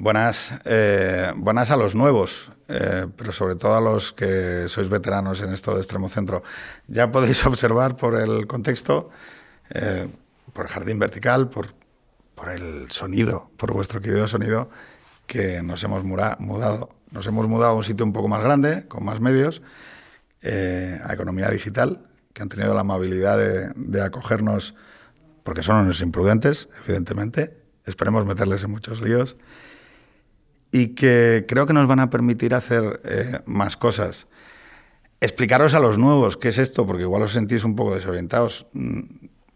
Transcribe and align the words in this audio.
Buenas, 0.00 0.54
eh, 0.64 1.30
buenas 1.36 1.70
a 1.70 1.76
los 1.76 1.94
nuevos, 1.94 2.50
eh, 2.68 3.06
pero 3.18 3.32
sobre 3.32 3.54
todo 3.54 3.76
a 3.76 3.82
los 3.82 4.14
que 4.14 4.64
sois 4.66 4.88
veteranos 4.88 5.42
en 5.42 5.52
esto 5.52 5.74
de 5.74 5.80
extremo 5.82 6.08
centro. 6.08 6.42
Ya 6.88 7.12
podéis 7.12 7.44
observar 7.52 7.96
por 7.96 8.16
el 8.16 8.46
contexto, 8.46 9.10
eh, 9.68 10.08
por 10.54 10.64
el 10.64 10.72
jardín 10.72 10.98
vertical, 10.98 11.50
por, 11.50 11.74
por 12.34 12.48
el 12.48 12.90
sonido, 12.90 13.50
por 13.58 13.74
vuestro 13.74 14.00
querido 14.00 14.26
sonido, 14.26 14.70
que 15.26 15.62
nos 15.62 15.84
hemos 15.84 16.02
mudado. 16.02 16.88
Nos 17.10 17.26
hemos 17.26 17.46
mudado 17.46 17.72
a 17.72 17.76
un 17.76 17.84
sitio 17.84 18.06
un 18.06 18.14
poco 18.14 18.28
más 18.28 18.42
grande, 18.42 18.88
con 18.88 19.04
más 19.04 19.20
medios, 19.20 19.60
a 20.42 21.12
Economía 21.12 21.50
Digital, 21.50 22.08
que 22.32 22.40
han 22.40 22.48
tenido 22.48 22.72
la 22.72 22.80
amabilidad 22.80 23.36
de, 23.36 23.70
de 23.76 24.00
acogernos, 24.00 24.74
porque 25.42 25.62
son 25.62 25.76
unos 25.76 26.00
imprudentes, 26.00 26.70
evidentemente. 26.86 27.60
Esperemos 27.84 28.24
meterles 28.24 28.64
en 28.64 28.70
muchos 28.70 29.02
líos 29.02 29.36
y 30.72 30.94
que 30.94 31.44
creo 31.48 31.66
que 31.66 31.72
nos 31.72 31.86
van 31.86 32.00
a 32.00 32.10
permitir 32.10 32.54
hacer 32.54 33.00
eh, 33.04 33.40
más 33.46 33.76
cosas. 33.76 34.28
Explicaros 35.20 35.74
a 35.74 35.80
los 35.80 35.98
nuevos 35.98 36.36
qué 36.36 36.48
es 36.48 36.58
esto, 36.58 36.86
porque 36.86 37.02
igual 37.02 37.22
os 37.22 37.32
sentís 37.32 37.64
un 37.64 37.76
poco 37.76 37.94
desorientados. 37.94 38.66
Mm, 38.72 39.00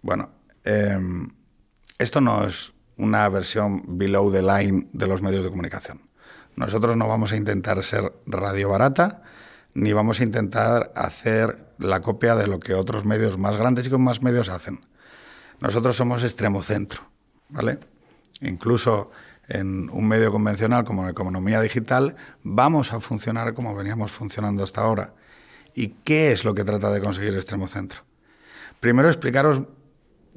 bueno, 0.02 0.30
em, 0.64 1.28
esto 1.98 2.20
no 2.20 2.44
es 2.46 2.74
una 2.96 3.28
versión 3.28 3.82
below 3.98 4.30
the 4.30 4.42
line 4.42 4.88
de 4.92 5.06
los 5.06 5.22
medios 5.22 5.44
de 5.44 5.50
comunicación. 5.50 6.02
Nosotros 6.56 6.96
no 6.96 7.08
vamos 7.08 7.32
a 7.32 7.36
intentar 7.36 7.82
ser 7.82 8.12
radio 8.26 8.68
barata, 8.68 9.22
ni 9.74 9.92
vamos 9.92 10.20
a 10.20 10.24
intentar 10.24 10.92
hacer 10.94 11.74
la 11.78 12.00
copia 12.00 12.36
de 12.36 12.46
lo 12.46 12.60
que 12.60 12.74
otros 12.74 13.04
medios 13.04 13.38
más 13.38 13.56
grandes 13.56 13.86
y 13.86 13.90
con 13.90 14.02
más 14.02 14.22
medios 14.22 14.48
hacen. 14.48 14.86
Nosotros 15.60 15.96
somos 15.96 16.22
extremo 16.22 16.62
centro, 16.62 17.02
¿vale? 17.48 17.78
Incluso 18.40 19.10
en 19.48 19.90
un 19.90 20.06
medio 20.06 20.32
convencional 20.32 20.84
como 20.84 21.04
la 21.04 21.10
economía 21.10 21.60
digital, 21.60 22.16
vamos 22.42 22.92
a 22.92 23.00
funcionar 23.00 23.54
como 23.54 23.74
veníamos 23.74 24.12
funcionando 24.12 24.64
hasta 24.64 24.82
ahora. 24.82 25.14
¿Y 25.74 25.88
qué 25.88 26.32
es 26.32 26.44
lo 26.44 26.54
que 26.54 26.64
trata 26.64 26.90
de 26.90 27.00
conseguir 27.00 27.34
Extremo 27.34 27.66
Centro? 27.66 28.02
Primero 28.80 29.08
explicaros 29.08 29.62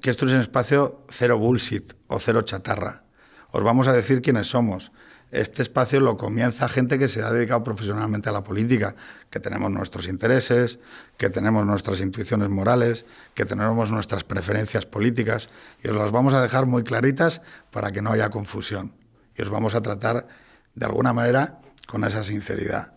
que 0.01 0.09
esto 0.09 0.25
es 0.25 0.33
un 0.33 0.41
espacio 0.41 1.03
cero 1.09 1.37
bullshit 1.37 1.93
o 2.07 2.19
cero 2.19 2.41
chatarra. 2.41 3.03
Os 3.51 3.63
vamos 3.63 3.87
a 3.87 3.93
decir 3.93 4.21
quiénes 4.21 4.47
somos. 4.47 4.91
Este 5.31 5.61
espacio 5.61 5.99
lo 5.99 6.15
comienza 6.15 6.69
gente 6.69 6.97
que 6.97 7.09
se 7.09 7.21
ha 7.21 7.31
dedicado 7.31 7.61
profesionalmente 7.61 8.29
a 8.29 8.31
la 8.31 8.43
política, 8.43 8.95
que 9.29 9.41
tenemos 9.41 9.69
nuestros 9.71 10.07
intereses, 10.07 10.79
que 11.17 11.29
tenemos 11.29 11.65
nuestras 11.65 11.99
intuiciones 11.99 12.49
morales, 12.49 13.05
que 13.33 13.43
tenemos 13.43 13.91
nuestras 13.91 14.23
preferencias 14.23 14.85
políticas, 14.85 15.47
y 15.83 15.89
os 15.89 15.97
las 15.97 16.11
vamos 16.11 16.33
a 16.33 16.41
dejar 16.41 16.65
muy 16.65 16.83
claritas 16.83 17.41
para 17.71 17.91
que 17.91 18.01
no 18.01 18.11
haya 18.11 18.29
confusión. 18.29 18.93
Y 19.37 19.41
os 19.41 19.49
vamos 19.49 19.75
a 19.75 19.81
tratar 19.81 20.27
de 20.75 20.85
alguna 20.85 21.13
manera 21.13 21.59
con 21.87 22.03
esa 22.03 22.23
sinceridad. 22.23 22.93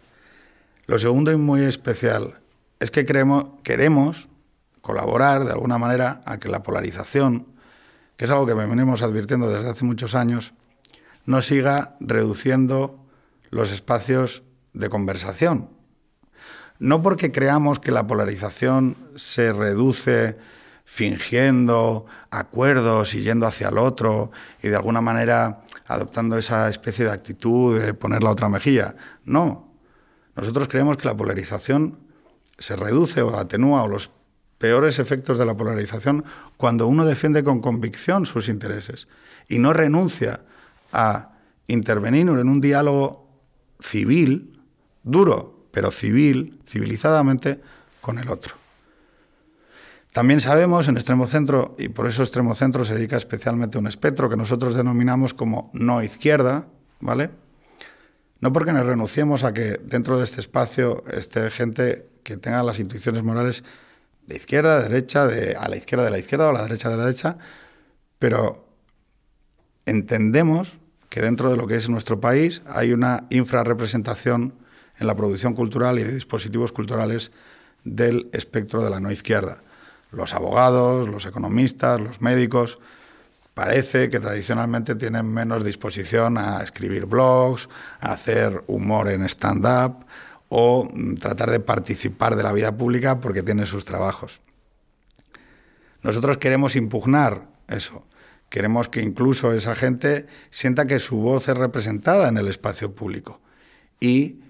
Lo 0.86 0.98
segundo 0.98 1.30
y 1.30 1.36
muy 1.36 1.62
especial 1.62 2.40
es 2.80 2.90
que 2.90 3.04
queremos 3.04 4.28
colaborar 4.80 5.44
de 5.44 5.52
alguna 5.52 5.78
manera 5.78 6.22
a 6.24 6.38
que 6.38 6.48
la 6.48 6.62
polarización, 6.62 7.46
que 8.16 8.24
es 8.24 8.30
algo 8.30 8.46
que 8.46 8.54
venimos 8.54 9.02
advirtiendo 9.02 9.50
desde 9.50 9.70
hace 9.70 9.84
muchos 9.84 10.14
años, 10.14 10.54
no 11.26 11.42
siga 11.42 11.96
reduciendo 12.00 12.98
los 13.50 13.70
espacios 13.70 14.42
de 14.72 14.88
conversación. 14.88 15.68
No 16.78 17.02
porque 17.02 17.30
creamos 17.30 17.78
que 17.78 17.92
la 17.92 18.06
polarización 18.06 18.96
se 19.14 19.52
reduce 19.52 20.38
fingiendo 20.84 22.06
acuerdos 22.30 23.14
y 23.14 23.22
yendo 23.22 23.46
hacia 23.46 23.68
el 23.68 23.78
otro 23.78 24.32
y 24.62 24.68
de 24.68 24.76
alguna 24.76 25.00
manera 25.00 25.60
adoptando 25.90 26.38
esa 26.38 26.68
especie 26.68 27.04
de 27.04 27.10
actitud 27.10 27.80
de 27.80 27.94
poner 27.94 28.22
la 28.22 28.30
otra 28.30 28.48
mejilla. 28.48 28.94
No. 29.24 29.74
Nosotros 30.36 30.68
creemos 30.68 30.96
que 30.96 31.08
la 31.08 31.16
polarización 31.16 31.98
se 32.58 32.76
reduce 32.76 33.22
o 33.22 33.36
atenúa 33.36 33.82
o 33.82 33.88
los 33.88 34.12
peores 34.58 35.00
efectos 35.00 35.36
de 35.36 35.46
la 35.46 35.56
polarización 35.56 36.24
cuando 36.56 36.86
uno 36.86 37.04
defiende 37.04 37.42
con 37.42 37.60
convicción 37.60 38.24
sus 38.24 38.48
intereses 38.48 39.08
y 39.48 39.58
no 39.58 39.72
renuncia 39.72 40.42
a 40.92 41.32
intervenir 41.66 42.28
en 42.28 42.48
un 42.48 42.60
diálogo 42.60 43.28
civil, 43.80 44.62
duro, 45.02 45.66
pero 45.72 45.90
civil, 45.90 46.60
civilizadamente, 46.66 47.60
con 48.00 48.20
el 48.20 48.28
otro. 48.28 48.59
También 50.12 50.40
sabemos 50.40 50.88
en 50.88 50.96
extremo 50.96 51.28
centro, 51.28 51.76
y 51.78 51.88
por 51.88 52.08
eso 52.08 52.22
extremo 52.22 52.54
centro 52.56 52.84
se 52.84 52.94
dedica 52.94 53.16
especialmente 53.16 53.78
a 53.78 53.80
un 53.80 53.86
espectro 53.86 54.28
que 54.28 54.36
nosotros 54.36 54.74
denominamos 54.74 55.34
como 55.34 55.70
no 55.72 56.02
izquierda, 56.02 56.66
¿vale? 56.98 57.30
No 58.40 58.52
porque 58.52 58.72
nos 58.72 58.86
renunciemos 58.86 59.44
a 59.44 59.54
que 59.54 59.78
dentro 59.84 60.18
de 60.18 60.24
este 60.24 60.40
espacio 60.40 61.04
esté 61.12 61.48
gente 61.50 62.08
que 62.24 62.36
tenga 62.36 62.62
las 62.64 62.80
intuiciones 62.80 63.22
morales 63.22 63.62
de 64.26 64.36
izquierda, 64.36 64.78
de 64.78 64.88
derecha, 64.88 65.26
de, 65.26 65.54
a 65.56 65.68
la 65.68 65.76
izquierda 65.76 66.04
de 66.04 66.10
la 66.10 66.18
izquierda 66.18 66.46
o 66.46 66.50
a 66.50 66.54
la 66.54 66.62
derecha 66.62 66.88
de 66.88 66.96
la 66.96 67.04
derecha, 67.04 67.38
pero 68.18 68.66
entendemos 69.86 70.78
que 71.08 71.20
dentro 71.20 71.50
de 71.50 71.56
lo 71.56 71.66
que 71.66 71.76
es 71.76 71.88
nuestro 71.88 72.20
país 72.20 72.62
hay 72.66 72.92
una 72.92 73.26
infrarrepresentación 73.30 74.54
en 74.98 75.06
la 75.06 75.14
producción 75.14 75.54
cultural 75.54 75.98
y 75.98 76.04
de 76.04 76.14
dispositivos 76.14 76.72
culturales 76.72 77.30
del 77.84 78.28
espectro 78.32 78.82
de 78.82 78.90
la 78.90 79.00
no 79.00 79.10
izquierda. 79.10 79.62
Los 80.12 80.34
abogados, 80.34 81.08
los 81.08 81.26
economistas, 81.26 82.00
los 82.00 82.20
médicos, 82.20 82.78
parece 83.54 84.10
que 84.10 84.20
tradicionalmente 84.20 84.94
tienen 84.94 85.26
menos 85.26 85.64
disposición 85.64 86.38
a 86.38 86.62
escribir 86.62 87.06
blogs, 87.06 87.68
a 88.00 88.12
hacer 88.12 88.64
humor 88.66 89.08
en 89.08 89.22
stand-up 89.22 90.04
o 90.48 90.88
mm, 90.92 91.14
tratar 91.14 91.50
de 91.50 91.60
participar 91.60 92.36
de 92.36 92.42
la 92.42 92.52
vida 92.52 92.76
pública 92.76 93.20
porque 93.20 93.42
tienen 93.42 93.66
sus 93.66 93.84
trabajos. 93.84 94.40
Nosotros 96.02 96.38
queremos 96.38 96.76
impugnar 96.76 97.48
eso 97.68 98.04
Queremos 98.50 98.88
que 98.88 99.00
incluso 99.00 99.52
esa 99.52 99.76
gente 99.76 100.26
sienta 100.50 100.86
que 100.86 100.98
su 100.98 101.16
voz 101.18 101.48
es 101.48 101.56
representada 101.56 102.28
en 102.28 102.36
el 102.36 102.48
espacio 102.48 102.92
público. 102.92 103.40
Y 104.00 104.40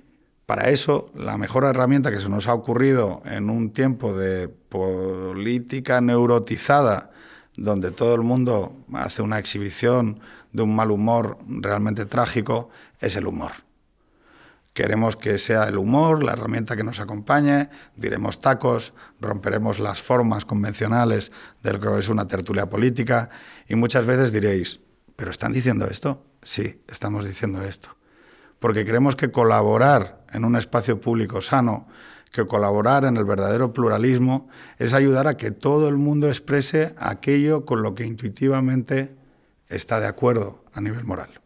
para 0.50 0.68
eso, 0.70 1.12
la 1.14 1.38
mejor 1.38 1.62
herramienta 1.62 2.10
que 2.10 2.18
se 2.18 2.28
nos 2.28 2.48
ha 2.48 2.54
ocurrido 2.54 3.22
en 3.24 3.50
un 3.50 3.70
tiempo 3.70 4.12
de 4.16 4.48
política 4.48 6.00
neurotizada, 6.00 7.12
donde 7.56 7.92
todo 7.92 8.16
el 8.16 8.22
mundo 8.22 8.74
hace 8.92 9.22
una 9.22 9.38
exhibición 9.38 10.18
de 10.50 10.62
un 10.64 10.74
mal 10.74 10.90
humor 10.90 11.38
realmente 11.46 12.04
trágico, 12.04 12.68
es 12.98 13.14
el 13.14 13.28
humor. 13.28 13.52
Queremos 14.72 15.14
que 15.14 15.38
sea 15.38 15.68
el 15.68 15.78
humor 15.78 16.24
la 16.24 16.32
herramienta 16.32 16.74
que 16.74 16.82
nos 16.82 16.98
acompañe, 16.98 17.70
diremos 17.94 18.40
tacos, 18.40 18.92
romperemos 19.20 19.78
las 19.78 20.02
formas 20.02 20.44
convencionales 20.44 21.30
de 21.62 21.74
lo 21.74 21.78
que 21.78 21.96
es 22.00 22.08
una 22.08 22.26
tertulia 22.26 22.68
política 22.68 23.30
y 23.68 23.76
muchas 23.76 24.04
veces 24.04 24.32
diréis, 24.32 24.80
¿pero 25.14 25.30
están 25.30 25.52
diciendo 25.52 25.86
esto? 25.86 26.24
Sí, 26.42 26.82
estamos 26.88 27.24
diciendo 27.24 27.62
esto. 27.62 27.99
Porque 28.60 28.84
creemos 28.84 29.16
que 29.16 29.32
colaborar 29.32 30.24
en 30.32 30.44
un 30.44 30.54
espacio 30.54 31.00
público 31.00 31.40
sano, 31.40 31.88
que 32.30 32.46
colaborar 32.46 33.04
en 33.04 33.16
el 33.16 33.24
verdadero 33.24 33.72
pluralismo, 33.72 34.48
es 34.78 34.94
ayudar 34.94 35.26
a 35.26 35.36
que 35.36 35.50
todo 35.50 35.88
el 35.88 35.96
mundo 35.96 36.28
exprese 36.28 36.94
aquello 36.98 37.64
con 37.64 37.82
lo 37.82 37.96
que 37.96 38.06
intuitivamente 38.06 39.16
está 39.68 39.98
de 39.98 40.06
acuerdo 40.06 40.62
a 40.72 40.80
nivel 40.80 41.04
moral. 41.04 41.40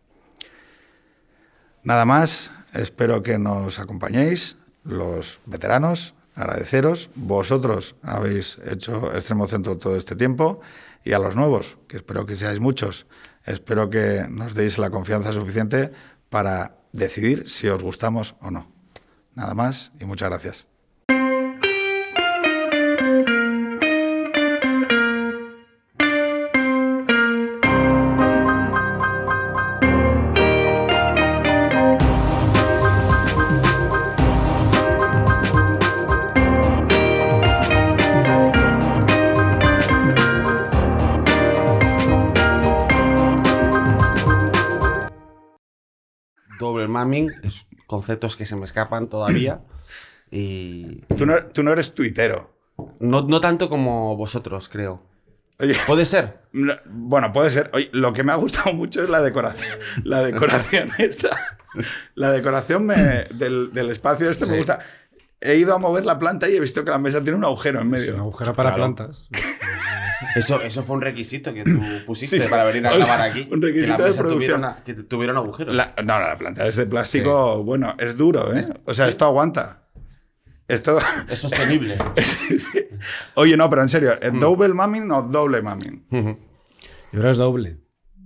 Nada 1.82 2.04
más, 2.04 2.53
Espero 2.74 3.22
que 3.22 3.38
nos 3.38 3.78
acompañéis, 3.78 4.56
los 4.82 5.41
veteranos, 5.47 6.14
agradeceros. 6.34 7.08
Vosotros 7.14 7.94
habéis 8.03 8.58
hecho 8.69 9.14
Extremo 9.14 9.47
Centro 9.47 9.78
todo 9.78 9.97
este 9.97 10.16
tiempo 10.16 10.60
y 11.04 11.12
a 11.12 11.20
los 11.20 11.36
nuevos, 11.36 11.78
que 11.86 11.98
espero 11.98 12.26
que 12.26 12.34
seáis 12.34 12.58
muchos, 12.58 13.06
espero 13.44 13.91
que 13.91 14.26
nos 14.28 14.54
deis 14.54 14.78
la 14.78 14.91
confianza 14.91 15.32
suficiente 15.32 15.92
para 16.30 16.74
decidir 16.94 17.51
si 17.51 17.68
os 17.68 17.83
gustamos 17.83 18.36
o 18.41 18.51
no. 18.51 18.71
Nada 19.34 19.54
más 19.54 19.92
y 20.01 20.04
muchas 20.04 20.30
gracias. 20.30 20.73
conceptos 47.86 48.36
que 48.36 48.47
se 48.47 48.56
me 48.56 48.65
escapan 48.65 49.09
todavía. 49.09 49.60
Y, 50.30 51.03
tú, 51.16 51.27
no, 51.27 51.36
tú 51.47 51.62
no 51.62 51.72
eres 51.72 51.95
tuitero. 51.95 52.51
No, 52.98 53.22
no 53.22 53.41
tanto 53.41 53.68
como 53.68 54.16
vosotros, 54.16 54.68
creo. 54.68 55.01
Oye, 55.60 55.77
Puede 55.86 56.06
ser. 56.06 56.41
no, 56.53 56.74
bueno, 56.86 57.33
puede 57.33 57.51
ser. 57.51 57.71
Oye, 57.72 57.89
lo 57.92 58.12
que 58.12 58.24
me 58.24 58.33
ha 58.33 58.34
gustado 58.36 58.72
mucho 58.74 59.04
es 59.04 59.10
la 59.10 59.22
decoración. 59.22 59.78
La 60.03 60.24
decoración 60.24 60.91
esta. 60.98 61.60
La 62.16 62.33
decoración 62.33 62.84
me- 62.84 63.24
del, 63.34 63.72
del 63.72 63.91
espacio 63.91 64.28
este 64.28 64.47
me 64.47 64.53
Sí. 64.53 64.59
gusta. 64.59 64.80
He 65.41 65.56
ido 65.56 65.72
a 65.74 65.78
mover 65.78 66.04
la 66.04 66.18
planta 66.18 66.48
y 66.48 66.56
he 66.56 66.60
visto 66.60 66.84
que 66.84 66.91
la 66.91 66.98
mesa 66.98 67.22
tiene 67.22 67.36
un 67.39 67.45
agujero 67.45 67.80
en 67.80 67.95
Es 67.95 68.01
medio. 68.01 68.15
un 68.15 68.21
agujero 68.21 68.54
para 68.54 68.74
Claro. 68.74 68.92
plantas. 68.95 69.28
Eso, 70.36 70.60
eso 70.62 70.82
fue 70.82 70.97
un 70.97 71.03
requisito 71.03 71.53
que 71.54 71.65
tú 71.65 71.80
pusiste 72.06 72.41
Sí, 72.41 72.48
para 72.48 72.65
venir 72.65 72.86
a 72.86 72.97
grabar 72.97 73.21
aquí. 73.22 73.48
un 73.50 73.60
requisito 73.62 73.97
que 73.97 74.03
la 74.03 74.09
de 74.09 74.15
producción. 74.15 74.32
tuviera 74.38 74.56
una- 74.56 74.84
que 74.84 74.94
tuviera 74.94 75.32
un 75.32 75.38
agujero. 75.38 75.72
La- 75.72 75.94
no, 75.98 76.18
no, 76.18 76.21
la 76.21 76.36
planta 76.36 76.66
es 76.66 76.76
de 76.76 76.86
plástico. 76.86 77.62
Bueno, 77.65 77.94
es 77.98 78.16
duro, 78.16 78.54
¿eh? 78.54 78.62
O 78.84 78.94
sea, 78.94 79.09
esto 79.09 79.24
aguanta. 79.24 79.88
Esto. 80.66 80.98
Es 81.28 81.38
sostenible. 81.41 81.98
Sí, 82.22 82.59
sí. 82.59 82.86
Oye, 83.34 83.56
no, 83.56 83.68
pero 83.68 83.82
en 83.82 83.88
serio, 83.88 84.12
Mm. 84.21 84.24
¿es 84.36 84.41
double 84.41 84.72
mamming 84.74 85.10
o 85.10 85.22
doble 85.22 85.60
mamming? 85.62 86.06
Y 87.12 87.16
ahora 87.16 87.30
es 87.30 87.36
doble. 87.36 87.78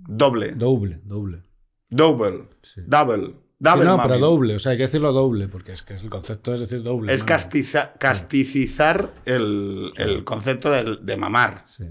Doble. 0.07 0.51
Doble, 0.53 0.99
doble. 1.03 1.43
Double. 1.89 2.47
Double. 2.87 3.35
Sí, 3.61 3.65
Double 3.65 3.83
no, 3.85 4.01
pero 4.01 4.17
doble. 4.19 4.55
O 4.55 4.59
sea, 4.59 4.71
hay 4.71 4.77
que 4.77 4.83
decirlo 4.83 5.11
doble, 5.11 5.49
porque 5.49 5.73
es 5.73 5.81
que 5.83 5.93
el 5.93 6.09
concepto 6.09 6.53
es 6.53 6.61
decir 6.61 6.81
doble. 6.81 7.13
Es 7.13 7.25
castiza- 7.25 7.91
casticizar 7.99 9.13
el, 9.25 9.91
el 9.97 10.23
concepto 10.23 10.71
del- 10.71 11.05
de 11.05 11.17
mamar. 11.17 11.65
Sí. 11.67 11.83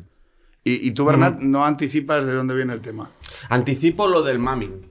Y, 0.65 0.89
y 0.89 0.91
tú, 0.93 1.05
Bernat, 1.05 1.41
no 1.41 1.65
anticipas 1.67 2.25
de 2.25 2.33
dónde 2.33 2.55
viene 2.55 2.73
el 2.73 2.81
tema. 2.81 3.11
Anticipo 3.51 4.09
lo 4.09 4.23
del 4.23 4.39
mamming. 4.39 4.91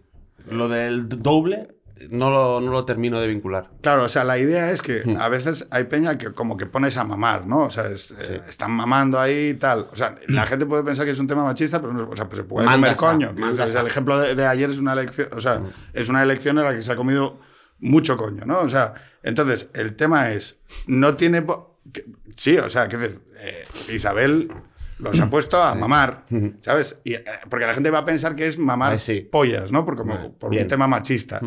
Lo 0.51 0.69
del 0.69 1.09
doble 1.09 1.76
no 2.09 2.29
lo, 2.29 2.61
no 2.61 2.71
lo 2.71 2.85
termino 2.85 3.19
de 3.19 3.27
vincular. 3.27 3.69
Claro, 3.81 4.03
o 4.03 4.07
sea, 4.07 4.23
la 4.23 4.37
idea 4.37 4.71
es 4.71 4.81
que 4.81 5.03
Hmm. 5.05 5.17
a 5.19 5.29
veces 5.29 5.67
hay 5.71 5.85
peña 5.85 6.17
que 6.17 6.31
como 6.33 6.57
que 6.57 6.65
pones 6.65 6.97
a 6.97 7.03
mamar, 7.03 7.45
¿no? 7.47 7.63
O 7.65 7.69
sea, 7.69 7.85
es, 7.87 8.15
eh, 8.19 8.41
están 8.47 8.71
mamando 8.71 9.19
ahí 9.19 9.49
y 9.49 9.53
tal. 9.55 9.87
O 9.91 9.95
sea, 9.95 10.15
la 10.27 10.45
gente 10.45 10.65
puede 10.65 10.83
pensar 10.83 11.05
que 11.05 11.11
es 11.11 11.19
un 11.19 11.27
tema 11.27 11.43
machista, 11.43 11.79
pero 11.81 11.93
no, 11.93 12.09
o 12.09 12.15
sea, 12.15 12.25
pues 12.27 12.37
se 12.37 12.43
puede 12.43 12.67
comer 12.67 12.95
coño. 12.95 13.33
O 13.49 13.53
sea, 13.67 13.81
el 13.81 13.87
ejemplo 13.87 14.19
de, 14.19 14.35
de 14.35 14.45
ayer 14.45 14.69
es 14.69 14.79
una 14.79 14.93
elección, 14.93 15.29
o 15.35 15.39
sea, 15.41 15.61
es 15.93 16.09
una 16.09 16.23
elección 16.23 16.57
en 16.57 16.63
la 16.65 16.73
que 16.73 16.81
se 16.81 16.91
ha 16.91 16.95
comido 16.95 17.39
mucho 17.79 18.17
coño, 18.17 18.43
¿no? 18.45 18.59
O 18.61 18.69
sea, 18.69 18.93
entonces, 19.23 19.69
el 19.73 19.95
tema 19.95 20.31
es, 20.31 20.59
no 20.87 21.15
tiene... 21.15 21.45
que- 21.93 22.05
sí, 22.35 22.57
o 22.57 22.69
sea, 22.69 22.87
que 22.87 22.97
eh, 23.39 23.63
Isabel 23.93 24.51
los 24.99 25.19
ha 25.19 25.29
puesto 25.29 25.61
a 25.61 25.75
mamar, 25.75 26.25
¿sabes? 26.61 26.99
Y, 27.03 27.13
eh, 27.13 27.23
porque 27.49 27.67
la 27.67 27.73
gente 27.75 27.91
va 27.91 27.99
a 27.99 28.05
pensar 28.05 28.35
que 28.35 28.47
es 28.47 28.57
mamar 28.57 28.93
Ah, 28.93 28.99
sí. 28.99 29.21
pollas, 29.21 29.71
¿no? 29.71 29.85
Por, 29.85 29.95
como, 29.95 30.15
Vale, 30.15 30.29
por 30.31 30.51
un 30.51 30.67
tema 30.67 30.87
machista. 30.87 31.39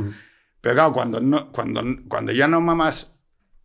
Pero 0.60 0.74
claro, 0.74 0.92
cuando, 0.92 1.20
no, 1.20 1.50
cuando, 1.52 1.82
cuando 2.08 2.32
ya 2.32 2.46
no 2.48 2.60
mamas 2.60 3.12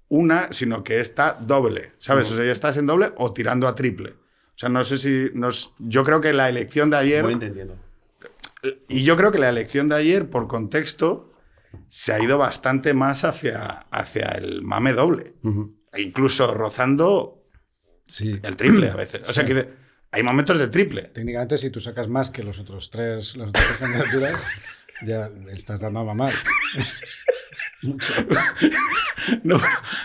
una, 0.08 0.52
sino 0.52 0.84
que 0.84 1.00
está 1.00 1.34
doble, 1.40 1.94
¿sabes? 1.98 2.32
O 2.32 2.36
sea, 2.36 2.46
ya 2.46 2.52
estás 2.52 2.78
en 2.78 2.86
doble 2.86 3.12
o 3.18 3.34
tirando 3.34 3.68
a 3.68 3.76
triple. 3.76 4.12
O 4.12 4.58
sea, 4.58 4.70
no 4.70 4.84
sé 4.84 4.98
si... 4.98 5.30
Nos, 5.34 5.74
yo 5.80 6.04
creo 6.04 6.22
que 6.22 6.32
la 6.32 6.48
elección 6.50 6.90
de 6.90 6.98
ayer... 6.98 7.24
Voy 7.24 7.34
entendiendo. 7.34 7.76
Y 8.88 9.04
yo 9.04 9.18
creo 9.18 9.32
que 9.32 9.40
la 9.40 9.50
elección 9.50 9.88
de 9.90 9.96
ayer, 9.96 10.30
por 10.30 10.48
contexto, 10.48 11.32
se 11.90 12.14
ha 12.14 12.24
ido 12.24 12.38
bastante 12.38 12.94
más 12.94 13.24
hacia, 13.26 13.66
hacia 13.92 14.30
el 14.30 14.62
mame 14.64 14.94
doble. 14.94 15.34
E 15.92 16.02
incluso 16.02 16.54
rozando 16.54 17.42
Sí. 18.08 18.40
el 18.44 18.56
triple 18.56 18.90
a 18.90 18.96
veces. 18.96 19.24
O 19.28 19.34
sea, 19.34 19.46
que 19.46 19.68
hay 20.12 20.24
momentos 20.24 20.58
de 20.60 20.68
triple. 20.68 21.02
Técnicamente, 21.04 21.58
si 21.58 21.70
tú 21.72 21.80
sacas 21.80 22.08
más 22.08 22.30
que 22.30 22.44
los 22.44 22.60
otros 22.60 22.90
tres, 22.92 23.36
las 23.36 23.50
otras 23.50 23.66
tres 23.68 23.78
candidaturas, 23.80 24.40
ya 25.04 25.30
estás 25.52 25.80
dando 25.80 26.00
a 26.00 26.04
mamar. 26.04 26.34
No, 29.44 29.58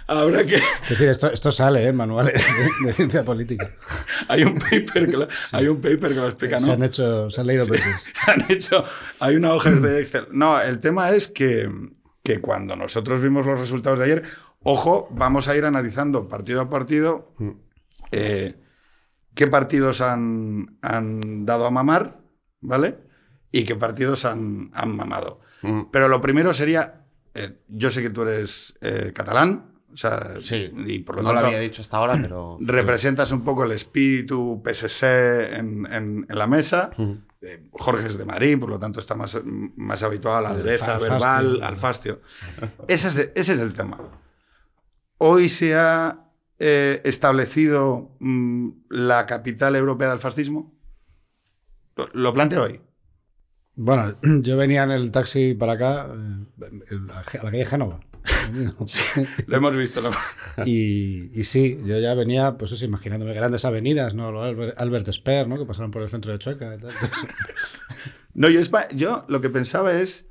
habrá 0.07 0.45
que... 0.45 0.57
Es 0.57 0.89
decir, 0.89 1.09
esto, 1.09 1.31
esto 1.31 1.51
sale 1.51 1.87
en 1.87 1.97
manuales 1.97 2.43
de, 2.43 2.87
de 2.87 2.93
ciencia 2.93 3.25
política. 3.25 3.71
Hay 4.29 4.45
un 4.45 4.55
paper 4.55 5.11
que 5.11 5.17
lo, 5.17 5.29
hay 5.53 5.67
un 5.67 5.81
paper 5.81 6.09
que 6.09 6.15
lo 6.15 6.27
explica, 6.27 6.59
¿no? 6.59 6.67
Se 6.67 6.73
han 6.73 6.83
hecho, 6.83 7.31
se 7.31 7.41
han 7.41 7.47
leído 7.47 7.67
papers. 7.67 8.05
Se 8.15 8.31
han 8.31 8.51
hecho, 8.51 8.85
hay 9.19 9.37
una 9.37 9.53
hoja 9.53 9.71
de 9.71 10.01
Excel. 10.01 10.29
No, 10.33 10.61
el 10.61 10.81
tema 10.81 11.11
es 11.11 11.29
que, 11.29 11.71
que 12.23 12.41
cuando 12.41 12.77
nosotros 12.77 13.21
vimos 13.23 13.47
los 13.47 13.59
resultados 13.59 13.99
de 13.99 14.05
ayer, 14.07 14.23
ojo, 14.63 15.09
vamos 15.11 15.49
a 15.49 15.57
ir 15.57 15.65
analizando 15.65 16.29
partido 16.29 16.61
a 16.61 16.71
partido 16.71 17.35
eh, 18.13 18.57
qué 19.35 19.47
partidos 19.47 20.01
han, 20.01 20.79
han 20.83 21.47
dado 21.47 21.67
a 21.67 21.71
mamar, 21.71 22.21
¿vale? 22.61 23.10
Y 23.52 23.64
qué 23.64 23.75
partidos 23.76 24.25
han, 24.25 24.70
han 24.75 24.94
mamado. 24.97 25.41
Pero 25.93 26.08
lo 26.08 26.20
primero 26.20 26.52
sería, 26.52 27.05
eh, 27.35 27.61
yo 27.69 27.91
sé 27.91 28.00
que 28.02 28.11
tú 28.11 28.23
eres 28.23 28.79
eh, 28.81 29.12
catalán, 29.14 29.75
o 29.93 29.97
sea, 29.97 30.19
Sí. 30.41 30.70
y 30.87 31.00
por 31.00 31.17
lo 31.17 31.23
no 31.23 31.29
lo 31.31 31.35
tanto 31.35 31.49
había 31.49 31.58
dicho 31.61 31.82
hasta 31.82 31.97
ahora, 31.99 32.17
pero. 32.20 32.56
representas 32.61 33.31
un 33.32 33.43
poco 33.44 33.64
el 33.64 33.73
espíritu 33.73 34.62
PSC 34.64 35.56
en, 35.58 35.87
en- 35.93 36.26
en 36.29 36.38
la 36.38 36.47
mesa. 36.47 36.91
Eh, 37.43 37.69
Jorge 37.73 38.06
es 38.06 38.19
de 38.19 38.25
Madrid, 38.25 38.58
por 38.58 38.69
lo 38.70 38.79
tanto 38.79 39.00
está 39.00 39.14
más, 39.17 39.38
más 39.44 40.03
habituado 40.03 40.37
a 40.38 40.43
la 40.43 40.55
dureza 40.55 40.94
al 40.94 41.00
verbal, 41.00 41.20
fastio. 41.61 41.67
al 41.67 41.76
fastio. 41.76 42.20
Ese 42.87 43.08
es, 43.08 43.17
ese 43.35 43.53
es 43.55 43.58
el 43.61 43.73
tema. 43.75 43.99
Hoy 45.19 45.49
se 45.49 45.75
ha 45.76 46.26
eh, 46.58 47.00
establecido 47.05 48.17
mm, 48.20 48.69
la 48.91 49.26
capital 49.26 49.75
europea 49.76 50.08
del 50.11 50.19
fascismo. 50.19 50.73
Lo, 51.96 52.08
lo 52.12 52.32
planteo 52.32 52.62
hoy. 52.64 52.81
Bueno, 53.76 54.17
yo 54.43 54.56
venía 54.56 54.82
en 54.84 54.90
el 54.90 55.11
taxi 55.11 55.55
para 55.55 55.72
acá, 55.72 56.06
eh, 56.12 56.96
a 57.12 57.43
la 57.44 57.50
calle 57.50 57.67
Génova. 57.67 58.00
Lo 59.46 59.56
hemos 59.56 59.76
visto. 59.76 60.02
Y, 60.64 61.31
y 61.38 61.44
sí, 61.44 61.81
yo 61.84 61.99
ya 61.99 62.14
venía, 62.14 62.56
pues 62.58 62.72
eso, 62.72 62.84
imaginándome 62.84 63.32
grandes 63.32 63.64
avenidas, 63.64 64.14
¿no? 64.14 64.31
Lo 64.31 64.43
Albert, 64.43 65.11
Speer, 65.12 65.49
¿no? 65.49 65.58
Que 65.58 65.64
pasaron 65.64 65.90
por 65.90 66.02
el 66.02 66.08
centro 66.08 66.32
de 66.32 66.38
Chueca 66.38 66.75
y 66.75 66.78
tal. 66.78 66.93
No, 68.32 68.49
yo, 68.49 68.61
yo 68.94 69.25
lo 69.28 69.40
que 69.40 69.50
pensaba 69.50 69.93
es, 69.94 70.28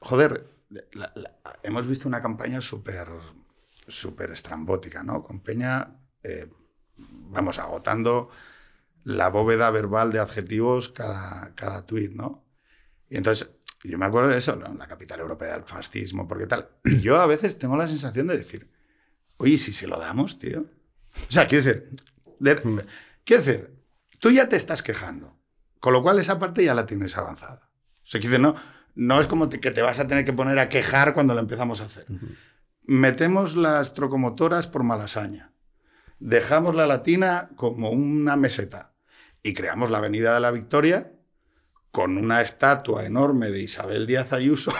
joder, 0.00 0.46
la- 0.92 1.12
la- 1.16 1.32
hemos 1.64 1.88
visto 1.88 2.06
una 2.08 2.22
campaña 2.22 2.60
súper 2.60 3.08
súper 3.88 4.30
estrambótica, 4.30 5.02
¿no? 5.02 5.22
Con 5.22 5.40
Peña, 5.40 5.96
eh, 6.22 6.46
vamos, 7.30 7.58
agotando 7.58 8.30
la 9.04 9.28
bóveda 9.28 9.70
verbal 9.70 10.12
de 10.12 10.18
adjetivos 10.18 10.88
cada, 10.90 11.54
cada 11.54 11.86
tuit, 11.86 12.12
¿no? 12.12 12.44
Y 13.08 13.16
entonces, 13.16 13.50
yo 13.82 13.98
me 13.98 14.06
acuerdo 14.06 14.30
de 14.30 14.38
eso, 14.38 14.56
¿no? 14.56 14.72
la 14.74 14.86
capital 14.88 15.20
europea 15.20 15.52
del 15.54 15.64
fascismo, 15.64 16.26
porque 16.26 16.46
tal. 16.46 16.70
Yo 17.02 17.20
a 17.20 17.26
veces 17.26 17.58
tengo 17.58 17.76
la 17.76 17.86
sensación 17.86 18.26
de 18.26 18.38
decir, 18.38 18.70
oye, 19.36 19.58
si 19.58 19.72
se 19.72 19.86
lo 19.86 19.98
damos, 20.00 20.38
tío. 20.38 20.60
O 21.28 21.30
sea, 21.32 21.46
quiero 21.46 21.64
decir, 21.64 21.90
de- 22.40 22.84
quiero 23.24 23.42
decir, 23.42 23.76
tú 24.18 24.30
ya 24.30 24.48
te 24.48 24.56
estás 24.56 24.82
quejando, 24.82 25.38
con 25.80 25.92
lo 25.92 26.02
cual 26.02 26.18
esa 26.18 26.38
parte 26.38 26.64
ya 26.64 26.74
la 26.74 26.86
tienes 26.86 27.16
avanzada. 27.18 27.70
O 28.02 28.06
sea, 28.06 28.20
quiero 28.20 28.32
decir, 28.38 28.40
no, 28.40 28.54
no 28.94 29.20
es 29.20 29.26
como 29.26 29.48
te- 29.50 29.60
que 29.60 29.70
te 29.70 29.82
vas 29.82 30.00
a 30.00 30.06
tener 30.06 30.24
que 30.24 30.32
poner 30.32 30.58
a 30.58 30.70
quejar 30.70 31.12
cuando 31.12 31.34
lo 31.34 31.40
empezamos 31.40 31.82
a 31.82 31.84
hacer. 31.84 32.06
Metemos 32.86 33.54
las 33.56 33.92
trocomotoras 33.94 34.66
por 34.66 34.82
malasaña. 34.82 35.52
Dejamos 36.18 36.74
la 36.74 36.86
latina 36.86 37.50
como 37.56 37.90
una 37.90 38.36
meseta 38.36 38.93
y 39.44 39.54
creamos 39.54 39.90
la 39.92 39.98
Avenida 39.98 40.34
de 40.34 40.40
la 40.40 40.50
Victoria 40.50 41.12
con 41.92 42.18
una 42.18 42.40
estatua 42.40 43.04
enorme 43.04 43.52
de 43.52 43.60
Isabel 43.60 44.06
Díaz 44.06 44.32
Ayuso 44.32 44.72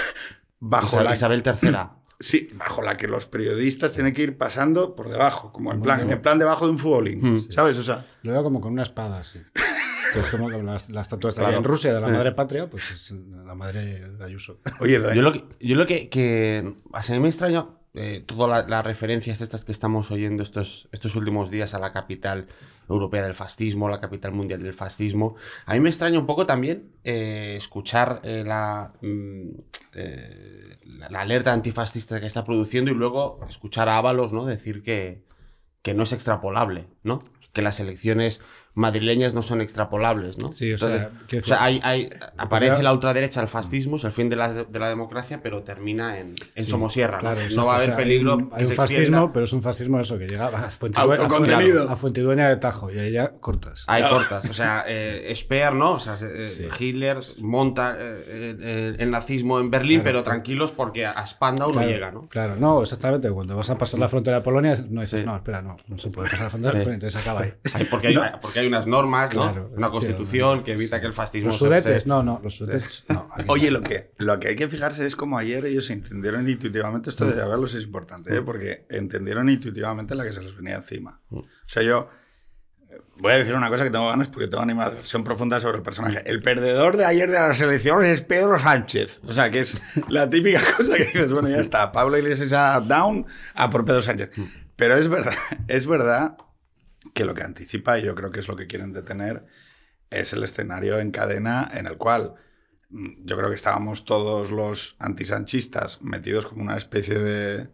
bajo 0.58 0.86
Isabel, 0.88 1.04
la 1.04 1.14
Isabel 1.14 1.42
III. 1.44 1.70
Sí, 2.18 2.48
bajo 2.54 2.80
la 2.80 2.96
que 2.96 3.08
los 3.08 3.26
periodistas 3.26 3.92
tienen 3.92 4.14
que 4.14 4.22
ir 4.22 4.38
pasando 4.38 4.94
por 4.96 5.10
debajo, 5.10 5.52
como 5.52 5.70
en 5.70 5.82
plan, 5.82 6.10
en 6.10 6.22
plan 6.22 6.38
debajo 6.38 6.64
de 6.64 6.70
un 6.72 6.78
futbolín, 6.78 7.46
¿sabes? 7.52 7.76
O 7.76 7.82
sea, 7.82 8.06
Lo 8.22 8.32
veo 8.32 8.42
como 8.42 8.58
con 8.62 8.72
una 8.72 8.84
espada, 8.84 9.22
sí. 9.22 9.42
Es 10.16 10.24
como 10.30 10.48
la, 10.48 10.62
la 10.62 11.00
estatua 11.02 11.28
está 11.28 11.42
Claro. 11.42 11.58
en 11.58 11.64
Rusia 11.64 11.92
de 11.92 12.00
la 12.00 12.08
madre 12.08 12.32
patria, 12.32 12.70
pues 12.70 12.90
es 12.90 13.10
la 13.10 13.54
madre 13.54 14.08
de 14.08 14.24
Ayuso. 14.24 14.60
oye, 14.80 14.98
Dani, 14.98 15.14
Yo 15.14 15.20
lo 15.20 15.30
que, 15.30 15.44
yo 15.60 15.76
lo 15.76 15.84
que, 15.86 16.08
que 16.08 16.74
a 16.94 17.12
mí 17.12 17.18
me 17.20 17.28
extraña 17.28 17.66
eh, 17.96 18.22
todas 18.26 18.48
la- 18.50 18.68
las 18.76 18.86
referencias 18.86 19.40
estas 19.40 19.64
que 19.64 19.72
estamos 19.72 20.10
oyendo 20.10 20.42
estos, 20.42 20.88
estos 20.92 21.16
últimos 21.16 21.50
días 21.50 21.74
a 21.74 21.78
la 21.78 21.92
capital 21.92 22.46
europea 22.88 23.24
del 23.24 23.34
fascismo, 23.34 23.88
la 23.88 24.00
capital 24.00 24.32
mundial 24.32 24.62
del 24.62 24.74
fascismo. 24.74 25.34
A 25.64 25.74
mí 25.74 25.80
me 25.80 25.88
extraña 25.88 26.18
un 26.18 26.26
poco 26.26 26.46
también 26.46 26.92
eh, 27.04 27.54
escuchar 27.56 28.20
eh, 28.22 28.44
la, 28.46 28.92
mm, 29.02 29.48
la, 30.98 31.08
la 31.10 31.20
alerta 31.20 31.52
antifascista 31.52 32.20
que 32.20 32.26
está 32.26 32.44
produciendo 32.44 32.90
y 32.90 32.94
luego 32.94 33.40
escuchar 33.48 33.88
a 33.88 33.98
Ábalos 33.98 34.32
¿no? 34.32 34.44
decir 34.44 34.82
que, 34.82 35.24
que 35.82 35.94
no 35.94 36.04
es 36.04 36.12
extrapolable, 36.12 36.86
¿no? 37.02 37.22
que 37.52 37.62
las 37.62 37.80
elecciones 37.80 38.40
madrileñas 38.76 39.34
no 39.34 39.42
son 39.42 39.60
extrapolables, 39.60 40.38
¿no? 40.38 40.52
Sí, 40.52 40.72
o 40.72 40.78
sea, 40.78 40.88
Entonces, 40.94 41.18
quiero 41.26 41.44
o 41.44 41.48
sea, 41.48 41.56
decir- 41.66 41.80
hay, 41.82 42.02
hay- 42.04 42.10
aparece 42.36 42.82
la 42.84 42.92
ultraderecha, 42.92 43.40
el 43.40 43.48
fascismo, 43.48 43.96
es 43.96 44.04
el 44.04 44.12
fin 44.12 44.28
de 44.28 44.36
la, 44.36 44.52
de 44.52 44.78
la 44.78 44.88
democracia, 44.88 45.40
pero 45.42 45.62
termina 45.64 46.18
en, 46.20 46.34
en 46.54 46.66
Somosierra. 46.66 47.16
¿no? 47.16 47.20
Claro, 47.22 47.40
no 47.56 47.66
va 47.66 47.72
a 47.72 47.74
o 47.74 47.76
haber 47.78 47.88
sea, 47.88 47.96
peligro 47.96 48.32
Hay 48.34 48.38
un, 48.38 48.48
que 48.50 48.56
hay 48.56 48.62
un 48.62 48.68
se 48.68 48.74
fascismo, 48.76 49.00
extienda. 49.02 49.32
pero 49.32 49.44
es 49.46 49.52
un 49.52 49.62
fascismo 49.62 49.98
eso, 50.00 50.18
que 50.18 50.28
llega 50.28 50.46
a 50.46 50.70
Fuentidueña, 50.70 51.92
a, 51.92 51.96
Fuentidueña 51.96 52.48
de 52.48 52.56
Tajo 52.56 52.90
y 52.92 52.98
ahí 52.98 53.12
ya 53.12 53.32
cortas. 53.40 53.84
Hay 53.88 54.02
cortas, 54.08 54.44
o 54.48 54.52
sea, 54.52 54.84
eh, 54.88 55.32
Speer, 55.34 55.74
¿no? 55.74 55.92
O 55.92 55.98
sea, 55.98 56.16
eh, 56.22 56.68
Hitler 56.78 57.18
monta 57.38 57.96
eh, 57.98 58.56
eh, 58.60 58.96
el 58.98 59.10
nazismo 59.10 59.58
en 59.58 59.70
Berlín, 59.70 60.02
pero 60.04 60.22
tranquilos 60.22 60.72
porque 60.72 61.06
a 61.06 61.26
Spandau 61.26 61.72
no 61.72 61.82
llega, 61.82 62.10
¿no? 62.10 62.28
Claro, 62.28 62.56
no, 62.56 62.82
exactamente. 62.82 63.30
Cuando 63.30 63.56
vas 63.56 63.70
a 63.70 63.78
pasar 63.78 64.00
la 64.00 64.08
frontera 64.08 64.38
de 64.38 64.42
Polonia, 64.42 64.76
no 64.90 65.00
dices, 65.00 65.24
no, 65.24 65.34
espera, 65.34 65.62
no, 65.62 65.76
no 65.88 65.98
se 65.98 66.10
puede 66.10 66.28
pasar 66.28 66.44
la 66.44 66.50
frontera 66.50 66.72
de 66.74 66.78
Polonia, 66.80 66.94
entonces 66.94 67.20
acaba 67.20 67.40
ahí. 67.40 67.52
Hay- 67.74 67.84
porque, 67.84 68.08
hay, 68.08 68.16
porque 68.42 68.60
hay 68.60 68.65
unas 68.66 68.86
normas, 68.86 69.32
¿no? 69.34 69.42
Claro, 69.42 69.70
Una 69.76 69.90
constitución 69.90 70.62
que 70.64 70.72
evita 70.72 71.00
que 71.00 71.06
el 71.06 71.12
fascismo 71.12 71.48
Los 71.48 71.58
se- 71.58 71.64
sudetes, 71.66 72.02
se- 72.02 72.08
no, 72.08 72.22
no, 72.22 72.40
los 72.42 72.56
sudetes, 72.56 73.04
no. 73.08 73.28
Oye, 73.48 73.70
lo 73.70 73.82
que, 73.82 74.12
lo 74.18 74.38
que 74.40 74.48
hay 74.48 74.56
que 74.56 74.68
fijarse 74.68 75.06
es 75.06 75.16
como 75.16 75.38
ayer 75.38 75.64
ellos 75.66 75.88
entendieron 75.90 76.48
intuitivamente, 76.48 77.10
esto 77.10 77.24
de 77.26 77.34
verlos 77.34 77.74
es 77.74 77.84
importante, 77.84 78.36
¿eh? 78.36 78.42
porque 78.42 78.86
entendieron 78.90 79.48
intuitivamente 79.48 80.14
la 80.14 80.24
que 80.24 80.32
se 80.32 80.42
les 80.42 80.56
venía 80.56 80.76
encima. 80.76 81.20
O 81.30 81.44
sea, 81.66 81.82
yo 81.82 82.08
eh, 82.90 83.00
voy 83.18 83.32
a 83.32 83.36
decir 83.36 83.54
una 83.54 83.68
cosa 83.68 83.84
que 83.84 83.90
tengo 83.90 84.08
ganas 84.08 84.28
porque 84.28 84.46
tengo 84.48 84.62
animación 84.62 85.24
profunda 85.24 85.58
sobre 85.60 85.78
el 85.78 85.82
personaje. 85.82 86.22
El 86.26 86.42
perdedor 86.42 86.96
de 86.96 87.04
ayer 87.04 87.30
de 87.30 87.38
las 87.38 87.60
elecciones 87.60 88.08
es 88.08 88.22
Pedro 88.22 88.58
Sánchez. 88.58 89.20
O 89.24 89.32
sea, 89.32 89.50
que 89.50 89.60
es 89.60 89.80
la 90.08 90.28
típica 90.30 90.60
cosa 90.76 90.96
que 90.96 91.04
dices, 91.06 91.30
bueno, 91.32 91.48
ya 91.48 91.58
está, 91.60 91.92
Pablo 91.92 92.16
Iglesias 92.18 92.52
a 92.52 92.80
down 92.80 93.26
a 93.54 93.70
por 93.70 93.84
Pedro 93.84 94.02
Sánchez. 94.02 94.30
Pero 94.76 94.96
es 94.96 95.08
verdad, 95.08 95.32
es 95.68 95.86
verdad 95.86 96.36
que 97.16 97.24
lo 97.24 97.34
que 97.34 97.42
anticipa, 97.42 97.98
y 97.98 98.02
yo 98.04 98.14
creo 98.14 98.30
que 98.30 98.40
es 98.40 98.46
lo 98.46 98.56
que 98.56 98.66
quieren 98.66 98.92
detener, 98.92 99.46
es 100.10 100.34
el 100.34 100.44
escenario 100.44 100.98
en 100.98 101.10
cadena 101.10 101.68
en 101.72 101.86
el 101.86 101.96
cual 101.96 102.34
mm, 102.90 103.24
yo 103.24 103.36
creo 103.38 103.48
que 103.48 103.56
estábamos 103.56 104.04
todos 104.04 104.52
los 104.52 104.96
antisanchistas 104.98 106.00
metidos 106.02 106.46
como 106.46 106.62
una 106.62 106.76
especie 106.76 107.18
de, 107.18 107.68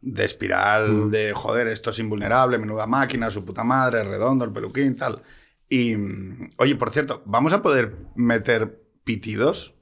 de 0.00 0.24
espiral 0.24 1.10
de 1.10 1.32
joder, 1.34 1.66
esto 1.66 1.90
es 1.90 1.98
invulnerable, 1.98 2.58
menuda 2.58 2.86
máquina, 2.86 3.32
su 3.32 3.44
puta 3.44 3.64
madre, 3.64 4.04
redondo, 4.04 4.44
el 4.44 4.52
peluquín, 4.52 4.94
tal. 4.94 5.22
Y, 5.68 5.96
mm, 5.96 6.50
oye, 6.58 6.76
por 6.76 6.90
cierto, 6.90 7.22
¿vamos 7.26 7.52
a 7.52 7.62
poder 7.62 7.96
meter 8.14 8.80
pitidos 9.02 9.74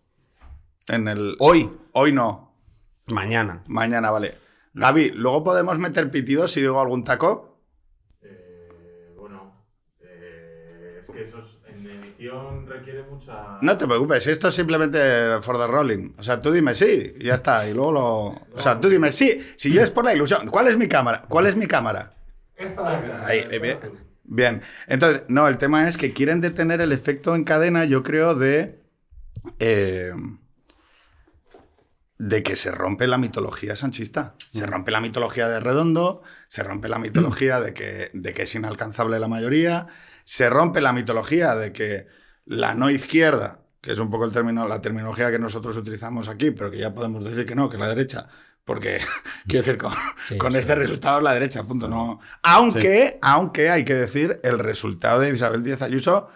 en 0.89 1.07
el... 1.07 1.37
Hoy, 1.39 1.71
Hoy 1.93 2.13
no, 2.13 2.57
mañana. 3.09 3.63
mañana, 3.67 4.11
vale. 4.11 4.39
Gaby, 4.73 5.11
¿luego 5.11 5.45
podemos 5.45 5.79
meter 5.79 6.11
pitidos 6.11 6.53
si 6.53 6.61
digo 6.61 6.81
algún 6.81 7.05
taco? 7.05 7.48
Requiere 12.19 13.03
mucha. 13.05 13.59
No 13.61 13.77
te 13.79 13.87
preocupes, 13.87 14.27
esto 14.27 14.49
es 14.49 14.55
simplemente 14.55 14.99
for 15.41 15.57
the 15.59 15.67
rolling. 15.67 16.15
O 16.19 16.23
sea, 16.23 16.43
tú 16.43 16.51
dime 16.51 16.75
sí, 16.75 17.15
y 17.19 17.25
ya 17.25 17.35
está. 17.35 17.69
Y 17.69 17.75
luego 17.75 17.93
lo. 17.93 18.05
O 18.27 18.59
sea, 18.59 18.81
tú 18.81 18.89
dime 18.89 19.13
sí. 19.13 19.41
Si 19.57 19.73
yo 19.73 19.83
es 19.83 19.91
por 19.91 20.05
la 20.05 20.15
ilusión. 20.15 20.49
¿Cuál 20.49 20.69
es 20.69 20.77
mi 20.77 20.89
cámara? 20.89 21.25
¿Cuál 21.29 21.47
es 21.47 21.57
mi 21.57 21.67
cámara? 21.67 22.15
Esta 22.57 23.01
de 23.01 23.13
Ahí, 23.25 23.47
eh, 23.51 23.59
bien. 23.61 23.79
Bien. 24.25 24.63
Entonces, 24.89 25.23
no, 25.29 25.47
el 25.49 25.57
tema 25.59 25.87
es 25.89 25.97
que 25.97 26.13
quieren 26.13 26.41
detener 26.41 26.81
el 26.81 26.93
efecto 26.93 27.35
en 27.35 27.45
cadena, 27.45 27.85
yo 27.85 28.03
creo, 28.03 28.35
de. 28.35 28.81
eh, 29.61 30.13
de 32.19 32.43
que 32.43 32.57
se 32.57 32.73
rompe 32.73 33.07
la 33.07 33.17
mitología 33.17 33.77
sanchista. 33.77 34.35
Se 34.53 34.67
rompe 34.67 34.91
la 34.91 35.01
mitología 35.01 35.49
de 35.49 35.61
Redondo, 35.61 36.23
se 36.49 36.65
rompe 36.65 36.89
la 36.89 36.99
mitología 36.99 37.61
de 37.61 37.73
que, 37.75 38.11
de 38.13 38.33
que 38.33 38.43
es 38.43 38.55
inalcanzable 38.57 39.21
la 39.21 39.29
mayoría, 39.29 39.87
se 40.29 40.51
rompe 40.51 40.83
la 40.83 40.93
mitología 40.93 41.55
de 41.57 41.73
que 41.73 42.07
la 42.45 42.75
no 42.75 42.91
izquierda, 42.91 43.63
que 43.81 43.93
es 43.93 43.99
un 43.99 44.11
poco 44.11 44.27
el 44.27 44.33
término, 44.33 44.69
la 44.69 44.83
terminología 44.83 45.31
que 45.31 45.39
nosotros 45.39 45.75
utilizamos 45.75 46.29
aquí, 46.29 46.51
pero 46.51 46.71
que 46.71 46.77
ya 46.77 46.95
podemos 46.95 47.25
decir 47.25 47.47
que 47.47 47.55
no, 47.55 47.71
que 47.71 47.79
la 47.79 47.89
derecha, 47.89 48.29
porque 48.63 48.99
quiero 49.49 49.65
decir, 49.65 49.79
con, 49.79 49.95
Sí, 50.27 50.37
con 50.37 50.53
sí. 50.53 50.59
este 50.59 50.75
resultado 50.75 51.17
es 51.17 51.25
la 51.25 51.33
derecha, 51.33 51.65
punto. 51.65 51.89
No. 51.89 52.21
Aunque, 52.43 53.19
aunque 53.23 53.71
hay 53.71 53.87
que 53.87 53.95
decir, 53.95 54.39
el 54.45 54.59
resultado 54.59 55.21
de 55.21 55.31
Isabel 55.31 55.63
Díaz 55.63 55.81
Ayuso 55.81 56.29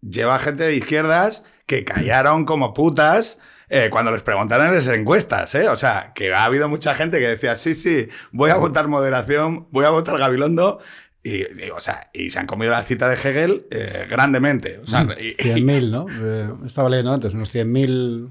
lleva 0.00 0.38
gente 0.38 0.64
de 0.64 0.76
izquierdas 0.76 1.44
que 1.66 1.84
callaron 1.84 2.46
como 2.46 2.72
putas 2.72 3.40
eh, 3.68 3.90
cuando 3.90 4.10
les 4.10 4.22
preguntaron 4.22 4.68
en 4.68 4.74
las 4.76 4.88
encuestas, 4.88 5.54
¿eh? 5.54 5.68
O 5.68 5.76
sea, 5.76 6.12
que 6.14 6.32
ha 6.32 6.44
habido 6.44 6.68
mucha 6.68 6.94
gente 6.94 7.18
que 7.18 7.28
decía, 7.28 7.56
sí, 7.56 7.74
sí, 7.74 8.08
voy 8.32 8.50
a 8.50 8.56
votar 8.56 8.88
moderación, 8.88 9.68
voy 9.70 9.84
a 9.84 9.90
votar 9.90 10.18
Gabilondo. 10.18 10.80
Y, 11.26 11.38
y, 11.38 11.70
o 11.74 11.80
sea, 11.80 12.10
y 12.12 12.28
se 12.28 12.38
han 12.38 12.46
comido 12.46 12.70
la 12.72 12.82
cita 12.82 13.08
de 13.08 13.14
Hegel 13.14 13.66
eh, 13.70 14.06
grandemente. 14.10 14.78
O 14.78 14.86
sea, 14.86 15.02
y- 15.18 15.32
100.000, 15.34 15.90
¿no? 15.90 16.06
Eh, 16.10 16.52
estaba 16.66 16.88
leyendo 16.90 17.12
antes, 17.14 17.32
unos 17.34 17.52
100.000 17.54 18.30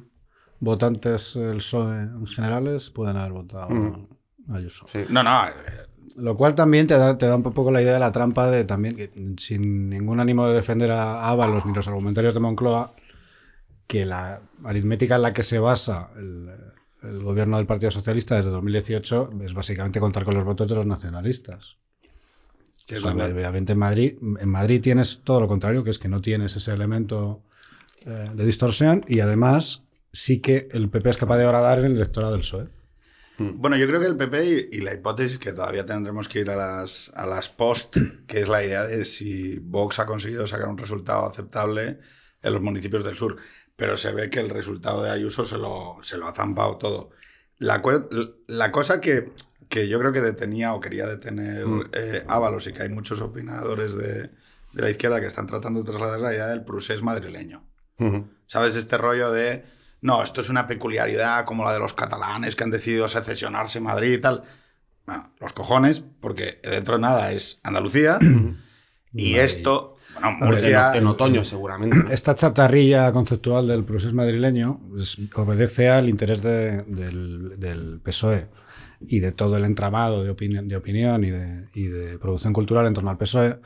votantes 0.60 1.34
del 1.34 1.58
PSOE 1.58 2.02
en 2.04 2.28
generales 2.28 2.90
pueden 2.92 3.18
haber 3.18 3.32
votado 3.34 4.08
a 4.50 4.56
Ayuso. 4.56 4.86
Sí. 4.92 5.00
no, 5.10 5.24
no. 5.24 5.46
eh, 5.48 5.52
Lo 6.18 6.38
cual 6.38 6.54
también 6.56 6.86
te 6.88 6.94
da, 6.98 7.18
te 7.18 7.26
da 7.26 7.36
un 7.36 7.44
poco 7.44 7.72
la 7.72 7.82
idea 7.82 7.94
de 7.94 8.00
la 8.00 8.12
trampa 8.12 8.50
de 8.52 8.64
también, 8.64 8.96
que, 8.96 9.10
sin 9.40 9.90
ningún 9.90 10.20
ánimo 10.20 10.48
de 10.48 10.54
defender 10.54 10.92
a 10.92 11.28
Ábalos 11.30 11.66
ni 11.66 11.74
los 11.74 11.88
argumentarios 11.88 12.34
de 12.34 12.40
Moncloa, 12.42 12.96
que 13.88 14.06
la 14.06 14.42
aritmética 14.64 15.16
en 15.16 15.22
la 15.24 15.34
que 15.34 15.44
se 15.44 15.60
basa 15.60 16.12
el, 16.16 16.50
el 17.02 17.24
gobierno 17.24 17.58
del 17.58 17.66
Partido 17.66 17.90
Socialista 17.92 18.36
desde 18.36 18.52
2018 18.52 19.32
es 19.44 19.54
básicamente 19.54 20.00
contar 20.00 20.24
con 20.26 20.36
los 20.36 20.44
votos 20.46 20.68
de 20.68 20.76
los 20.76 20.86
nacionalistas. 20.86 21.78
Que 22.86 22.96
O 22.96 22.98
es 22.98 23.04
sea, 23.04 23.14
la- 23.14 23.26
obviamente 23.26 23.74
en 23.74 23.80
Madrid, 23.80 24.16
en 24.22 24.50
Madrid 24.50 24.82
tienes 24.82 25.22
todo 25.24 25.40
lo 25.42 25.48
contrario, 25.48 25.84
que 25.84 25.90
es 25.92 26.00
que 26.00 26.10
no 26.10 26.22
tienes 26.22 26.56
ese 26.56 26.74
elemento 26.74 27.42
eh, 28.06 28.30
de 28.34 28.46
distorsión 28.46 29.04
y 29.08 29.20
además 29.22 29.84
sí 30.12 30.42
que 30.42 30.68
el 30.72 30.90
PP 30.90 31.10
es 31.12 31.18
capaz 31.18 31.38
de 31.38 31.46
horadar 31.46 31.80
en 31.80 31.86
el 31.86 31.96
electorado 31.96 32.34
del 32.34 32.42
PSOE. 32.42 32.68
Bueno, 33.40 33.76
yo 33.78 33.88
creo 33.88 34.00
que 34.00 34.06
el 34.08 34.16
PP 34.16 34.70
y, 34.72 34.78
y 34.78 34.82
la 34.82 34.94
hipótesis 34.94 35.40
que 35.40 35.54
todavía 35.54 35.86
tendremos 35.86 36.30
que 36.30 36.40
ir 36.42 36.50
a 36.52 36.56
las, 36.56 37.12
a 37.16 37.26
las 37.26 37.50
post, 37.50 37.96
que 38.28 38.42
es 38.42 38.48
la 38.48 38.64
idea 38.64 38.84
de 38.86 39.06
si 39.06 39.58
Vox 39.60 39.98
ha 40.00 40.06
conseguido 40.06 40.46
sacar 40.46 40.68
un 40.68 40.78
resultado 40.78 41.26
aceptable 41.28 42.00
en 42.44 42.54
los 42.54 42.62
municipios 42.62 43.04
del 43.04 43.16
sur. 43.16 43.38
Pero 43.76 43.98
se 43.98 44.12
ve 44.12 44.30
que 44.30 44.40
el 44.40 44.50
resultado 44.52 45.02
de 45.02 45.10
Ayuso 45.10 45.48
se 45.48 45.58
lo, 45.58 45.98
se 46.04 46.18
lo 46.18 46.28
ha 46.28 46.34
zampado 46.34 46.78
todo. 46.78 47.10
La 47.58 47.82
cosa 48.72 49.02
que, 49.02 49.32
que 49.70 49.88
yo 49.88 50.00
creo 50.00 50.12
que 50.12 50.22
detenía 50.22 50.74
o 50.74 50.80
quería 50.80 51.06
detener 51.08 51.66
eh, 51.94 52.24
Ábalos 52.28 52.68
y 52.68 52.74
que 52.74 52.84
hay 52.84 52.90
muchos 52.90 53.22
opinadores 53.22 53.96
de, 53.96 54.24
de 54.74 54.82
la 54.82 54.90
izquierda 54.90 55.20
que 55.22 55.28
están 55.28 55.48
tratando 55.48 55.82
de 55.82 55.90
trasladar 55.90 56.20
la 56.20 56.34
idea 56.34 56.48
del 56.48 56.64
procés 56.64 57.02
madrileño. 57.02 57.64
Ujú. 58.00 58.28
¿Sabes? 58.48 58.76
Este 58.76 58.98
rollo 58.98 59.32
de, 59.32 59.64
no, 60.02 60.24
esto 60.24 60.42
es 60.42 60.50
una 60.50 60.68
peculiaridad 60.68 61.46
como 61.46 61.64
la 61.66 61.74
de 61.74 61.80
los 61.80 61.94
catalanes 61.94 62.56
que 62.56 62.64
han 62.64 62.72
decidido 62.72 63.08
secesionarse 63.10 63.78
en 63.80 63.84
Madrid 63.86 64.14
y 64.14 64.18
tal. 64.20 64.44
Bueno, 65.06 65.32
los 65.40 65.54
cojones, 65.54 66.04
porque 66.22 66.60
dentro 66.64 66.96
de 66.96 67.02
nada 67.02 67.32
es 67.32 67.60
Andalucía. 67.64 68.20
y 69.14 69.36
esto, 69.36 69.98
bueno, 70.14 70.30
En, 70.40 70.46
Murcia... 70.48 70.92
en 70.96 71.08
otoño, 71.08 71.44
seguramente. 71.44 71.98
¿no? 71.98 72.10
Esta 72.10 72.36
chatarrilla 72.36 73.12
conceptual 73.12 73.68
del 73.68 73.84
proceso 73.84 74.14
madrileño 74.16 74.80
pues, 74.90 75.18
obedece 75.36 75.90
al 75.90 76.10
interés 76.10 76.42
de- 76.42 76.84
del, 76.84 77.60
del 77.60 78.00
PSOE 78.04 78.48
y 79.08 79.20
de 79.20 79.32
todo 79.32 79.58
el 79.58 79.66
entramado 79.66 80.24
de, 80.24 80.30
opinión, 80.30 80.68
de 80.68 80.76
opinión 80.76 81.24
y 81.24 81.32
de, 81.32 81.68
y 81.74 81.88
de 81.88 82.18
producción 82.20 82.54
cultural 82.54 82.88
en 82.88 82.94
torno 82.94 83.10
al 83.10 83.18
PSOE. 83.18 83.60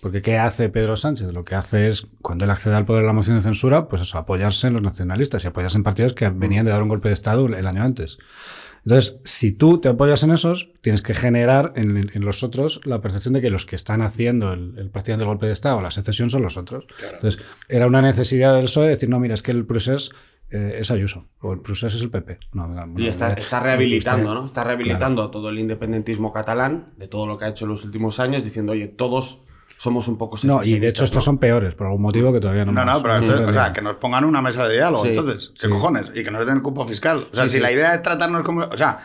Porque 0.00 0.22
¿qué 0.22 0.38
hace 0.38 0.70
Pedro 0.70 0.96
Sánchez? 0.96 1.32
Lo 1.32 1.44
que 1.44 1.54
hace 1.54 1.88
es, 1.88 2.06
cuando 2.22 2.44
él 2.44 2.50
accede 2.50 2.74
al 2.74 2.86
poder 2.86 3.02
de 3.02 3.08
la 3.08 3.12
moción 3.12 3.36
de 3.36 3.42
censura, 3.42 3.88
pues 3.88 4.00
eso, 4.00 4.16
apoyarse 4.16 4.66
en 4.66 4.72
los 4.72 4.82
nacionalistas 4.82 5.44
y 5.44 5.48
apoyarse 5.48 5.76
en 5.76 5.84
partidos 5.84 6.14
que 6.14 6.28
venían 6.30 6.64
de 6.64 6.72
dar 6.72 6.82
un 6.82 6.88
golpe 6.88 7.08
de 7.08 7.14
Estado 7.14 7.46
el 7.46 7.66
año 7.66 7.82
antes. 7.82 8.18
Entonces, 8.84 9.16
si 9.24 9.52
tú 9.52 9.78
te 9.78 9.90
apoyas 9.90 10.22
en 10.22 10.30
esos, 10.30 10.70
tienes 10.80 11.02
que 11.02 11.12
generar 11.14 11.74
en, 11.76 12.10
en 12.14 12.24
los 12.24 12.42
otros 12.42 12.80
la 12.84 13.02
percepción 13.02 13.34
de 13.34 13.42
que 13.42 13.50
los 13.50 13.66
que 13.66 13.76
están 13.76 14.00
haciendo 14.00 14.54
el, 14.54 14.72
el 14.78 14.88
partido 14.88 15.18
del 15.18 15.26
golpe 15.26 15.46
de 15.46 15.52
Estado, 15.52 15.82
la 15.82 15.90
secesión, 15.90 16.30
son 16.30 16.40
los 16.40 16.56
otros. 16.56 16.86
Entonces, 17.12 17.42
era 17.68 17.86
una 17.86 18.00
necesidad 18.00 18.54
del 18.54 18.64
PSOE 18.64 18.88
decir, 18.88 19.10
no, 19.10 19.20
mira, 19.20 19.34
es 19.34 19.42
que 19.42 19.50
el 19.50 19.66
procés 19.66 20.12
eh, 20.52 20.78
es 20.80 20.90
Ayuso, 20.90 21.28
o 21.40 21.52
el 21.52 21.60
procés 21.60 21.94
es 21.94 22.02
el 22.02 22.10
PP. 22.10 22.38
No, 22.52 22.68
Y 22.96 23.06
está, 23.06 23.32
está 23.34 23.60
rehabilitando, 23.60 24.28
usted- 24.30 24.40
¿no? 24.40 24.46
Está 24.46 24.64
rehabilitando 24.64 25.30
todo 25.30 25.50
el 25.50 25.58
independentismo 25.58 26.32
catalán, 26.32 26.92
de 26.96 27.08
todo 27.08 27.26
lo 27.26 27.38
que 27.38 27.44
ha 27.44 27.48
hecho 27.48 27.64
en 27.64 27.70
los 27.70 27.84
últimos 27.84 28.18
años, 28.20 28.44
diciendo, 28.44 28.72
oye, 28.72 28.88
todos 28.88 29.40
somos 29.78 30.08
un 30.08 30.18
poco 30.18 30.36
No, 30.42 30.62
y 30.62 30.78
de 30.78 30.88
hecho 30.88 31.04
estos 31.04 31.16
¿no? 31.16 31.22
son 31.22 31.38
peores, 31.38 31.74
por 31.74 31.86
algún 31.86 32.02
motivo 32.02 32.32
que 32.34 32.40
todavía 32.40 32.66
no 32.66 32.72
No, 32.72 32.82
hemos- 32.82 32.94
no, 32.96 33.02
pero 33.02 33.16
entonces, 33.16 33.48
o 33.48 33.52
sea, 33.52 33.72
que 33.72 33.80
nos 33.80 33.96
pongan 33.96 34.24
una 34.26 34.42
mesa 34.42 34.68
de 34.68 34.74
diálogo, 34.74 35.04
Sí. 35.04 35.10
entonces, 35.10 35.54
¿qué 35.58 35.66
Sí. 35.68 35.72
cojones? 35.72 36.12
Y 36.14 36.22
que 36.22 36.30
nos 36.30 36.46
den 36.46 36.60
cupo 36.60 36.84
fiscal. 36.84 37.28
O 37.32 37.34
sea, 37.34 37.44
Sí, 37.44 37.50
si 37.50 37.56
sí. 37.56 37.62
la 37.62 37.72
idea 37.72 37.94
es 37.94 38.02
tratarnos 38.02 38.42
como... 38.42 38.60
O 38.62 38.76
sea, 38.76 38.98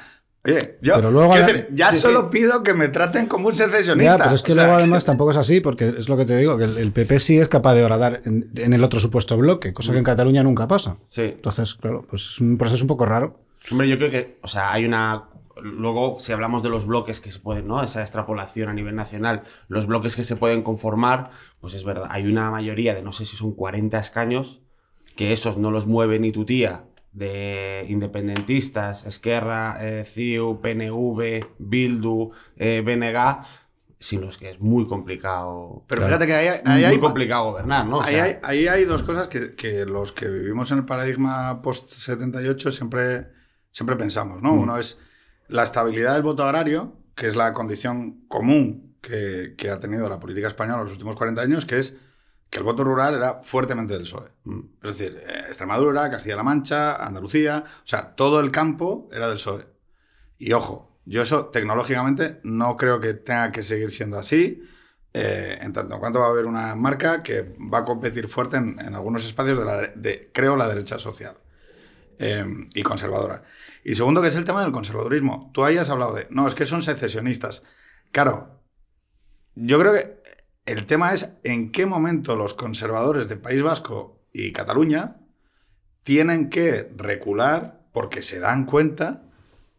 oye, 0.46 0.78
yo 0.82 0.96
Pero 0.96 1.12
luego 1.12 1.32
quiero 1.32 1.48
la- 1.48 1.54
decir, 1.54 1.68
ya 1.72 1.90
sí, 1.90 1.96
sí. 1.98 2.02
solo 2.04 2.30
pido 2.30 2.64
que 2.64 2.74
me 2.74 2.88
traten 2.90 3.26
como 3.28 3.48
un 3.48 3.56
secesionista. 3.56 4.18
Ya, 4.18 4.24
pero 4.24 4.36
es 4.36 4.42
que 4.42 4.52
O 4.52 4.56
sea, 4.56 4.64
luego 4.66 4.78
además 4.80 5.04
tampoco 5.06 5.32
es 5.32 5.38
así, 5.38 5.60
porque 5.62 5.90
es 5.98 6.08
lo 6.10 6.18
que 6.18 6.26
te 6.26 6.38
digo, 6.38 6.58
que 6.58 6.64
el, 6.66 6.78
el 6.78 6.92
PP 6.92 7.20
sí 7.20 7.38
es 7.38 7.48
capaz 7.48 7.74
de 7.76 7.84
horadar 7.84 8.22
en, 8.26 8.46
en 8.56 8.74
el 8.74 8.84
otro 8.84 9.00
supuesto 9.00 9.36
bloque, 9.38 9.74
cosa 9.74 9.92
que 9.92 9.98
en 9.98 10.04
Cataluña 10.04 10.44
nunca 10.44 10.68
pasa. 10.68 10.98
Sí. 11.10 11.22
Entonces, 11.24 11.74
claro, 11.76 12.06
pues 12.10 12.22
es 12.24 12.40
un 12.40 12.58
proceso 12.58 12.84
un 12.84 12.88
poco 12.88 13.06
raro. 13.06 13.40
Hombre, 13.72 13.88
yo 13.90 13.98
creo 13.98 14.12
que, 14.12 14.38
o 14.42 14.48
sea, 14.48 14.72
hay 14.72 14.86
una. 14.86 15.24
Luego, 15.62 16.18
si 16.20 16.34
hablamos 16.34 16.64
de 16.64 16.70
los 16.70 16.86
bloques 16.86 17.22
que 17.22 17.32
se 17.32 17.40
pueden, 17.40 17.66
¿no? 17.68 17.82
Esa 17.82 18.02
extrapolación 18.02 18.68
a 18.68 18.74
nivel 18.74 18.94
nacional, 18.94 19.44
los 19.70 19.88
bloques 19.88 20.16
que 20.18 20.26
se 20.26 20.36
pueden 20.36 20.62
conformar, 20.64 21.32
pues 21.62 21.74
es 21.74 21.86
verdad, 21.86 22.08
hay 22.10 22.28
una 22.28 22.52
mayoría 22.52 22.94
de 22.94 23.02
no 23.02 23.14
sé 23.14 23.26
si 23.26 23.38
son 23.38 23.54
40 23.54 23.98
escaños, 23.98 24.60
que 25.16 25.32
esos 25.32 25.58
no 25.58 25.72
los 25.72 25.88
mueve 25.88 26.20
ni 26.20 26.34
tu 26.34 26.44
tía, 26.44 26.84
de 27.16 27.86
independentistas, 27.90 29.06
Esquerra, 29.06 29.78
eh, 29.80 30.04
CIU, 30.04 30.60
PNV, 30.62 31.48
Bildu, 31.58 32.32
eh, 32.58 32.82
BNG, 32.86 33.46
sin 33.98 34.20
los 34.22 34.38
que 34.38 34.52
es 34.52 34.60
muy 34.60 34.86
complicado. 34.86 35.84
Pero 35.88 36.06
fíjate 36.06 36.28
que 36.28 36.34
ahí, 36.34 36.62
muy 36.66 36.84
hay, 36.84 37.00
complicado 37.00 37.52
gobernar, 37.52 37.86
¿no? 37.88 37.98
O 37.98 38.02
ahí 38.02 38.16
sea, 38.16 38.24
hay- 38.26 38.38
ahí 38.44 38.68
hay 38.68 38.86
dos 38.86 39.02
cosas 39.04 39.28
que, 39.30 39.56
que 39.56 39.86
los 39.86 40.12
que 40.12 40.28
vivimos 40.28 40.70
en 40.72 40.80
el 40.80 40.86
paradigma 40.86 41.62
post-78 41.62 42.72
siempre, 42.72 43.28
siempre 43.72 43.96
pensamos, 43.96 44.42
¿no? 44.42 44.54
Uno 44.54 44.78
es 44.78 45.00
la 45.48 45.64
estabilidad 45.64 46.14
del 46.16 46.24
voto 46.24 46.44
agrario, 46.44 46.98
que 47.16 47.28
es 47.28 47.36
la 47.38 47.54
condición 47.54 48.26
común 48.28 48.98
que, 49.02 49.54
que 49.58 49.70
ha 49.70 49.80
tenido 49.80 50.10
la 50.10 50.20
política 50.20 50.48
española 50.50 50.80
en 50.80 50.84
los 50.84 50.92
últimos 50.92 51.16
40 51.16 51.42
años, 51.42 51.66
que 51.66 51.78
es 51.80 51.96
que 52.56 52.60
el 52.60 52.64
voto 52.64 52.86
rural 52.86 53.16
era 53.16 53.42
fuertemente 53.42 53.92
del 53.92 54.04
PSOE. 54.04 54.30
Es 54.82 54.98
decir, 54.98 55.22
eh, 55.28 55.44
Extremadura, 55.48 56.10
Castilla-La 56.10 56.42
Mancha, 56.42 56.96
Andalucía, 56.96 57.66
o 57.68 57.86
sea, 57.86 58.16
todo 58.16 58.40
el 58.40 58.50
campo 58.50 59.10
era 59.12 59.28
del 59.28 59.36
PSOE. 59.36 59.68
Y 60.38 60.54
ojo, 60.54 60.98
yo 61.04 61.22
eso 61.22 61.48
tecnológicamente 61.48 62.40
no 62.44 62.78
creo 62.78 63.02
que 63.02 63.14
tenga 63.14 63.52
que 63.52 63.62
seguir 63.62 63.92
siendo 63.92 64.18
así, 64.18 64.64
eh, 65.12 65.60
en 65.60 65.74
tanto 65.74 65.96
en 65.96 66.00
cuanto 66.00 66.20
va 66.22 66.28
a 66.28 66.30
haber 66.30 66.46
una 66.46 66.76
marca 66.76 67.22
que 67.24 67.42
va 67.42 67.80
a 67.80 67.84
competir 67.84 68.30
fuerte 68.30 68.56
en, 68.56 68.80
en 68.80 68.96
algunos 68.96 69.26
espacios 69.26 69.58
de, 69.58 69.66
la, 69.66 69.82
de, 69.94 70.32
creo, 70.34 70.56
la 70.56 70.70
derecha 70.70 70.98
social 70.98 71.38
eh, 72.20 72.46
y 72.74 72.84
conservadora. 72.84 73.44
Y 73.84 73.96
segundo, 73.96 74.22
que 74.22 74.30
es 74.30 74.36
el 74.38 74.46
tema 74.46 74.64
del 74.64 74.72
conservadurismo. 74.72 75.52
Tú 75.54 75.66
ahí 75.66 75.78
has 75.78 75.90
hablado 75.90 76.14
de, 76.14 76.26
no, 76.30 76.48
es 76.48 76.56
que 76.56 76.66
son 76.66 76.82
secesionistas. 76.82 77.64
Claro, 78.14 78.62
yo 79.56 79.78
creo 79.78 79.92
que 79.92 80.15
el 80.66 80.86
tema 80.86 81.14
es 81.14 81.34
en 81.44 81.72
qué 81.72 81.86
momento 81.86 82.36
los 82.36 82.54
conservadores 82.54 83.30
de 83.30 83.38
País 83.38 83.62
Vasco 83.62 84.20
y 84.34 84.52
Cataluña 84.52 85.18
tienen 86.04 86.50
que 86.50 86.90
recular 86.96 87.82
porque 87.92 88.22
se 88.22 88.40
dan 88.40 88.66
cuenta 88.66 89.24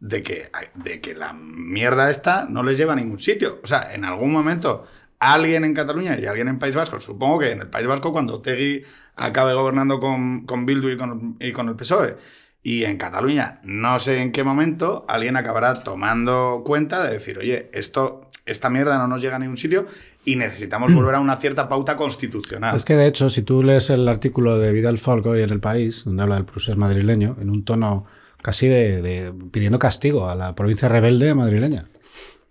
de 0.00 0.23
que, 0.23 0.50
de 0.75 1.00
que 1.00 1.14
la 1.14 1.33
mierda 1.33 2.11
esta 2.11 2.47
no 2.49 2.62
les 2.62 2.78
lleva 2.78 2.93
a 2.93 2.97
ningún 2.97 3.19
sitio. 3.19 3.61
O 3.62 3.66
sea, 3.66 3.93
en 3.95 4.05
algún 4.05 4.33
momento 4.33 4.87
alguien 5.19 5.64
en 5.64 5.75
Cataluña 5.75 6.19
y 6.19 6.26
alguien 6.26 6.49
en 6.49 6.59
País 6.59 6.75
Vasco, 6.75 7.00
supongo 7.00 7.40
que 7.40 7.50
en 7.50 7.62
el 7.62 7.69
País 7.69 7.87
Vasco 7.87 8.12
cuando 8.12 8.40
Tegui 8.40 8.85
acabe 9.16 9.55
gobernando 9.55 9.99
con, 9.99 10.47
con 10.47 10.66
Bildu 10.66 10.90
y 10.90 10.97
con, 10.97 11.37
y 11.40 11.52
con 11.52 11.69
el 11.69 11.76
PSOE, 11.76 12.16
y 12.62 12.85
en 12.85 12.97
Cataluña, 12.97 13.61
no 13.62 13.99
sé 14.00 14.21
en 14.21 14.33
qué 14.33 14.43
momento, 14.43 15.07
alguien 15.09 15.37
acabará 15.37 15.85
tomando 15.85 16.62
cuenta 16.64 17.05
de 17.05 17.12
decir, 17.12 17.38
oye, 17.38 17.71
esto, 17.73 18.28
esta 18.45 18.71
mierda 18.71 18.99
no 18.99 19.07
nos 19.07 19.21
llega 19.21 19.37
a 19.37 19.38
ningún 19.38 19.57
sitio 19.57 19.87
y 20.26 20.37
necesitamos 20.37 20.92
volver 20.92 21.14
a 21.14 21.21
una 21.21 21.37
cierta 21.37 21.68
pauta 21.68 21.97
constitucional. 21.97 22.76
Es 22.76 22.85
que 22.85 22.97
de 22.97 23.06
hecho, 23.06 23.30
si 23.30 23.40
tú 23.42 23.62
lees 23.62 23.88
el 23.88 24.06
artículo 24.09 24.59
de 24.59 24.73
Vidal 24.73 24.99
Folk 24.99 25.25
hoy 25.25 25.40
en 25.40 25.50
El 25.50 25.61
País, 25.61 26.02
donde 26.04 26.23
habla 26.25 26.35
del 26.35 26.45
procés 26.45 26.76
madrileño, 26.76 27.37
en 27.40 27.49
un 27.49 27.64
tono 27.64 28.04
casi 28.42 28.68
de, 28.68 29.00
de- 29.02 29.33
pidiendo 29.50 29.78
castigo 29.78 30.28
a 30.28 30.35
la 30.35 30.54
provincia 30.54 30.88
rebelde 30.88 31.33
madrileña. 31.35 31.88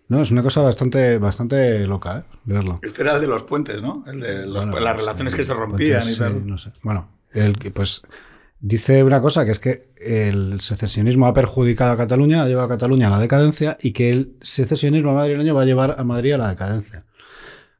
No, 0.08 0.22
es 0.22 0.32
una 0.32 0.42
cosa 0.44 0.62
bastante, 0.62 1.18
bastante 1.18 1.86
loca, 1.88 2.20
¿eh? 2.20 2.38
Leerlo. 2.46 2.80
Este 2.82 3.02
era 3.02 3.16
el 3.16 3.22
de 3.22 3.28
los 3.28 3.44
puentes, 3.44 3.82
¿no? 3.82 4.04
El 4.08 4.20
de 4.20 4.46
los- 4.46 4.66
Bueno, 4.66 4.72
las 4.80 4.94
pues, 4.94 4.98
relaciones 4.98 5.34
sí, 5.34 5.40
que 5.40 5.46
se 5.46 5.54
rompían 5.54 6.04
y 6.10 6.14
sí, 6.14 6.20
tal. 6.20 6.48
no 6.48 6.58
sé. 6.58 6.72
Bueno, 6.84 7.10
el 7.34 7.58
que 7.58 7.72
pues 7.72 8.04
dice 8.60 9.04
una 9.04 9.20
cosa 9.22 9.46
que 9.46 9.52
es 9.52 9.60
que 9.60 9.90
el 9.98 10.62
secesionismo 10.62 11.28
ha 11.28 11.34
perjudicado 11.34 11.92
a 11.92 11.98
Cataluña, 11.98 12.44
ha 12.44 12.48
llevado 12.48 12.68
a 12.68 12.70
Cataluña 12.70 13.08
a 13.08 13.10
la 13.12 13.20
decadencia 13.20 13.78
y 13.82 13.92
que 13.94 14.12
el 14.12 14.36
secesionismo 14.42 15.14
madrileño 15.14 15.56
va 15.56 15.64
a 15.64 15.66
llevar 15.66 15.96
a 15.98 16.04
Madrid 16.04 16.34
a 16.34 16.38
la 16.38 16.50
decadencia. 16.50 17.04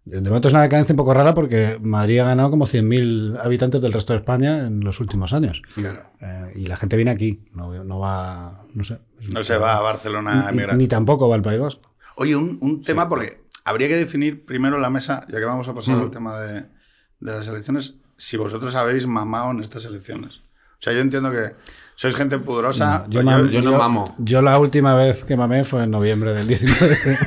De 0.06 0.22
momento 0.22 0.48
es 0.50 0.54
una 0.54 0.62
decadencia 0.62 0.94
un 0.94 0.98
poco 0.98 1.14
rara 1.16 1.34
porque 1.34 1.80
Madrid 1.82 2.20
ha 2.20 2.26
ganado 2.26 2.52
como 2.52 2.68
100.000 2.68 3.40
habitantes 3.44 3.82
del 3.82 3.92
resto 3.92 4.14
de 4.14 4.20
España 4.20 4.68
en 4.68 4.82
los 4.82 5.00
últimos 5.00 5.34
años. 5.34 5.64
Claro. 5.74 6.04
Eh, 6.22 6.52
y 6.56 6.68
la 6.68 6.78
gente 6.78 6.96
viene 6.96 7.10
aquí, 7.12 7.44
no, 7.54 7.84
no 7.84 7.98
va, 8.00 8.66
no 8.76 8.84
sé. 8.84 9.00
No 9.32 9.44
se 9.44 9.58
va 9.58 9.78
a 9.78 9.82
Barcelona 9.82 10.44
a 10.48 10.52
ni, 10.52 10.58
emigrar. 10.58 10.78
ni 10.78 10.88
tampoco 10.88 11.28
va 11.28 11.36
al 11.36 11.42
País 11.42 11.60
Vasco. 11.60 11.92
Oye, 12.18 12.36
un, 12.36 12.60
un 12.62 12.84
tema, 12.84 13.10
porque 13.10 13.42
habría 13.64 13.88
que 13.88 13.96
definir 13.98 14.46
primero 14.46 14.78
la 14.80 14.92
mesa, 14.92 15.26
ya 15.28 15.40
que 15.40 15.46
vamos 15.46 15.68
a 15.68 15.74
pasar 15.74 15.98
Mm. 15.98 16.02
al 16.02 16.10
tema 16.12 16.40
de, 16.40 16.62
de 16.62 17.32
las 17.32 17.48
elecciones, 17.48 17.96
si 18.16 18.38
vosotros 18.38 18.76
habéis 18.76 19.08
mamado 19.08 19.50
en 19.52 19.60
estas 19.60 19.86
elecciones. 19.86 20.38
O 20.38 20.82
sea, 20.86 20.94
yo 20.94 21.00
entiendo 21.00 21.32
que 21.32 21.56
sois 21.96 22.16
gente 22.16 22.38
pudorosa. 22.38 23.06
Yo, 23.10 23.22
yo- 23.22 23.28
mam- 23.28 23.50
yo 23.50 23.62
no 23.64 23.76
mamo. 23.76 24.14
Yo 24.20 24.44
la 24.44 24.60
última 24.60 24.94
vez 24.94 25.24
que 25.24 25.36
mamé 25.36 25.64
fue 25.64 25.84
en 25.84 25.90
noviembre 25.90 26.32
del 26.34 26.48
19. 26.48 26.96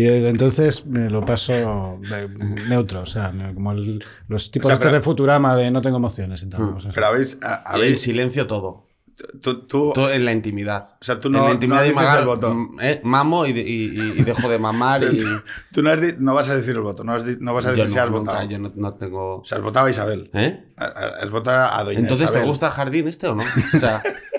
y 0.00 0.04
desde 0.04 0.28
entonces 0.28 0.86
me 0.86 1.10
lo 1.10 1.24
paso 1.24 1.52
de- 1.52 2.28
neutro. 2.68 3.00
O 3.00 3.06
sea, 3.06 3.32
como 3.54 3.72
el- 3.72 4.04
los 4.28 4.50
tipos 4.50 4.66
O 4.66 4.68
sea, 4.68 4.74
estos 4.74 4.86
pero- 4.88 4.98
de 4.98 5.02
Futurama 5.04 5.56
de 5.56 5.70
no 5.70 5.80
tengo 5.80 5.96
emociones 5.96 6.42
y 6.42 6.48
tal. 6.48 6.60
Mm. 6.62 6.72
pues 6.72 6.84
eso. 6.84 6.92
pero 6.94 7.06
habéis. 7.08 7.38
a- 7.42 7.56
el 7.56 7.74
habéis 7.74 8.00
silencio 8.00 8.46
todo. 8.46 8.86
tú, 9.42 9.66
tú- 9.66 9.90
Todo 9.92 10.12
en 10.12 10.24
la 10.24 10.30
intimidad. 10.32 10.90
O 11.00 11.04
sea, 11.04 11.18
tú 11.18 11.26
en 11.26 11.32
no- 11.32 11.46
la 11.48 11.50
intimidad 11.54 11.78
no 11.80 11.82
dices 11.82 11.96
magar, 11.96 12.20
el 12.20 12.26
voto. 12.26 12.54
mm, 12.54 12.78
eh, 12.80 13.00
mamo 13.02 13.46
y, 13.46 13.52
de- 13.52 13.62
y- 13.62 13.86
y- 13.86 14.20
y 14.20 14.22
dejo 14.22 14.48
de 14.48 14.60
mamar 14.60 15.02
y. 15.02 15.06
tú 15.72 15.82
no, 15.82 15.90
has 15.90 16.20
no 16.20 16.34
vas 16.34 16.48
a 16.48 16.54
decir 16.54 16.76
el 16.76 16.82
voto, 16.82 17.02
no, 17.02 17.14
has 17.14 17.24
no 17.40 17.52
vas 17.52 17.66
a 17.66 17.70
yo 17.70 17.76
decir 17.78 17.90
si 17.90 17.96
no, 17.96 18.02
has 18.04 18.10
nunca, 18.12 18.30
votado. 18.34 18.48
yo 18.48 18.58
no, 18.60 18.72
no 18.76 18.94
tengo. 18.94 19.38
O 19.40 19.44
sea, 19.44 19.58
has 19.58 19.64
votado 19.64 19.86
a 19.86 19.90
Isabel. 19.90 20.30
¿Eh? 20.34 20.72
Has 20.76 21.30
votado 21.32 21.74
a 21.74 21.82
Doña 21.82 21.98
Entonces, 21.98 22.30
¿te 22.32 22.40
gusta 22.42 22.66
el 22.68 22.72
jardín 22.72 23.08
este 23.08 23.26
o 23.26 23.34
no? 23.34 23.42
O 23.42 23.78
sea, 23.80 24.00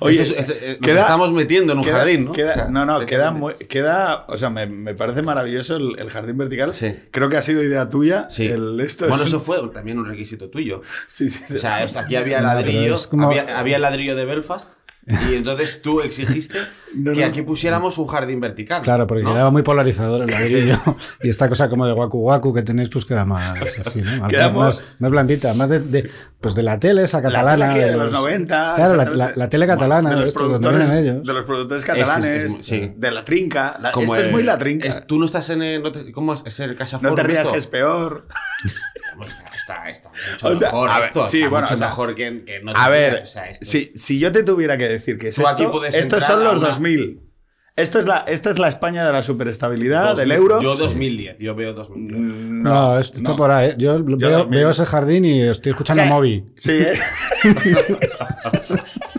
Oye, 0.00 0.22
esto 0.22 0.38
es- 0.38 0.50
es- 0.50 0.62
eh, 0.62 0.78
nos 0.80 0.90
estamos 0.90 1.32
metiendo 1.32 1.72
en 1.72 1.78
un 1.80 1.84
queda- 1.84 1.98
jardín, 1.98 2.24
¿no? 2.26 2.32
queda- 2.32 2.50
O 2.50 2.54
sea, 2.54 2.68
no, 2.68 2.86
no, 2.86 3.04
queda, 3.06 3.30
muy- 3.30 3.54
queda, 3.54 4.24
o 4.28 4.36
sea, 4.36 4.48
me, 4.50 4.66
me 4.66 4.94
parece 4.94 5.22
maravilloso 5.22 5.76
el, 5.76 5.98
el 5.98 6.10
jardín 6.10 6.36
vertical. 6.38 6.74
Sí. 6.74 6.94
Creo 7.10 7.28
que 7.28 7.36
ha 7.36 7.42
sido 7.42 7.62
idea 7.62 7.88
tuya. 7.90 8.26
Sí. 8.30 8.46
El, 8.46 8.80
esto 8.80 9.08
Bueno, 9.08 9.24
eso 9.24 9.40
fue 9.40 9.58
también 9.72 9.98
un 9.98 10.06
requisito 10.06 10.48
tuyo. 10.48 10.80
Sí, 11.08 11.28
sí, 11.28 11.42
sí. 11.46 11.56
O 11.56 11.58
sea, 11.58 11.82
esto- 11.84 11.98
aquí 12.00 12.16
había 12.16 12.40
ladrillo, 12.40 12.96
como- 13.10 13.28
había, 13.28 13.58
había 13.58 13.78
ladrillo 13.78 14.16
de 14.16 14.24
Belfast 14.24 14.68
y 15.06 15.34
entonces 15.36 15.80
tú 15.82 16.00
exigiste 16.00 16.58
No, 16.94 17.12
que 17.12 17.20
no. 17.20 17.26
aquí 17.26 17.42
pusiéramos 17.42 17.98
un 17.98 18.06
jardín 18.06 18.40
vertical. 18.40 18.80
Claro, 18.82 19.06
porque 19.06 19.22
¿no? 19.22 19.32
quedaba 19.32 19.50
muy 19.50 19.62
polarizador 19.62 20.22
el 20.22 20.30
ladrillo. 20.30 20.78
y 21.22 21.28
esta 21.28 21.48
cosa 21.48 21.68
como 21.68 21.86
de 21.86 21.92
guacu 21.92 22.18
guacu 22.18 22.54
que 22.54 22.62
tenéis, 22.62 22.88
pues 22.88 23.04
queda 23.04 23.24
más 23.26 23.58
así, 23.86 24.00
¿no? 24.02 24.18
Más, 24.22 24.52
más, 24.54 24.84
más 24.98 25.10
blandita, 25.10 25.52
más 25.54 25.68
de, 25.68 25.80
de- 25.80 26.10
pues 26.40 26.54
de 26.54 26.62
la 26.62 26.78
tele 26.80 27.02
esa 27.02 27.18
la 27.20 27.22
catalana. 27.24 27.68
tele 27.74 27.80
que 27.84 27.90
de 27.90 27.96
los 27.98 28.12
90. 28.12 28.72
Claro, 28.76 28.96
la, 28.96 29.04
la- 29.04 29.32
la 29.36 29.48
tele 29.50 29.66
catalana, 29.66 30.10
de 30.10 30.16
los, 30.16 30.32
productores, 30.34 30.88
ellos. 30.88 31.22
de 31.26 31.32
los 31.34 31.44
productores 31.44 31.84
Es- 31.84 31.88
es- 31.90 31.94
catalanes, 32.06 32.44
es- 32.44 32.66
sí. 32.66 32.92
de 32.96 33.10
la 33.10 33.24
trinca. 33.24 33.76
La- 33.80 33.92
Como 33.92 34.14
esto 34.14 34.22
es 34.22 34.26
el- 34.28 34.32
muy 34.32 34.42
la 34.42 34.56
trinca. 34.58 34.88
es- 34.88 35.06
tú 35.06 35.18
no 35.18 35.26
estás 35.26 35.50
en 35.50 35.62
el. 35.62 35.82
no 35.82 35.92
te- 35.92 36.12
¿Cómo 36.12 36.32
es? 36.32 36.42
¿Es 36.46 36.58
el 36.60 36.74
Caixa 36.76 36.98
no 37.02 37.14
te 37.14 37.22
rías 37.22 37.46
que 37.48 37.58
es 37.58 37.66
peor. 37.66 38.26
Está, 39.68 39.88
está, 39.90 40.10
mucho 40.10 40.46
O 40.46 40.56
sea, 40.56 40.68
mejor 40.70 40.88
a 40.90 40.96
ver, 40.98 41.06
esto. 41.06 41.26
sí, 41.26 41.38
está 41.38 41.50
bueno, 41.50 41.62
mucho 41.64 41.74
o 41.74 41.78
sea, 41.78 41.86
mejor 41.88 42.14
que, 42.14 42.44
que 42.44 42.60
no 42.60 42.72
te 42.72 42.80
A 42.80 42.88
ver, 42.88 43.14
o 43.24 43.26
sea, 43.26 43.48
esto- 43.50 43.64
si, 43.64 43.90
si 43.96 44.18
yo 44.20 44.30
te 44.30 44.44
tuviera 44.44 44.78
que 44.78 44.88
decir 44.88 45.18
que 45.18 45.28
es 45.28 45.38
esto, 45.38 45.48
aquí 45.48 45.66
estos 45.92 46.22
son 46.24 46.44
los 46.44 46.58
una- 46.58 46.68
2000. 46.68 47.20
Esto 47.74 47.98
es 47.98 48.06
la, 48.06 48.18
esta 48.28 48.50
es 48.50 48.58
la 48.58 48.68
España 48.68 49.04
de 49.04 49.12
la 49.12 49.20
superestabilidad, 49.22 50.10
2000, 50.14 50.28
del 50.28 50.32
euro. 50.38 50.62
Yo 50.62 50.76
2010, 50.76 51.36
yo 51.40 51.54
veo 51.54 51.74
2010. 51.74 52.20
No, 52.62 52.98
esto 52.98 53.18
está 53.18 53.30
no. 53.30 53.36
por 53.36 53.50
ahí. 53.50 53.70
¿eh? 53.70 53.74
Yo, 53.76 54.02
veo, 54.02 54.38
2000. 54.38 54.48
veo 54.58 54.70
ese 54.70 54.86
jardín 54.86 55.24
y 55.26 55.42
estoy 55.42 55.72
escuchando 55.72 56.04
Moby. 56.06 56.44
Sí, 56.56 56.72
¿eh? 56.72 56.94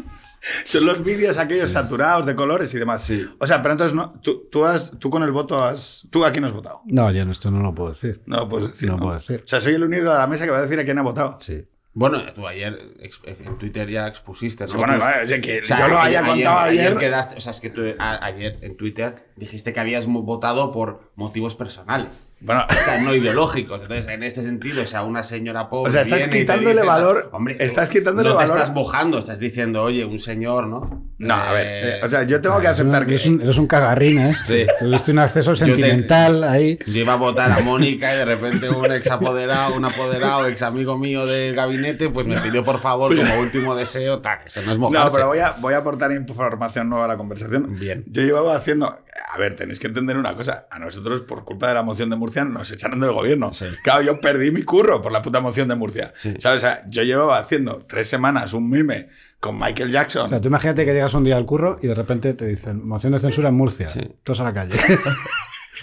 Son 0.66 0.86
los 0.86 1.04
vídeos 1.04 1.38
aquellos 1.38 1.72
saturados 1.72 2.26
de 2.26 2.36
colores 2.36 2.74
y 2.74 2.78
demás. 2.80 3.02
Sí. 3.04 3.28
O 3.40 3.48
sea, 3.48 3.62
pero 3.62 3.74
entonces 3.74 3.96
no, 3.96 4.20
tú, 4.22 4.48
tú, 4.52 4.66
has, 4.66 4.92
tú 5.00 5.10
con 5.10 5.24
el 5.24 5.32
voto 5.32 5.64
has. 5.64 6.08
¿Tú 6.10 6.26
a 6.26 6.32
quién 6.32 6.46
has 6.46 6.54
votado? 6.54 6.82
No, 6.86 7.12
yo 7.12 7.24
esto 7.24 7.52
no 7.52 7.62
lo 7.62 7.74
puedo 7.74 7.90
decir. 7.90 8.22
No 8.26 8.38
lo 8.38 8.50
puedes 8.50 8.68
decir. 8.70 8.90
No 8.90 8.96
¿no? 8.98 9.02
puedo 9.04 9.14
decir. 9.16 9.42
O 9.44 9.48
sea, 9.48 9.60
soy 9.62 9.74
el 9.74 9.84
único 9.84 10.04
de 10.12 10.18
la 10.18 10.28
mesa 10.28 10.46
que 10.46 10.52
va 10.52 10.60
a 10.60 10.62
decir 10.62 10.80
a 10.80 10.84
quién 10.86 10.98
ha 10.98 11.02
votado. 11.04 11.38
Sí. 11.42 11.68
Bueno, 11.94 12.22
tú 12.36 12.46
ayer 12.48 12.78
ex- 13.00 13.22
en 13.26 13.58
Twitter 13.58 13.90
ya 13.90 14.08
expusiste, 14.08 14.66
¿no? 14.66 14.70
Sí, 14.70 14.78
bueno, 14.78 15.00
vale, 15.00 15.42
que 15.42 15.62
o 15.62 15.66
sea, 15.66 15.80
yo 15.80 15.88
lo 15.88 16.00
haya 16.00 16.20
ayer- 16.20 16.32
contado 16.32 16.60
ayer. 16.60 16.96
quedaste- 16.98 17.38
o 17.38 17.40
sea, 17.42 17.52
es 17.52 17.60
que 17.60 17.72
tú 17.72 17.82
a- 17.98 18.24
ayer 18.24 18.60
en 18.62 18.78
Twitter 18.78 19.32
dijiste 19.36 19.74
que 19.74 19.80
habías 19.80 20.06
votado 20.06 20.72
por 20.72 21.12
motivos 21.16 21.56
personales. 21.56 22.27
Bueno, 22.40 22.66
O 22.70 22.74
sea, 22.84 23.02
no 23.02 23.16
ideológicos. 23.16 23.82
Entonces, 23.82 24.08
en 24.10 24.22
este 24.22 24.44
sentido, 24.44 24.84
o 24.84 24.86
sea, 24.86 25.04
una 25.04 25.24
señora 25.24 25.70
pobre. 25.70 25.90
O 25.90 25.92
sea, 25.92 26.04
estás 26.04 26.30
te 26.30 26.38
quitándole 26.40 26.76
dice, 26.76 26.86
valor- 26.86 27.30
Hombre, 27.32 27.58
estás 27.60 27.90
quitándole 27.90 28.30
no 28.30 28.36
valor- 28.36 28.54
te 28.56 28.60
estás 28.62 28.74
mojando, 28.76 29.18
estás 29.18 29.40
diciendo, 29.40 29.82
oye, 29.84 30.06
un 30.06 30.20
señor, 30.20 30.68
¿no? 30.68 31.08
no, 31.18 31.34
a 31.34 31.52
ver. 31.52 31.66
Eh, 31.66 31.90
eh, 31.96 32.00
o 32.06 32.10
sea, 32.10 32.24
yo 32.24 32.40
tengo 32.40 32.60
que 32.60 32.68
Eres 32.68 32.80
un- 32.80 32.88
aceptar 32.90 33.06
que. 33.08 33.14
eres, 33.16 33.26
un, 33.26 33.42
eres 33.42 33.58
un 33.58 33.66
cagarrines. 33.66 34.44
Sí. 34.46 34.68
Tuviste 34.80 35.12
un 35.14 35.20
acceso 35.20 35.52
te- 35.54 35.58
sentimental 35.58 36.44
ahí. 36.44 36.78
Yo 36.86 37.00
iba 37.02 37.14
a 37.14 37.18
votar 37.18 37.52
a 37.52 37.60
Mónica 37.62 38.14
y 38.14 38.18
de 38.18 38.26
repente 38.26 38.70
un 38.70 38.92
ex 38.92 39.10
apoderado, 39.10 39.76
un 39.76 39.86
apoderado, 39.86 40.46
ex 40.46 40.62
amigo 40.62 40.96
mío 40.98 41.26
del 41.26 41.56
gabinete, 41.56 42.10
pues 42.10 42.28
me 42.28 42.38
pidió 42.42 42.64
por 42.64 42.78
favor 42.80 43.16
como 43.16 43.40
último 43.40 43.74
deseo, 43.76 44.20
tal, 44.20 44.40
eso 44.46 44.62
no 44.62 44.72
es 44.74 44.78
mojarse. 44.78 45.06
No, 45.06 45.12
pero 45.12 45.28
voy 45.28 45.40
a, 45.40 45.52
voy 45.60 45.74
a 45.74 45.78
aportar 45.78 46.12
información 46.12 46.88
nueva 46.90 47.06
a 47.06 47.08
la 47.08 47.18
conversación. 47.18 47.80
Bien. 47.80 48.04
Yo 48.08 48.22
llevaba 48.22 48.56
haciendo. 48.56 49.00
a 49.34 49.38
ver, 49.40 49.56
tenéis 49.56 49.80
que 49.80 49.88
entender 49.88 50.18
una 50.18 50.36
cosa. 50.36 50.68
A 50.70 50.78
nosotros, 50.80 51.22
por 51.22 51.44
culpa 51.44 51.68
de 51.68 51.74
la 51.74 51.82
moción 51.84 52.10
de 52.12 52.16
Murcia, 52.28 52.44
nos 52.46 52.70
echaron 52.72 53.00
del 53.00 53.12
gobierno. 53.14 53.54
Sí. 53.54 53.66
Claro, 53.84 54.02
yo 54.02 54.20
perdí 54.20 54.52
mi 54.52 54.64
curro 54.64 55.02
por 55.02 55.12
la 55.12 55.22
puta 55.22 55.40
moción 55.40 55.68
de 55.68 55.76
Murcia. 55.76 56.14
Sí. 56.18 56.34
¿Sabes? 56.40 56.64
O 56.64 56.66
sea, 56.68 56.82
yo 56.90 57.04
llevaba 57.04 57.38
haciendo 57.40 57.86
tres 57.88 58.08
semanas 58.10 58.54
un 58.54 58.70
mime 58.70 59.10
con 59.40 59.58
Michael 59.58 59.92
Jackson. 59.92 60.26
O 60.26 60.30
sea, 60.30 60.42
tú 60.42 60.48
imagínate 60.50 60.86
que 60.86 60.94
llegas 60.94 61.14
un 61.14 61.24
día 61.24 61.38
al 61.38 61.46
curro 61.46 61.78
y 61.82 61.88
de 61.88 61.94
repente 61.96 62.34
te 62.34 62.46
dicen 62.46 62.86
moción 62.88 63.14
de 63.14 63.20
censura 63.20 63.50
en 63.50 63.56
Murcia. 63.56 63.90
Sí. 63.90 64.02
Todos 64.24 64.40
a 64.42 64.44
la 64.44 64.54
calle. 64.54 64.74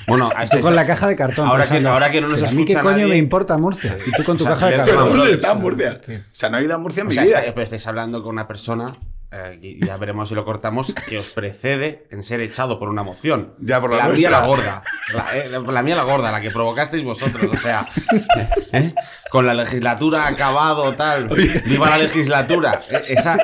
Bueno, 0.06 0.28
Tú 0.50 0.60
con 0.60 0.74
la 0.76 0.86
caja 0.86 1.06
de 1.08 1.16
cartón. 1.16 1.46
Ahora 1.48 1.66
que- 1.66 1.86
ahora 1.86 2.10
que 2.10 2.20
no 2.20 2.28
nos 2.28 2.40
"¿Pero 2.40 2.50
a 2.50 2.54
mí 2.54 2.64
qué 2.66 2.72
escucha 2.72 2.82
coño 2.82 2.96
nadie". 2.96 3.08
me 3.08 3.16
importa 3.16 3.56
Murcia? 3.56 3.96
Y 4.06 4.10
tú 4.10 4.22
con 4.24 4.36
tu 4.36 4.44
O 4.44 4.46
sea, 4.46 4.54
caja 4.54 4.66
de 4.66 4.72
pero 4.72 4.84
¿Pero 4.84 4.96
cartón. 4.98 5.16
dónde 5.18 5.32
está 5.32 5.54
Murcia? 5.54 6.00
¿Qué? 6.04 6.16
O 6.16 6.20
sea, 6.32 6.50
no 6.50 6.58
he 6.58 6.64
ido 6.64 6.74
a 6.74 6.78
Murcia 6.78 7.00
en 7.02 7.06
O 7.06 7.08
mi 7.10 7.14
sea, 7.14 7.24
vida. 7.24 7.38
está- 7.40 7.54
pero 7.54 7.64
estáis 7.64 7.86
hablando 7.86 8.22
con 8.22 8.32
una 8.32 8.46
persona, 8.46 8.96
eh, 9.36 9.78
ya 9.84 9.96
veremos 9.96 10.28
si 10.28 10.34
lo 10.36 10.44
cortamos, 10.44 10.94
que 11.08 11.18
os 11.18 11.30
precede 11.30 12.06
en 12.10 12.22
ser 12.22 12.40
echado 12.40 12.78
por 12.78 12.88
una 12.88 13.02
moción. 13.02 13.54
Ya, 13.58 13.80
por 13.80 13.90
la 13.90 14.04
mía 14.08 14.30
vuestra. 14.30 14.30
la 14.30 14.46
gorda. 14.46 14.82
La, 15.12 15.36
eh, 15.36 15.50
la 15.50 15.82
mía 15.82 15.96
la 15.96 16.04
gorda, 16.04 16.30
la 16.30 16.40
que 16.40 16.50
provocasteis 16.52 17.02
vosotros. 17.02 17.50
O 17.52 17.56
sea, 17.56 17.86
¿eh? 18.72 18.94
con 19.30 19.44
la 19.46 19.54
legislatura 19.54 20.28
acabado, 20.28 20.94
tal. 20.94 21.28
Viva 21.66 21.90
la 21.90 21.98
legislatura. 21.98 22.80
Eh, 22.90 23.02
esa, 23.08 23.36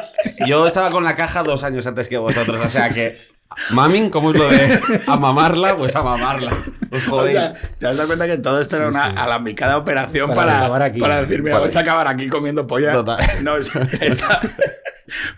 yo 0.47 0.67
estaba 0.67 0.91
con 0.91 1.03
la 1.03 1.15
caja 1.17 1.43
dos 1.43 1.65
años 1.65 1.87
antes 1.87 2.09
que 2.09 2.19
vosotros. 2.19 2.61
O 2.65 2.69
sea 2.71 2.91
que. 2.91 3.29
Mamin, 3.71 4.11
¿cómo 4.11 4.31
es 4.31 4.37
lo 4.39 4.49
de 4.49 4.79
a 5.09 5.17
mamarla? 5.17 5.77
Pues 5.77 5.97
a 5.97 6.05
mamarla. 6.05 6.53
Os 6.93 7.09
O 7.09 7.11
jodéis. 7.11 7.37
sea, 7.37 7.55
te 7.81 7.87
has 7.89 7.97
dado 7.97 8.07
cuenta 8.07 8.29
que 8.29 8.39
todo 8.39 8.61
esto 8.61 8.77
era 8.77 8.87
una 8.87 9.07
alambicada 9.07 9.77
operación 9.77 10.33
Para 10.37 10.69
para, 10.69 10.85
aquí. 10.85 11.01
para 11.01 11.21
decir, 11.23 11.43
mira, 11.43 11.59
vais 11.59 11.75
a 11.75 11.81
acabar 11.81 12.07
aquí 12.07 12.29
comiendo 12.29 12.65
polla. 12.69 12.93
Total. 12.93 13.19
No, 13.43 13.57
es- 13.57 13.75
está- 14.01 14.41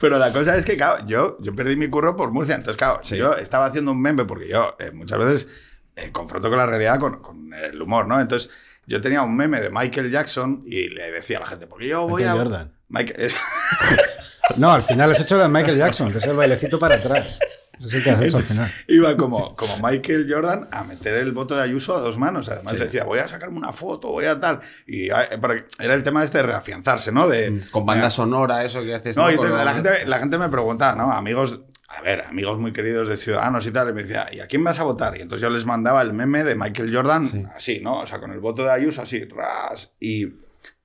Pero 0.01 0.19
la 0.19 0.33
cosa 0.33 0.57
es 0.57 0.65
que, 0.65 0.77
claro, 0.77 1.07
yo, 1.07 1.37
yo 1.41 1.55
perdí 1.55 1.77
mi 1.77 1.89
curro 1.89 2.15
por 2.17 2.31
Murcia. 2.31 2.55
Entonces, 2.55 2.77
claro, 2.77 3.01
Sí. 3.03 3.17
yo 3.17 3.35
estaba 3.35 3.67
haciendo 3.67 3.93
un 3.93 4.01
meme 4.01 4.25
porque 4.25 4.49
yo 4.49 4.77
eh, 4.79 4.91
muchas 4.93 5.19
veces 5.19 5.49
eh, 5.97 6.11
confronto 6.13 6.49
con 6.49 6.59
la 6.59 6.67
realidad 6.67 6.99
con, 6.99 7.21
con 7.21 7.53
el 7.55 7.81
humor, 7.81 8.07
¿no? 8.07 8.21
Entonces, 8.21 8.51
yo 8.87 9.01
tenía 9.01 9.23
un 9.23 9.37
meme 9.37 9.61
de 9.61 9.71
Michael 9.71 10.11
Jackson 10.11 10.65
y 10.67 10.89
le 10.89 11.11
decía 11.13 11.39
a 11.39 11.41
la 11.41 11.47
gente, 11.47 11.67
porque 11.67 11.89
yo 11.89 12.09
voy 12.09 12.23
Michael 12.23 12.39
a... 12.41 12.43
Jordan. 12.45 12.73
Michael- 12.89 13.33
No, 14.57 14.73
al 14.73 14.83
final 14.83 15.11
has 15.11 15.21
hecho 15.21 15.37
lo 15.37 15.45
de 15.45 15.49
Michael 15.49 15.79
Jackson, 15.79 16.11
que 16.11 16.19
es 16.19 16.25
el 16.27 16.37
bailecito 16.37 16.79
para 16.79 16.97
atrás. 16.97 17.39
Eso 17.83 17.89
sí 17.99 18.03
que 18.03 18.11
has 18.11 18.23
hecho 18.23 18.37
al 18.37 18.43
Entonces, 18.45 18.53
final. 18.53 18.73
iba 18.87 19.17
como, 19.17 19.57
como 19.57 19.77
Michael 19.83 20.27
Jordan 20.33 20.69
a 20.71 20.85
meter 20.85 21.17
el 21.17 21.33
voto 21.33 21.57
de 21.57 21.63
Ayuso 21.63 21.97
a 21.97 22.01
dos 22.01 22.17
manos. 22.19 22.49
Además 22.49 22.79
decía, 22.79 23.05
voy 23.05 23.19
a 23.19 23.27
sacarme 23.27 23.59
una 23.59 23.73
foto, 23.73 24.09
voy 24.09 24.27
a 24.27 24.39
tal. 24.39 24.61
Y 24.87 25.11
eh, 25.11 25.15
porque 25.41 25.65
era 25.81 25.95
el 25.95 26.03
tema 26.05 26.23
este 26.23 26.39
de 26.39 26.45
reafianzarse, 26.45 27.11
¿no? 27.11 27.27
De, 27.27 27.63
Con 27.73 27.85
banda 27.85 28.09
sonora, 28.11 28.65
eso 28.65 28.83
que 28.83 28.95
haces. 28.95 29.17
No, 29.17 29.31
y 29.31 29.37
Con 29.37 29.47
entonces 29.47 29.67
la, 29.67 29.75
gente, 29.75 30.07
la 30.07 30.19
gente 30.21 30.39
me 30.39 30.49
preguntaba, 30.49 30.95
¿no? 30.95 31.11
Amigos, 31.13 31.63
a 31.89 32.01
ver, 32.03 32.23
amigos 32.23 32.59
muy 32.59 32.73
queridos 32.73 33.09
de 33.09 33.17
Ciudadanos 33.17 33.67
y 33.67 33.73
tal, 33.73 33.91
y 33.91 33.93
me 33.93 34.03
decía, 34.05 34.29
¿y 34.33 34.39
a 34.41 34.47
quién 34.47 34.63
vas 34.63 34.79
a 34.79 34.85
votar? 34.85 35.17
Y 35.17 35.23
entonces 35.23 35.43
yo 35.43 35.51
les 35.51 35.67
mandaba 35.67 36.01
el 36.03 36.13
meme 36.13 36.45
de 36.45 36.55
Michael 36.55 36.95
Jordan, 36.95 37.29
Sí. 37.29 37.45
así, 37.55 37.81
¿no? 37.81 38.01
O 38.01 38.07
sea, 38.07 38.21
con 38.21 38.31
el 38.33 38.39
voto 38.41 38.63
de 38.63 38.71
Ayuso, 38.71 39.03
así, 39.03 39.25
ras. 39.25 39.93
Y, 39.99 40.27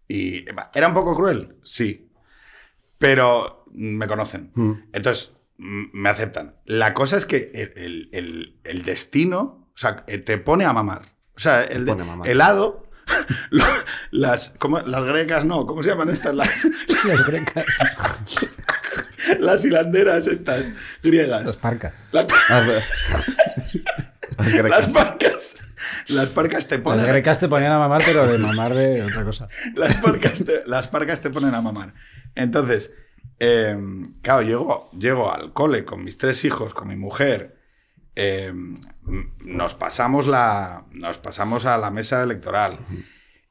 y 0.07 0.45
era 0.73 0.87
un 0.87 0.93
poco 0.93 1.15
cruel, 1.15 1.55
sí. 1.63 2.09
Pero 2.97 3.65
me 3.73 4.07
conocen. 4.07 4.51
Mm. 4.55 4.71
Entonces, 4.93 5.31
mm, 5.31 5.36
me 5.57 6.09
aceptan. 6.09 6.55
La 6.65 6.93
cosa 6.93 7.17
es 7.17 7.25
que 7.25 7.51
el, 7.75 8.09
el- 8.63 8.83
destino, 8.83 9.69
o 9.73 9.77
sea, 9.77 10.03
eh, 10.07 10.17
te 10.19 10.37
pone 10.37 10.65
a 10.65 10.73
mamar. 10.73 11.01
O 11.35 11.39
sea, 11.39 11.63
el 11.63 11.85
de- 11.85 11.95
helado, 12.25 12.87
las, 14.11 14.53
¿cómo? 14.59 14.79
las 14.81 15.03
grecas 15.03 15.45
no, 15.45 15.65
¿cómo 15.65 15.81
se 15.83 15.89
llaman 15.89 16.09
estas? 16.09 16.35
Las, 16.35 16.67
Las 17.05 17.25
grecas. 17.25 17.65
las 19.39 19.65
hilanderas 19.65 20.27
estas 20.27 20.59
Las 20.61 20.73
griegas. 21.03 21.57
parcas. 21.57 21.93
Las, 22.11 22.25
Ah, 22.49 22.59
ve- 22.61 22.81
Las 24.37 24.53
grecas. 24.53 24.69
las 24.69 24.87
parcas. 24.89 25.55
Las 26.07 26.29
parcas 26.29 26.67
te 26.67 26.75
Las 26.75 26.83
ponen. 26.83 27.05
grecas 27.05 27.39
te 27.39 27.47
ponían 27.47 27.71
a 27.71 27.79
mamar, 27.79 28.01
pero 28.05 28.27
de 28.27 28.37
mamar 28.37 28.73
de 28.73 29.03
otra 29.03 29.23
cosa. 29.23 29.47
Las 29.75 29.95
parcas 29.97 30.43
te, 30.43 30.63
las 30.65 30.87
parcas 30.87 31.21
te 31.21 31.29
ponen 31.29 31.53
a 31.55 31.61
mamar. 31.61 31.93
Entonces, 32.35 32.93
eh, 33.39 33.77
claro, 34.21 34.41
llego, 34.41 34.89
llego 34.97 35.31
al 35.31 35.53
cole 35.53 35.85
con 35.85 36.03
mis 36.03 36.17
tres 36.17 36.43
hijos, 36.45 36.73
con 36.73 36.87
mi 36.87 36.95
mujer. 36.95 37.59
eh, 38.15 38.51
nos 39.45 39.75
pasamos 39.75 40.27
la. 40.27 40.85
Nos 40.91 41.17
pasamos 41.17 41.65
a 41.65 41.77
la 41.77 41.91
mesa 41.91 42.23
electoral. 42.23 42.79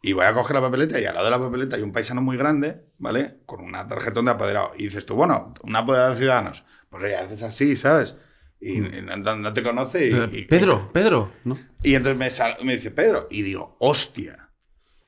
Y 0.03 0.13
voy 0.13 0.25
a 0.27 0.35
coger 0.35 0.55
la 0.57 0.63
papeleta 0.63 1.01
y 1.01 1.05
al 1.05 1.15
lado 1.15 1.25
de 1.25 1.31
la 1.31 1.39
papeleta 1.39 1.77
hay 1.77 1.83
un 1.83 1.93
paisano 1.93 2.21
muy 2.23 2.37
grande, 2.37 2.85
¿vale? 2.99 3.39
Con 3.47 3.61
una 3.65 3.87
tarjetón 3.87 4.27
de 4.27 4.33
apoderado. 4.33 4.73
Y 4.77 4.85
dices 4.85 5.05
tú, 5.07 5.15
bueno, 5.15 5.55
un 5.63 5.75
apoderado 5.75 6.11
de 6.13 6.17
Ciudadanos. 6.19 6.65
Pues 6.91 7.03
oye, 7.05 7.17
haces 7.17 7.43
así, 7.43 7.75
¿sabes? 7.77 8.17
Y, 8.61 8.79
y 8.79 9.03
no, 9.03 9.37
no 9.37 9.53
te 9.53 9.63
conoce. 9.63 10.07
Y, 10.07 10.39
y- 10.41 10.43
Pedro, 10.47 10.93
Pedro, 10.93 11.33
¿no? 11.45 11.59
Y 11.83 11.95
entonces 11.95 12.19
me, 12.19 12.31
sal- 12.31 12.57
me 12.63 12.75
dice, 12.75 12.91
Pedro. 12.91 13.27
Y 13.31 13.43
digo, 13.43 13.77
hostia. 13.81 14.51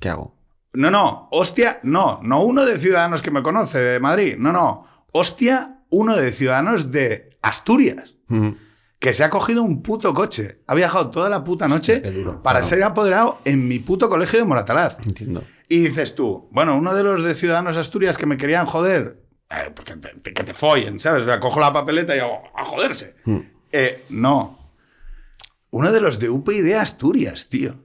¿Qué 0.00 0.08
hago? 0.08 0.38
No, 0.74 0.90
no, 0.90 1.28
hostia, 1.33 1.81
no, 1.83 2.20
no 2.22 2.42
uno 2.42 2.64
de 2.66 2.78
Ciudadanos 2.78 3.22
que 3.22 3.31
me 3.31 3.42
conoce 3.42 3.78
de 3.78 4.00
Madrid, 4.00 4.37
no, 4.38 4.52
no, 4.52 4.87
hostia, 5.12 5.81
uno 5.90 6.14
de 6.16 6.31
Ciudadanos 6.33 6.92
de 6.92 7.38
Asturias, 7.42 8.16
que 8.98 9.12
se 9.14 9.24
ha 9.24 9.31
cogido 9.31 9.62
un 9.62 9.83
puto 9.83 10.12
coche, 10.12 10.61
ha 10.66 10.74
viajado 10.74 11.11
toda 11.11 11.28
la 11.31 11.42
puta 11.44 11.68
noche 11.68 12.00
duro, 12.00 12.42
para 12.42 12.61
claro. 12.61 12.68
ser 12.68 12.83
apoderado 12.83 13.38
en 13.44 13.66
mi 13.66 13.78
puto 13.78 14.09
colegio 14.11 14.38
de 14.40 14.44
Moratalaz. 14.44 14.98
Entiendo. 15.07 15.42
Y 15.68 15.81
dices 15.88 16.14
tú, 16.14 16.48
bueno, 16.52 16.76
uno 16.76 16.94
de 16.94 17.02
los 17.02 17.22
de 17.22 17.35
Ciudadanos 17.35 17.76
Asturias 17.76 18.16
que 18.18 18.26
me 18.26 18.37
querían 18.37 18.66
joder, 18.66 19.22
eh, 19.50 19.70
pues 19.74 19.87
que 19.87 19.96
te, 19.96 20.09
te- 20.20 20.33
que 20.35 20.44
te 20.44 20.52
follen, 20.54 20.98
¿sabes? 20.98 21.22
O 21.22 21.26
sea, 21.26 21.40
cojo 21.40 21.61
la 21.61 21.72
papeleta 21.72 22.14
y 22.16 22.18
hago, 22.20 22.42
a 22.54 22.64
joderse. 22.64 23.16
Mm. 23.24 23.38
Eh, 23.72 24.04
no. 24.11 24.72
Uno 25.70 25.92
de 25.92 26.00
los 26.00 26.18
de 26.18 26.28
UPyD 26.31 26.72
Asturias, 26.74 27.48
tío. 27.48 27.76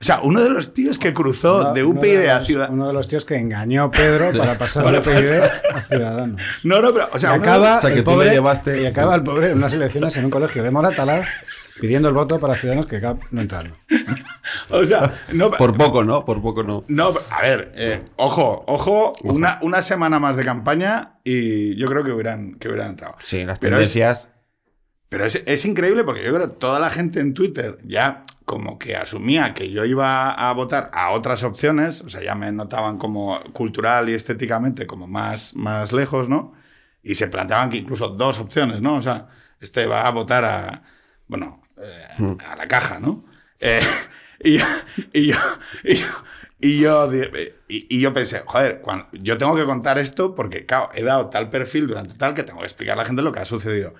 O 0.00 0.04
sea, 0.04 0.20
uno 0.22 0.40
de 0.40 0.50
los 0.50 0.74
tíos 0.74 0.96
que 0.98 1.12
cruzó 1.12 1.72
de 1.72 1.82
UPyD 1.82 2.28
a 2.28 2.38
los- 2.38 2.46
Ciudadanos. 2.46 2.74
Uno 2.76 2.86
de 2.86 2.92
los 2.92 3.08
tíos 3.08 3.24
que 3.24 3.34
engañó 3.36 3.82
a 3.84 3.90
Pedro 3.90 4.30
para 4.38 4.56
pasar 4.56 4.84
Para 4.84 5.00
de 5.00 5.10
UPyD 5.10 5.32
a 5.74 5.82
Ciudadanos. 5.82 6.40
No, 6.62 6.80
no, 6.80 6.92
pero, 6.92 7.08
o 7.12 7.18
sea, 7.18 7.30
y 7.30 7.32
de- 7.32 7.38
acaba, 7.44 7.78
o 7.78 7.80
sea, 7.80 7.90
que 7.90 7.98
el 7.98 8.04
tú 8.04 8.18
le 8.18 8.30
llevaste- 8.30 8.80
y 8.82 8.86
acaba 8.86 9.14
el 9.16 9.24
pobre 9.24 9.50
en 9.50 9.58
unas 9.58 9.72
elecciones 9.72 10.16
en 10.16 10.24
un 10.26 10.30
colegio 10.30 10.62
de 10.62 10.70
Moratalaz 10.70 11.26
pidiendo 11.80 12.08
el 12.08 12.14
voto 12.14 12.38
para 12.38 12.54
Ciudadanos 12.54 12.86
que 12.86 13.00
no 13.00 13.40
entrando. 13.40 13.76
o 14.70 14.84
sea, 14.84 15.20
no, 15.32 15.50
Por 15.50 15.76
poco, 15.76 16.04
¿no? 16.04 16.24
Por 16.24 16.40
poco 16.42 16.62
no. 16.62 16.84
no, 16.86 17.12
a 17.30 17.42
ver, 17.42 17.72
eh, 17.74 18.02
ojo, 18.16 18.64
ojo, 18.68 19.14
Una, 19.22 19.58
una 19.62 19.82
semana 19.82 20.20
más 20.20 20.36
de 20.36 20.44
campaña 20.44 21.18
y 21.24 21.74
yo 21.76 21.88
creo 21.88 22.04
que 22.04 22.12
hubieran, 22.12 22.54
que 22.54 22.68
hubieran 22.68 22.90
entrado. 22.90 23.16
Sí, 23.18 23.44
las 23.44 23.58
Pero 23.58 23.78
es- 23.80 23.92
tendencias. 23.92 24.30
Pero 25.08 25.24
es, 25.24 25.42
es 25.46 25.64
increíble 25.64 26.04
porque 26.04 26.22
yo 26.22 26.34
creo 26.34 26.50
que 26.50 26.56
toda 26.58 26.78
la 26.78 26.90
gente 26.90 27.18
en 27.20 27.32
Twitter 27.32 27.78
ya 27.84 28.24
como 28.48 28.78
que 28.80 28.96
asumía 28.96 29.54
que 29.54 29.70
yo 29.70 29.84
iba 29.86 30.32
a 30.32 30.52
votar 30.54 30.90
a 30.94 31.12
otras 31.12 31.44
opciones, 31.44 32.00
o 32.02 32.10
sea, 32.10 32.22
ya 32.22 32.34
me 32.34 32.50
notaban 32.52 32.98
como 32.98 33.40
cultural 33.54 34.08
y 34.10 34.14
estéticamente 34.14 34.86
como 34.88 35.06
más, 35.06 35.54
más 35.56 35.92
lejos, 35.92 36.28
¿no? 36.30 36.54
Y 37.02 37.14
se 37.16 37.28
planteaban 37.28 37.70
que 37.70 37.76
incluso 37.78 38.08
dos 38.10 38.40
opciones, 38.40 38.82
¿no? 38.82 38.96
O 38.96 39.02
sea, 39.02 39.28
este 39.60 39.86
va 39.86 40.02
a 40.06 40.10
votar 40.12 40.44
a, 40.46 40.84
bueno, 41.28 41.62
eh, 41.78 42.08
a 42.46 42.56
la 42.56 42.68
caja, 42.68 43.00
¿no? 43.00 43.26
Eh, 43.60 43.80
y, 44.44 44.58
yo, 44.58 44.64
y, 45.12 45.28
yo, 45.28 45.36
y, 45.82 45.96
yo, 45.96 46.08
y, 46.60 46.80
yo, 46.80 47.10
y 47.68 48.00
yo 48.00 48.12
pensé, 48.14 48.42
joder, 48.46 48.80
cuando- 48.82 49.08
yo 49.12 49.38
tengo 49.38 49.54
que 49.56 49.64
contar 49.64 49.98
esto 49.98 50.34
porque, 50.34 50.66
claro, 50.66 50.90
he 50.94 51.02
dado 51.04 51.30
tal 51.30 51.50
perfil 51.50 51.86
durante 51.86 52.14
tal 52.14 52.34
que 52.34 52.42
tengo 52.44 52.60
que 52.60 52.66
explicar 52.66 52.94
a 52.94 53.02
la 53.02 53.04
gente 53.06 53.22
lo 53.22 53.32
que 53.32 53.40
ha 53.40 53.44
sucedido. 53.44 53.94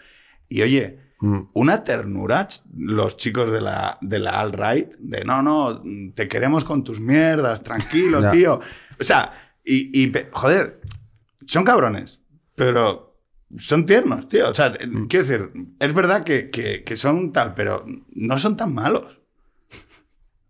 Y 0.49 0.63
oye, 0.63 1.01
Mm. 1.20 1.48
una 1.54 1.83
ternura, 1.83 2.46
los 2.76 3.16
chicos 3.16 3.50
de 3.50 3.61
la, 3.61 3.98
de 4.00 4.18
la 4.20 4.40
alt-right, 4.40 4.94
de 5.00 5.24
no, 5.24 5.42
no, 5.42 5.83
te 6.14 6.28
queremos 6.28 6.64
con 6.64 6.85
tus 6.85 7.00
mierdas, 7.00 7.62
tranquilo, 7.62 8.31
tío. 8.31 8.61
O 9.00 9.04
sea, 9.04 9.33
y, 9.64 10.12
joder, 10.33 10.81
son 11.46 11.64
cabrones, 11.64 12.20
pero 12.54 13.18
son 13.57 13.85
tiernos, 13.85 14.28
tío. 14.28 14.48
O 14.48 14.54
sea, 14.54 14.68
eh, 14.78 14.87
Mm. 14.87 15.09
quiero 15.09 15.26
decir, 15.26 15.50
es 15.81 15.92
verdad 15.94 16.22
que, 16.22 16.50
que- 16.50 16.85
que 16.85 16.96
son 16.96 17.33
tal, 17.33 17.54
pero 17.54 17.85
no 18.11 18.38
son 18.38 18.57
tan 18.57 18.72
malos. 18.72 19.20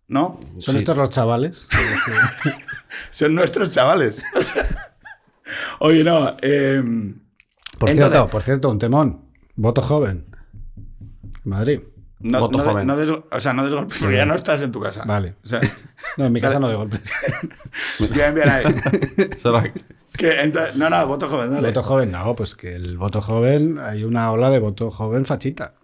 ¿No? 0.06 0.38
Son 0.58 0.72
Sí. 0.74 0.78
estos 0.78 0.96
los 0.96 1.10
chavales. 1.10 1.68
Son 3.10 3.34
nuestros 3.34 3.70
chavales. 3.70 4.22
O 4.34 4.42
sea, 4.42 4.94
oye, 5.80 6.02
no. 6.04 6.36
em, 6.40 7.20
Por 7.78 7.90
Entonces- 7.90 7.96
cierto, 8.12 8.28
por 8.30 8.42
cierto, 8.42 8.70
un 8.70 8.78
temón. 8.78 9.24
Voto 9.56 9.82
joven. 9.82 10.26
Madrid. 11.48 11.80
no, 12.20 12.40
Voto 12.40 12.58
no 12.58 12.64
de- 12.64 12.70
joven. 12.70 12.86
no 12.86 12.96
des- 12.96 13.10
o 13.10 13.40
sea, 13.40 13.52
no 13.52 13.64
des 13.64 13.72
golpes, 13.72 13.98
porque 14.00 14.16
ya 14.16 14.26
no 14.26 14.34
estás 14.34 14.62
en 14.62 14.72
tu 14.72 14.80
casa. 14.80 15.04
Vale. 15.04 15.36
O 15.44 15.46
sea, 15.46 15.60
No, 16.16 16.26
en 16.26 16.32
mi 16.32 16.40
casa 16.40 16.58
no 16.60 16.68
de 16.68 16.74
golpes. 16.74 17.00
bien, 18.12 18.34
bien 18.34 18.48
ahí. 18.48 18.64
Que 20.16 20.30
entonces- 20.42 20.74
no, 20.74 20.90
no, 20.90 21.06
voto 21.06 21.28
joven, 21.28 21.50
dale. 21.52 21.68
Voto 21.68 21.82
joven, 21.84 22.10
no, 22.10 22.34
pues 22.34 22.56
que 22.56 22.74
el 22.74 22.98
voto 22.98 23.20
joven, 23.20 23.78
hay 23.80 24.02
una 24.02 24.32
ola 24.32 24.50
de 24.50 24.58
voto 24.58 24.90
joven 24.90 25.24
fachita. 25.24 25.74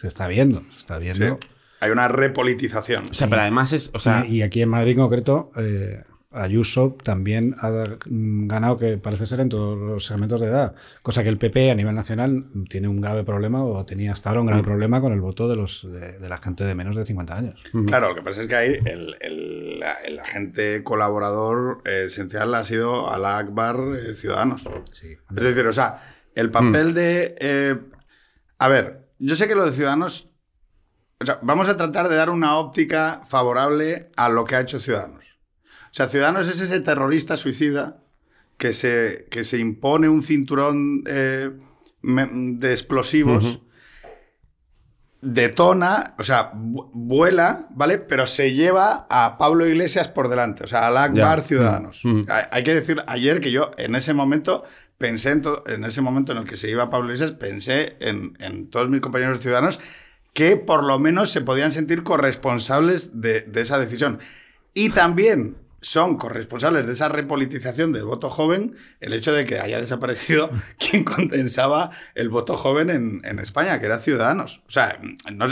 Se 0.00 0.08
está 0.08 0.26
viendo, 0.26 0.62
se 0.72 0.78
está 0.78 0.98
viendo. 0.98 1.38
Sí. 1.40 1.48
Hay 1.80 1.90
una 1.90 2.08
repolitización. 2.08 3.04
O 3.10 3.14
sea, 3.14 3.28
pero 3.28 3.42
además 3.42 3.72
es. 3.72 3.90
O 3.94 3.98
sea, 4.00 4.24
y, 4.26 4.38
y 4.38 4.42
aquí 4.42 4.62
en 4.62 4.70
Madrid 4.70 4.92
en 4.92 4.98
concreto, 4.98 5.50
eh, 5.56 6.02
Ayuso 6.34 6.96
también 7.02 7.54
ha 7.60 7.70
mm, 8.06 8.48
ganado, 8.48 8.76
que 8.76 8.98
parece 8.98 9.26
ser, 9.26 9.40
en 9.40 9.48
todos 9.48 9.78
los 9.78 10.04
segmentos 10.04 10.40
de 10.40 10.48
edad. 10.48 10.74
Cosa 11.02 11.22
que 11.22 11.28
el 11.28 11.38
PP 11.38 11.70
a 11.70 11.74
nivel 11.74 11.94
nacional 11.94 12.46
tiene 12.68 12.88
un 12.88 13.00
grave 13.00 13.24
problema, 13.24 13.64
o 13.64 13.84
tenía 13.84 14.12
hasta 14.12 14.30
ahora 14.30 14.40
un 14.40 14.46
grave 14.46 14.62
problema 14.62 15.00
con 15.00 15.12
el 15.12 15.20
voto 15.20 15.48
de, 15.48 15.56
los, 15.56 15.86
de, 15.90 16.28
la 16.28 16.38
gente 16.38 16.64
de 16.64 16.74
menos 16.74 16.96
de 16.96 17.06
50 17.06 17.36
años. 17.36 17.56
Claro, 17.86 18.08
lo 18.08 18.14
que 18.14 18.22
pasa 18.22 18.42
es 18.42 18.48
que 18.48 18.56
ahí 18.56 18.72
el, 18.84 19.16
el, 19.20 20.18
agente 20.18 20.82
colaborador 20.82 21.82
esencial 21.84 22.54
ha 22.54 22.64
sido 22.64 23.10
Alá 23.10 23.38
Akbar 23.38 23.76
eh, 23.96 24.14
Ciudadanos. 24.14 24.68
Sí. 24.92 25.16
Es 25.36 25.44
decir, 25.44 25.66
o 25.66 25.72
sea, 25.72 26.14
el 26.34 26.50
papel 26.50 26.94
de... 26.94 27.36
Eh, 27.38 27.78
a 28.58 28.68
ver, 28.68 29.08
yo 29.18 29.36
sé 29.36 29.48
que 29.48 29.54
lo 29.54 29.66
de 29.66 29.72
Ciudadanos... 29.72 30.30
O 31.20 31.26
sea, 31.26 31.38
vamos 31.42 31.68
a 31.68 31.76
tratar 31.76 32.08
de 32.08 32.16
dar 32.16 32.30
una 32.30 32.58
óptica 32.58 33.22
favorable 33.24 34.10
a 34.16 34.28
lo 34.28 34.44
que 34.44 34.56
ha 34.56 34.60
hecho 34.60 34.80
Ciudadanos. 34.80 35.23
O 35.94 35.96
sea, 35.96 36.08
Ciudadanos 36.08 36.48
es 36.48 36.60
ese 36.60 36.80
terrorista 36.80 37.36
suicida 37.36 38.02
que 38.58 38.72
se, 38.72 39.28
que 39.30 39.44
se 39.44 39.60
impone 39.60 40.08
un 40.08 40.24
cinturón 40.24 41.04
eh, 41.06 41.52
de 42.02 42.72
explosivos, 42.72 43.60
detona, 45.20 46.16
o 46.18 46.24
sea, 46.24 46.50
vuela, 46.52 47.68
¿vale? 47.70 47.98
Pero 47.98 48.26
se 48.26 48.54
lleva 48.54 49.06
a 49.08 49.38
Pablo 49.38 49.68
Iglesias 49.68 50.08
por 50.08 50.28
delante, 50.28 50.64
o 50.64 50.66
sea, 50.66 50.88
al 50.88 50.96
Akbar 50.96 51.42
Ciudadanos. 51.42 52.02
Hay 52.50 52.64
que 52.64 52.74
decir 52.74 53.00
ayer 53.06 53.40
que 53.40 53.52
yo 53.52 53.70
en 53.78 53.94
ese 53.94 54.14
momento 54.14 54.64
pensé, 54.98 55.30
en, 55.30 55.44
en, 55.68 55.84
ese 55.84 56.00
momento 56.00 56.32
en 56.32 56.38
el 56.38 56.44
que 56.44 56.56
se 56.56 56.68
iba 56.68 56.90
Pablo 56.90 57.06
Iglesias, 57.06 57.38
pensé 57.38 57.96
en, 58.00 58.36
en 58.40 58.68
todos 58.68 58.88
mis 58.88 59.00
compañeros 59.00 59.38
ciudadanos 59.38 59.78
que 60.32 60.56
por 60.56 60.82
lo 60.82 60.98
menos 60.98 61.30
se 61.30 61.40
podían 61.40 61.70
sentir 61.70 62.02
corresponsables 62.02 63.20
de, 63.20 63.42
de 63.42 63.60
esa 63.60 63.78
decisión. 63.78 64.18
Y 64.74 64.90
también 64.90 65.62
son 65.84 66.16
corresponsables 66.16 66.86
de 66.86 66.94
esa 66.94 67.10
repolitización 67.10 67.92
del 67.92 68.04
voto 68.04 68.30
joven 68.30 68.74
el 69.00 69.12
hecho 69.12 69.34
de 69.34 69.44
que 69.44 69.60
haya 69.60 69.78
desaparecido 69.78 70.50
quien 70.78 71.04
condensaba 71.04 71.90
el 72.14 72.30
voto 72.30 72.56
joven 72.56 72.88
en, 72.90 73.38
España, 73.38 73.78
que 73.78 73.86
era 73.86 73.98
Ciudadanos. 74.00 74.62
O 74.66 74.70
sea, 74.70 74.98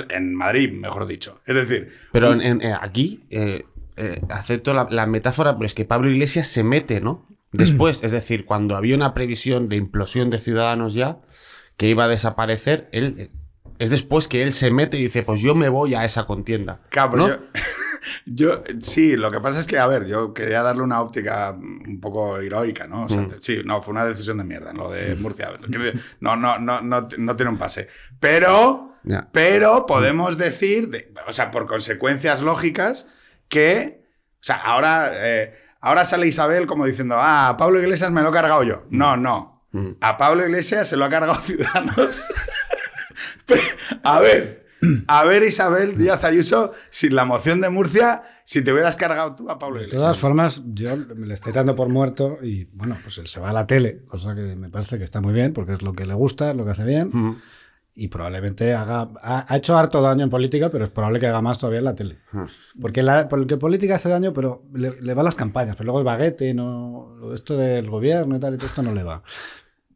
en 0.08 0.34
Madrid, 0.34 0.72
mejor 0.72 1.06
dicho. 1.06 1.40
Es 1.44 1.54
decir... 1.54 1.92
Pero 2.12 2.32
eh, 2.32 2.74
aquí 2.80 3.24
eh, 3.28 3.66
eh, 3.96 4.20
acepto 4.30 4.72
la, 4.72 5.06
metáfora, 5.06 5.54
pero 5.56 5.66
es 5.66 5.74
que 5.74 5.84
Pablo 5.84 6.10
Iglesias 6.10 6.46
se 6.46 6.64
mete, 6.64 7.02
¿no? 7.02 7.26
Después, 7.52 8.02
es 8.02 8.10
decir, 8.10 8.46
cuando 8.46 8.76
había 8.76 8.96
una 8.96 9.12
previsión 9.12 9.68
de 9.68 9.76
implosión 9.76 10.30
de 10.30 10.40
Ciudadanos 10.40 10.94
ya, 10.94 11.20
que 11.76 11.88
iba 11.88 12.04
a 12.04 12.08
desaparecer, 12.08 12.88
él... 12.92 13.30
Es 13.78 13.90
después 13.90 14.28
que 14.28 14.44
él 14.44 14.52
se 14.52 14.70
mete 14.70 14.96
y 14.96 15.04
dice, 15.04 15.24
pues 15.24 15.40
yo 15.40 15.56
me 15.56 15.68
voy 15.68 15.96
a 15.96 16.04
esa 16.04 16.24
contienda. 16.24 16.82
Claro, 16.90 17.16
¿no? 17.16 17.28
Yo, 17.28 17.34
sí, 18.80 19.16
lo 19.16 19.30
que 19.30 19.40
pasa 19.40 19.60
es 19.60 19.66
que, 19.66 19.78
a 19.78 19.86
ver, 19.86 20.06
yo 20.06 20.32
quería 20.34 20.62
darle 20.62 20.82
una 20.82 21.00
óptica 21.00 21.50
un 21.52 22.00
poco 22.00 22.38
heroica, 22.38 22.86
¿no? 22.86 23.06
Mm. 23.06 23.36
Sí, 23.40 23.62
no, 23.64 23.80
fue 23.82 23.92
una 23.92 24.04
decisión 24.04 24.38
de 24.38 24.44
mierda, 24.44 24.72
lo 24.72 24.90
de 24.90 25.14
Murcia. 25.16 25.50
No, 26.20 26.36
no, 26.36 26.58
no, 26.58 26.80
no, 26.80 27.08
no 27.16 27.36
tiene 27.36 27.50
un 27.50 27.58
pase. 27.58 27.88
Pero, 28.18 28.96
pero 29.32 29.86
podemos 29.86 30.36
decir, 30.36 31.14
o 31.26 31.32
sea, 31.32 31.50
por 31.50 31.66
consecuencias 31.66 32.40
lógicas, 32.40 33.06
que, 33.48 34.06
o 34.34 34.44
sea, 34.44 34.56
ahora, 34.56 35.10
eh, 35.14 35.54
ahora 35.80 36.04
sale 36.04 36.26
Isabel 36.26 36.66
como 36.66 36.86
diciendo, 36.86 37.16
ah, 37.18 37.50
a 37.50 37.56
Pablo 37.56 37.80
Iglesias 37.80 38.10
me 38.10 38.22
lo 38.22 38.30
he 38.30 38.32
cargado 38.32 38.62
yo. 38.62 38.86
No, 38.90 39.16
no. 39.16 39.66
Mm. 39.72 39.92
A 40.00 40.16
Pablo 40.16 40.44
Iglesias 40.44 40.88
se 40.88 40.96
lo 40.96 41.04
ha 41.04 41.10
cargado 41.10 41.34
Ciudadanos. 41.40 42.24
a 44.02 44.20
ver, 44.20 44.61
a 45.08 45.24
ver, 45.24 45.42
Isabel 45.42 45.96
Díaz 45.96 46.24
Ayuso, 46.24 46.72
sin 46.90 47.14
la 47.14 47.24
moción 47.24 47.60
de 47.60 47.70
Murcia, 47.70 48.22
si 48.44 48.62
te 48.62 48.72
hubieras 48.72 48.96
cargado 48.96 49.34
tú 49.36 49.50
a 49.50 49.58
Pablo 49.58 49.76
Iglesias. 49.76 50.00
De 50.00 50.04
todas 50.04 50.18
formas, 50.18 50.62
yo 50.66 50.96
me 50.96 51.26
le 51.26 51.34
estoy 51.34 51.52
dando 51.52 51.74
por 51.74 51.88
muerto 51.88 52.38
y, 52.42 52.64
bueno, 52.72 52.96
pues 53.02 53.18
él 53.18 53.26
se 53.26 53.40
va 53.40 53.50
a 53.50 53.52
la 53.52 53.66
tele, 53.66 54.04
cosa 54.06 54.34
que 54.34 54.56
me 54.56 54.70
parece 54.70 54.98
que 54.98 55.04
está 55.04 55.20
muy 55.20 55.32
bien, 55.32 55.52
porque 55.52 55.74
es 55.74 55.82
lo 55.82 55.92
que 55.92 56.06
le 56.06 56.14
gusta, 56.14 56.50
es 56.50 56.56
lo 56.56 56.64
que 56.64 56.72
hace 56.72 56.84
bien. 56.84 57.38
Y 57.94 58.08
probablemente 58.08 58.72
haga. 58.72 59.10
Ha, 59.22 59.54
hecho 59.54 59.76
harto 59.76 60.00
daño 60.00 60.24
en 60.24 60.30
política, 60.30 60.70
pero 60.70 60.86
es 60.86 60.90
probable 60.90 61.20
que 61.20 61.26
haga 61.26 61.42
más 61.42 61.58
todavía 61.58 61.80
en 61.80 61.84
la 61.84 61.94
tele. 61.94 62.18
Porque, 62.80 63.02
la, 63.02 63.28
porque 63.28 63.58
política 63.58 63.96
hace 63.96 64.08
daño, 64.08 64.32
pero 64.32 64.64
le, 64.72 64.98
le 65.00 65.14
van 65.14 65.26
las 65.26 65.34
campañas. 65.34 65.76
Pero 65.76 65.84
luego 65.88 65.98
el 65.98 66.06
baguete, 66.06 66.54
no, 66.54 67.18
esto 67.34 67.54
del 67.54 67.90
gobierno 67.90 68.36
y 68.36 68.40
tal, 68.40 68.54
y 68.54 68.56
todo 68.56 68.68
esto 68.68 68.82
no 68.82 68.94
le 68.94 69.02
va. 69.02 69.22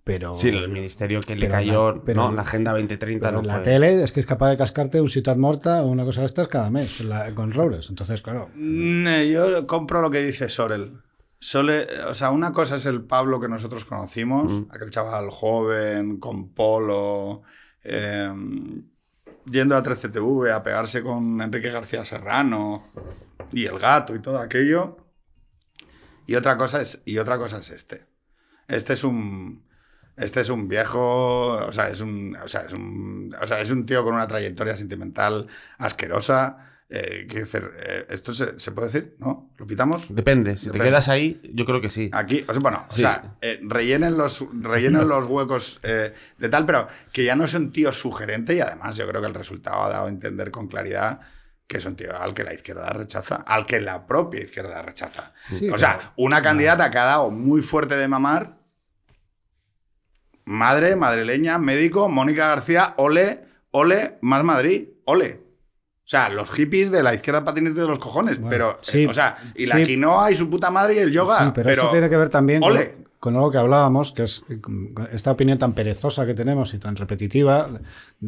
Pero, 0.07 0.37
sí, 0.37 0.51
el 0.51 0.69
ministerio 0.69 1.19
que 1.19 1.35
le 1.35 1.49
cayó, 1.49 2.01
no, 2.15 2.31
la 2.31 2.43
Agenda 2.43 2.71
2030 2.71 3.33
no 3.33 3.43
La 3.43 3.61
tele 3.61 4.05
es 4.05 4.13
que 4.13 4.21
es 4.21 4.27
capaz 4.27 4.51
de 4.51 4.57
cascarte 4.57 5.01
un 5.01 5.09
Ciudad 5.09 5.35
Morta 5.35 5.83
o 5.83 5.89
una 5.89 6.05
cosa 6.05 6.21
de 6.21 6.27
estas 6.27 6.47
cada 6.47 6.71
mes 6.71 7.03
con 7.35 7.53
Robles. 7.53 7.91
Entonces, 7.91 8.23
claro. 8.23 8.49
Mm, 8.55 9.05
eh, 9.09 9.29
yo 9.29 9.67
compro 9.67 10.01
lo 10.01 10.09
que 10.09 10.21
dice 10.21 10.49
Sorel. 10.49 11.03
Sole, 11.41 11.89
o 12.09 12.15
sea, 12.15 12.31
una 12.31 12.53
cosa 12.53 12.77
es 12.77 12.87
el 12.87 13.03
Pablo 13.03 13.41
que 13.41 13.49
nosotros 13.49 13.85
conocimos, 13.85 14.63
aquel 14.71 14.91
chaval 14.91 15.29
joven, 15.29 16.19
con 16.21 16.55
polo, 16.55 17.43
em, 17.83 18.85
yendo 19.45 19.77
a 19.77 19.83
13TV 19.83 20.53
a 20.53 20.63
pegarse 20.63 21.03
con 21.03 21.43
Enrique 21.43 21.71
García 21.71 22.05
Serrano 22.05 22.93
y 23.51 23.65
el 23.65 23.81
gato 23.81 24.15
y 24.15 24.21
todo 24.21 24.39
aquello. 24.39 24.99
Y 26.29 26.37
otra 26.37 26.57
cosa 26.57 26.81
es, 26.81 27.03
y 27.05 27.19
otra 27.19 27.39
cosa 27.39 27.59
es 27.59 27.71
este. 27.71 28.07
Este 28.69 28.93
es 28.93 29.03
un, 29.03 29.67
este 30.17 30.41
es 30.41 30.49
un 30.49 30.67
viejo, 30.67 31.53
o 31.53 31.73
sea, 31.73 31.89
es 31.89 32.01
un, 32.01 32.37
o 32.43 32.49
sea, 32.49 32.63
es 32.63 32.73
un, 32.73 33.35
o 33.41 33.47
sea, 33.47 33.61
es 33.61 33.71
un 33.71 33.85
tío 33.85 34.03
con 34.03 34.15
una 34.15 34.27
trayectoria 34.27 34.77
sentimental 34.77 35.47
asquerosa. 35.79 36.73
Eh, 36.89 37.27
eh, 37.29 38.07
¿Esto 38.09 38.33
se, 38.33 38.71
puede 38.71 38.87
decir? 38.87 39.17
¿No? 39.19 39.51
¿Lo 39.57 39.67
pitamos? 39.67 40.07
Depende. 40.09 40.57
Si 40.57 40.71
te 40.71 40.79
quedas 40.79 41.09
ahí, 41.09 41.41
yo 41.53 41.65
creo 41.65 41.81
que 41.81 41.91
sí. 41.91 42.11
Aquí, 42.13 42.45
o 42.47 42.53
sea, 42.53 42.61
bueno, 42.61 42.87
o 42.89 42.93
sea, 42.93 43.37
eh, 43.41 43.61
rellenen, 43.63 44.17
los, 44.17 44.47
rellenen 44.53 45.09
los 45.09 45.27
huecos 45.27 45.81
de 45.83 46.49
tal, 46.49 46.65
pero 46.65 46.87
que 47.13 47.25
ya 47.25 47.35
no 47.35 47.45
es 47.45 47.55
un 47.55 47.73
tío 47.73 47.93
sugerente 47.93 48.55
y 48.55 48.61
además 48.61 48.97
yo 48.97 49.07
creo 49.09 49.21
que 49.21 49.27
el 49.29 49.35
resultado 49.35 49.83
ha 49.85 49.89
dado 49.89 50.07
a 50.07 50.09
entender 50.09 50.51
con 50.51 50.69
claridad 50.69 51.21
que 51.67 51.79
es 51.79 51.87
un 51.87 51.97
tío 51.97 52.17
al 52.17 52.33
que 52.33 52.45
la 52.45 52.55
izquierda 52.55 52.89
rechaza, 52.91 53.37
al 53.47 53.67
que 53.67 53.81
la 53.81 54.07
propia 54.07 54.41
izquierda 54.41 54.83
rechaza. 54.83 55.33
o 55.73 55.79
sea, 55.79 56.13
una 56.17 56.41
candidata 56.41 56.91
que 56.91 56.99
ha 56.99 57.05
dado 57.05 57.31
muy 57.31 57.61
fuerte 57.61 57.97
de 57.97 58.07
mamar 58.07 58.56
madre, 60.47 60.97
madrileña, 60.97 61.59
médico, 61.59 62.09
Mónica 62.09 62.49
García, 62.49 62.95
ole, 62.97 63.45
ole, 63.73 64.19
más 64.23 64.43
Madrid, 64.43 64.89
ole. 65.05 65.47
O 66.07 66.09
sea, 66.09 66.29
los 66.29 66.49
hippies 66.51 66.93
de 66.93 67.03
la 67.03 67.15
izquierda 67.15 67.45
patinete 67.45 67.81
de 67.81 67.87
los 67.89 67.99
cojones, 67.99 68.39
pero, 68.49 68.79
o 68.81 69.13
sea, 69.13 69.37
y 69.57 69.67
la 69.67 69.83
quinoa 69.83 70.31
y 70.31 70.37
su 70.37 70.49
puta 70.49 70.71
madre 70.71 70.95
y 70.95 70.99
el 70.99 71.11
yoga. 71.11 71.45
Sí, 71.45 71.51
pero, 71.53 71.71
esto 71.71 71.91
tiene 71.91 72.09
que 72.09 72.17
ver 72.17 72.29
también 72.29 72.63
con, 73.19 73.35
algo 73.35 73.51
que 73.51 73.59
hablábamos, 73.59 74.13
que 74.13 74.23
es 74.23 74.45
esta 75.11 75.33
opinión 75.33 75.59
tan 75.59 75.73
perezosa 75.73 76.27
que 76.27 76.35
tenemos 76.35 76.75
y 76.75 76.79
tan 76.79 76.95
repetitiva. 76.95 77.69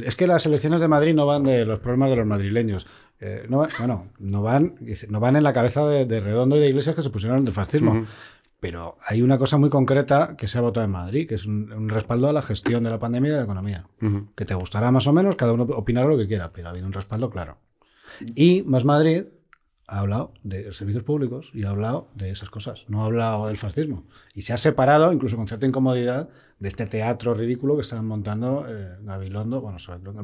Es 0.02 0.16
que 0.16 0.26
las 0.26 0.44
elecciones 0.44 0.80
de 0.80 0.88
Madrid 0.88 1.14
no 1.14 1.24
van 1.24 1.44
de 1.44 1.64
los 1.64 1.78
problemas 1.78 2.10
de 2.10 2.16
los 2.16 2.26
madrileños. 2.26 2.88
Eh, 3.20 3.46
no, 3.48 3.68
bueno, 3.78 4.06
no 4.18 4.42
van, 4.42 4.74
no 5.08 5.20
van 5.20 5.36
en 5.36 5.44
la 5.44 5.52
cabeza 5.52 5.86
de, 5.86 6.20
Redondo 6.20 6.56
y 6.56 6.60
de 6.60 6.68
Iglesias 6.68 6.96
que 6.96 7.02
se 7.02 7.10
pusieron 7.10 7.44
del 7.44 7.54
fascismo. 7.54 8.06
Pero 8.60 8.96
hay 9.06 9.22
una 9.22 9.38
cosa 9.38 9.56
muy 9.56 9.70
concreta 9.70 10.34
que 10.36 10.48
se 10.48 10.58
ha 10.58 10.60
votado 10.60 10.84
en 10.84 10.90
Madrid, 10.90 11.28
que 11.28 11.36
es 11.36 11.46
un, 11.46 11.88
respaldo 11.88 12.28
a 12.28 12.32
la 12.32 12.42
gestión 12.42 12.82
de 12.84 12.90
la 12.90 12.98
pandemia 12.98 13.28
y 13.28 13.32
de 13.32 13.38
la 13.38 13.44
economía. 13.44 13.86
Que 14.34 14.44
te 14.44 14.54
gustará 14.54 14.90
más 14.90 15.06
o 15.06 15.12
menos, 15.12 15.36
cada 15.36 15.52
uno 15.52 15.64
opinará 15.64 16.08
lo 16.08 16.18
que 16.18 16.26
quiera, 16.26 16.52
pero 16.52 16.68
ha 16.68 16.70
habido 16.70 16.86
un 16.86 16.92
respaldo 16.92 17.30
claro. 17.30 17.58
Y 18.34 18.62
Más 18.66 18.84
Madrid 18.84 19.24
ha 19.88 20.00
hablado 20.00 20.34
de 20.42 20.72
servicios 20.74 21.02
públicos 21.02 21.50
y 21.54 21.64
ha 21.64 21.70
hablado 21.70 22.08
de 22.14 22.30
esas 22.30 22.50
cosas, 22.50 22.84
no 22.88 23.02
ha 23.02 23.06
hablado 23.06 23.46
del 23.46 23.56
fascismo. 23.56 24.04
Y 24.34 24.42
se 24.42 24.52
ha 24.52 24.58
separado, 24.58 25.12
incluso 25.12 25.36
con 25.36 25.48
cierta 25.48 25.66
incomodidad, 25.66 26.28
de 26.58 26.68
este 26.68 26.86
teatro 26.86 27.34
ridículo 27.34 27.76
que 27.76 27.82
están 27.82 28.04
montando 28.04 28.66
eh, 28.68 28.96
Gabilondo, 29.00 29.60
bueno, 29.60 29.78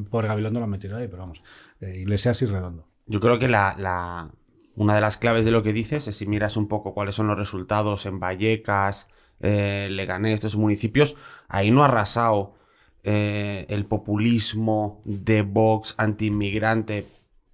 por 0.09 0.27
Gabilondo 0.27 0.59
lo 0.59 0.65
han 0.65 0.69
metido 0.69 0.97
ahí, 0.97 1.07
pero 1.07 1.23
vamos, 1.23 1.41
eh, 1.79 1.97
Iglesias 1.97 2.41
y 2.43 2.45
Redondo. 2.45 2.87
Yo 3.07 3.19
creo 3.19 3.39
que 3.39 3.47
la, 3.47 4.29
una 4.75 4.95
de 4.95 5.01
las 5.01 5.17
claves 5.17 5.45
de 5.45 5.51
lo 5.51 5.63
que 5.63 5.73
dices 5.73 6.07
es 6.07 6.17
si 6.17 6.25
miras 6.25 6.57
un 6.57 6.67
poco 6.67 6.93
cuáles 6.93 7.15
son 7.15 7.27
los 7.27 7.37
resultados 7.37 8.05
en 8.05 8.19
Vallecas, 8.19 9.07
eh, 9.39 9.87
Leganés, 9.91 10.35
estos 10.35 10.57
municipios, 10.57 11.15
ahí 11.47 11.71
no 11.71 11.81
ha 11.81 11.85
arrasado 11.85 12.55
eh, 13.03 13.65
el 13.69 13.85
populismo 13.85 15.01
de 15.05 15.41
Vox 15.41 15.95
anti-inmigrante, 15.97 17.05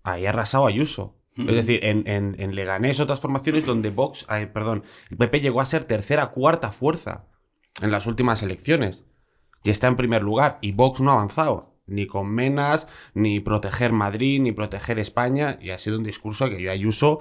ahí 0.03 0.25
ha 0.25 0.29
arrasado 0.29 0.67
Ayuso. 0.67 1.17
Es 1.37 1.55
decir, 1.55 1.79
en, 1.83 2.03
en, 2.05 2.55
Leganés, 2.55 2.99
otras 2.99 3.21
formaciones 3.21 3.65
donde 3.65 3.89
Vox, 3.89 4.27
perdón, 4.53 4.83
el 5.09 5.17
PP 5.17 5.39
llegó 5.39 5.61
a 5.61 5.65
ser 5.65 5.85
tercera, 5.85 6.31
cuarta 6.31 6.71
fuerza 6.71 7.25
en 7.81 7.89
las 7.89 8.05
últimas 8.05 8.43
elecciones. 8.43 9.05
Y 9.63 9.69
está 9.69 9.87
en 9.87 9.95
primer 9.95 10.23
lugar. 10.23 10.59
Y 10.61 10.73
Vox 10.73 10.99
no 10.99 11.11
ha 11.11 11.13
avanzado 11.13 11.70
ni 11.85 12.07
con 12.07 12.29
Menas, 12.33 12.87
ni 13.13 13.39
proteger 13.39 13.91
Madrid, 13.91 14.41
ni 14.41 14.51
proteger 14.51 14.99
España, 14.99 15.57
y 15.61 15.71
ha 15.71 15.77
sido 15.77 15.97
un 15.97 16.03
discurso 16.03 16.49
que 16.49 16.61
yo 16.61 16.71
Ayuso, 16.71 17.19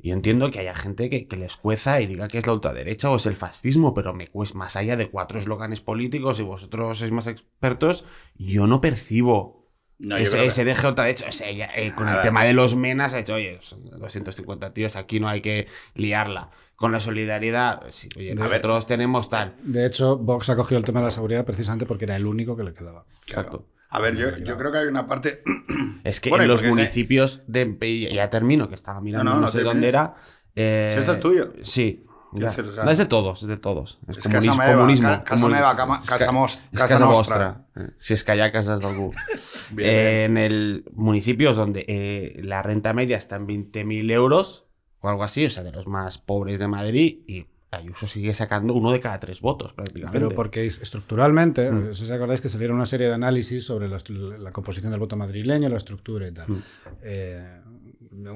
y 0.00 0.12
entiendo 0.12 0.50
que 0.50 0.60
haya 0.60 0.74
gente 0.74 1.10
que, 1.10 1.36
les 1.36 1.56
cueza 1.56 2.00
y 2.00 2.06
diga 2.06 2.28
que 2.28 2.38
es 2.38 2.46
la 2.46 2.52
ultraderecha 2.52 3.10
o 3.10 3.16
es 3.16 3.26
el 3.26 3.34
fascismo, 3.34 3.94
pero 3.94 4.14
me 4.14 4.28
cuesta 4.28 4.56
más 4.56 4.76
allá 4.76 4.96
de 4.96 5.10
cuatro 5.10 5.38
eslóganes 5.40 5.80
políticos 5.80 6.38
y 6.38 6.44
vosotros 6.44 6.98
sois 6.98 7.10
más 7.10 7.26
expertos, 7.26 8.04
yo 8.36 8.68
no 8.68 8.80
percibo 8.80 9.72
No, 9.98 10.16
ese, 10.16 10.38
que- 10.38 10.46
ese 10.46 10.62
hecho, 10.70 11.26
ese, 11.26 11.50
eh, 11.50 11.92
con 11.96 12.08
el 12.08 12.20
tema 12.20 12.42
que- 12.42 12.46
de 12.48 12.54
los 12.54 12.76
menas 12.76 13.12
ha 13.14 13.18
hecho, 13.18 13.34
oye, 13.34 13.58
son 13.60 13.84
250 13.98 14.72
tíos, 14.72 14.94
aquí 14.94 15.18
no 15.18 15.26
hay 15.28 15.40
que 15.40 15.66
liarla. 15.94 16.50
Con 16.76 16.92
la 16.92 17.00
solidaridad, 17.00 17.82
sí, 17.90 18.08
oye, 18.16 18.36
ver. 18.36 18.38
nosotros 18.38 18.86
tenemos 18.86 19.28
tal. 19.28 19.56
De 19.64 19.84
hecho, 19.84 20.16
Vox 20.16 20.48
ha 20.50 20.54
cogido 20.54 20.78
el 20.78 20.84
tema 20.84 21.00
de 21.00 21.06
la 21.06 21.10
seguridad 21.10 21.44
precisamente 21.44 21.86
porque 21.86 22.04
era 22.04 22.14
el 22.14 22.26
único 22.26 22.56
que 22.56 22.62
le 22.62 22.72
quedaba. 22.72 23.04
Exacto. 23.26 23.66
A 23.90 24.00
ver, 24.00 24.16
yo, 24.16 24.36
yo 24.38 24.58
creo 24.58 24.70
que 24.72 24.78
hay 24.78 24.86
una 24.86 25.06
parte. 25.06 25.42
Es 26.04 26.20
que 26.20 26.30
Bueno, 26.30 26.44
en 26.44 26.48
los 26.50 26.62
municipios 26.64 27.42
de. 27.46 28.10
Ya 28.14 28.30
termino, 28.30 28.68
que 28.68 28.74
estaba 28.74 29.00
mirando, 29.00 29.32
No, 29.34 29.40
no, 29.40 29.48
sé 29.48 29.62
dónde 29.62 29.88
era. 29.88 30.14
eh, 30.54 30.90
Si 30.94 31.00
esto 31.00 31.12
es 31.12 31.20
tuyo. 31.20 31.52
Sí. 31.62 32.04
Quiero 32.30 32.44
ya. 32.44 32.50
decir, 32.50 32.64
o 32.66 32.72
sea, 32.74 32.84
no 32.84 32.90
es 32.90 32.98
de 32.98 33.06
todos, 33.06 33.40
es 33.42 33.48
de 33.48 33.56
todos. 33.56 34.00
Es, 34.06 34.18
es 34.18 34.24
comunismo. 34.24 34.56
casa 34.58 34.72
comunismo, 34.74 35.08
ca- 35.08 35.24
casa 35.24 35.42
comuni- 35.46 35.52
meva, 35.54 35.74
cama- 35.76 36.00
es 36.02 36.08
casa 36.10 36.26
ca- 36.26 36.32
mos- 36.32 36.60
es 36.72 36.78
casa 36.78 36.88
casa 36.88 37.04
nostra. 37.06 37.48
vostra. 37.74 37.84
eh, 37.84 37.90
Si 37.98 38.12
es 38.12 38.22
que 38.24 38.32
haya 38.32 38.52
casas 38.52 38.80
de 38.80 38.86
algú. 38.86 39.14
Bien, 39.70 39.88
Eh, 39.90 40.24
en 40.24 40.36
el 40.36 40.84
municipios 40.92 41.56
donde 41.56 41.86
eh, 41.88 42.38
la 42.42 42.62
renta 42.62 42.92
media 42.92 43.16
está 43.16 43.36
en 43.36 43.46
20.000 43.46 44.10
euros 44.12 44.66
o 45.00 45.08
algo 45.08 45.22
así, 45.24 45.46
o 45.46 45.50
sea, 45.50 45.62
de 45.62 45.72
los 45.72 45.86
más 45.86 46.18
pobres 46.18 46.58
de 46.58 46.68
Madrid, 46.68 47.20
y 47.26 47.46
Ayuso 47.70 48.06
sigue 48.06 48.32
sacando 48.32 48.72
uno 48.74 48.90
de 48.92 48.98
cada 49.00 49.20
tres 49.20 49.40
votos 49.42 49.74
prácticamente. 49.74 50.18
Pero 50.18 50.34
porque 50.34 50.66
es- 50.66 50.80
estructuralmente, 50.80 51.70
Mm. 51.70 51.94
si 51.94 52.04
os 52.04 52.10
acordáis 52.10 52.40
que 52.40 52.48
salieron 52.48 52.76
una 52.76 52.86
serie 52.86 53.08
de 53.08 53.14
análisis 53.14 53.64
sobre 53.64 53.88
la, 53.88 53.98
la 54.38 54.52
composición 54.52 54.90
del 54.90 55.00
voto 55.00 55.16
madrileño, 55.16 55.68
la 55.68 55.76
estructura 55.76 56.26
y 56.26 56.32
tal. 56.32 56.48
Mm. 56.48 56.62
Eh, 57.02 57.60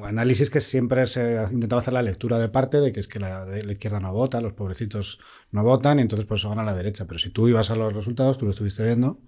análisis 0.04 0.50
que 0.50 0.60
siempre 0.60 1.06
se 1.06 1.38
ha 1.38 1.50
intentado 1.50 1.80
hacer 1.80 1.94
la 1.94 2.02
lectura 2.02 2.38
de 2.38 2.50
parte 2.50 2.78
de 2.80 2.92
que 2.92 3.00
es 3.00 3.08
que 3.08 3.18
la, 3.18 3.46
la 3.46 3.72
izquierda 3.72 4.00
no 4.00 4.12
vota, 4.12 4.40
los 4.42 4.52
pobrecitos 4.52 5.18
no 5.50 5.64
votan 5.64 5.98
y 5.98 6.02
entonces 6.02 6.26
por 6.26 6.36
eso 6.36 6.50
gana 6.50 6.62
la 6.62 6.74
derecha. 6.74 7.06
Pero 7.06 7.18
si 7.18 7.30
tú 7.30 7.48
ibas 7.48 7.70
a 7.70 7.74
los 7.74 7.90
resultados, 7.92 8.36
tú 8.36 8.44
lo 8.44 8.50
estuviste 8.50 8.84
viendo, 8.84 9.18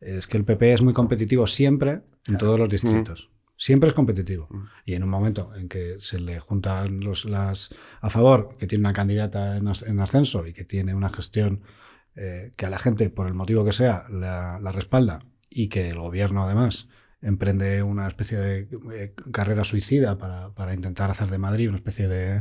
es 0.00 0.28
que 0.28 0.36
el 0.36 0.44
PP 0.44 0.72
es 0.72 0.82
muy 0.82 0.92
competitivo 0.92 1.48
siempre 1.48 2.02
en 2.28 2.38
todos 2.38 2.58
los 2.60 2.68
distritos. 2.68 3.31
Siempre 3.64 3.88
es 3.88 3.94
competitivo. 3.94 4.48
Y 4.84 4.94
en 4.94 5.04
un 5.04 5.08
momento 5.08 5.54
en 5.54 5.68
que 5.68 5.96
se 6.00 6.18
le 6.18 6.40
juntan 6.40 6.98
los, 6.98 7.24
las 7.24 7.70
a 8.00 8.10
favor, 8.10 8.56
que 8.58 8.66
tiene 8.66 8.82
una 8.82 8.92
candidata 8.92 9.56
en, 9.56 9.68
as- 9.68 9.84
en 9.84 10.00
ascenso 10.00 10.44
y 10.48 10.52
que 10.52 10.64
tiene 10.64 10.96
una 10.96 11.10
gestión 11.10 11.62
eh, 12.16 12.50
que 12.56 12.66
a 12.66 12.70
la 12.70 12.80
gente, 12.80 13.08
por 13.08 13.28
el 13.28 13.34
motivo 13.34 13.64
que 13.64 13.72
sea, 13.72 14.04
la, 14.10 14.58
la 14.60 14.72
respalda 14.72 15.20
y 15.48 15.68
que 15.68 15.90
el 15.90 15.98
gobierno 16.00 16.42
además 16.42 16.88
emprende 17.20 17.84
una 17.84 18.08
especie 18.08 18.36
de 18.36 18.68
eh, 18.96 19.14
carrera 19.32 19.62
suicida 19.62 20.18
para, 20.18 20.52
para 20.56 20.74
intentar 20.74 21.10
hacer 21.12 21.28
de 21.30 21.38
Madrid 21.38 21.68
una 21.68 21.78
especie 21.78 22.08
de, 22.08 22.40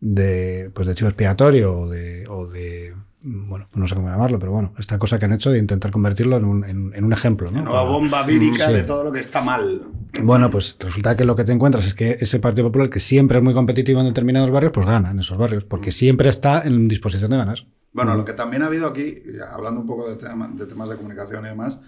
de, 0.00 0.70
pues 0.74 0.86
de 0.86 0.94
chivo 0.94 1.08
expiatorio 1.08 1.74
o 1.80 1.88
de, 1.88 2.26
o 2.28 2.46
de, 2.46 2.94
bueno, 3.24 3.68
no 3.74 3.88
sé 3.88 3.94
cómo 3.94 4.08
llamarlo, 4.08 4.38
pero 4.38 4.52
bueno, 4.52 4.74
esta 4.78 4.98
cosa 4.98 5.18
que 5.18 5.24
han 5.24 5.32
hecho 5.32 5.50
de 5.50 5.58
intentar 5.58 5.90
convertirlo 5.90 6.36
en 6.36 6.44
un, 6.44 6.64
en, 6.64 6.92
en 6.94 7.04
un 7.04 7.12
ejemplo. 7.12 7.50
¿no? 7.50 7.62
Nueva 7.62 7.80
Para- 7.80 7.90
bomba 7.90 8.22
vírica 8.22 8.66
Sí. 8.68 8.74
de 8.74 8.82
todo 8.82 9.02
lo 9.02 9.10
que 9.12 9.20
está 9.20 9.40
mal. 9.40 9.82
bueno, 10.22 10.50
pues 10.50 10.76
resulta 10.78 11.16
que 11.16 11.24
lo 11.24 11.34
que 11.34 11.44
te 11.44 11.52
encuentras 11.52 11.86
es 11.86 11.94
que 11.94 12.10
ese 12.20 12.38
Partido 12.38 12.68
Popular, 12.68 12.90
que 12.90 13.00
siempre 13.00 13.38
es 13.38 13.44
muy 13.44 13.54
competitivo 13.54 14.00
en 14.00 14.06
determinados 14.06 14.50
barrios, 14.50 14.72
pues 14.72 14.86
gana 14.86 15.10
en 15.10 15.18
esos 15.20 15.38
barrios, 15.38 15.64
porque 15.64 15.90
siempre 15.90 16.28
está 16.28 16.62
en 16.62 16.86
disposición 16.86 17.30
de 17.30 17.36
ganar. 17.38 17.58
Bueno, 17.92 18.14
lo 18.14 18.24
que 18.24 18.32
también 18.34 18.62
ha 18.62 18.66
habido 18.66 18.86
aquí, 18.88 19.22
hablando 19.50 19.80
un 19.80 19.86
poco 19.86 20.08
de, 20.10 20.16
tema- 20.16 20.48
de 20.52 20.66
temas 20.66 20.88
de 20.90 20.96
comunicación 20.96 21.44
y 21.46 21.48
demás, 21.48 21.80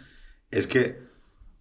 es 0.50 0.66
que 0.66 0.98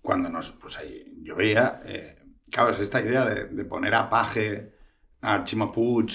cuando 0.02 0.30
nos. 0.30 0.52
Pues 0.54 0.78
ahí, 0.78 1.20
yo 1.24 1.36
veía. 1.36 1.82
eh, 1.86 2.16
claro, 2.52 2.70
es 2.70 2.80
esta 2.80 3.02
idea 3.02 3.26
de, 3.26 3.46
de 3.46 3.66
poner 3.66 3.96
a 3.96 4.10
Paje, 4.10 4.72
a 5.22 5.44
Chimo 5.44 5.72
Puig, 5.72 6.12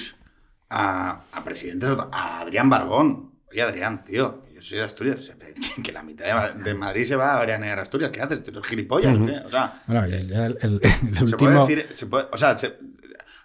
a, 0.70 1.22
a 1.32 1.44
presidentes, 1.44 1.90
a 2.12 2.40
Adrián 2.40 2.70
Barbón. 2.70 3.29
Oye, 3.50 3.62
Adrián, 3.62 4.04
tío, 4.04 4.44
yo 4.54 4.62
soy 4.62 4.78
de 4.78 4.84
Asturias. 4.84 5.32
Que, 5.82 5.92
la 5.92 6.02
mitad 6.02 6.24
de, 6.26 6.34
Ma- 6.34 6.50
de 6.50 6.74
Madrid 6.74 7.04
se 7.04 7.16
va 7.16 7.36
a 7.36 7.40
veranear 7.40 7.78
a 7.78 7.82
Asturias. 7.82 8.10
¿Qué 8.12 8.20
haces? 8.20 8.42
¿Tú 8.42 8.50
eres 8.50 8.64
gilipollas? 8.64 9.16
o 9.16 9.26
qué? 9.26 9.38
O 9.44 9.50
sea, 9.50 9.82
Bueno, 9.86 10.06
ya 10.06 10.46
el, 10.46 10.56
el- 10.60 10.80
el 11.18 11.28
se 11.28 11.36
puede 11.36 11.58
último. 11.58 11.66
decir, 11.66 11.88
se 11.94 12.06
puede- 12.06 12.26
o 12.30 12.36
sea, 12.36 12.56
se- 12.56 12.78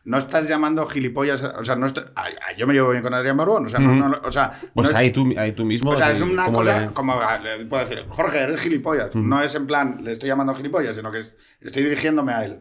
no 0.04 0.20
estás 0.20 0.48
llamando 0.48 0.86
gilipollas, 0.86 1.42
o 1.42 1.66
sea, 1.66 1.76
no 1.76 1.88
estoy, 1.88 2.04
a- 2.16 2.22
a- 2.26 2.56
yo 2.56 2.68
me 2.68 2.74
llevo 2.76 2.92
bien 2.92 3.02
con 3.02 3.14
Adrián 3.16 3.36
Barbón, 3.38 3.66
o 3.66 3.70
sea, 3.70 3.80
no, 3.80 3.96
no, 3.96 4.22
o 4.24 4.32
sea, 4.32 4.52
Pues 4.74 4.86
no 4.86 4.90
es- 4.92 4.96
ahí, 4.96 5.12
tú, 5.12 5.34
ahí 5.36 5.54
tú 5.54 5.66
mismo. 5.66 5.90
o 5.90 5.96
sea, 5.96 6.12
es 6.12 6.22
una 6.22 6.46
¿cómo 6.46 6.58
cosa 6.60 6.80
le- 6.82 6.88
como 6.92 7.20
le 7.42 7.66
puedo 7.66 7.84
decir, 7.84 8.06
Jorge, 8.10 8.40
eres 8.40 8.62
gilipollas. 8.62 9.16
No 9.16 9.42
es 9.42 9.56
en 9.56 9.66
plan, 9.66 10.02
le 10.04 10.12
estoy 10.12 10.30
llamando 10.30 10.54
gilipollas, 10.54 10.96
sino 10.96 11.12
que 11.12 11.20
es- 11.22 11.36
estoy 11.60 11.82
dirigiéndome 11.84 12.34
a 12.34 12.46
él. 12.46 12.60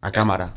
A 0.00 0.10
cámara. 0.12 0.54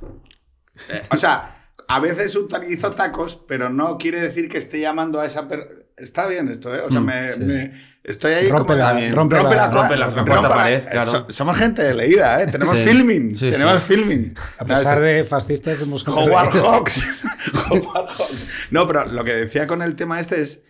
Eh, 0.90 1.02
o 1.10 1.16
sea, 1.18 1.61
a 1.96 2.00
veces 2.00 2.36
utilizo 2.36 2.92
tacos, 2.92 3.36
pero 3.48 3.70
no 3.70 3.98
quiere 3.98 4.22
decir 4.22 4.48
que 4.50 4.58
esté 4.58 4.80
llamando 4.80 5.20
a 5.20 5.26
esa 5.26 5.48
persona. 5.48 5.76
Está 5.98 6.26
bien 6.28 6.48
esto, 6.48 6.74
¿eh? 6.74 6.80
O 6.82 6.90
sea, 6.90 7.00
me, 7.02 7.36
me- 7.38 7.72
estoy 8.04 8.34
ahí 8.34 8.48
Rompe 8.50 8.74
como... 8.74 8.80
la- 8.80 8.88
Está 8.90 9.00
bien. 9.00 9.16
rompe 9.16 9.36
la- 9.36 9.44
cua- 9.44 9.72
rompe 9.72 9.96
la- 9.98 10.08
rompe 10.10 10.32
la- 10.34 10.50
pared, 10.50 10.82
eh, 10.84 10.88
claro. 10.92 11.12
so- 11.12 11.26
somos 11.30 11.58
gente 11.58 11.94
leída, 11.94 12.42
¿eh? 12.42 12.48
Tenemos 12.48 12.76
Sí. 12.78 12.86
filming. 12.86 13.38
Sí, 13.38 13.52
tenemos 13.52 13.82
sí. 13.84 13.94
filming. 13.94 14.34
A 14.58 14.66
pesar 14.66 15.00
de 15.02 15.24
fascistas, 15.26 15.80
hemos 15.82 16.08
Howard 16.08 16.50
Hawks. 16.54 17.06
Howard 17.70 18.08
Hawks. 18.10 18.48
No, 18.72 18.88
pero 18.88 19.06
lo 19.06 19.24
que 19.24 19.36
decía 19.36 19.68
con 19.68 19.82
el 19.84 19.96
tema 19.96 20.20
este 20.20 20.42
es 20.42 20.64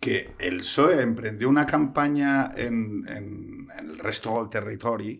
que 0.00 0.30
el 0.38 0.58
PSOE 0.58 1.02
emprendió 1.02 1.48
una 1.48 1.66
campaña 1.66 2.52
en, 2.56 3.04
en- 3.08 3.68
en 3.76 3.90
el 3.90 3.98
resto 3.98 4.38
del 4.38 4.48
territorio 4.48 5.18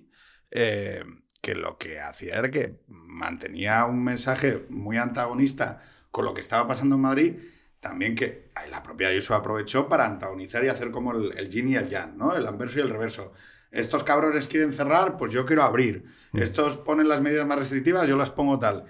eh, 0.52 1.02
que 1.48 1.54
lo 1.54 1.78
que 1.78 1.98
hacía 1.98 2.37
era 2.37 2.50
que 2.50 2.80
mantenía 2.88 3.87
un 3.87 4.04
mensaje 4.04 4.66
muy 4.68 4.98
antagonista 4.98 5.82
con 6.11 6.26
lo 6.26 6.34
que 6.34 6.42
estaba 6.42 6.68
pasando 6.68 6.96
en 6.96 7.00
Madrid, 7.00 7.37
también 7.80 8.14
que 8.14 8.50
la 8.70 8.82
propia 8.82 9.08
Ayuso 9.08 9.34
aprovechó 9.34 9.88
para 9.88 10.04
antagonizar 10.04 10.62
y 10.62 10.68
hacer 10.68 10.90
como 10.90 11.12
el, 11.12 11.38
el 11.38 11.48
yin 11.48 11.70
y 11.70 11.76
el 11.76 11.88
yang, 11.88 12.18
¿no? 12.18 12.37
El 12.37 12.46
anverso 12.46 12.78
y 12.78 12.82
el 12.82 12.90
reverso. 12.90 13.32
Estos 13.70 14.04
cabrones 14.04 14.46
quieren 14.46 14.74
cerrar, 14.74 15.16
pues 15.16 15.32
yo 15.32 15.46
quiero 15.46 15.62
abrir. 15.62 16.04
Estos 16.34 16.76
ponen 16.76 17.08
las 17.08 17.22
medidas 17.22 17.46
más 17.46 17.58
restrictivas, 17.58 18.06
yo 18.06 18.18
las 18.18 18.28
pongo 18.28 18.58
tal. 18.58 18.84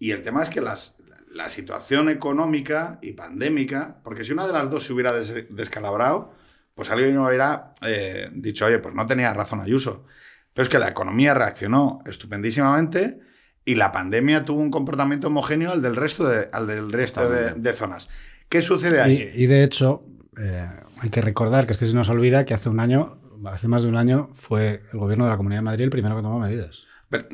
Y 0.00 0.10
el 0.10 0.22
tema 0.22 0.42
es 0.42 0.50
que 0.50 0.60
las, 0.60 0.96
la 1.30 1.48
situación 1.48 2.08
económica 2.08 2.98
y 3.02 3.12
pandémica, 3.12 4.00
porque 4.02 4.24
si 4.24 4.32
una 4.32 4.48
de 4.48 4.52
las 4.52 4.68
dos 4.68 4.84
se 4.84 4.92
hubiera 4.92 5.12
des- 5.12 5.46
descalabrado, 5.48 6.34
pues 6.74 6.90
alguien 6.90 7.16
hubiera 7.18 7.72
eh, 7.86 8.28
dicho, 8.32 8.66
oye, 8.66 8.80
pues 8.80 8.96
no 8.96 9.06
tenía 9.06 9.32
razón 9.32 9.60
Ayuso. 9.60 10.06
Pero 10.54 10.64
es 10.64 10.68
que 10.68 10.78
la 10.78 10.88
economía 10.88 11.34
reaccionó 11.34 12.02
estupendísimamente 12.06 13.20
y 13.64 13.76
la 13.76 13.92
pandemia 13.92 14.44
tuvo 14.44 14.60
un 14.60 14.70
comportamiento 14.70 15.28
homogéneo 15.28 15.72
al 15.72 15.82
del 15.82 15.96
resto 15.96 16.26
de, 16.28 16.48
al 16.52 16.66
del 16.66 16.92
resto 16.92 17.28
de, 17.28 17.52
de 17.52 17.72
zonas. 17.72 18.08
¿Qué 18.48 18.62
sucede 18.62 19.00
ahí? 19.00 19.30
Y, 19.34 19.44
y 19.44 19.46
de 19.46 19.62
hecho, 19.62 20.04
eh, 20.38 20.68
hay 21.00 21.10
que 21.10 21.22
recordar 21.22 21.66
que 21.66 21.72
es 21.72 21.78
que 21.78 21.86
se 21.86 21.94
nos 21.94 22.08
olvida 22.08 22.44
que 22.44 22.54
hace 22.54 22.68
un 22.68 22.80
año, 22.80 23.20
hace 23.46 23.68
más 23.68 23.82
de 23.82 23.88
un 23.88 23.96
año, 23.96 24.28
fue 24.34 24.82
el 24.92 24.98
gobierno 24.98 25.24
de 25.24 25.30
la 25.30 25.36
Comunidad 25.36 25.60
de 25.60 25.64
Madrid 25.64 25.84
el 25.84 25.90
primero 25.90 26.16
que 26.16 26.22
tomó 26.22 26.38
medidas. 26.38 26.86
Pero, 27.08 27.26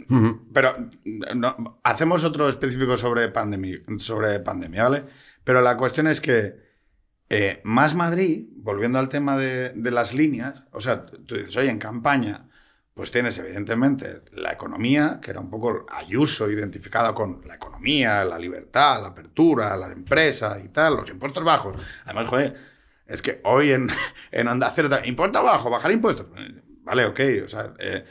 pero, 0.53 0.91
no, 1.35 1.81
hacemos 1.85 2.25
otro 2.25 2.49
específico 2.49 2.97
sobre 2.97 3.29
pandemia, 3.29 3.79
sobre 3.99 4.41
pandemia, 4.41 4.85
¿vale? 4.85 5.05
Pero 5.45 5.61
la 5.61 5.77
cuestión 5.77 6.07
es 6.07 6.21
que 6.21 6.57
eh, 7.29 7.61
Más 7.63 7.95
Madrid, 7.95 8.47
volviendo 8.57 8.99
al 8.99 9.09
tema 9.09 9.37
de, 9.37 9.71
de 9.75 9.91
las 9.91 10.15
líneas, 10.15 10.63
o 10.73 10.81
sea, 10.81 11.05
tú 11.05 11.35
dices, 11.35 11.57
oye, 11.57 11.69
en 11.69 11.79
campaña, 11.79 12.46
pues 12.97 13.11
tienes 13.11 13.39
evidentemente 13.39 14.23
la 14.33 14.53
economía, 14.53 15.21
que 15.21 15.31
era 15.31 15.41
un 15.41 15.51
poco 15.51 15.85
Ayuso 15.93 16.51
identificada 16.51 17.15
con 17.15 17.43
la 17.47 17.57
economía, 17.57 18.25
la 18.25 18.39
libertad, 18.39 19.03
la 19.03 19.09
apertura, 19.09 19.77
la 19.77 19.93
empresa 19.93 20.59
y 20.65 20.69
tal, 20.69 20.97
los 20.97 21.11
impuestos 21.11 21.45
bajos. 21.45 21.77
Además, 22.07 22.31
joder, 22.31 22.57
es 23.07 23.21
que 23.21 23.43
hoy 23.45 23.73
en, 23.73 23.91
en 24.33 24.49
Onda 24.49 24.73
Cero, 24.75 24.89
impuesto 25.05 25.43
bajo, 25.45 25.69
bajar 25.69 25.93
impuestos. 25.93 26.27
Vale, 26.85 27.05
ok, 27.05 27.21
o 27.45 27.49
sea, 27.49 27.75
eh, 27.81 28.03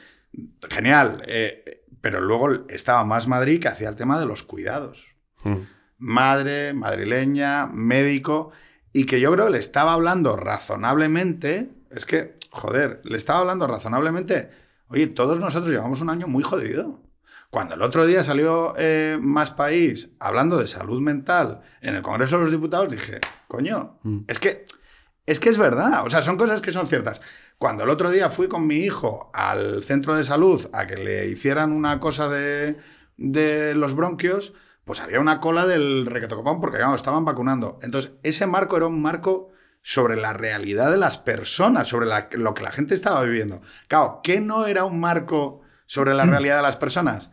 genial. 0.70 1.24
eh, 1.26 1.82
pero 2.00 2.22
luego 2.22 2.68
estaba 2.70 3.04
Más 3.04 3.28
Madrid 3.28 3.60
que 3.60 3.68
hacía 3.70 3.90
el 3.90 3.96
tema 3.96 4.20
de 4.20 4.28
los 4.28 4.44
cuidados 4.44 5.16
Mm. 5.44 5.68
madre, 5.98 6.74
madrileña, 6.74 7.68
médico, 7.68 8.52
y 8.94 9.06
que 9.06 9.20
yo 9.20 9.32
creo 9.32 9.46
que 9.46 9.54
le 9.54 9.58
estaba 9.60 9.94
hablando 9.94 10.36
razonablemente, 10.36 11.70
es 11.90 12.06
que, 12.06 12.36
joder, 12.52 13.02
le 13.04 13.18
estaba 13.18 13.40
hablando 13.40 13.68
razonablemente, 13.68 14.50
oye, 14.88 15.08
todos 15.08 15.40
nosotros 15.40 15.72
llevamos 15.72 16.02
un 16.02 16.10
año 16.10 16.28
muy 16.28 16.44
jodido. 16.44 17.02
Cuando 17.50 17.76
el 17.76 17.82
otro 17.82 18.06
día 18.06 18.24
salió 18.24 18.74
eh, 18.78 19.18
Más 19.22 19.52
País 19.52 20.12
hablando 20.20 20.58
de 20.58 20.68
salud 20.68 21.00
mental 21.00 21.62
en 21.82 21.96
el 21.96 22.02
Congreso 22.02 22.38
de 22.38 22.44
los 22.44 22.52
Diputados, 22.52 22.90
dije, 22.90 23.22
coño, 23.48 24.00
es 24.28 24.40
que 24.40 24.66
es 25.26 25.40
que 25.40 25.50
es 25.50 25.58
verdad, 25.58 26.06
o 26.06 26.10
sea, 26.10 26.22
son 26.22 26.38
cosas 26.38 26.62
que 26.62 26.72
son 26.72 26.86
ciertas. 26.86 27.22
Cuando 27.58 27.84
el 27.84 27.90
otro 27.90 28.12
día 28.12 28.30
fui 28.30 28.48
con 28.48 28.68
mi 28.68 28.78
hijo 28.78 29.32
al 29.34 29.84
centro 29.84 30.16
de 30.16 30.24
salud 30.24 30.70
a 30.74 30.86
que 30.86 30.98
le 30.98 31.28
hicieran 31.28 31.72
una 31.72 32.00
cosa 32.00 32.30
de, 32.30 32.78
de 33.18 33.74
los 33.74 33.96
bronquios, 33.96 34.54
pues 34.84 35.00
había 35.02 35.20
una 35.20 35.40
cola 35.40 35.66
del 35.66 36.06
requetocopón 36.06 36.62
porque 36.62 36.78
claro, 36.78 36.96
estaban 36.96 37.26
vacunando. 37.26 37.80
Entonces, 37.82 38.12
ese 38.22 38.46
marco 38.46 38.78
era 38.78 38.86
un 38.86 39.02
marco 39.02 39.50
sobre 39.88 40.16
la 40.16 40.34
realidad 40.34 40.90
de 40.90 40.98
las 40.98 41.20
personas, 41.20 41.88
sobre 41.88 42.08
la- 42.08 42.28
lo 42.32 42.56
que 42.56 42.64
la 42.64 42.72
gente 42.72 42.96
estaba 42.96 43.22
viviendo. 43.22 43.62
Claro, 43.88 44.20
¿qué 44.24 44.42
no 44.42 44.66
era 44.66 44.84
un 44.84 45.00
marco 45.00 45.62
sobre 45.86 46.16
la 46.16 46.26
realidad 46.26 46.56
de 46.58 46.64
las 46.64 46.76
personas? 46.76 47.30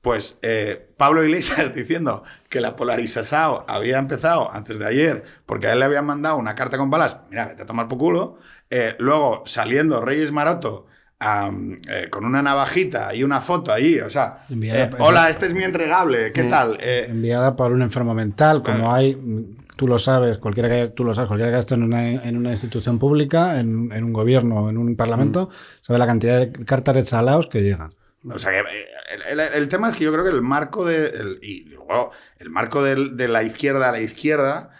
Pues 0.00 0.38
eh, 0.40 0.88
Pablo 0.96 1.22
Iglesias 1.22 1.74
diciendo 1.74 2.24
que 2.48 2.62
la 2.62 2.76
polarización 2.76 3.58
había 3.68 3.98
empezado 3.98 4.50
antes 4.50 4.78
de 4.78 4.86
ayer 4.86 5.22
porque 5.44 5.66
a 5.66 5.74
él 5.74 5.80
le 5.80 5.84
habían 5.84 6.06
mandado 6.06 6.38
una 6.38 6.54
carta 6.54 6.78
con 6.78 6.88
balas, 6.88 7.18
mira, 7.28 7.48
vete 7.48 7.62
a 7.64 7.66
tomar 7.66 7.88
por 7.88 7.98
culo. 7.98 8.38
Eh, 8.70 8.96
luego 8.98 9.42
saliendo 9.44 10.00
Reyes 10.00 10.32
Maroto 10.32 10.86
eh, 11.20 12.08
con 12.10 12.24
una 12.24 12.40
navajita 12.40 13.14
y 13.14 13.22
una 13.22 13.42
foto 13.42 13.70
ahí, 13.70 14.00
o 14.00 14.08
sea, 14.08 14.38
Enviada- 14.48 14.84
eh, 14.84 14.90
hola, 14.98 15.28
este 15.28 15.44
es 15.46 15.52
mi 15.54 15.62
entregable, 15.62 16.32
¿qué 16.32 16.44
tal? 16.44 16.78
Eh, 16.80 17.06
enviada 17.10 17.54
por 17.54 17.70
un 17.70 17.82
enfermo 17.82 18.14
mental, 18.14 18.62
como 18.62 18.92
hay, 18.94 19.14
mm, 19.14 19.61
tú 19.76 19.86
lo 19.88 19.98
sabes, 19.98 20.38
cualquiera 20.38 20.68
que 20.68 20.74
haya- 20.76 20.94
tú 20.94 21.04
lo 21.04 21.14
sabes, 21.14 21.28
cualquiera 21.28 21.50
que 21.50 21.54
haya 21.56 21.60
estado 21.60 21.80
en 21.82 21.86
una, 21.88 22.08
en 22.10 22.36
una 22.36 22.50
institución 22.52 22.98
pública, 22.98 23.58
en, 23.60 23.90
en 23.92 24.04
un 24.04 24.12
gobierno 24.12 24.64
o 24.64 24.70
en 24.70 24.78
un 24.78 24.96
parlamento, 24.96 25.50
sabe 25.80 25.98
la 25.98 26.06
cantidad 26.06 26.38
de 26.40 26.52
cartas 26.64 26.94
de 26.96 27.02
chalaos 27.04 27.46
que 27.48 27.62
llegan. 27.62 27.94
O 28.28 28.38
sea 28.38 28.52
que 28.52 28.58
eh, 28.60 28.86
el, 29.30 29.40
el- 29.40 29.54
el 29.54 29.68
tema 29.68 29.88
es 29.88 29.94
que 29.96 30.04
yo 30.04 30.12
creo 30.12 30.24
que 30.24 30.30
el 30.30 30.42
marco 30.42 30.84
de 30.84 31.06
el, 31.08 31.38
y 31.42 31.64
luego 31.64 32.12
el 32.38 32.50
marco 32.50 32.82
de, 32.82 33.28
la 33.28 33.42
izquierda 33.42 33.88
a 33.88 33.92
la 33.92 34.00
izquierda 34.00 34.70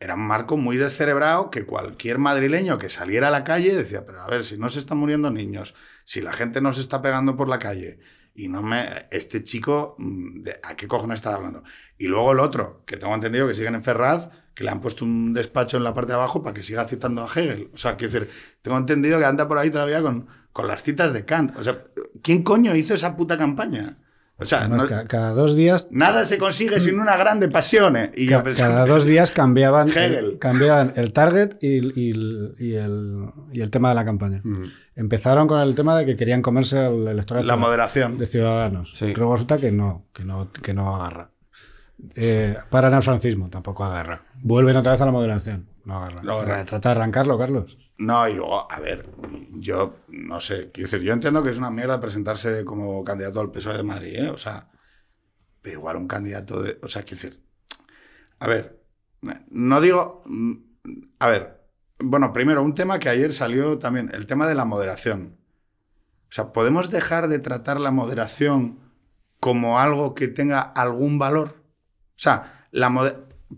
era 0.00 0.14
un 0.14 0.26
marco 0.26 0.56
muy 0.56 0.76
descerebrado 0.76 1.50
que 1.50 1.66
cualquier 1.66 2.18
madrileño 2.18 2.78
que 2.78 2.88
saliera 2.88 3.28
a 3.28 3.30
la 3.30 3.44
calle 3.44 3.74
decía, 3.74 4.04
pero 4.06 4.22
a 4.22 4.28
ver, 4.28 4.44
si 4.44 4.56
no 4.58 4.68
se 4.68 4.78
están 4.78 4.98
muriendo 4.98 5.30
niños, 5.30 5.74
si 6.04 6.20
la 6.20 6.32
gente 6.32 6.60
no 6.60 6.72
se 6.72 6.80
está 6.82 7.02
pegando 7.02 7.36
por 7.36 7.48
la 7.48 7.58
calle 7.58 7.98
y 8.34 8.48
no 8.48 8.62
me 8.62 9.08
este 9.10 9.42
chico 9.42 9.96
mm, 9.98 10.42
de, 10.42 10.60
a 10.62 10.76
qué 10.76 10.86
cojones 10.86 11.16
está 11.16 11.34
hablando. 11.34 11.64
Y 11.98 12.06
luego 12.06 12.32
el 12.32 12.40
otro, 12.40 12.82
que 12.86 12.96
tengo 12.96 13.14
entendido 13.14 13.48
que 13.48 13.54
siguen 13.54 13.74
en 13.74 13.82
Ferraz, 13.82 14.30
que 14.54 14.64
le 14.64 14.70
han 14.70 14.80
puesto 14.80 15.04
un 15.04 15.32
despacho 15.34 15.76
en 15.76 15.84
la 15.84 15.94
parte 15.94 16.12
de 16.12 16.14
abajo 16.18 16.42
para 16.42 16.54
que 16.54 16.62
siga 16.62 16.84
citando 16.84 17.22
a 17.22 17.26
Hegel. 17.26 17.70
O 17.74 17.78
sea, 17.78 17.96
quiero 17.96 18.12
decir, 18.12 18.30
tengo 18.62 18.76
entendido 18.78 19.18
que 19.18 19.24
anda 19.24 19.46
por 19.48 19.58
ahí 19.58 19.70
todavía 19.70 20.00
con, 20.02 20.26
con 20.52 20.66
las 20.68 20.82
citas 20.82 21.12
de 21.12 21.24
Kant. 21.24 21.56
O 21.56 21.62
sea, 21.64 21.82
¿quién 22.22 22.42
coño 22.42 22.74
hizo 22.74 22.94
esa 22.94 23.16
puta 23.16 23.36
campaña? 23.36 23.98
O 24.40 24.44
sea, 24.44 24.60
Además, 24.60 24.78
no- 24.82 24.86
ca- 24.86 25.04
cada 25.08 25.32
dos 25.32 25.56
días 25.56 25.88
nada 25.90 26.24
se 26.24 26.38
consigue 26.38 26.78
sin 26.78 27.00
una 27.00 27.16
grande 27.16 27.48
pasión. 27.48 27.96
¿eh? 27.96 28.12
Y 28.14 28.28
Ca- 28.28 28.44
cada 28.56 28.86
dos 28.86 29.04
días 29.04 29.32
cambiaban 29.32 29.88
el, 29.96 30.38
cambiaban 30.38 30.92
el 30.94 31.12
target 31.12 31.56
y, 31.60 32.00
y 32.00 32.10
el, 32.12 32.54
y 32.58 32.74
el- 32.74 33.26
y 33.52 33.60
el 33.62 33.70
tema 33.70 33.88
de 33.88 33.94
la 33.96 34.04
campaña. 34.04 34.40
Mm. 34.44 34.62
Empezaron 34.94 35.48
con 35.48 35.60
el 35.60 35.74
tema 35.74 35.98
de 35.98 36.06
que 36.06 36.14
querían 36.16 36.42
comerse 36.42 36.86
el 36.86 37.08
electorado 37.08 37.44
la 37.46 37.54
de- 37.54 37.60
moderación. 37.60 38.16
de 38.18 38.26
ciudadanos. 38.26 38.92
Sí. 38.96 39.12
Luego 39.14 39.32
resulta 39.32 39.58
que 39.58 39.72
no, 39.72 40.06
que 40.12 40.24
no, 40.24 40.48
que 40.52 40.72
no 40.74 40.94
agarra. 40.94 41.30
Eh, 42.14 42.56
paran 42.70 42.94
al 42.94 43.02
francismo, 43.02 43.50
tampoco 43.50 43.84
agarra. 43.84 44.24
Vuelven 44.42 44.76
otra 44.76 44.92
vez 44.92 45.00
a 45.00 45.06
la 45.06 45.10
moderación, 45.10 45.68
no 45.84 45.96
agarra. 45.96 46.22
No 46.22 46.34
agarra. 46.34 46.64
Trata 46.64 46.90
de 46.90 46.96
arrancarlo, 46.96 47.38
Carlos. 47.38 47.76
No, 47.98 48.28
y 48.28 48.34
luego, 48.34 48.70
a 48.70 48.78
ver, 48.78 49.08
yo 49.54 49.96
no 50.08 50.40
sé, 50.40 50.70
quiero 50.70 50.88
decir, 50.88 51.04
yo 51.04 51.12
entiendo 51.12 51.42
que 51.42 51.50
es 51.50 51.58
una 51.58 51.70
mierda 51.70 52.00
presentarse 52.00 52.64
como 52.64 53.02
candidato 53.02 53.40
al 53.40 53.50
PSOE 53.50 53.76
de 53.76 53.82
Madrid, 53.82 54.14
¿eh? 54.16 54.30
O 54.30 54.38
sea, 54.38 54.68
pero 55.60 55.78
igual 55.78 55.96
un 55.96 56.06
candidato 56.06 56.62
de. 56.62 56.78
O 56.82 56.88
sea, 56.88 57.02
quiero 57.02 57.16
decir, 57.22 57.42
a 58.38 58.46
ver, 58.46 58.80
no 59.50 59.80
digo. 59.80 60.22
A 61.18 61.28
ver, 61.28 61.58
bueno, 61.98 62.32
primero, 62.32 62.62
un 62.62 62.74
tema 62.74 63.00
que 63.00 63.08
ayer 63.08 63.32
salió 63.32 63.78
también, 63.78 64.10
el 64.14 64.26
tema 64.26 64.46
de 64.46 64.54
la 64.54 64.64
moderación. 64.64 65.36
O 66.28 66.32
sea, 66.32 66.52
¿podemos 66.52 66.90
dejar 66.90 67.28
de 67.28 67.40
tratar 67.40 67.80
la 67.80 67.90
moderación 67.90 68.78
como 69.40 69.80
algo 69.80 70.14
que 70.14 70.28
tenga 70.28 70.60
algún 70.60 71.18
valor? 71.18 71.57
O 72.18 72.20
sea, 72.20 72.64
la 72.72 72.90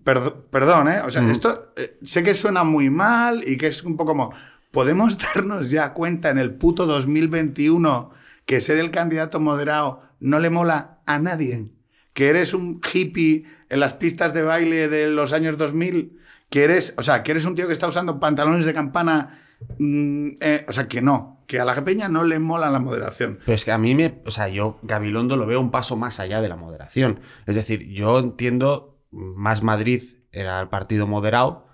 Perdo- 0.05 0.47
perdón, 0.51 0.87
¿eh? 0.89 1.01
O 1.05 1.11
sea, 1.11 1.21
Mm. 1.23 1.31
esto 1.31 1.73
eh, 1.77 1.99
sé 2.03 2.23
que 2.23 2.35
suena 2.35 2.63
muy 2.63 2.91
mal 2.91 3.43
y 3.45 3.57
que 3.57 3.67
es 3.67 3.83
un 3.83 3.97
poco 3.97 4.13
como. 4.13 4.33
¿Podemos 4.71 5.19
darnos 5.35 5.71
ya 5.71 5.93
cuenta 5.95 6.31
en 6.31 6.39
el 6.39 6.55
puto 6.55 6.87
2021 6.87 8.11
que 8.47 8.61
ser 8.61 8.79
el 8.79 8.93
candidato 8.93 9.41
moderado 9.41 10.03
no 10.21 10.39
le 10.39 10.49
mola 10.49 11.01
a 11.07 11.19
nadie? 11.19 11.73
Que 12.13 12.29
eres 12.29 12.55
un 12.55 12.81
hippie 12.93 13.47
en 13.69 13.81
las 13.81 13.95
pistas 13.95 14.33
de 14.33 14.43
baile 14.43 14.89
de 14.89 15.09
los 15.09 15.33
años 15.33 15.57
2000, 15.57 16.19
que 16.51 16.63
eres, 16.63 16.95
o 16.97 17.03
sea, 17.03 17.25
que 17.25 17.33
eres 17.33 17.45
un 17.45 17.57
tío 17.57 17.67
que 17.67 17.73
está 17.73 17.89
usando 17.89 18.21
pantalones 18.21 18.67
de 18.67 18.75
campana, 18.75 19.41
mm, 19.79 20.29
eh, 20.41 20.65
o 20.69 20.73
sea, 20.73 20.87
que 20.87 21.03
no, 21.03 21.40
que 21.51 21.59
a 21.59 21.65
la 21.65 21.85
peña 21.85 22.09
no 22.09 22.23
le 22.23 22.39
mola 22.39 22.71
la 22.71 22.79
moderación. 22.79 23.41
Pero 23.45 23.57
es 23.57 23.65
que 23.65 23.73
a 23.73 23.79
mí 23.79 23.97
me. 23.97 24.23
O 24.25 24.31
sea, 24.31 24.47
yo 24.47 24.79
Gabilondo 24.83 25.37
lo 25.37 25.47
veo 25.47 25.61
un 25.61 25.73
paso 25.73 25.97
más 25.97 26.21
allá 26.21 26.41
de 26.41 26.49
la 26.49 26.55
moderación. 26.55 27.19
Es 27.47 27.57
decir, 27.57 27.89
yo 27.89 28.21
entiendo. 28.21 29.01
Más 29.11 29.65
Madrid 29.65 30.01
era 30.31 30.61
el 30.61 30.69
partido 30.69 31.09
moderado. 31.09 31.67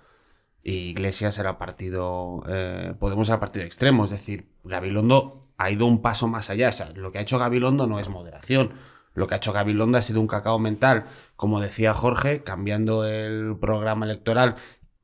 Y 0.63 0.89
Iglesias 0.89 1.37
era 1.37 1.51
el 1.51 1.57
partido. 1.57 2.41
eh, 2.47 2.95
Podemos 2.99 3.27
era 3.27 3.35
el 3.35 3.39
partido 3.39 3.67
extremo. 3.67 4.03
Es 4.05 4.09
decir, 4.09 4.49
Gabilondo 4.63 5.41
ha 5.59 5.69
ido 5.69 5.85
un 5.85 6.01
paso 6.01 6.27
más 6.27 6.49
allá. 6.49 6.69
O 6.69 6.73
sea, 6.73 6.89
lo 6.95 7.11
que 7.11 7.19
ha 7.19 7.21
hecho 7.21 7.37
Gabilondo 7.37 7.85
no 7.85 7.99
es 7.99 8.09
moderación. 8.09 8.71
Lo 9.13 9.27
que 9.27 9.35
ha 9.35 9.37
hecho 9.37 9.53
Gabilondo 9.53 9.99
ha 9.99 10.01
sido 10.01 10.19
un 10.21 10.27
cacao 10.27 10.57
mental. 10.57 11.05
Como 11.35 11.61
decía 11.61 11.93
Jorge, 11.93 12.41
cambiando 12.41 13.05
el 13.05 13.55
programa 13.61 14.07
electoral, 14.07 14.55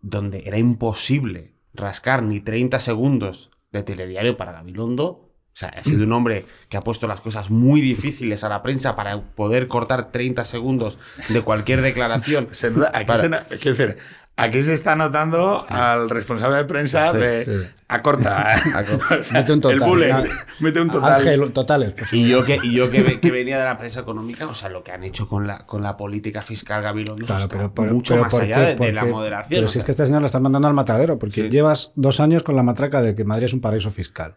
donde 0.01 0.41
era 0.47 0.57
imposible 0.57 1.53
rascar 1.75 2.23
ni 2.23 2.39
30 2.39 2.79
segundos 2.79 3.51
de 3.73 3.83
telediario 3.83 4.37
para 4.37 4.53
Gabilondo. 4.53 5.05
O 5.05 5.55
sea, 5.55 5.69
ha 5.69 5.83
sido 5.83 6.03
un 6.03 6.11
hombre 6.13 6.45
que 6.67 6.77
ha 6.77 6.81
puesto 6.81 7.07
las 7.07 7.21
cosas 7.21 7.51
muy 7.51 7.79
difíciles 7.79 8.43
a 8.43 8.49
la 8.49 8.63
prensa 8.63 8.95
para 8.95 9.21
poder 9.21 9.67
cortar 9.67 10.11
30 10.11 10.45
segundos 10.45 10.97
de 11.29 11.41
cualquier 11.41 11.81
declaración. 11.81 12.47
Se 12.51 12.71
aquí, 12.93 13.05
Para- 13.05 13.45
se, 13.45 13.97
aquí 14.35 14.63
se 14.63 14.73
está 14.73 14.95
notando 14.95 15.65
al 15.69 16.09
responsable 16.09 16.57
de 16.57 16.65
prensa 16.65 17.11
Sí, 17.11 17.17
de 17.17 17.45
sí. 17.45 17.51
acorta. 17.87 18.47
Acorta. 18.77 19.15
O 19.19 19.23
sea, 19.23 19.39
Mete 19.41 19.53
un 19.53 19.61
total. 19.61 19.77
El 19.81 19.87
bullet, 19.87 20.29
mete 20.59 20.81
un 20.81 20.89
total. 20.89 21.13
Ángel, 21.13 21.51
totales. 21.53 21.93
pues, 21.97 22.13
Y 22.13 22.27
yo 22.27 22.43
que, 22.43 22.59
y 22.63 22.73
yo 22.73 22.89
que, 22.89 23.01
ve- 23.03 23.19
que 23.19 23.31
venía 23.31 23.57
de 23.59 23.65
la 23.65 23.77
prensa 23.77 23.99
económica, 24.01 24.47
o 24.47 24.53
sea, 24.53 24.69
lo 24.69 24.83
que 24.83 24.91
han 24.91 25.03
hecho 25.03 25.27
con 25.27 25.45
la, 25.47 25.65
con 25.65 25.83
la 25.83 25.95
política 25.97 26.41
fiscal 26.41 26.81
Gabilondo 26.81 27.25
Claro, 27.25 27.43
está 27.43 27.55
pero, 27.57 27.73
pero- 27.73 27.93
mucho 27.93 28.13
pero 28.13 28.23
más 28.23 28.31
¿por 28.33 28.41
allá 28.43 28.55
qué? 28.55 28.61
de, 28.61 28.67
de 28.67 28.75
¿Por 28.77 28.93
la 28.93 29.05
moderación. 29.05 29.57
Pero 29.59 29.67
si 29.69 29.79
es 29.79 29.85
que 29.85 29.91
este 29.91 30.05
señor 30.05 30.21
lo 30.21 30.25
están 30.27 30.41
mandando 30.43 30.67
al 30.67 30.73
matadero, 30.73 31.19
porque 31.19 31.43
Sí. 31.43 31.49
llevas 31.49 31.91
dos 31.95 32.19
años 32.19 32.43
con 32.43 32.55
la 32.55 32.63
matraca 32.63 33.01
de 33.01 33.15
que 33.15 33.23
Madrid 33.25 33.45
es 33.45 33.53
un 33.53 33.61
paraíso 33.61 33.91
fiscal. 33.91 34.35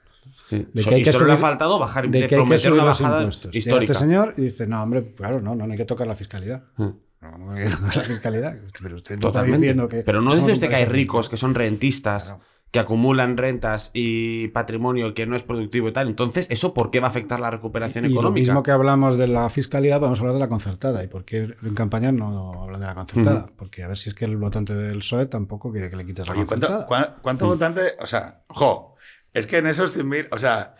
sí. 0.49 0.67
de 0.73 0.83
So- 0.83 0.89
que 0.91 0.95
hay 0.97 1.01
y 1.01 1.05
que 1.05 1.13
solo 1.13 1.27
le 1.27 1.33
ha 1.33 1.37
subir- 1.37 1.41
faltado 1.41 1.79
bajar 1.79 2.09
De 2.09 2.21
de 2.21 2.27
que 2.29 2.37
hay 2.37 2.45
que 2.45 2.59
subir 2.59 2.75
una 2.75 2.85
los 2.85 3.01
impuestos. 3.01 3.51
Llega 3.53 3.59
histórica. 3.59 3.93
este 3.93 4.05
señor 4.05 4.35
y 4.37 4.43
dice, 4.43 4.67
no, 4.69 4.81
hombre, 4.83 5.03
claro, 5.17 5.41
no, 5.41 5.55
no, 5.57 5.67
no 5.67 5.73
hay 5.73 5.79
que 5.79 5.85
tocar 5.85 6.07
la 6.07 6.15
fiscalidad. 6.15 6.63
Mm. 6.77 6.89
No, 7.39 7.55
la 7.55 8.03
fiscalidad. 8.03 8.57
Pero 8.83 8.97
usted 8.97 9.19
no 9.19 9.29
está 9.29 9.43
diciendo 9.43 9.89
que... 9.89 10.03
Pero 10.03 10.21
no 10.21 10.35
dice 10.35 10.53
usted 10.53 10.69
que 10.69 10.77
hay 10.77 10.85
ricos 10.85 11.29
que 11.29 11.37
son 11.37 11.55
rentistas, 11.55 12.25
Claro. 12.27 12.41
que 12.73 12.79
acumulan 12.81 13.37
rentas 13.37 13.91
y 13.95 14.49
patrimonio 14.49 15.15
que 15.15 15.25
no 15.27 15.37
es 15.37 15.43
productivo 15.43 15.89
y 15.89 15.93
tal. 15.93 16.09
Entonces, 16.09 16.47
¿eso 16.51 16.75
por 16.75 16.91
qué 16.91 17.01
va 17.01 17.07
a 17.07 17.11
afectar 17.11 17.41
la 17.41 17.51
recuperación 17.51 18.05
Y 18.05 18.09
lo 18.09 18.15
económica? 18.15 18.41
mismo 18.49 18.63
que 18.63 18.71
hablamos 18.73 19.17
de 19.17 19.29
la 19.29 19.49
fiscalidad, 19.49 20.01
vamos 20.01 20.19
a 20.19 20.23
hablar 20.23 20.35
de 20.35 20.41
la 20.41 20.49
concertada. 20.49 21.03
¿Y 21.03 21.09
por 21.09 21.25
qué 21.25 21.55
en 21.63 21.75
campaña 21.75 22.13
no 22.13 22.65
hablan 22.65 22.81
de 22.81 22.87
la 22.87 22.95
concertada? 22.95 23.47
Porque 23.57 23.83
a 23.83 23.89
ver 23.89 23.97
si 23.97 24.11
es 24.11 24.15
que 24.15 24.25
el 24.27 24.37
votante 24.37 24.75
del 24.75 24.99
PSOE 24.99 25.27
tampoco 25.27 25.73
quiere 25.73 25.89
que 25.89 25.97
le 25.97 26.05
quites 26.05 26.27
la 26.27 26.33
Oye, 26.35 26.45
¿cuánto, 26.45 26.67
concertada. 26.69 26.87
cua- 26.89 27.15
cuánto 27.23 27.47
votante? 27.47 27.81
O 28.01 28.07
sea, 28.07 28.43
ojo, 28.49 28.97
es 29.33 29.47
que 29.47 29.59
en 29.59 29.69
esos 29.69 29.97
100.000, 29.97 30.29
o 30.33 30.39
sea, 30.39 30.75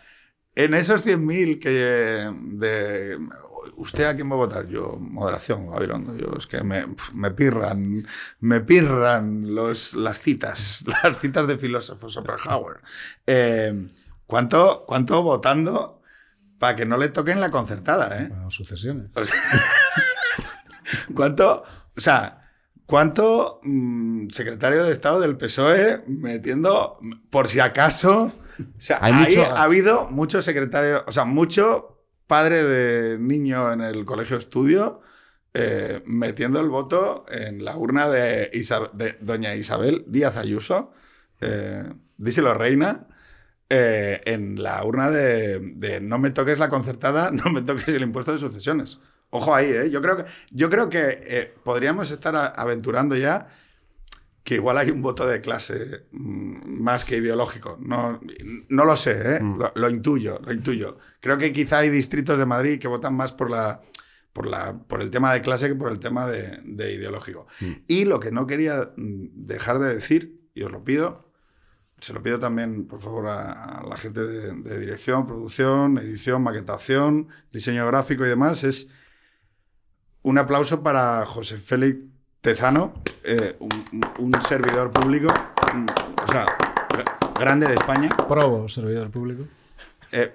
en 0.55 0.73
esos 0.73 1.05
100.000 1.05 1.59
que 1.59 1.69
de... 2.57 3.17
¿Usted 3.77 4.05
a 4.05 4.15
quién 4.15 4.29
va 4.29 4.33
a 4.33 4.37
votar? 4.37 4.67
Yo, 4.67 4.97
moderación, 4.99 5.69
Gabilondo. 5.69 6.15
Yo, 6.17 6.33
es 6.37 6.47
que 6.47 6.63
me, 6.63 6.85
me 7.13 7.31
pirran, 7.31 8.07
me 8.39 8.59
pirran 8.61 9.53
los, 9.53 9.93
las 9.93 10.19
citas, 10.19 10.83
las 11.03 11.17
citas 11.19 11.47
de 11.47 11.57
filósofo 11.57 12.09
Schopenhauer. 12.09 12.81
Eh, 13.27 13.87
¿cuánto, 14.25 14.83
¿Cuánto 14.87 15.21
votando 15.21 16.01
para 16.57 16.75
que 16.75 16.85
no 16.87 16.97
le 16.97 17.09
toquen 17.09 17.39
la 17.39 17.49
concertada, 17.49 18.19
eh? 18.19 18.27
Bueno, 18.29 18.49
sucesiones. 18.49 19.11
O 19.15 19.23
sea, 19.23 19.37
¿Cuánto? 21.15 21.63
O 21.95 22.01
sea, 22.01 22.49
¿cuánto 22.85 23.59
mm, 23.63 24.29
secretario 24.29 24.83
de 24.85 24.91
Estado 24.91 25.19
del 25.19 25.37
PSOE 25.37 26.03
metiendo, 26.07 26.99
por 27.29 27.47
si 27.47 27.59
acaso? 27.59 28.31
O 28.59 28.81
sea, 28.81 28.97
Hay 29.01 29.13
ahí 29.13 29.35
mucho- 29.35 29.55
ha 29.55 29.63
habido 29.63 30.09
muchos 30.09 30.45
secretarios, 30.45 31.03
o 31.05 31.11
sea, 31.11 31.25
mucho 31.25 31.96
padre 32.27 32.63
de 32.63 33.17
niño 33.17 33.71
en 33.71 33.81
el 33.81 34.05
colegio 34.05 34.37
estudio 34.37 35.01
eh, 35.59 36.03
metiendo 36.05 36.59
el 36.59 36.69
voto 36.69 37.25
en 37.29 37.65
la 37.65 37.75
urna 37.77 38.07
de, 38.09 38.51
doña 39.21 39.55
Isabel 39.55 40.03
Díaz 40.05 40.37
Ayuso, 40.37 40.91
eh, 41.41 41.83
díselo 42.17 42.53
reina, 42.53 43.07
eh, 43.67 44.21
en 44.25 44.61
la 44.61 44.83
urna 44.85 45.09
de, 45.09 45.57
de 45.59 45.99
no 45.99 46.19
me 46.19 46.29
toques 46.29 46.59
la 46.59 46.69
concertada, 46.69 47.31
no 47.33 47.49
me 47.51 47.63
toques 47.63 47.87
el 47.87 48.03
impuesto 48.03 48.33
de 48.33 48.37
sucesiones. 48.37 48.99
Ojo 49.31 49.55
ahí, 49.55 49.71
¿eh? 49.71 49.89
Yo 49.89 49.99
creo 49.99 50.17
que, 50.17 50.25
yo 50.51 50.69
creo 50.69 50.89
que 50.89 51.55
podríamos 51.63 52.11
estar 52.11 52.53
aventurando 52.55 53.15
ya 53.15 53.47
que 54.47 54.55
igual 54.55 54.77
hay 54.77 54.91
un 54.91 55.01
voto 55.01 55.27
de 55.27 55.41
clase 55.41 56.07
mm, 56.09 56.81
más 56.81 57.03
que 57.03 57.17
ideológico. 57.17 57.77
No, 57.81 58.21
no 58.69 58.85
lo 58.85 58.95
sé, 58.95 59.35
¿eh? 59.35 59.39
Mm. 59.41 59.59
lo, 59.59 59.73
lo 59.75 59.89
intuyo, 59.89 60.39
lo 60.41 60.53
intuyo. 60.53 60.99
Creo 61.19 61.37
que 61.37 61.51
quizá 61.51 61.79
hay 61.79 61.89
distritos 61.89 62.39
de 62.39 62.45
Madrid 62.45 62.79
que 62.79 62.87
votan 62.87 63.13
más 63.13 63.33
por, 63.33 63.51
la, 63.51 63.81
por, 64.31 64.47
la, 64.47 64.77
por 64.87 65.01
el 65.01 65.11
tema 65.11 65.33
de 65.33 65.41
clase 65.41 65.67
que 65.67 65.75
por 65.75 65.91
el 65.91 65.99
tema 65.99 66.27
de, 66.27 66.61
de 66.63 66.93
ideológico. 66.93 67.47
Mm. 67.59 67.71
Y 67.87 68.05
lo 68.05 68.21
que 68.21 68.31
no 68.31 68.47
quería 68.47 68.93
dejar 68.95 69.79
de 69.79 69.93
decir, 69.95 70.39
y 70.53 70.63
os 70.63 70.71
lo 70.71 70.81
pido, 70.85 71.29
se 71.99 72.13
lo 72.13 72.23
pido 72.23 72.39
también, 72.39 72.87
por 72.87 73.01
favor, 73.01 73.27
a, 73.27 73.79
a 73.79 73.83
la 73.85 73.97
gente 73.97 74.25
de, 74.25 74.53
de 74.53 74.79
dirección, 74.79 75.27
producción, 75.27 75.97
edición, 75.97 76.41
maquetación, 76.41 77.27
diseño 77.51 77.85
gráfico 77.85 78.25
y 78.25 78.29
demás, 78.29 78.63
es 78.63 78.87
un 80.21 80.37
aplauso 80.37 80.83
para 80.83 81.25
José 81.25 81.57
Félix 81.57 81.99
Tezano, 82.51 82.93
eh, 83.25 83.57
un, 83.59 83.85
un 84.19 84.41
servidor 84.41 84.89
público, 84.89 85.27
o 85.27 86.31
sea, 86.31 86.45
gra- 86.87 87.37
grande 87.37 87.67
de 87.67 87.73
España. 87.73 88.07
Probo, 88.25 88.69
servidor 88.69 89.11
público. 89.11 89.43
Eh, 90.13 90.33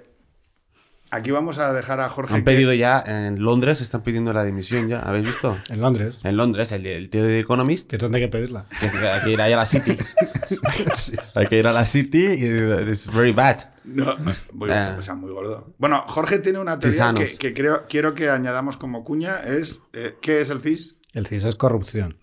aquí 1.09 1.31
vamos 1.31 1.57
a 1.57 1.73
dejar 1.73 1.99
a 2.01 2.09
Jorge. 2.11 2.35
Han 2.35 2.41
que- 2.41 2.45
pedido 2.45 2.71
ya, 2.71 3.01
en 3.03 3.41
Londres 3.41 3.81
están 3.81 4.03
pidiendo 4.03 4.31
la 4.31 4.43
dimisión 4.43 4.89
ya, 4.89 4.99
¿habéis 4.99 5.25
visto? 5.25 5.57
En 5.69 5.81
Londres, 5.81 6.19
En 6.23 6.37
Londres, 6.37 6.71
el, 6.71 6.85
el 6.85 7.09
tío 7.09 7.23
de 7.23 7.39
Economist, 7.39 7.89
que 7.89 7.95
es 7.95 7.99
donde 7.99 8.19
hay 8.19 8.25
que 8.25 8.29
pedirla. 8.31 8.67
que 8.79 8.85
hay 9.07 9.21
que 9.23 9.31
ir 9.31 9.41
ahí 9.41 9.53
a 9.53 9.57
la 9.57 9.65
City. 9.65 9.97
Hay 11.33 11.47
que 11.47 11.57
ir 11.57 11.65
a 11.65 11.73
la 11.73 11.83
City 11.83 12.27
y 12.27 12.45
it's 12.91 13.11
very 13.11 13.31
bad. 13.31 13.57
No, 13.85 14.15
muy, 14.53 14.69
Eh. 14.71 14.95
o 14.99 15.01
sea, 15.01 15.15
muy 15.15 15.31
gordo. 15.31 15.73
Bueno, 15.79 16.03
Jorge 16.07 16.37
tiene 16.37 16.59
una 16.59 16.77
teoría 16.77 17.11
que 17.39 17.53
creo, 17.55 17.85
quiero 17.89 18.13
que 18.13 18.29
añadamos 18.29 18.77
como 18.77 19.03
cuña. 19.03 19.39
Es, 19.43 19.81
eh, 19.93 20.15
¿Qué 20.21 20.41
es 20.41 20.51
el 20.51 20.59
CIS? 20.61 20.97
El 21.13 21.25
CIS 21.27 21.45
es 21.45 21.55
corrupción. 21.55 22.17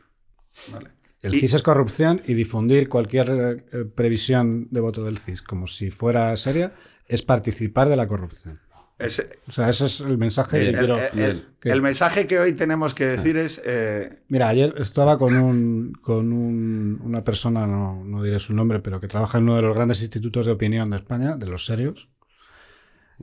Vale. 0.72 0.91
El 1.22 1.32
CIS 1.34 1.55
es 1.55 1.62
corrupción 1.62 2.22
y 2.26 2.34
difundir 2.34 2.88
cualquier 2.88 3.64
eh, 3.72 3.84
previsión 3.84 4.68
de 4.70 4.80
voto 4.80 5.05
del 5.05 5.18
CIS 5.18 5.43
como 5.43 5.66
si 5.66 5.91
fuera 5.91 6.36
seria 6.36 6.72
es 7.07 7.22
participar 7.22 7.88
de 7.88 7.97
la 7.97 8.07
corrupción. 8.09 8.61
Es- 8.99 9.24
O 9.49 9.53
sea, 9.53 9.70
ese 9.70 9.86
es 9.86 10.01
el 10.01 10.18
mensaje 10.18 10.59
el, 10.61 10.72
que 10.72 10.78
quiero. 10.78 10.99
el- 10.99 11.18
el- 11.20 11.47
que- 11.59 11.70
el 11.70 11.80
mensaje 11.82 12.26
que 12.26 12.38
hoy 12.38 12.53
tenemos 12.53 12.93
que 12.95 13.07
decir 13.07 13.36
es. 13.38 13.61
eh, 13.64 14.20
Mira, 14.28 14.49
ayer 14.49 14.74
estaba 14.76 15.18
con, 15.18 15.34
un, 15.36 15.93
con 16.03 16.32
un- 16.32 17.01
una 17.03 17.24
persona, 17.24 17.66
no, 17.66 18.05
no 18.05 18.22
diré 18.22 18.38
su 18.41 18.53
nombre, 18.55 18.80
pero 18.80 19.01
que 19.01 19.09
trabaja 19.09 19.38
en 19.38 19.45
uno 19.45 19.57
de 19.57 19.62
los 19.62 19.74
grandes 19.74 20.03
institutos 20.03 20.45
de 20.47 20.53
opinión 20.53 20.91
de 20.91 20.97
España, 20.97 21.36
de 21.36 21.47
los 21.47 21.64
serios. 21.64 22.11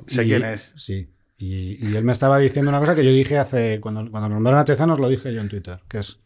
sé 0.07 0.23
Y- 0.25 0.27
quién 0.29 0.43
es. 0.45 0.73
Sí. 0.77 1.09
Y, 1.37 1.87
y 1.87 1.95
él 1.95 2.03
me 2.03 2.11
estaba 2.11 2.39
diciendo 2.39 2.69
una 2.69 2.79
cosa 2.79 2.95
que 2.95 3.05
yo 3.05 3.11
dije 3.11 3.37
hace. 3.37 3.79
Cuando, 3.79 4.09
cuando 4.09 4.29
nombraron 4.29 4.59
a 4.59 4.65
Tezanos, 4.65 4.99
lo 4.99 5.07
dije 5.07 5.33
yo 5.33 5.41
en 5.41 5.49
Twitter, 5.49 5.79
que 5.87 5.99
es. 5.99 6.19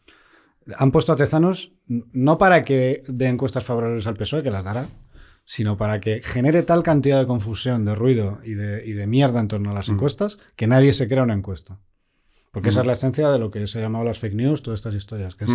Han 0.76 0.92
puesto 0.92 1.12
a 1.12 1.16
Tezanos 1.16 1.72
no 1.86 2.38
para 2.38 2.62
que 2.62 3.02
dé 3.08 3.28
encuestas 3.28 3.64
favorables 3.64 4.06
al 4.06 4.16
PSOE, 4.16 4.42
que 4.42 4.50
las 4.50 4.64
dará, 4.64 4.86
sino 5.44 5.76
para 5.76 6.00
que 6.00 6.22
genere 6.22 6.62
tal 6.62 6.82
cantidad 6.82 7.18
de 7.18 7.26
confusión, 7.26 7.84
de 7.84 7.94
ruido 7.94 8.38
y 8.44 8.54
de, 8.54 8.86
y 8.86 8.92
de 8.92 9.06
mierda 9.06 9.40
en 9.40 9.48
torno 9.48 9.72
a 9.72 9.74
las 9.74 9.88
encuestas 9.88 10.38
que 10.56 10.68
nadie 10.68 10.94
se 10.94 11.08
crea 11.08 11.24
una 11.24 11.34
encuesta. 11.34 11.80
Porque 12.52 12.68
esa 12.68 12.80
es 12.80 12.86
la 12.86 12.92
esencia 12.92 13.30
de 13.30 13.38
lo 13.38 13.50
que 13.50 13.66
se 13.66 13.78
ha 13.78 13.82
llamado 13.82 14.04
las 14.04 14.18
fake 14.18 14.34
news, 14.34 14.62
todas 14.62 14.78
estas 14.78 14.94
historias, 14.94 15.34
que 15.34 15.46
es 15.46 15.50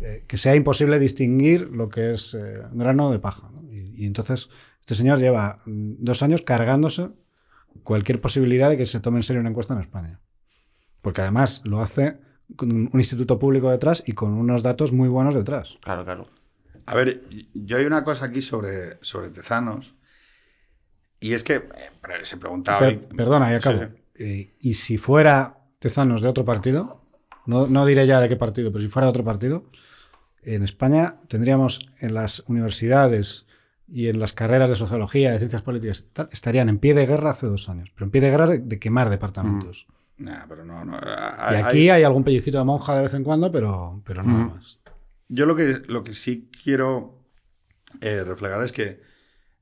eh, 0.00 0.22
que 0.26 0.38
sea 0.38 0.54
imposible 0.54 0.98
distinguir 1.00 1.68
lo 1.72 1.88
que 1.88 2.14
es 2.14 2.32
eh, 2.34 2.62
grano 2.72 3.10
de 3.10 3.18
paja. 3.18 3.50
¿no? 3.50 3.64
Y, 3.72 4.04
y 4.04 4.06
entonces 4.06 4.48
este 4.80 4.94
señor 4.94 5.18
lleva 5.18 5.58
mm, 5.66 5.96
dos 5.98 6.22
años 6.22 6.42
cargándose 6.42 7.08
cualquier 7.82 8.20
posibilidad 8.20 8.70
de 8.70 8.76
que 8.76 8.86
se 8.86 9.00
tome 9.00 9.18
en 9.18 9.22
serio 9.22 9.40
una 9.40 9.50
encuesta 9.50 9.74
en 9.74 9.80
España. 9.80 10.20
Porque 11.00 11.20
además 11.20 11.62
lo 11.64 11.80
hace 11.80 12.18
con 12.56 12.70
un 12.70 12.90
instituto 12.94 13.38
público 13.38 13.70
detrás 13.70 14.02
y 14.06 14.12
con 14.12 14.32
unos 14.32 14.62
datos 14.62 14.92
muy 14.92 15.08
buenos 15.08 15.34
detrás. 15.34 15.78
Claro, 15.82 16.04
claro. 16.04 16.28
A 16.86 16.94
ver, 16.94 17.22
yo 17.52 17.76
hay 17.76 17.84
una 17.84 18.04
cosa 18.04 18.26
aquí 18.26 18.40
sobre, 18.40 18.98
sobre 19.02 19.30
Tezanos. 19.30 19.94
Y 21.20 21.34
es 21.34 21.42
que 21.44 21.54
eh, 21.56 21.64
se 22.22 22.36
preguntaba. 22.36 22.78
Per- 22.80 23.08
perdona, 23.08 23.50
y 23.52 23.54
acabo. 23.56 23.78
Sí, 23.78 23.84
sí. 24.14 24.24
Eh, 24.24 24.56
y 24.60 24.74
si 24.74 24.98
fuera 24.98 25.58
Tezanos 25.78 26.22
de 26.22 26.28
otro 26.28 26.44
partido, 26.44 27.04
no, 27.46 27.66
no 27.66 27.84
diré 27.84 28.06
ya 28.06 28.20
de 28.20 28.28
qué 28.28 28.36
partido, 28.36 28.72
pero 28.72 28.82
si 28.82 28.88
fuera 28.88 29.06
de 29.06 29.10
otro 29.10 29.24
partido, 29.24 29.70
en 30.42 30.62
España 30.62 31.18
tendríamos 31.28 31.90
en 32.00 32.14
las 32.14 32.44
universidades 32.46 33.46
y 33.90 34.08
en 34.08 34.18
las 34.20 34.32
carreras 34.32 34.70
de 34.70 34.76
sociología, 34.76 35.32
de 35.32 35.38
ciencias 35.38 35.62
políticas, 35.62 36.00
y 36.00 36.12
tal, 36.12 36.28
estarían 36.32 36.68
en 36.68 36.78
pie 36.78 36.94
de 36.94 37.06
guerra 37.06 37.30
hace 37.30 37.46
dos 37.46 37.68
años, 37.68 37.90
pero 37.94 38.04
en 38.06 38.10
pie 38.10 38.20
de 38.20 38.30
guerra 38.30 38.46
de, 38.46 38.58
de 38.58 38.78
quemar 38.78 39.08
departamentos. 39.10 39.86
Nah, 40.18 40.46
pero 40.48 40.64
no, 40.64 40.84
no. 40.84 40.96
Y 40.98 41.54
hay- 41.54 41.62
aquí 41.62 41.90
hay 41.90 42.02
algún 42.04 42.24
pellizquito 42.24 42.58
de 42.58 42.64
monja 42.64 42.96
de 42.96 43.02
vez 43.02 43.14
en 43.14 43.24
cuando, 43.24 43.50
pero, 43.52 44.02
pero 44.04 44.22
nada 44.22 44.44
Ujú. 44.46 44.54
más. 44.56 44.78
Yo 45.28 45.46
lo 45.46 45.54
que, 45.56 45.80
lo 45.86 46.02
que 46.02 46.14
sí 46.14 46.50
quiero 46.62 47.22
eh, 48.00 48.24
reflejar 48.24 48.62
es 48.64 48.72
que 48.72 49.00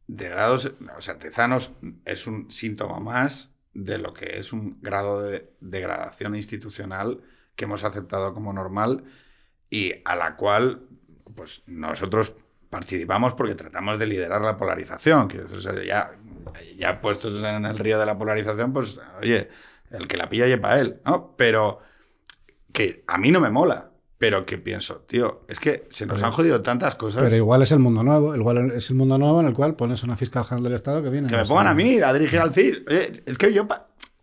de 0.06 0.28
grados, 0.28 0.72
o 0.96 1.00
sea, 1.00 1.18
Tezanos 1.18 1.72
es 2.04 2.26
un 2.26 2.50
síntoma 2.50 3.00
más 3.00 3.50
de 3.74 3.98
lo 3.98 4.14
que 4.14 4.38
es 4.38 4.52
un 4.52 4.78
grado 4.80 5.22
de 5.22 5.52
degradación 5.60 6.34
institucional 6.36 7.20
que 7.56 7.64
hemos 7.64 7.84
aceptado 7.84 8.32
como 8.32 8.52
normal 8.52 9.04
y 9.68 9.94
a 10.04 10.16
la 10.16 10.36
cual 10.36 10.82
pues 11.34 11.62
nosotros 11.66 12.36
participamos 12.70 13.34
porque 13.34 13.54
tratamos 13.54 13.98
de 13.98 14.06
liderar 14.06 14.42
la 14.42 14.56
polarización. 14.56 15.28
O 15.54 15.58
sea, 15.58 15.72
ya, 15.84 16.10
ya 16.76 17.00
puestos 17.00 17.42
en 17.42 17.64
el 17.64 17.78
río 17.78 17.98
de 17.98 18.06
la 18.06 18.16
polarización, 18.18 18.72
pues 18.72 18.98
oye, 19.20 19.48
el 19.90 20.06
que 20.08 20.16
la 20.16 20.28
pilla 20.28 20.46
lleva 20.46 20.78
él, 20.78 21.00
¿no? 21.04 21.34
Pero 21.36 21.78
que 22.72 23.04
a 23.06 23.18
mí 23.18 23.30
no 23.30 23.40
me 23.40 23.50
mola, 23.50 23.90
pero 24.18 24.44
que 24.46 24.58
pienso, 24.58 25.00
tío, 25.00 25.44
es 25.48 25.60
que 25.60 25.86
se 25.90 26.06
nos 26.06 26.16
Pero- 26.16 26.26
han 26.26 26.32
jodido 26.32 26.62
tantas 26.62 26.94
cosas. 26.94 27.22
Pero 27.22 27.36
igual 27.36 27.62
es 27.62 27.72
el 27.72 27.78
mundo 27.78 28.02
nuevo, 28.02 28.34
igual 28.34 28.70
es 28.72 28.90
el 28.90 28.96
mundo 28.96 29.16
nuevo 29.18 29.40
en 29.40 29.46
el 29.46 29.54
cual 29.54 29.76
pones 29.76 30.02
una 30.02 30.16
fiscal 30.16 30.44
general 30.44 30.64
del 30.64 30.72
Estado 30.74 31.02
que 31.02 31.10
viene. 31.10 31.28
Que 31.28 31.36
me 31.36 31.44
pongan 31.46 31.68
a 31.68 31.74
mí 31.74 31.98
a 32.00 32.12
dirigir 32.12 32.40
al 32.40 32.52
CIS. 32.54 32.82
Oye, 32.88 33.12
es 33.26 33.38
que 33.38 33.52
yo. 33.52 33.66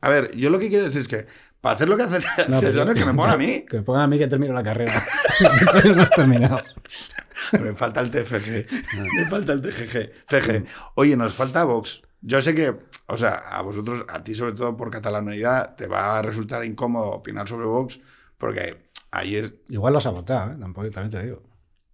A 0.02 0.10
ver, 0.10 0.36
yo 0.36 0.50
lo 0.50 0.60
que 0.60 0.68
quiero 0.70 0.84
decir 0.84 1.00
es 1.02 1.08
que 1.08 1.28
para 1.64 1.76
hacer 1.76 1.88
lo 1.88 1.96
que 1.96 2.04
hace 2.04 2.20
No, 2.50 2.60
pero- 2.60 2.94
que 2.94 3.06
me 3.06 3.14
pongan 3.14 3.36
a 3.36 3.38
mí. 3.38 3.64
Que 3.70 3.78
me 3.78 3.84
pongan 3.84 4.02
a 4.02 4.08
mí 4.08 4.20
que 4.20 4.28
termino 4.28 4.54
la 4.54 4.64
carrera. 4.64 5.02
no 5.96 6.02
has 6.02 6.10
terminado. 6.12 6.60
Me 7.54 7.74
falta 7.74 8.02
el 8.02 8.10
TFG. 8.12 8.68
Me 9.16 9.26
falta 9.30 9.54
el 9.54 9.62
TGG. 9.62 10.12
CG. 10.28 10.66
Oye, 10.96 11.16
nos 11.18 11.34
falta 11.36 11.64
Vox. 11.64 12.02
Yo 12.22 12.42
sé 12.42 12.54
que, 12.56 12.74
o 13.08 13.18
sea, 13.18 13.36
a 13.36 13.62
vosotros, 13.62 14.06
a 14.10 14.24
ti 14.24 14.34
sobre 14.36 14.54
todo 14.54 14.76
por 14.78 14.90
catalanidad, 14.92 15.76
te 15.76 15.88
va 15.88 16.18
a 16.18 16.22
resultar 16.22 16.64
incómodo 16.66 17.12
opinar 17.12 17.48
sobre 17.48 17.66
Vox, 17.66 18.00
porque 18.38 18.88
ahí 19.12 19.36
es. 19.36 19.56
Igual 19.70 19.94
lo 19.94 20.00
has 20.00 20.06
agotado, 20.06 20.52
¿eh? 20.54 20.58
Tampoco, 20.60 20.90
también 20.90 21.12
te 21.12 21.24
digo. 21.26 21.44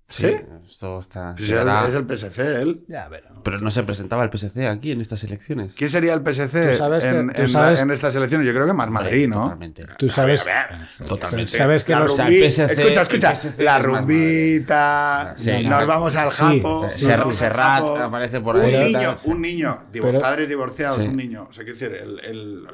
¿Sí? 0.10 0.36
Esto 0.66 1.00
está. 1.02 1.36
pues 1.38 1.50
es, 1.50 1.52
el, 1.56 1.60
será- 1.60 1.88
es 1.88 1.94
el 1.94 2.06
PSC, 2.08 2.40
él. 2.62 2.84
Ya, 2.88 3.08
pero. 3.10 3.42
Pero 3.44 3.60
no 3.60 3.70
se 3.70 3.84
presentaba 3.84 4.24
el 4.24 4.32
PSC 4.36 4.68
aquí 4.68 4.92
en 4.92 5.02
estas 5.02 5.24
elecciones. 5.24 5.74
¿Quién 5.76 5.90
sería 5.90 6.14
el 6.14 6.22
PSC 6.22 6.78
sabes 6.78 7.04
en, 7.04 7.28
tú 7.28 7.42
en 7.44 7.54
la- 7.54 7.60
sabes- 7.60 7.80
en 7.82 7.92
estas 7.92 8.16
elecciones? 8.16 8.48
Yo 8.48 8.54
creo 8.54 8.66
que 8.66 8.74
más 8.74 8.90
Madrid, 8.90 9.28
¿no? 9.28 9.44
Totalmente. 9.44 9.86
Tú 10.00 10.10
sabes. 10.10 10.42
A 10.42 10.46
ver, 10.46 10.58
a 10.58 10.78
ver. 10.80 11.08
Totalmente. 11.08 11.58
Sabes 11.58 11.84
que 11.84 11.92
la 11.92 12.00
los- 12.02 12.14
PSC 12.18 12.64
escucha, 12.74 13.02
escucha. 13.04 13.36
PSC 13.36 13.64
la 13.64 13.80
rumbita. 13.80 15.34
Sí, 15.38 15.52
nos 15.52 15.62
exacto. 15.62 15.88
vamos 15.88 16.16
al 16.16 16.32
Sí, 16.32 16.38
japo. 16.38 16.80
sí, 16.80 16.86
nos 16.86 16.94
sí. 16.94 17.06
vamos 17.08 17.26
al 17.28 17.34
Serrat 17.36 17.80
japo. 17.80 17.98
aparece 17.98 18.42
por 18.42 18.56
un 18.56 18.62
ahí, 18.64 18.94
Niño, 18.94 19.00
tal. 19.16 19.20
un 19.26 19.42
niño. 19.42 19.84
Divo- 19.94 20.06
Pero- 20.08 20.22
padres 20.22 20.50
divorciados, 20.50 21.02
Sí. 21.02 21.08
un 21.08 21.16
niño. 21.18 21.48
O 21.50 21.54
sea, 21.54 21.64
quiero 21.64 21.80
decir, 21.80 21.96
el, 21.96 22.68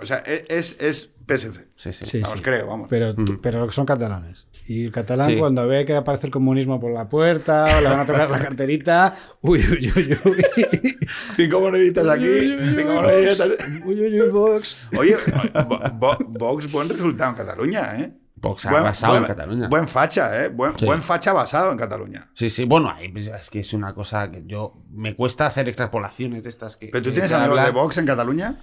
o 0.00 0.06
sea, 0.06 0.22
e, 0.24 0.44
es, 0.48 0.76
es 0.80 1.10
PSC. 1.26 1.66
Sí, 1.76 1.92
sí. 1.92 2.06
Sí, 2.06 2.20
vamos, 2.20 2.38
sí. 2.38 2.42
creo, 2.44 2.66
vamos. 2.66 2.86
Pero, 2.88 3.14
tú- 3.14 3.40
pero 3.40 3.70
son 3.72 3.84
catalanes. 3.84 4.46
Y 4.68 4.84
el 4.84 4.92
catalán, 4.92 5.30
Sí. 5.30 5.38
cuando 5.38 5.66
ve 5.66 5.84
que 5.86 5.94
aparece 5.96 6.26
el 6.26 6.32
comunismo 6.32 6.78
por 6.78 6.92
la 6.92 7.08
puerta 7.08 7.64
o 7.64 7.80
le 7.80 7.88
van 7.88 8.00
a 8.00 8.06
tocar 8.06 8.30
la 8.30 8.38
carterita, 8.38 9.14
uy, 9.40 9.60
uy, 9.60 9.92
uy, 9.96 10.18
uy. 10.24 10.98
Cinco 11.36 11.60
moneditas 11.60 12.06
aquí, 12.06 12.54
cinco 12.76 12.92
moneditas. 12.94 13.48
Uy, 13.86 14.00
uy, 14.00 14.20
uy, 14.20 14.28
Vox. 14.28 14.88
Oye, 14.96 15.16
Vo- 15.16 15.98
Vo- 15.98 16.18
Vox, 16.28 16.70
buen 16.70 16.88
resultado 16.88 17.30
en 17.30 17.36
Cataluña, 17.36 17.98
¿eh? 18.00 18.12
Vox 18.40 18.66
ha 18.66 18.72
basado 18.82 19.16
en 19.16 19.24
Cataluña. 19.24 19.68
Buen 19.68 19.88
facha, 19.88 20.44
¿eh? 20.44 20.48
Buen, 20.48 20.76
Sí. 20.78 20.84
buen 20.84 21.02
facha 21.02 21.32
basado 21.32 21.72
en 21.72 21.78
Cataluña. 21.78 22.30
Sí, 22.34 22.50
sí, 22.50 22.64
bueno, 22.66 22.88
ahí, 22.94 23.08
pues, 23.08 23.26
es 23.26 23.50
que 23.50 23.60
es 23.60 23.72
una 23.72 23.94
cosa 23.94 24.30
que 24.30 24.44
yo 24.46 24.74
me 24.92 25.16
cuesta 25.16 25.46
hacer 25.46 25.66
extrapolaciones 25.66 26.44
de 26.44 26.50
estas 26.50 26.76
que. 26.76 26.88
¿Pero 26.92 27.02
tú 27.02 27.10
tienes 27.10 27.32
amigos 27.32 27.64
de 27.64 27.70
Vox 27.72 27.98
en 27.98 28.06
Cataluña? 28.06 28.60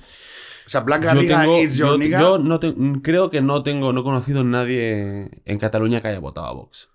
O 0.65 0.69
sea, 0.69 0.81
Black 0.81 1.03
Yo, 1.03 1.21
Liga 1.21 1.41
tengo, 1.41 1.57
is 1.59 1.77
your 1.77 1.89
yo, 1.91 1.97
nigga. 1.97 2.19
yo 2.19 2.37
no 2.39 2.59
te- 2.59 2.73
creo 3.03 3.29
que 3.29 3.41
no 3.41 3.61
tengo, 3.63 3.93
no 3.93 4.01
he 4.01 4.03
conocido 4.03 4.41
a 4.41 4.43
nadie 4.43 5.29
en 5.45 5.57
Cataluña 5.59 6.01
que 6.01 6.07
haya 6.09 6.19
votado 6.19 6.47
a 6.47 6.53
Vox. 6.53 6.89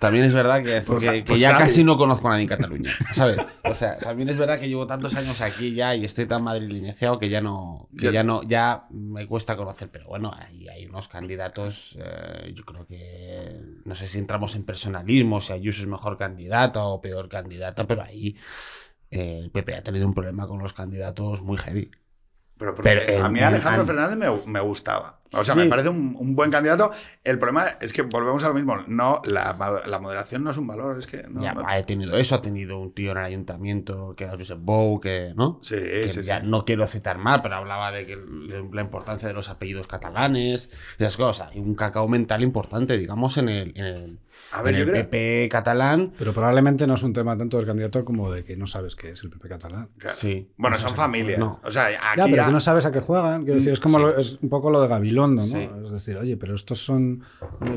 También 0.00 0.24
es 0.24 0.34
verdad 0.34 0.62
que, 0.62 0.80
Pues 0.82 1.00
que- 1.00 1.06
ja- 1.06 1.12
que 1.12 1.22
pues 1.22 1.40
ya 1.40 1.56
casi 1.56 1.84
no 1.84 1.96
conozco 1.96 2.26
a 2.26 2.30
nadie 2.32 2.42
en 2.42 2.48
Cataluña, 2.48 2.90
¿sabes? 3.12 3.38
O 3.62 3.74
sea, 3.74 3.96
también 3.98 4.28
es 4.28 4.36
verdad 4.36 4.58
que 4.58 4.68
llevo 4.68 4.86
tantos 4.86 5.14
años 5.14 5.40
aquí 5.40 5.72
ya 5.74 5.94
y 5.94 6.04
estoy 6.04 6.26
tan 6.26 6.42
madrileñado 6.42 7.18
que 7.18 7.28
ya 7.28 7.40
no, 7.40 7.88
que 7.96 8.06
Ya- 8.06 8.12
ya 8.12 8.22
no, 8.24 8.42
ya 8.42 8.86
me 8.90 9.26
cuesta 9.26 9.54
conocer. 9.56 9.90
Pero 9.90 10.08
bueno, 10.08 10.34
hay, 10.36 10.68
hay 10.68 10.86
unos 10.86 11.06
candidatos, 11.08 11.96
eh, 12.00 12.52
yo 12.54 12.64
creo 12.64 12.86
que 12.86 13.60
no 13.84 13.94
sé 13.94 14.06
si 14.08 14.18
entramos 14.18 14.56
en 14.56 14.64
personalismo, 14.64 15.40
si 15.40 15.52
Ayuso 15.52 15.82
es 15.82 15.88
mejor 15.88 16.18
candidata 16.18 16.84
o 16.84 17.00
peor 17.00 17.28
candidata, 17.28 17.86
pero 17.86 18.02
ahí 18.02 18.36
eh, 19.10 19.40
el 19.44 19.50
PP 19.50 19.74
ha 19.76 19.82
tenido 19.82 20.06
un 20.06 20.14
problema 20.14 20.48
con 20.48 20.58
los 20.58 20.72
candidatos 20.72 21.40
muy 21.42 21.56
heavy. 21.56 21.90
Pero, 22.56 23.24
a 23.24 23.28
mí 23.28 23.40
Alejandro 23.40 23.84
Fernández 23.84 24.16
me, 24.16 24.52
me 24.52 24.60
gustaba. 24.60 25.20
O 25.32 25.44
sea, 25.44 25.54
Sí. 25.54 25.60
me 25.62 25.66
parece 25.66 25.88
un, 25.88 26.14
un 26.16 26.36
buen 26.36 26.48
candidato. 26.52 26.92
El 27.24 27.40
problema 27.40 27.64
es 27.80 27.92
que 27.92 28.02
volvemos 28.02 28.44
a 28.44 28.48
lo 28.48 28.54
mismo. 28.54 28.76
No, 28.86 29.20
la, 29.24 29.82
la 29.86 29.98
moderación 29.98 30.44
no 30.44 30.52
es 30.52 30.56
un 30.58 30.68
valor. 30.68 30.96
Es 30.96 31.08
que 31.08 31.24
no, 31.28 31.42
ya 31.42 31.52
no- 31.54 31.64
ha 31.66 31.82
tenido 31.82 32.16
eso, 32.16 32.36
ha 32.36 32.42
tenido 32.42 32.78
un 32.78 32.92
tío 32.94 33.10
en 33.10 33.18
el 33.18 33.24
ayuntamiento 33.24 34.12
que 34.16 34.24
era 34.24 34.34
Josep 34.38 34.58
Bou, 34.60 35.00
que, 35.00 35.32
¿no? 35.34 35.58
Sí, 35.62 35.74
Que 35.74 36.08
sí, 36.08 36.22
ya 36.22 36.40
sí. 36.40 36.46
no 36.46 36.64
quiero 36.64 36.86
citar 36.86 37.18
mal, 37.18 37.42
pero 37.42 37.56
hablaba 37.56 37.90
de 37.90 38.06
que 38.06 38.16
la 38.72 38.80
importancia 38.80 39.26
de 39.26 39.34
los 39.34 39.48
apellidos 39.50 39.88
catalanes, 39.88 40.70
esas 40.98 41.16
cosas. 41.16 41.50
Y 41.56 41.58
un 41.58 41.74
cacao 41.74 42.06
mental 42.06 42.44
importante, 42.44 42.96
digamos, 42.96 43.36
en 43.36 43.48
el, 43.48 43.72
en 43.76 43.84
el, 43.86 44.18
A 44.54 44.62
ver, 44.62 44.74
en 44.74 44.80
el 44.82 44.88
creo- 44.90 45.02
PP 45.10 45.48
catalán. 45.50 46.12
Pero 46.18 46.32
probablemente 46.32 46.86
no 46.86 46.94
es 46.94 47.02
un 47.02 47.12
tema 47.12 47.36
tanto 47.36 47.56
del 47.56 47.66
candidato 47.66 48.04
como 48.04 48.32
de 48.32 48.44
que 48.44 48.56
no 48.56 48.66
sabes 48.66 48.94
qué 48.96 49.10
es 49.10 49.22
el 49.24 49.30
PP 49.30 49.48
catalán. 49.48 49.90
Claro. 49.98 50.16
Sí. 50.16 50.52
Bueno, 50.56 50.78
son 50.78 50.94
familias. 50.94 51.38
no. 51.38 51.60
O 51.64 51.70
sea, 51.70 51.86
aquí 51.86 51.96
Ya, 52.16 52.24
pero 52.24 52.36
ya- 52.36 52.46
tú 52.46 52.52
no 52.52 52.60
sabes 52.60 52.84
a 52.84 52.92
qué 52.92 53.00
juegan. 53.00 53.42
Quiero 53.44 53.56
decir, 53.58 53.72
es 53.72 53.80
como 53.80 53.98
Sí. 53.98 54.04
lo- 54.04 54.16
es 54.18 54.38
un 54.42 54.48
poco 54.48 54.70
lo 54.70 54.80
de 54.80 54.88
Gabilondo, 54.88 55.42
¿no? 55.42 55.48
Sí. 55.48 55.68
Es 55.84 55.90
decir, 55.90 56.16
oye, 56.16 56.36
pero 56.36 56.54
estos 56.54 56.78
son 56.84 57.22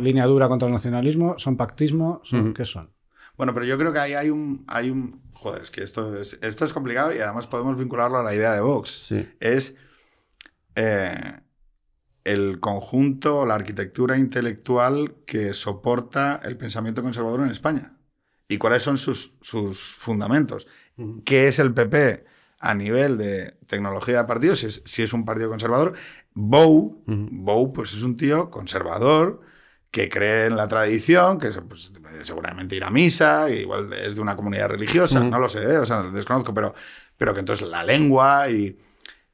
línea 0.02 0.26
dura 0.26 0.48
contra 0.48 0.68
el 0.68 0.74
nacionalismo, 0.74 1.38
son 1.38 1.58
pactismo, 1.58 2.22
son, 2.24 2.54
¿qué 2.54 2.66
son? 2.66 2.92
Bueno, 3.38 3.54
pero 3.54 3.66
yo 3.66 3.78
creo 3.78 3.94
que 3.94 4.00
ahí 4.00 4.14
hay 4.14 4.30
un, 4.32 4.64
hay 4.68 4.90
un... 4.90 5.22
Joder, 5.34 5.62
es 5.62 5.70
que 5.70 5.84
esto 5.84 6.16
es, 6.20 6.40
esto 6.42 6.66
es 6.66 6.74
complicado 6.74 7.14
y 7.14 7.20
además 7.20 7.46
podemos 7.46 7.78
vincularlo 7.78 8.18
a 8.18 8.24
la 8.24 8.34
idea 8.34 8.52
de 8.54 8.62
Vox. 8.62 8.90
Sí. 9.08 9.28
Es 9.40 9.76
eh, 10.76 11.40
el 12.32 12.60
conjunto, 12.60 13.46
la 13.46 13.56
arquitectura 13.56 14.18
intelectual 14.18 15.16
que 15.26 15.54
soporta 15.54 16.42
el 16.44 16.58
pensamiento 16.58 17.02
conservador 17.04 17.42
en 17.42 17.50
España. 17.52 17.94
¿Y 18.48 18.58
cuáles 18.58 18.84
son 18.84 18.98
sus, 18.98 19.36
sus 19.42 19.80
fundamentos? 19.96 20.68
¿Qué 21.26 21.48
es 21.48 21.60
el 21.60 21.74
PP 21.74 22.26
a 22.60 22.74
nivel 22.74 23.18
de 23.18 23.58
tecnología 23.68 24.20
de 24.20 24.24
partido? 24.26 24.56
Si 24.56 24.68
es, 24.68 24.82
si 24.86 25.04
es 25.04 25.14
un 25.14 25.26
partido 25.26 25.50
conservador. 25.50 25.94
Bow, 26.34 27.04
Bow 27.06 27.74
pues 27.74 27.94
es 27.94 28.04
un 28.04 28.16
tío 28.18 28.50
conservador 28.50 29.42
que 29.92 30.10
cree 30.10 30.46
en 30.48 30.56
la 30.58 30.68
tradición, 30.68 31.40
que 31.40 31.52
se- 31.52 31.62
pues, 31.62 31.94
seguramente 32.22 32.76
ir 32.76 32.84
a 32.84 32.90
misa, 32.90 33.50
igual 33.50 33.92
es 33.94 34.16
de 34.16 34.22
una 34.22 34.36
comunidad 34.36 34.70
religiosa, 34.70 35.20
no 35.24 35.40
lo 35.40 35.50
sé, 35.50 35.64
¿eh? 35.64 35.78
o 35.78 35.86
sea, 35.86 36.04
desconozco, 36.04 36.54
pero, 36.54 36.74
pero 37.18 37.34
que 37.34 37.40
entonces 37.42 37.68
la 37.68 37.84
lengua 37.84 38.50
y... 38.50 38.78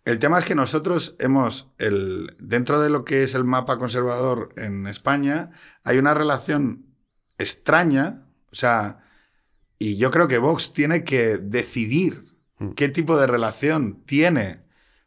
El 0.06 0.20
tema 0.20 0.38
es 0.38 0.46
que 0.46 0.56
nosotros 0.56 1.16
hemos, 1.20 1.70
el, 1.78 2.36
dentro 2.40 2.82
de 2.82 2.90
lo 2.90 3.06
que 3.06 3.24
es 3.24 3.36
el 3.36 3.46
mapa 3.46 3.78
conservador 3.78 4.54
en 4.58 4.86
España, 4.88 5.52
hay 5.84 5.98
una 5.98 6.14
relación 6.14 6.94
extraña, 7.38 8.28
o 8.52 8.56
sea, 8.56 9.06
y 9.80 9.96
yo 9.96 10.12
creo 10.12 10.28
que 10.28 10.38
Vox 10.40 10.74
tiene 10.74 11.04
que 11.04 11.38
decidir 11.38 12.36
qué 12.76 12.90
tipo 12.90 13.18
de 13.18 13.28
relación 13.28 14.04
tiene 14.06 14.64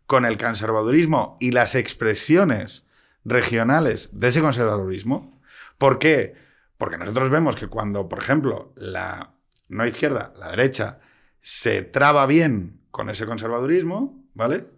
con 0.07 0.25
el 0.25 0.37
conservadurismo 0.37 1.37
y 1.41 1.51
las 1.51 1.75
expresiones 1.75 2.87
regionales 3.25 4.11
de 4.13 4.29
ese 4.29 4.41
conservadurismo. 4.41 5.41
¿Por 5.79 5.99
qué? 5.99 6.35
Porque 6.79 6.99
nosotros 6.99 7.31
vemos 7.31 7.57
que 7.57 7.69
cuando, 7.69 8.09
por 8.09 8.19
ejemplo, 8.19 8.73
la 8.77 9.35
no 9.69 9.87
izquierda, 9.87 10.33
la 10.39 10.51
derecha, 10.51 11.01
se 11.41 11.83
traba 11.83 12.27
bien 12.27 12.81
con 12.91 13.11
ese 13.11 13.27
conservadurismo, 13.27 14.25
¿vale? 14.35 14.76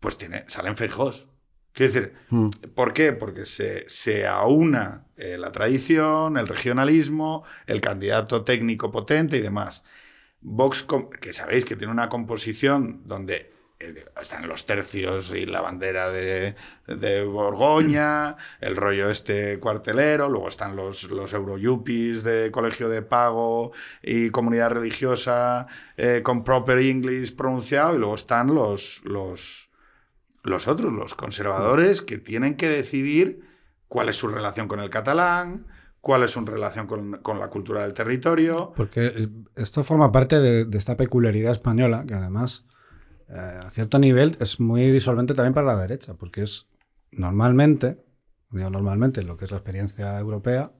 Pues 0.00 0.16
tiene, 0.16 0.44
salen 0.48 0.76
feijos. 0.76 1.28
Quiero 1.72 1.92
decir, 1.92 2.14
Mm. 2.30 2.48
¿por 2.74 2.92
qué? 2.92 3.12
Porque 3.12 3.46
se, 3.46 3.88
se 3.88 4.26
aúna 4.26 5.06
eh, 5.16 5.36
la 5.38 5.52
tradición, 5.52 6.36
el 6.36 6.48
regionalismo, 6.48 7.44
el 7.66 7.80
candidato 7.80 8.42
técnico 8.44 8.90
potente 8.90 9.36
y 9.36 9.40
demás. 9.40 9.84
Vox, 10.40 10.86
que 11.20 11.32
sabéis 11.32 11.64
que 11.64 11.76
tiene 11.76 11.92
una 11.92 12.08
composición 12.08 13.02
donde 13.06 13.52
están 14.20 14.48
los 14.48 14.66
tercios 14.66 15.32
y 15.32 15.46
la 15.46 15.60
bandera 15.60 16.10
de, 16.10 16.56
de 16.88 17.22
Borgoña, 17.24 18.36
el 18.60 18.74
rollo 18.76 19.08
este 19.08 19.60
cuartelero, 19.60 20.28
luego 20.28 20.48
están 20.48 20.74
los, 20.74 21.04
los 21.10 21.32
euroyuppies 21.32 22.24
de 22.24 22.50
colegio 22.50 22.88
de 22.88 23.02
pago 23.02 23.70
y 24.02 24.30
comunidad 24.30 24.70
religiosa 24.70 25.68
eh, 25.96 26.22
con 26.24 26.42
proper 26.42 26.78
English 26.78 27.36
pronunciado, 27.36 27.94
y 27.94 27.98
luego 27.98 28.16
están 28.16 28.52
los, 28.52 29.00
los, 29.04 29.67
los 30.48 30.68
otros, 30.68 30.92
los 30.92 31.14
conservadores, 31.14 32.02
que 32.02 32.18
tienen 32.18 32.56
que 32.56 32.68
decidir 32.68 33.40
cuál 33.88 34.08
es 34.08 34.16
su 34.16 34.28
relación 34.28 34.68
con 34.68 34.80
el 34.80 34.90
catalán, 34.90 35.66
cuál 36.00 36.22
es 36.22 36.30
su 36.30 36.44
relación 36.44 36.86
con, 36.86 37.18
con 37.22 37.38
la 37.38 37.48
cultura 37.48 37.82
del 37.82 37.94
territorio. 37.94 38.72
Porque 38.76 39.06
eh, 39.06 39.28
esto 39.56 39.84
forma 39.84 40.12
parte 40.12 40.40
de, 40.40 40.64
de 40.64 40.78
esta 40.78 40.96
peculiaridad 40.96 41.52
española, 41.52 42.04
que 42.06 42.14
además, 42.14 42.66
eh, 43.28 43.34
a 43.34 43.70
cierto 43.70 43.98
nivel, 43.98 44.36
es 44.40 44.60
muy 44.60 44.90
disolvente 44.90 45.34
también 45.34 45.54
para 45.54 45.66
la 45.66 45.80
derecha, 45.80 46.14
porque 46.14 46.42
es 46.42 46.66
normalmente, 47.10 47.98
digo 48.50 48.70
normalmente, 48.70 49.22
lo 49.22 49.36
que 49.36 49.46
es 49.46 49.50
la 49.50 49.58
experiencia 49.58 50.18
europea, 50.18 50.72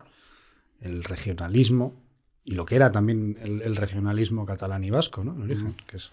el 0.80 1.02
regionalismo, 1.04 2.06
y 2.44 2.54
lo 2.54 2.64
que 2.64 2.76
era 2.76 2.92
también 2.92 3.36
el, 3.40 3.60
el 3.60 3.76
regionalismo 3.76 4.46
catalán 4.46 4.82
y 4.82 4.90
vasco, 4.90 5.22
¿no? 5.22 5.34
En 5.34 5.42
origen, 5.42 5.76
que 5.86 5.98
es 5.98 6.12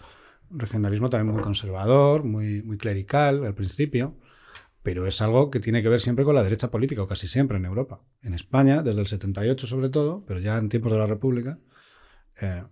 regionalismo 0.49 1.09
también 1.09 1.33
muy 1.33 1.43
conservador, 1.43 2.23
muy, 2.23 2.61
muy 2.63 2.77
clerical 2.77 3.45
al 3.45 3.55
principio, 3.55 4.15
pero 4.83 5.07
es 5.07 5.21
algo 5.21 5.49
que 5.49 5.59
tiene 5.59 5.81
que 5.81 5.89
ver 5.89 5.99
siempre 5.99 6.25
con 6.25 6.35
la 6.35 6.43
derecha 6.43 6.69
política, 6.69 7.01
o 7.01 7.07
casi 7.07 7.27
siempre 7.27 7.57
en 7.57 7.65
Europa. 7.65 8.01
En 8.21 8.33
España, 8.33 8.83
desde 8.83 9.01
el 9.01 9.07
78 9.07 9.67
sobre 9.67 9.89
todo, 9.89 10.23
pero 10.27 10.39
ya 10.39 10.57
en 10.57 10.69
tiempos 10.69 10.91
de 10.91 10.99
la 10.99 11.07
República, 11.07 11.59
eh, 12.41 12.63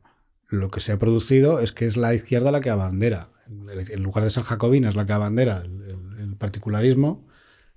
lo 0.47 0.69
que 0.69 0.79
se 0.79 0.91
ha 0.91 0.99
producido 0.99 1.59
es 1.59 1.71
que 1.71 1.85
es 1.85 1.97
la 1.97 2.13
izquierda 2.13 2.51
la 2.51 2.61
que 2.61 2.69
abandera, 2.69 3.31
en 3.47 4.03
lugar 4.03 4.23
de 4.23 4.29
ser 4.29 4.43
jacobina, 4.43 4.89
es 4.89 4.95
la 4.95 5.05
que 5.05 5.13
abandera 5.13 5.63
el, 5.65 6.35
particularismo 6.37 7.27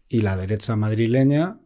y 0.08 0.22
la 0.22 0.36
derecha 0.36 0.76
madrileña 0.76 1.60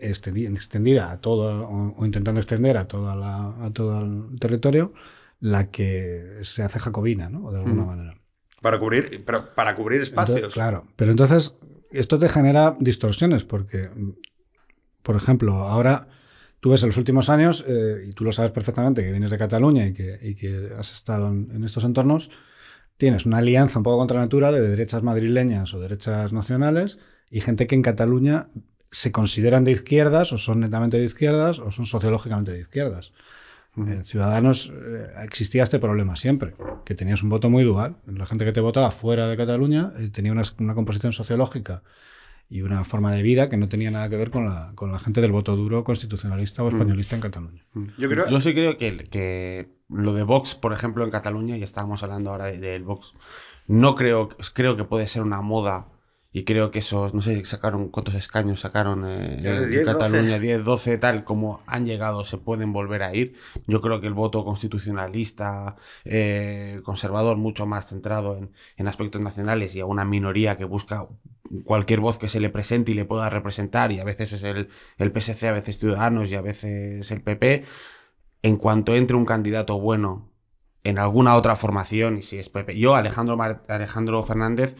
extendi- 0.00 0.48
extendida 0.48 1.12
a 1.12 1.20
todo, 1.20 1.68
o, 1.68 2.04
intentando 2.04 2.40
extender 2.40 2.76
a 2.76 2.88
todo 2.88 4.00
el 4.00 4.38
territorio, 4.40 4.92
la 5.40 5.70
que 5.70 6.40
se 6.42 6.62
hace 6.62 6.78
jacobina, 6.78 7.28
¿no? 7.30 7.50
De 7.50 7.58
alguna 7.58 7.82
Mm. 7.82 7.86
manera. 7.86 8.20
Para 8.60 8.78
cubrir, 8.78 9.24
para 9.54 9.74
cubrir 9.74 10.02
espacios. 10.02 10.36
Entonces, 10.36 10.54
claro, 10.54 10.86
pero 10.96 11.10
entonces 11.10 11.54
esto 11.90 12.18
te 12.18 12.28
genera 12.28 12.76
distorsiones 12.78 13.44
porque, 13.44 13.88
mm, 13.94 14.10
por 15.02 15.16
ejemplo, 15.16 15.54
ahora 15.54 16.08
tú 16.60 16.70
ves 16.70 16.82
en 16.82 16.90
los 16.90 16.98
últimos 16.98 17.30
años, 17.30 17.64
eh, 17.66 18.04
y 18.08 18.12
tú 18.12 18.22
lo 18.24 18.32
sabes 18.32 18.50
perfectamente, 18.52 19.02
que 19.02 19.10
vienes 19.12 19.30
de 19.30 19.38
Cataluña 19.38 19.86
y 19.86 19.94
que, 19.94 20.18
y 20.20 20.34
que 20.34 20.72
has 20.78 20.92
estado 20.92 21.28
en, 21.28 21.50
en 21.52 21.64
estos 21.64 21.84
entornos, 21.84 22.30
tienes 22.98 23.24
una 23.24 23.38
alianza 23.38 23.78
un 23.78 23.82
poco 23.82 23.96
contra 23.96 24.20
natura 24.20 24.52
de 24.52 24.60
derechas 24.60 25.02
madrileñas 25.02 25.72
o 25.72 25.80
derechas 25.80 26.34
nacionales 26.34 26.98
y 27.30 27.40
gente 27.40 27.66
que 27.66 27.74
en 27.76 27.80
Cataluña 27.82 28.48
se 28.90 29.10
consideran 29.10 29.64
de 29.64 29.70
izquierdas 29.72 30.34
o 30.34 30.38
son 30.38 30.60
netamente 30.60 30.98
de 30.98 31.04
izquierdas 31.06 31.60
o 31.60 31.70
son 31.70 31.86
sociológicamente 31.86 32.52
de 32.52 32.60
izquierdas. 32.60 33.12
En 33.76 34.04
Ciudadanos 34.04 34.72
eh, 34.74 35.06
existía 35.22 35.62
este 35.62 35.78
problema 35.78 36.16
siempre, 36.16 36.54
que 36.84 36.94
tenías 36.94 37.22
un 37.22 37.30
voto 37.30 37.48
muy 37.50 37.62
dual. 37.64 37.96
La 38.06 38.26
gente 38.26 38.44
que 38.44 38.52
te 38.52 38.60
votaba 38.60 38.90
fuera 38.90 39.28
de 39.28 39.36
Cataluña 39.36 39.92
eh, 39.98 40.08
tenía 40.08 40.32
una, 40.32 40.42
una 40.58 40.74
composición 40.74 41.12
sociológica 41.12 41.82
y 42.48 42.62
una 42.62 42.84
forma 42.84 43.12
de 43.12 43.22
vida 43.22 43.48
que 43.48 43.56
no 43.56 43.68
tenía 43.68 43.92
nada 43.92 44.08
que 44.08 44.16
ver 44.16 44.30
con 44.30 44.44
la, 44.46 44.72
con 44.74 44.90
la 44.90 44.98
gente 44.98 45.20
del 45.20 45.30
voto 45.30 45.54
duro 45.54 45.84
constitucionalista 45.84 46.64
o 46.64 46.68
españolista 46.68 47.14
en 47.14 47.20
Cataluña. 47.22 47.64
Yo 47.96 48.08
creo- 48.08 48.28
Yo 48.28 48.40
sí 48.40 48.52
creo 48.52 48.76
que, 48.76 49.04
que 49.08 49.68
lo 49.88 50.14
de 50.14 50.24
Vox, 50.24 50.56
por 50.56 50.72
ejemplo, 50.72 51.04
en 51.04 51.10
Cataluña, 51.12 51.56
y 51.56 51.62
estábamos 51.62 52.02
hablando 52.02 52.30
ahora 52.30 52.46
de- 52.46 52.58
del 52.58 52.82
Vox, 52.82 53.12
no 53.68 53.94
creo, 53.94 54.28
creo 54.52 54.76
que 54.76 54.82
puede 54.84 55.06
ser 55.06 55.22
una 55.22 55.42
moda. 55.42 55.86
Y 56.32 56.44
creo 56.44 56.70
que 56.70 56.78
esos, 56.78 57.12
no 57.12 57.22
sé, 57.22 57.44
sacaron 57.44 57.88
cuántos 57.88 58.14
escaños 58.14 58.60
sacaron 58.60 59.04
eh, 59.04 59.38
en 59.64 59.68
10, 59.68 59.90
12. 59.90 59.98
Cataluña, 59.98 60.38
10, 60.38 60.64
12, 60.64 60.98
tal, 60.98 61.24
como 61.24 61.60
han 61.66 61.86
llegado, 61.86 62.24
se 62.24 62.38
pueden 62.38 62.72
volver 62.72 63.02
a 63.02 63.14
ir. 63.14 63.34
Yo 63.66 63.80
creo 63.80 64.00
que 64.00 64.06
el 64.06 64.14
voto 64.14 64.44
constitucionalista, 64.44 65.76
eh, 66.04 66.80
conservador, 66.84 67.36
mucho 67.36 67.66
más 67.66 67.86
centrado 67.88 68.36
en, 68.36 68.52
en 68.76 68.86
aspectos 68.88 69.20
nacionales 69.20 69.74
y 69.74 69.80
a 69.80 69.86
una 69.86 70.04
minoría 70.04 70.56
que 70.56 70.64
busca 70.64 71.08
cualquier 71.64 71.98
voz 72.00 72.18
que 72.18 72.28
se 72.28 72.38
le 72.40 72.48
presente 72.50 72.92
y 72.92 72.94
le 72.94 73.04
pueda 73.04 73.28
representar, 73.28 73.90
y 73.90 73.98
a 73.98 74.04
veces 74.04 74.32
es 74.32 74.42
el, 74.44 74.68
el 74.98 75.10
PSC, 75.12 75.48
a 75.48 75.52
veces 75.52 75.78
Ciudadanos 75.80 76.30
y 76.30 76.36
a 76.36 76.40
veces 76.42 77.10
el 77.10 77.22
PP, 77.22 77.64
en 78.42 78.56
cuanto 78.56 78.94
entre 78.94 79.16
un 79.16 79.24
candidato 79.26 79.78
bueno 79.80 80.30
en 80.84 80.98
alguna 80.98 81.34
otra 81.34 81.56
formación, 81.56 82.18
y 82.18 82.22
si 82.22 82.38
es 82.38 82.48
PP, 82.48 82.78
yo, 82.78 82.94
Alejandro, 82.94 83.36
Mar- 83.36 83.64
Alejandro 83.68 84.22
Fernández, 84.22 84.76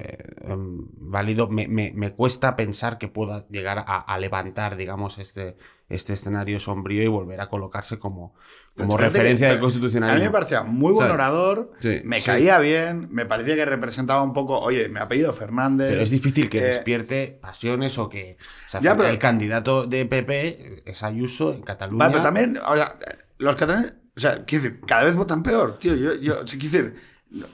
eh, 0.00 0.16
em, 0.48 0.86
válido, 0.96 1.48
me, 1.48 1.68
me- 1.68 1.92
me 1.94 2.12
cuesta 2.12 2.56
pensar 2.56 2.98
que 2.98 3.08
pueda 3.08 3.46
llegar 3.48 3.78
a, 3.86 3.98
a 3.98 4.18
levantar, 4.18 4.76
digamos, 4.76 5.18
este, 5.18 5.56
este 5.90 6.14
escenario 6.14 6.58
sombrío 6.58 7.02
y 7.02 7.06
volver 7.08 7.40
a 7.42 7.48
colocarse 7.48 7.98
como, 7.98 8.34
como 8.76 8.96
que- 8.96 9.02
referencia 9.04 9.46
del 9.48 9.56
A 9.56 9.58
mí 9.58 9.62
constitucionalismo. 9.62 10.24
me 10.24 10.30
parecía 10.30 10.62
muy 10.62 10.92
buen 10.92 11.06
¿Sabes? 11.08 11.14
orador, 11.14 11.72
Sí, 11.80 12.00
me 12.04 12.18
sí. 12.20 12.26
caía 12.26 12.58
bien, 12.58 13.08
me 13.10 13.26
parecía 13.26 13.54
que 13.56 13.64
representaba 13.66 14.22
un 14.22 14.32
poco, 14.32 14.58
oye, 14.58 14.88
me 14.88 15.00
ha 15.00 15.02
apellido 15.04 15.32
Fernández. 15.34 15.90
Pero 15.90 16.02
es 16.02 16.10
difícil 16.10 16.48
que 16.48 16.58
eh, 16.58 16.62
despierte 16.68 17.38
pasiones 17.42 17.98
o 17.98 18.08
que. 18.08 18.38
O 18.66 18.68
sea, 18.70 18.80
Ya, 18.80 18.96
pero- 18.96 19.08
el 19.10 19.18
candidato 19.18 19.86
de 19.86 20.06
PP 20.06 20.82
es 20.86 21.02
Ayuso 21.02 21.52
en 21.52 21.62
Cataluña. 21.62 21.98
Vale, 21.98 22.12
pero 22.12 22.22
también, 22.24 22.58
o 22.66 22.74
sea, 22.74 22.96
los 23.36 23.54
catalanes, 23.56 23.92
o 24.16 24.20
sea, 24.20 24.44
quiero 24.46 24.64
decir, 24.64 24.80
cada 24.86 25.04
vez 25.04 25.14
votan 25.14 25.42
peor, 25.42 25.78
tío. 25.78 25.94
Yo, 25.94 26.14
yo, 26.14 26.36
quiero 26.46 26.70
decir, 26.70 26.94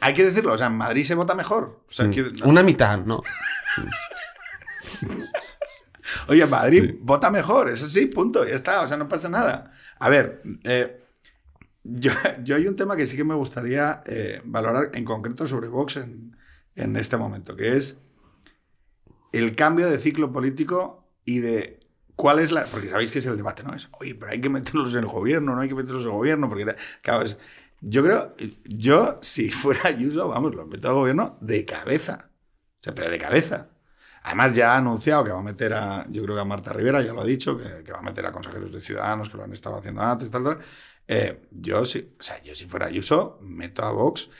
hay 0.01 0.15
que 0.15 0.25
decirlo, 0.25 0.53
o 0.53 0.59
sea, 0.59 0.67
en 0.69 0.77
Madrid 0.77 1.03
se 1.05 1.15
vota 1.15 1.35
mejor. 1.35 1.81
O 1.89 1.93
sea, 1.93 2.07
Mm. 2.07 2.13
Una 2.45 2.63
mitad, 2.63 2.99
¿no? 3.05 3.23
Oye, 6.29 6.43
en 6.43 6.51
Madrid 6.51 6.95
vota 7.01 7.31
mejor, 7.31 7.69
eso 7.71 7.87
sí, 7.87 8.07
punto, 8.07 8.45
ya 8.45 8.55
está, 8.55 8.83
o 8.83 8.89
sea, 8.89 8.97
no 8.97 9.07
pasa 9.07 9.29
nada. 9.29 9.73
A 9.99 10.09
ver, 10.09 10.43
eh, 10.65 11.05
yo, 11.85 12.13
yo 12.45 12.57
hay 12.57 12.67
un 12.67 12.77
tema 12.77 12.97
que 12.97 13.07
sí 13.07 13.17
que 13.17 13.25
me 13.25 13.35
gustaría 13.35 14.03
eh, 14.07 14.41
valorar 14.45 14.91
en 14.95 15.05
concreto 15.05 15.47
sobre 15.47 15.69
Vox 15.69 15.97
en, 15.97 16.37
en 16.75 16.97
este 16.97 17.17
momento, 17.17 17.55
que 17.57 17.77
es 17.77 17.99
el 19.33 19.55
cambio 19.55 19.89
de 19.89 19.99
ciclo 19.99 20.33
político 20.33 21.07
y 21.25 21.39
de 21.39 21.79
cuál 22.17 22.41
es 22.41 22.51
la... 22.51 22.65
Porque 22.65 22.89
sabéis 22.89 23.13
que 23.13 23.21
es 23.21 23.27
el 23.27 23.37
debate, 23.37 23.63
¿no? 23.63 23.75
Es, 23.75 23.89
oye, 24.01 24.15
pero 24.17 24.33
hay 24.33 24.41
que 24.41 24.51
meterlos 24.51 24.93
en 24.95 25.01
el 25.01 25.07
gobierno, 25.07 25.55
no 25.55 25.61
hay 25.61 25.69
que 25.69 25.75
meterlos 25.77 26.03
en 26.03 26.09
el 26.09 26.15
gobierno, 26.15 26.49
porque... 26.49 26.75
Claro, 27.03 27.23
es- 27.23 27.39
yo 27.81 28.03
creo, 28.03 28.35
yo 28.65 29.19
si 29.23 29.51
fuera 29.51 29.89
Ayuso, 29.89 30.29
vamos, 30.29 30.55
los 30.55 30.67
meto 30.67 30.89
al 30.89 30.95
gobierno 30.95 31.39
de 31.41 31.65
cabeza. 31.65 32.31
O 32.81 32.83
sea, 32.83 32.95
pero 32.95 33.11
de 33.11 33.19
cabeza. 33.19 33.69
Además, 34.23 34.55
ya 34.55 34.75
ha 34.75 34.77
anunciado 34.79 35.25
que 35.25 35.33
va 35.33 35.39
a 35.41 35.43
meter 35.43 35.73
a, 35.73 36.07
yo 36.11 36.23
creo 36.23 36.35
que 36.37 36.43
a 36.43 36.45
Marta 36.45 36.73
Rivera, 36.73 37.01
ya 37.03 37.13
lo 37.13 37.23
ha 37.23 37.25
dicho, 37.25 37.57
que, 37.57 37.83
que 37.85 37.93
va 37.93 37.99
a 38.01 38.03
meter 38.03 38.27
a 38.27 38.33
consejeros 38.33 38.73
de 38.73 38.81
Ciudadanos, 38.81 39.31
que 39.31 39.37
lo 39.37 39.45
han 39.45 39.53
estado 39.53 39.77
haciendo 39.77 40.03
antes, 40.03 40.31
tal, 40.31 40.45
tal. 40.45 40.59
Eh, 41.09 41.49
yo, 41.51 41.85
si, 41.85 42.15
o 42.19 42.23
sea, 42.23 42.43
yo 42.43 42.55
si 42.55 42.67
fuera 42.67 42.87
Ayuso, 42.87 43.39
meto 43.43 43.85
a 43.85 43.93
Vox. 43.93 44.31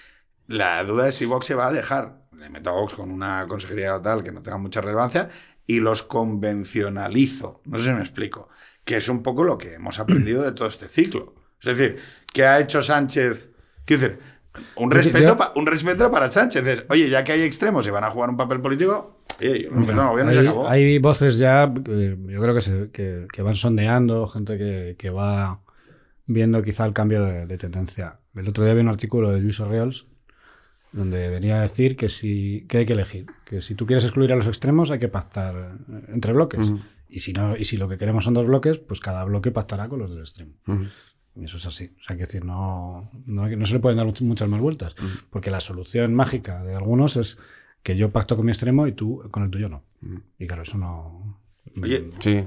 La 0.47 0.83
duda 0.85 1.09
es 1.09 1.15
si 1.17 1.27
Vox 1.27 1.47
se 1.47 1.55
va 1.55 1.69
a 1.69 1.73
dejar. 1.73 2.23
Le 2.33 2.49
meto 2.51 2.71
a 2.71 2.75
Vox 2.75 2.95
con 2.95 3.11
una 3.11 3.47
consejería 3.49 3.97
o 3.97 4.01
tal 4.01 4.23
que 4.23 4.33
no 4.33 4.43
tenga 4.43 4.59
mucha 4.59 4.81
relevancia 4.81 5.31
y 5.67 5.81
los 5.81 6.03
convencionalizo. 6.03 7.63
No 7.65 7.79
sé 7.79 7.85
si 7.87 7.91
me 7.93 8.01
explico. 8.01 8.49
Que 8.85 8.97
es 8.97 9.09
un 9.09 9.23
poco 9.23 9.45
lo 9.45 9.59
que 9.59 9.75
hemos 9.75 9.99
aprendido 9.99 10.43
de 10.43 10.53
todo 10.53 10.69
este 10.69 10.89
ciclo. 10.89 11.35
Es 11.61 11.77
decir, 11.77 12.01
¿qué 12.33 12.45
ha 12.45 12.61
hecho 12.61 12.83
Sánchez? 12.83 13.51
Quiero 13.85 14.03
decir, 14.03 14.19
un 14.77 14.91
yo- 14.91 14.97
respeto, 14.97 15.37
pa- 15.37 15.53
un 15.57 15.67
respeto 15.67 16.11
para 16.11 16.29
Sánchez. 16.29 16.67
Es, 16.67 16.85
oye, 16.89 17.09
ya 17.11 17.25
que 17.25 17.33
hay 17.33 17.43
extremos 17.43 17.87
y 17.87 17.91
van 17.91 18.05
a 18.05 18.11
jugar 18.11 18.31
un 18.31 18.37
papel 18.37 18.61
político, 18.61 19.23
oye, 19.41 19.69
se 20.35 20.41
hay, 20.41 20.47
acabó. 20.47 20.69
hay 20.69 20.99
voces 20.99 21.39
ya, 21.39 21.65
eh, 21.89 22.17
yo 22.29 22.41
creo 22.43 22.55
que, 22.55 22.61
se- 22.61 22.91
que, 22.91 23.27
que 23.33 23.43
van 23.43 23.55
sondeando, 23.57 24.27
gente 24.29 24.59
que, 24.59 24.97
que 24.99 25.11
va 25.11 25.61
viendo 26.27 26.63
quizá 26.63 26.85
el 26.87 26.93
cambio 26.93 27.23
de, 27.25 27.47
de 27.47 27.59
tendencia. 27.59 28.21
El 28.35 28.47
otro 28.49 28.65
día 28.65 28.75
vi 28.75 28.81
un 28.81 28.89
artículo 28.89 29.33
de 29.33 29.41
Luis 29.41 29.59
Orreols 29.61 30.07
donde 30.93 31.31
venía 31.31 31.57
a 31.59 31.63
decir 31.63 31.97
que, 31.97 32.09
si, 32.09 32.67
que 32.69 32.79
hay 32.79 32.87
que 32.87 32.95
elegir, 32.95 33.27
que 33.45 33.63
si 33.63 33.75
tú 33.77 33.87
quieres 33.87 34.05
excluir 34.05 34.33
a 34.33 34.37
los 34.37 34.49
extremos 34.49 34.91
hay 34.91 34.99
que 34.99 35.09
pactar 35.09 35.55
eh, 35.89 36.01
entre 36.13 36.33
bloques. 36.33 36.69
Y 37.09 37.21
si, 37.21 37.33
no, 37.33 37.57
y 37.57 37.65
si 37.65 37.77
lo 37.77 37.89
que 37.89 37.97
queremos 37.97 38.23
son 38.25 38.35
dos 38.35 38.47
bloques, 38.47 38.79
pues 38.79 39.01
cada 39.01 39.25
bloque 39.25 39.51
pactará 39.51 39.89
con 39.89 39.99
los 40.01 40.11
del 40.11 40.21
extremo. 40.21 40.53
Y 41.37 41.45
eso 41.45 41.57
es 41.59 41.67
así. 41.67 41.93
O 42.01 42.03
sea, 42.05 42.17
que 42.17 42.23
decir, 42.23 42.45
no, 42.45 43.11
no, 43.27 43.67
se 43.67 43.73
le 43.75 43.79
pueden 43.81 43.97
dar 43.99 44.07
much- 44.07 44.21
muchas 44.23 44.49
más 44.49 44.61
vueltas. 44.61 44.95
Porque 45.31 45.51
la 45.51 45.61
solución 45.61 46.15
mágica 46.15 46.63
de 46.63 46.75
algunos 46.75 47.17
es 47.17 47.39
que 47.83 47.97
yo 47.97 48.11
pacto 48.11 48.37
con 48.37 48.45
mi 48.47 48.53
extremo 48.53 48.87
y 48.87 48.93
tú 48.93 49.23
con 49.31 49.43
el 49.45 49.51
tuyo 49.51 49.69
no. 49.69 49.83
Y 50.39 50.47
claro, 50.47 50.63
eso 50.63 50.77
no. 50.77 51.41
Oye, 51.83 52.11
Sí. 52.21 52.47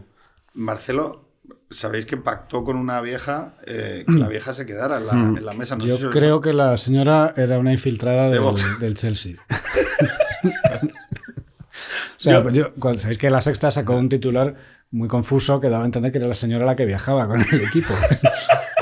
Marcelo, 0.53 1.29
¿sabéis 1.71 2.05
que 2.05 2.17
pactó 2.17 2.63
con 2.63 2.75
una 2.77 3.01
vieja 3.01 3.53
eh, 3.65 4.03
que 4.05 4.13
la 4.13 4.27
vieja 4.27 4.53
se 4.53 4.65
quedara 4.65 4.97
en 4.97 5.07
la, 5.07 5.13
en 5.13 5.45
la 5.45 5.53
mesa? 5.53 5.75
No 5.75 5.83
sé 5.83 5.89
yo 5.89 5.97
si 5.97 6.05
creo 6.07 6.41
que 6.41 6.53
la 6.53 6.77
señora 6.77 7.33
era 7.37 7.57
una 7.57 7.71
infiltrada 7.71 8.29
del, 8.29 8.43
del 8.79 8.95
Chelsea. 8.95 9.37
o 10.43 12.17
sea, 12.17 12.43
yo- 12.51 12.73
cuando- 12.75 12.99
sabéis 12.99 13.17
que 13.17 13.29
la 13.29 13.41
sexta 13.41 13.71
sacó 13.71 13.95
un 13.95 14.09
titular 14.09 14.55
muy 14.91 15.07
confuso 15.07 15.59
que 15.59 15.69
daba 15.69 15.83
a 15.83 15.85
entender 15.87 16.11
que 16.11 16.19
era 16.19 16.27
la 16.27 16.35
señora 16.35 16.65
la 16.65 16.75
que 16.75 16.85
viajaba 16.85 17.27
con 17.27 17.41
el 17.41 17.61
equipo. 17.61 17.93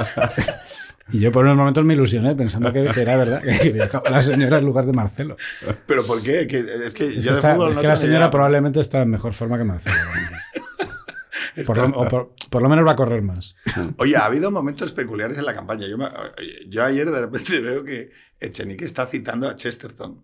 y 1.12 1.20
yo 1.20 1.32
por 1.32 1.44
unos 1.46 1.58
momentos 1.58 1.84
me 1.84 1.94
ilusioné 1.94 2.36
pensando 2.36 2.72
que, 2.72 2.84
que 2.86 3.02
era 3.02 3.18
verdad, 3.18 3.42
que 3.42 3.70
viajaba 3.72 4.10
la 4.10 4.22
señora 4.22 4.58
en 4.60 4.66
lugar 4.66 4.86
de 4.86 4.94
Marcelo. 4.94 5.36
¿Pero 5.86 6.06
por 6.06 6.22
qué? 6.22 6.48
Que- 6.48 6.66
es 6.86 6.94
que 6.94 7.08
Es 7.08 7.16
yo 7.16 7.22
que, 7.22 7.28
de 7.30 7.34
está- 7.34 7.54
fútbol 7.56 7.70
es 7.72 7.76
no 7.76 7.82
que 7.82 7.88
la 7.88 7.98
señora 7.98 8.18
idea. 8.20 8.32
probablemente 8.32 8.80
está 8.80 9.02
en 9.02 9.10
mejor 9.10 9.34
forma 9.34 9.58
que 9.58 9.64
Marcelo. 9.64 9.96
Por 11.66 11.76
lo, 11.76 11.86
o 12.00 12.08
por- 12.08 12.34
por 12.50 12.62
lo 12.62 12.70
menos 12.70 12.88
va 12.88 12.94
a 12.94 12.96
correr 12.96 13.22
más. 13.22 13.56
Oye, 13.98 14.16
ha 14.16 14.24
habido 14.24 14.52
momentos 14.52 14.94
peculiares 14.94 15.38
en 15.38 15.44
la 15.46 15.54
campaña. 15.54 15.86
Yo, 15.86 15.98
me- 15.98 16.08
yo 16.70 16.82
ayer 16.82 17.12
de 17.12 17.20
repente 17.20 17.60
veo 17.62 17.84
que 17.84 18.10
Echenique 18.40 18.86
está 18.86 19.06
citando 19.06 19.50
a 19.50 19.56
Chesterton. 19.58 20.24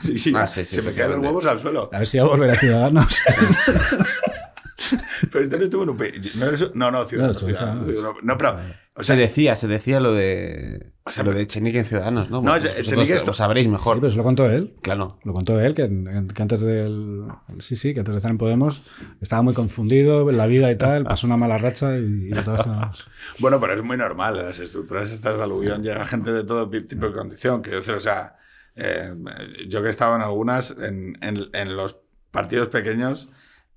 sí, 0.00 0.18
sí, 0.18 0.32
Ah, 0.34 0.48
sí, 0.48 0.64
sí, 0.64 0.74
se 0.76 0.82
me 0.82 0.94
caen 0.94 1.12
los 1.12 1.20
huevos 1.20 1.46
al 1.46 1.60
suelo. 1.60 1.88
A 1.92 1.98
ver 1.98 2.08
si 2.08 2.18
va 2.18 2.24
a 2.24 2.28
volver 2.28 2.50
a 2.50 2.54
Ciudadanos. 2.54 3.16
Pero 5.36 5.44
esto 5.44 5.58
no 5.58 5.64
estuvo 5.64 5.82
en 5.82 5.88
UP. 5.90 6.00
No, 6.36 6.46
eres- 6.46 6.70
no, 6.74 6.90
no, 6.90 7.04
Ciudadanos. 7.04 7.42
No, 7.42 7.46
Ciudadanos, 7.46 7.86
Ciudadanos. 7.90 8.16
No, 8.24 8.38
pero. 8.38 8.56
O 8.94 9.00
Se 9.02 9.08
sea, 9.08 9.16
decía, 9.16 9.54
se 9.54 9.68
decía 9.68 10.00
lo 10.00 10.14
de, 10.14 10.92
O 11.04 11.12
sea, 11.12 11.22
lo 11.24 11.32
de 11.34 11.42
Echenique 11.42 11.78
en 11.80 11.84
Ciudadanos, 11.84 12.30
¿no? 12.30 12.40
No, 12.40 12.56
Echenique 12.56 13.12
esto- 13.12 13.26
lo 13.26 13.32
sabréis 13.34 13.66
Sí, 13.66 13.70
mejor. 13.70 14.00
pero 14.00 14.10
se 14.10 14.16
lo 14.16 14.24
contó 14.24 14.48
él. 14.50 14.74
Claro. 14.80 15.18
Lo 15.24 15.34
contó 15.34 15.60
él, 15.60 15.74
que, 15.74 15.82
que 16.34 16.42
antes 16.42 16.60
del. 16.62 17.26
Sí, 17.58 17.76
sí, 17.76 17.92
que 17.92 18.00
antes 18.00 18.12
de 18.14 18.16
estar 18.16 18.30
en 18.30 18.38
Podemos 18.38 18.80
estaba 19.20 19.42
muy 19.42 19.52
confundido 19.52 20.30
en 20.30 20.38
la 20.38 20.46
vida 20.46 20.70
y 20.70 20.76
tal, 20.76 21.04
pasó 21.04 21.26
una 21.26 21.36
mala 21.36 21.58
racha 21.58 21.98
y, 21.98 22.28
y 22.30 22.42
todas 22.42 22.66
Bueno, 23.38 23.60
pero 23.60 23.74
es 23.74 23.82
muy 23.82 23.98
normal. 23.98 24.38
En 24.38 24.46
las 24.46 24.58
estructuras 24.58 25.12
estas 25.12 25.36
de 25.36 25.42
aluvión 25.42 25.82
llega 25.82 26.02
gente 26.06 26.32
de 26.32 26.44
todo 26.44 26.70
tipo 26.70 27.08
de 27.08 27.12
condición. 27.12 27.60
Quiero 27.60 27.80
decir, 27.80 27.92
o 27.94 28.00
sea, 28.00 28.36
eh, 28.76 29.12
yo 29.68 29.82
que 29.82 29.88
he 29.88 29.90
estado 29.90 30.16
en 30.16 30.22
algunas, 30.22 30.70
en, 30.70 31.18
en- 31.20 31.50
en 31.52 31.76
los 31.76 31.98
partidos 32.30 32.68
pequeños, 32.68 33.28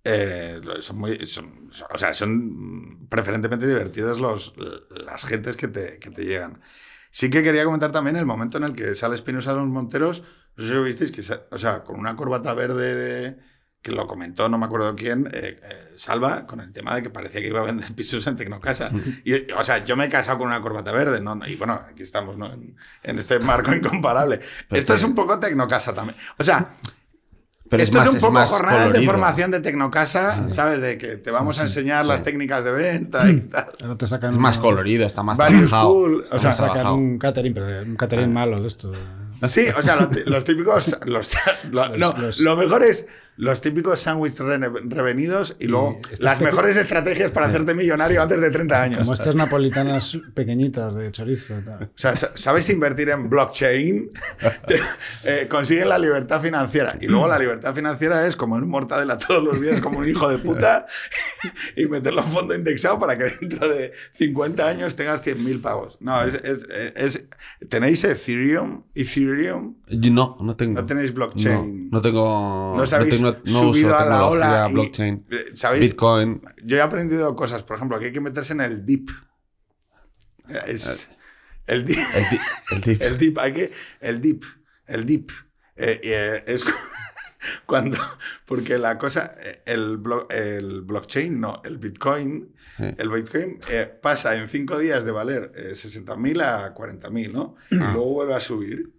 eh, 0.03 0.61
son 0.79 0.97
muy. 0.97 1.25
son- 1.25 1.69
son- 1.71 1.87
o 1.93 1.97
sea, 1.97 2.13
son 2.13 3.07
preferentemente 3.09 3.67
divertidos 3.67 4.19
los, 4.19 4.53
las 4.89 5.25
gentes 5.25 5.57
que 5.57 5.67
te, 5.67 5.99
que 5.99 6.09
te 6.09 6.25
llegan. 6.25 6.61
Sí 7.11 7.29
que 7.29 7.41
quería 7.43 7.63
comentar 7.65 7.91
también 7.91 8.15
el 8.17 8.25
momento 8.25 8.57
en 8.57 8.63
el 8.65 8.73
que 8.73 8.93
sale 8.95 9.15
Espinosa 9.15 9.51
de 9.51 9.57
los 9.57 9.67
Monteros. 9.67 10.23
No 10.55 10.63
sé 10.63 10.69
si 10.69 10.75
lo 10.75 10.83
visteis, 10.83 11.11
que, 11.11 11.21
o 11.51 11.57
sea, 11.57 11.83
con 11.83 11.97
una 11.99 12.15
corbata 12.15 12.53
verde 12.53 12.95
de- 12.95 13.37
que 13.81 13.93
lo 13.93 14.05
comentó, 14.07 14.49
no 14.49 14.57
me 14.57 14.65
acuerdo 14.65 14.93
quién, 14.93 15.27
eh, 15.31 15.57
eh, 15.63 15.93
Salva, 15.95 16.45
con 16.45 16.59
el 16.59 16.73
tema 16.73 16.93
de 16.95 17.01
que 17.01 17.09
parecía 17.09 17.39
que 17.39 17.47
iba 17.47 17.61
a 17.61 17.63
vender 17.63 17.87
pisos 17.95 18.27
en 18.27 18.35
Tecnocasa. 18.35 18.91
Y, 19.23 19.49
o 19.53 19.63
sea, 19.63 19.85
yo 19.85 19.95
me 19.95 20.05
he 20.05 20.09
casado 20.09 20.37
con 20.39 20.47
una 20.47 20.59
corbata 20.59 20.91
verde, 20.91 21.21
¿no? 21.21 21.39
Y 21.47 21.55
bueno, 21.55 21.81
aquí 21.89 22.03
estamos, 22.03 22.37
¿no? 22.37 22.51
En, 22.53 22.75
en 23.03 23.19
este 23.19 23.39
marco 23.39 23.73
incomparable. 23.75 24.41
Esto 24.69 24.93
es 24.95 25.03
un 25.05 25.15
poco 25.15 25.39
Tecnocasa 25.39 25.93
también. 25.93 26.17
O 26.37 26.43
sea, 26.43 26.75
Pero 27.69 27.83
esto 27.83 27.99
es, 27.99 28.05
más- 28.05 28.13
un 28.15 28.19
poco 28.19 28.33
más 28.33 28.49
jornadas 28.49 28.93
de 28.93 29.01
formación 29.03 29.51
de 29.51 29.59
Tecnocasa, 29.59 30.49
¿sabes? 30.49 30.81
De 30.81 30.97
que 30.97 31.17
te 31.17 31.29
vamos 31.31 31.59
a 31.59 31.63
enseñar 31.63 32.03
las 32.05 32.23
técnicas 32.23 32.65
de 32.65 32.71
venta 32.71 33.29
y 33.29 33.41
tal. 33.41 33.67
Ahora 33.83 33.95
te 33.97 34.07
sacan 34.07 34.31
Es 34.31 34.37
más 34.37 34.57
un- 34.57 34.61
colorido, 34.63 35.05
está 35.05 35.21
más 35.23 35.37
trabajado. 35.37 35.67
School, 35.67 36.15
o 36.15 36.23
Está 36.23 36.39
sea, 36.39 36.49
más 36.49 36.57
Sacan 36.57 36.73
trabajado. 36.73 36.95
un 36.95 37.19
catering, 37.19 37.53
pero 37.53 37.81
un 37.83 37.95
catering 37.95 38.33
malo 38.33 38.59
de 38.59 38.67
esto. 38.67 38.91
Sí, 39.47 39.65
o 39.77 39.81
sea, 39.81 39.95
lo- 39.95 40.09
los, 40.25 40.43
típicos. 40.45 40.97
Los, 41.05 41.31
lo, 41.71 41.89
no, 41.97 42.13
los- 42.17 42.39
lo 42.39 42.55
mejor 42.57 42.83
es 42.83 43.07
los 43.41 43.61
típicos 43.61 44.01
sándwiches 44.01 44.41
revenidos 44.89 45.55
y 45.59 45.67
luego 45.67 45.97
las 46.19 46.41
mejores 46.41 46.75
estrategias 46.75 47.31
para 47.31 47.45
hacerte 47.47 47.73
millonario 47.73 48.21
antes 48.21 48.41
de 48.41 48.51
30 48.51 48.83
años. 48.83 48.99
Como 48.99 49.13
estas 49.13 49.33
napolitanas 49.33 50.17
pequeñitas 50.33 50.93
de 50.93 51.09
chorizo. 51.13 51.53
tal. 51.65 51.83
O 51.85 51.89
sea, 51.95 52.17
sa- 52.17 52.31
sabes 52.35 52.69
invertir 52.69 53.09
en 53.09 53.29
blockchain, 53.29 54.09
te- 54.67 54.81
eh, 55.23 55.47
consiguen 55.47 55.87
la 55.87 55.97
libertad 55.97 56.41
financiera. 56.41 56.97
Y 56.99 57.07
luego 57.07 57.29
la 57.29 57.39
libertad 57.39 57.73
financiera 57.73 58.27
es 58.27 58.35
como 58.35 58.57
en 58.57 58.63
un 58.63 58.69
mortadela 58.69 59.17
todos 59.17 59.41
los 59.41 59.61
días, 59.61 59.79
como 59.79 59.99
un 59.99 60.09
hijo 60.09 60.27
de 60.27 60.39
puta, 60.39 60.85
y 61.77 61.85
meterlo 61.85 62.21
en 62.23 62.27
fondo 62.27 62.53
indexado 62.53 62.99
para 62.99 63.17
que 63.17 63.23
dentro 63.39 63.69
de 63.69 63.93
50 64.15 64.67
años 64.67 64.97
tengas 64.97 65.25
100.000 65.25 65.61
pavos. 65.61 65.97
No, 66.01 66.21
es, 66.23 66.35
es- 66.35 66.67
es- 66.95 67.25
¿Tenéis 67.69 68.03
Ethereum? 68.03 68.83
Ethereum? 68.95 69.75
No, 69.87 70.37
no 70.41 70.55
tengo. 70.57 70.81
No 70.81 70.85
tenéis 70.85 71.13
blockchain. 71.13 71.89
No, 71.89 71.97
no 71.97 72.01
tengo. 72.01 72.73
¿No 72.75 72.83
os 72.83 72.91
habéis 72.93 73.15
tengo- 73.15 73.28
no 73.45 73.59
subido 73.59 73.87
uso 73.89 73.97
a 73.97 74.05
la 74.05 74.25
ola 74.25 74.67
blockchain. 74.67 75.25
eh, 75.31 75.45
¿Sabéis? 75.53 75.91
Bitcoin. 75.91 76.41
Yo 76.63 76.77
he 76.77 76.81
aprendido 76.81 77.35
cosas, 77.35 77.63
por 77.63 77.75
ejemplo, 77.77 77.99
que 77.99 78.05
hay 78.07 78.11
que 78.13 78.21
meterse 78.21 78.53
en 78.53 78.61
el 78.61 78.85
deep. 78.85 79.09
Es 80.65 81.09
el 81.67 81.85
deep. 81.85 81.99
El, 82.15 82.81
di- 82.81 82.97
el 83.03 83.17
deep, 83.17 83.37
hay 83.39 83.53
que. 83.53 83.71
El 83.99 84.21
deep. 84.21 84.43
El 84.87 85.05
deep. 85.05 85.29
Eh, 85.75 85.99
eh, 86.03 86.43
es 86.47 86.63
cu- 86.63 86.71
cuando. 87.65 87.97
Porque 88.45 88.77
la 88.79 88.97
cosa. 88.97 89.35
eh, 89.39 89.61
El, 89.65 89.99
blo- 90.01 90.25
el 90.31 90.81
blockchain, 90.81 91.39
no. 91.39 91.61
El 91.63 91.77
bitcoin. 91.77 92.55
Sí. 92.77 92.85
El 92.97 93.09
bitcoin 93.09 93.59
eh, 93.69 93.85
pasa 94.01 94.35
en 94.35 94.47
cinco 94.47 94.79
días 94.79 95.05
de 95.05 95.11
valer 95.11 95.51
eh, 95.55 95.71
60.000 95.73 96.41
a 96.41 96.73
40.000, 96.73 97.31
¿no? 97.31 97.55
Y 97.69 97.75
luego 97.75 98.05
vuelve 98.13 98.33
a 98.35 98.39
subir. 98.39 98.91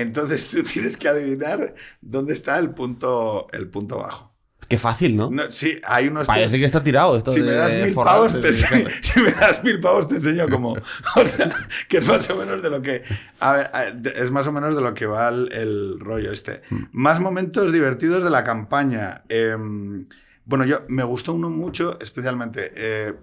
Entonces 0.00 0.50
tú 0.52 0.62
tienes 0.62 0.96
que 0.96 1.08
adivinar 1.08 1.74
dónde 2.00 2.32
está 2.32 2.58
el 2.58 2.70
punto, 2.70 3.48
el 3.52 3.68
punto 3.68 3.98
bajo. 3.98 4.28
Qué 4.68 4.76
fácil, 4.76 5.16
¿no? 5.16 5.30
No, 5.30 5.50
sí, 5.50 5.80
hay 5.82 6.08
unos. 6.08 6.26
Parece 6.26 6.58
que 6.58 6.66
está 6.66 6.84
tirado 6.84 7.16
esto 7.16 7.30
si 7.30 7.40
de 7.40 7.46
me 7.46 7.52
das 7.54 7.74
mil 7.74 7.94
pavos, 7.94 8.38
te 8.38 8.48
enseño, 8.48 8.86
si 9.00 9.20
me 9.20 9.32
das 9.32 9.64
mil 9.64 9.80
pavos, 9.80 10.08
te 10.08 10.16
enseño 10.16 10.46
cómo. 10.50 10.76
O 11.16 11.26
sea, 11.26 11.48
que 11.88 11.98
es 11.98 12.06
más 12.06 12.28
o 12.28 12.36
menos 12.36 12.62
de 12.62 12.68
lo 12.68 12.82
que. 12.82 13.02
A 13.40 13.52
ver, 13.54 13.70
es 14.14 14.30
más 14.30 14.46
o 14.46 14.52
menos 14.52 14.74
de 14.74 14.82
lo 14.82 14.92
que 14.92 15.06
va 15.06 15.30
el, 15.30 15.50
el 15.52 15.98
rollo 15.98 16.30
este. 16.32 16.60
Más 16.92 17.18
momentos 17.18 17.72
divertidos 17.72 18.22
de 18.22 18.28
la 18.28 18.44
campaña. 18.44 19.24
Em, 19.30 20.06
bueno, 20.44 20.66
yo 20.66 20.82
me 20.88 21.02
gustó 21.02 21.32
uno 21.32 21.48
mucho, 21.48 21.98
especialmente. 22.00 22.70
eh, 22.76 23.14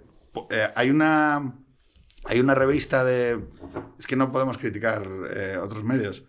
eh, 0.49 0.67
hay 0.75 0.89
una. 0.89 1.53
Hay 2.23 2.39
una 2.39 2.55
revista 2.55 3.03
de. 3.03 3.39
Es 3.99 4.07
que 4.07 4.15
no 4.15 4.31
podemos 4.31 4.57
criticar 4.57 5.07
eh, 5.29 5.57
otros 5.61 5.83
medios. 5.83 6.25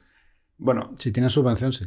Bueno, 0.59 0.95
Si 0.99 1.13
tienes 1.13 1.33
subvención, 1.33 1.73
sí. 1.73 1.85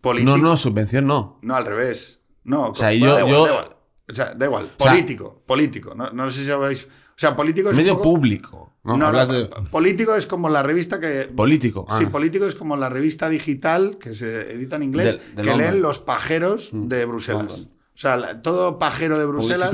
político. 0.00 0.36
No, 0.36 0.42
no, 0.42 0.56
subvención 0.56 1.06
no. 1.06 1.38
No, 1.42 1.54
al 1.56 1.64
revés. 1.66 2.22
No, 2.44 2.74
sea, 2.74 2.88
bueno, 2.88 3.06
yo- 3.06 3.14
da 3.14 3.20
igual, 3.20 3.32
yo- 3.32 3.44
da 3.44 3.50
igual. 3.52 3.76
O 4.10 4.14
sea, 4.14 4.34
da 4.34 4.46
igual. 4.46 4.70
sea- 4.78 4.90
Político, 4.92 5.42
político. 5.46 5.94
No, 5.94 6.10
no 6.10 6.30
sé 6.30 6.40
si 6.40 6.46
sabéis. 6.46 6.84
O 6.86 7.20
sea, 7.20 7.36
político 7.36 7.70
es. 7.70 7.76
Medio 7.76 7.94
poco- 7.98 8.04
público. 8.14 8.74
No, 8.84 8.96
No, 8.96 9.26
de- 9.26 9.50
político 9.70 10.14
es 10.14 10.26
como 10.26 10.48
la 10.48 10.62
revista 10.62 10.98
que. 10.98 11.24
Político. 11.34 11.86
Sí, 11.90 12.04
ah. 12.06 12.10
político 12.10 12.46
es 12.46 12.54
como 12.54 12.76
la 12.76 12.88
revista 12.88 13.28
digital 13.28 13.98
que 13.98 14.14
se 14.14 14.52
edita 14.54 14.76
en 14.76 14.84
inglés, 14.84 15.18
De- 15.18 15.34
de 15.34 15.42
que 15.42 15.48
London. 15.50 15.58
leen 15.58 15.82
los 15.82 15.98
pajeros 16.00 16.72
Mm, 16.72 16.88
de 16.88 17.04
Bruselas. 17.04 17.68
O 17.94 17.98
sea, 18.00 18.16
la- 18.16 18.40
todo 18.40 18.78
pajero 18.78 19.18
de 19.18 19.26
Bruselas. 19.26 19.72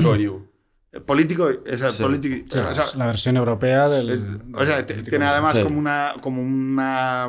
Político, 1.05 1.49
esa, 1.65 1.89
Sí. 1.91 2.03
político- 2.03 2.45
Sí, 2.51 2.59
o 2.59 2.73
sea, 2.73 2.83
es 2.85 2.95
la 2.95 3.07
versión 3.07 3.37
europea 3.37 3.89
del. 3.89 4.09
es- 4.09 4.23
o 4.53 4.65
sea, 4.65 4.85
tiene 4.85 5.25
además 5.25 5.55
Sí. 5.57 5.63
como 5.63 5.79
una 5.79 6.13
como 6.21 6.41
una 6.41 7.27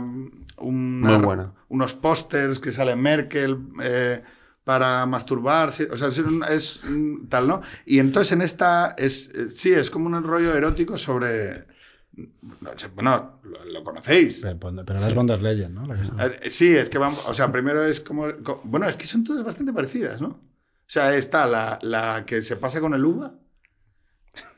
una- 0.59 1.11
Muy 1.19 1.25
buena. 1.25 1.53
unos 1.69 1.95
pósters 1.95 2.59
que 2.59 2.73
sale 2.73 2.97
Merkel 2.97 3.59
eh, 3.83 4.23
para 4.65 5.05
masturbarse, 5.07 5.89
o 5.93 5.97
sea, 5.97 6.09
es, 6.09 6.19
un- 6.19 6.45
es 6.49 6.83
un 6.85 7.29
tal, 7.29 7.47
¿no? 7.47 7.61
Y 7.85 7.99
entonces 7.99 8.33
en 8.33 8.43
esta, 8.43 8.95
es, 8.99 9.29
eh, 9.35 9.51
sí, 9.51 9.73
es 9.73 9.91
como 9.91 10.07
un 10.07 10.23
rollo 10.25 10.55
erótico 10.55 10.97
sobre... 10.97 11.67
Bueno, 12.95 13.41
lo, 13.45 13.65
lo 13.67 13.85
conocéis. 13.85 14.41
Pero, 14.43 14.59
pero 14.59 14.73
no 14.99 15.07
es 15.07 15.15
von 15.15 15.27
der 15.27 15.43
Leyen, 15.43 15.75
¿no? 15.75 15.87
Que- 15.87 15.95
Eh, 16.47 16.51
Sí, 16.51 16.75
es 16.75 16.89
que 16.89 16.99
vamos, 16.99 17.23
o 17.29 17.35
sea, 17.35 17.53
primero 17.53 17.85
es 17.85 18.01
como, 18.01 18.27
co- 18.43 18.61
bueno, 18.65 18.89
es 18.89 18.97
que 18.97 19.07
son 19.07 19.23
todas 19.25 19.45
bastante 19.45 19.73
parecidas, 19.73 20.21
¿no? 20.23 20.29
O 20.29 20.41
sea, 20.89 21.15
está 21.15 21.47
la, 21.47 21.79
la 21.83 22.25
que 22.25 22.43
se 22.43 22.57
pasa 22.57 22.81
con 22.81 22.95
el 22.95 23.05
uva, 23.05 23.35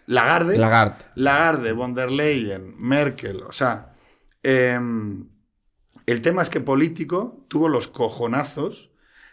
Lagarde, 0.09 0.57
Lagarde. 0.57 1.05
Lagarde, 1.17 1.73
von 1.73 1.95
der 1.95 2.11
Leyen, 2.11 2.75
Merkel, 2.79 3.43
o 3.43 3.53
sea, 3.53 3.93
em, 4.43 5.29
el 6.07 6.23
tema 6.23 6.41
es 6.41 6.49
que 6.49 6.61
Político 6.61 7.45
tuvo 7.49 7.69
los 7.69 7.89
cojonazos 7.89 8.91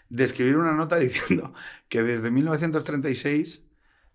de 0.09 0.26
escribir 0.26 0.57
una 0.57 0.73
nota 0.73 0.97
diciendo 0.99 1.53
que 1.88 2.03
desde 2.03 2.30
1936 2.30 3.63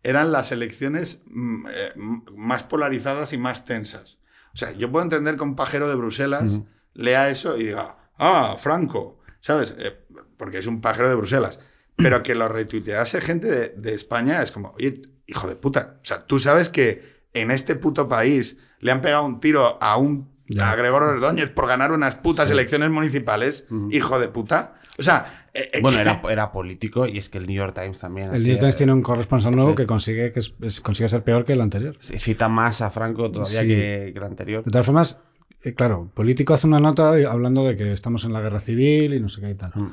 eran 0.03 0.33
las 0.33 0.53
elecciones 0.53 1.23
mm, 1.27 1.67
eh, 1.73 1.93
más 2.37 2.63
polarizadas 2.63 3.33
y 3.33 3.39
más 3.39 3.65
tensas. 3.65 4.21
O 4.53 4.57
sea, 4.59 4.73
yo 4.73 4.93
puedo 4.93 5.05
entender 5.05 5.37
que 5.37 5.45
un 5.45 5.57
pajero 5.57 5.89
de 5.89 5.95
Bruselas 5.95 6.61
lea 6.93 7.31
eso 7.31 7.57
y 7.57 7.67
diga, 7.67 8.11
ah, 8.19 8.57
Franco, 8.59 9.21
¿sabes? 9.41 9.75
Eh, 9.79 9.97
porque 10.37 10.59
es 10.59 10.67
un 10.67 10.83
pajero 10.83 11.09
de 11.09 11.15
Bruselas. 11.15 11.59
Pero 11.97 12.23
que 12.23 12.35
lo 12.35 12.49
retuitease 12.49 13.21
gente 13.23 13.47
de, 13.47 13.69
de 13.71 13.95
España 13.95 14.43
es 14.43 14.51
como, 14.53 14.73
oye, 14.73 15.03
hijo 15.31 15.49
de 15.49 15.57
puta. 15.57 15.97
O 16.03 16.05
sea, 16.05 16.27
tú 16.27 16.39
sabes 16.39 16.69
que 16.69 17.21
en 17.33 17.51
este 17.51 17.77
puto 17.77 18.09
país 18.09 18.59
le 18.81 18.91
han 18.91 19.01
pegado 19.01 19.25
un 19.25 19.41
tiro 19.41 19.79
a 19.83 19.97
un 19.97 20.29
Ya. 20.49 20.73
a 20.73 20.75
Gregorio 20.77 21.11
Ordóñez 21.11 21.51
por 21.51 21.69
ganar 21.69 21.93
unas 21.93 22.17
putas 22.17 22.51
elecciones 22.51 22.91
municipales, 22.91 23.69
hijo 23.91 24.19
de 24.19 24.29
puta. 24.29 24.75
O 24.99 25.03
sea, 25.03 25.47
eh, 25.55 25.71
eh, 25.75 25.79
Bueno, 25.81 25.99
era, 26.01 26.21
era 26.29 26.51
político 26.53 27.07
y 27.07 27.19
es 27.19 27.29
que 27.29 27.39
el 27.39 27.47
New 27.47 27.57
York 27.57 27.73
Times 27.81 28.01
también. 28.01 28.35
El 28.35 28.43
New 28.43 28.49
York 28.51 28.61
Times 28.61 28.77
tiene 28.77 28.93
un 28.93 29.01
corresponsal 29.03 29.55
nuevo 29.55 29.71
Sí. 29.71 29.77
que 29.77 29.87
consigue, 29.87 30.33
que 30.33 30.41
es- 30.41 30.55
es- 30.61 30.81
consigue 30.81 31.09
ser 31.09 31.23
peor 31.23 31.45
que 31.45 31.53
el 31.53 31.61
anterior. 31.61 31.97
Cita 32.01 32.49
más 32.49 32.81
a 32.83 32.91
Franco 32.91 33.31
todavía 33.31 33.61
Sí. 33.63 33.69
que, 33.69 34.11
que 34.13 34.19
el 34.19 34.25
anterior. 34.25 34.65
De 34.65 34.71
todas 34.73 34.85
formas, 34.85 35.19
eh, 35.63 35.75
claro, 35.75 36.11
Político 36.15 36.53
hace 36.55 36.67
una 36.67 36.81
nota 36.81 37.13
hablando 37.31 37.65
de 37.65 37.77
que 37.77 37.93
estamos 37.93 38.25
en 38.25 38.33
la 38.33 38.41
guerra 38.41 38.59
civil 38.59 39.15
y 39.15 39.21
no 39.21 39.29
sé 39.29 39.41
qué 39.41 39.51
y 39.51 39.55
tal. 39.55 39.71
Mm. 39.75 39.93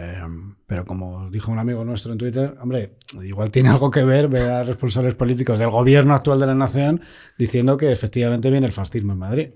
Eh, 0.00 0.22
pero 0.66 0.84
como 0.84 1.28
dijo 1.28 1.50
un 1.50 1.58
amigo 1.58 1.84
nuestro 1.84 2.12
en 2.12 2.18
Twitter, 2.18 2.56
hombre, 2.60 2.98
igual 3.24 3.50
tiene 3.50 3.70
algo 3.70 3.90
que 3.90 4.04
ver 4.04 4.28
ver 4.28 4.48
a 4.48 4.62
responsables 4.62 5.14
políticos 5.16 5.58
del 5.58 5.70
gobierno 5.70 6.14
actual 6.14 6.38
de 6.38 6.46
la 6.46 6.54
nación 6.54 7.00
diciendo 7.36 7.76
que 7.76 7.90
efectivamente 7.90 8.48
viene 8.50 8.66
el 8.68 8.72
fascismo 8.72 9.12
en 9.14 9.18
Madrid. 9.18 9.48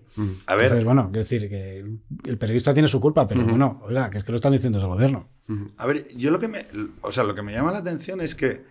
a 0.47 0.55
ver, 0.57 0.64
Entonces, 0.64 0.84
bueno, 0.84 1.05
quiero 1.12 1.20
decir 1.20 1.49
que 1.49 1.78
el, 1.78 2.01
el 2.24 2.38
periodista 2.38 2.74
tiene 2.74 2.88
su 2.88 3.01
culpa, 3.01 3.28
pero 3.28 3.45
bueno, 3.45 3.80
oiga, 3.84 4.11
que 4.11 4.18
es 4.18 4.24
que 4.24 4.32
lo 4.32 4.36
están 4.36 4.53
diciendo 4.53 4.78
desde 4.78 4.88
el 4.88 4.95
gobierno. 4.95 5.28
A 5.76 5.86
ver, 5.86 6.09
yo 6.16 6.30
lo 6.30 6.40
que 6.40 6.49
me, 6.49 6.66
o 7.03 7.12
sea, 7.12 7.22
lo 7.22 7.34
que 7.34 7.43
me 7.43 7.53
llama 7.53 7.70
la 7.70 7.78
atención 7.78 8.20
es 8.20 8.34
que 8.34 8.64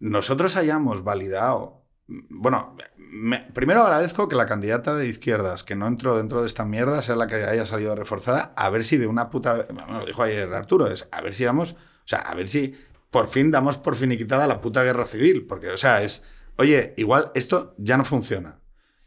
nosotros 0.00 0.56
hayamos 0.56 1.04
validado, 1.04 1.84
bueno, 2.06 2.76
me- 3.10 3.40
primero 3.52 3.82
agradezco 3.82 4.28
que 4.28 4.36
la 4.36 4.46
candidata 4.46 4.94
de 4.94 5.06
izquierdas 5.06 5.64
que 5.64 5.76
no 5.76 5.86
entró 5.86 6.16
dentro 6.16 6.40
de 6.40 6.46
esta 6.46 6.64
mierda 6.64 7.02
sea 7.02 7.16
la 7.16 7.26
que 7.26 7.36
haya 7.36 7.66
salido 7.66 7.94
reforzada, 7.94 8.52
a 8.56 8.70
ver 8.70 8.84
si 8.84 8.96
de 8.96 9.06
una 9.06 9.30
puta, 9.30 9.66
bueno, 9.72 10.00
lo 10.00 10.06
dijo 10.06 10.22
ayer 10.22 10.52
Arturo, 10.54 10.86
es 10.88 11.08
a 11.12 11.20
ver 11.20 11.34
si 11.34 11.44
damos, 11.44 11.72
o 11.72 11.76
sea, 12.04 12.20
a 12.20 12.34
ver 12.34 12.48
si 12.48 12.74
por 13.10 13.28
fin 13.28 13.50
damos 13.50 13.78
por 13.78 13.94
finiquitada 13.96 14.46
la 14.46 14.60
puta 14.60 14.82
guerra 14.82 15.04
civil, 15.06 15.46
porque, 15.46 15.70
o 15.70 15.76
sea, 15.76 16.02
es, 16.02 16.24
oye, 16.56 16.94
igual 16.96 17.32
esto 17.34 17.74
ya 17.78 17.96
no 17.96 18.04
funciona. 18.04 18.60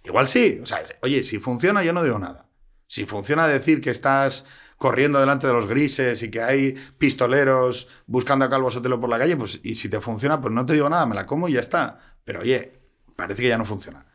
Igual 0.04 0.28
sí, 0.28 0.60
o 0.64 0.66
sea, 0.66 0.82
oye, 1.02 1.24
si 1.24 1.38
funciona 1.38 1.84
yo 1.84 1.93
no 1.93 2.04
digo 2.04 2.18
nada. 2.18 2.49
Si 2.88 3.06
funciona 3.06 3.47
decir 3.47 3.80
que 3.80 3.91
estás 3.91 4.45
corriendo 4.78 5.20
delante 5.20 5.45
de 5.45 5.54
los 5.54 5.68
grises 5.68 6.24
y 6.24 6.32
que 6.32 6.41
hay 6.41 6.76
pistoleros 6.97 7.88
buscando 8.08 8.45
a 8.45 8.49
Calvo 8.49 8.72
Sotelo 8.72 8.99
por 8.99 9.10
la 9.12 9.20
calle, 9.20 9.38
pues 9.38 9.60
y 9.64 9.76
si 9.76 9.89
te 9.89 10.02
funciona, 10.02 10.41
pues 10.41 10.54
no 10.54 10.66
te 10.66 10.74
digo 10.74 10.89
nada, 10.89 11.06
me 11.06 11.14
la 11.16 11.26
como 11.28 11.47
y 11.47 11.54
ya 11.54 11.60
está. 11.60 11.99
Pero 12.24 12.39
oye, 12.41 12.80
parece 13.28 13.41
que 13.43 13.49
ya 13.49 13.57
no 13.57 13.65
funciona. 13.65 14.05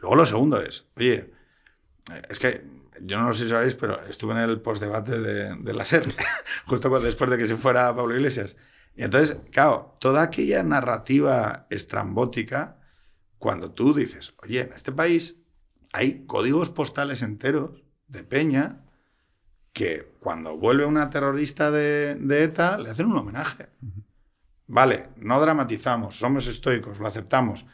Luego 0.00 0.16
lo 0.16 0.26
segundo 0.26 0.60
es, 0.60 0.88
oye, 0.96 1.32
eh, 2.12 2.22
es 2.28 2.38
que 2.38 2.64
yo 3.02 3.20
no 3.20 3.32
sé 3.34 3.44
si 3.44 3.50
sabéis, 3.50 3.74
pero 3.74 4.00
estuve 4.06 4.32
en 4.32 4.38
el 4.40 4.60
postdebate 4.60 5.18
de, 5.20 5.56
de 5.56 5.72
la 5.72 5.84
SER, 5.84 6.04
justo 6.66 6.88
cuando- 6.90 7.06
después 7.06 7.30
de 7.30 7.38
que 7.38 7.46
se 7.46 7.56
fuera 7.56 7.94
Pablo 7.94 8.14
Iglesias. 8.16 8.56
Y 8.96 9.04
entonces, 9.04 9.38
claro, 9.52 9.96
toda 10.00 10.22
aquella 10.22 10.62
narrativa 10.62 11.66
estrambótica, 11.70 12.78
cuando 13.38 13.72
tú 13.72 13.94
dices, 13.94 14.34
oye, 14.42 14.62
en 14.62 14.72
este 14.74 14.92
país 14.92 15.38
hay 15.92 16.24
códigos 16.26 16.70
postales 16.70 17.22
enteros 17.22 17.84
de 18.08 18.24
Peña 18.24 18.84
que 19.72 20.14
cuando 20.20 20.56
vuelve 20.56 20.84
una 20.84 21.10
terrorista 21.10 21.70
de, 21.70 22.16
de 22.16 22.44
ETA 22.44 22.78
le 22.78 22.90
hacen 22.90 23.06
un 23.06 23.16
homenaje. 23.18 23.70
Vale, 24.66 25.10
no 25.16 25.40
dramatizamos, 25.40 26.18
somos 26.18 26.46
estoicos, 26.46 26.98
lo 26.98 27.06
aceptamos. 27.06 27.66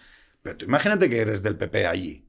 Pero 0.42 0.56
tú 0.56 0.64
imagínate 0.64 1.08
que 1.08 1.20
eres 1.20 1.42
del 1.42 1.56
PP 1.56 1.86
allí, 1.86 2.28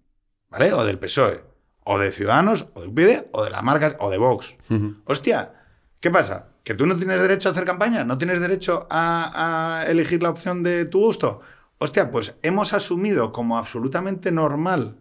¿vale? 0.50 0.74
O 0.74 0.84
del 0.84 1.00
PSOE, 1.00 1.44
o 1.84 2.00
de 2.00 2.12
Ciudadanos, 2.12 2.70
o 2.74 2.82
de 2.82 2.88
UPyD, 2.88 3.28
o 3.32 3.44
de 3.44 3.50
la 3.50 3.62
marca, 3.62 3.96
o 4.00 4.10
de 4.10 4.18
Vox. 4.18 4.58
Hostia, 5.06 5.54
¿qué 6.00 6.12
pasa? 6.12 6.50
¿Que 6.64 6.74
tú 6.74 6.86
no 6.86 6.96
tienes 6.96 7.22
derecho 7.22 7.50
a 7.50 7.52
hacer 7.52 7.66
campaña? 7.66 8.04
¿No 8.04 8.18
tienes 8.18 8.40
derecho 8.40 8.88
a, 8.90 9.80
a 9.80 9.84
elegir 9.90 10.22
la 10.22 10.30
opción 10.30 10.64
de 10.64 10.86
tu 10.86 11.00
gusto? 11.00 11.42
Hostia, 11.78 12.12
pues 12.12 12.36
hemos 12.44 12.74
asumido 12.74 13.32
como 13.32 13.58
absolutamente 13.58 14.32
normal 14.32 14.98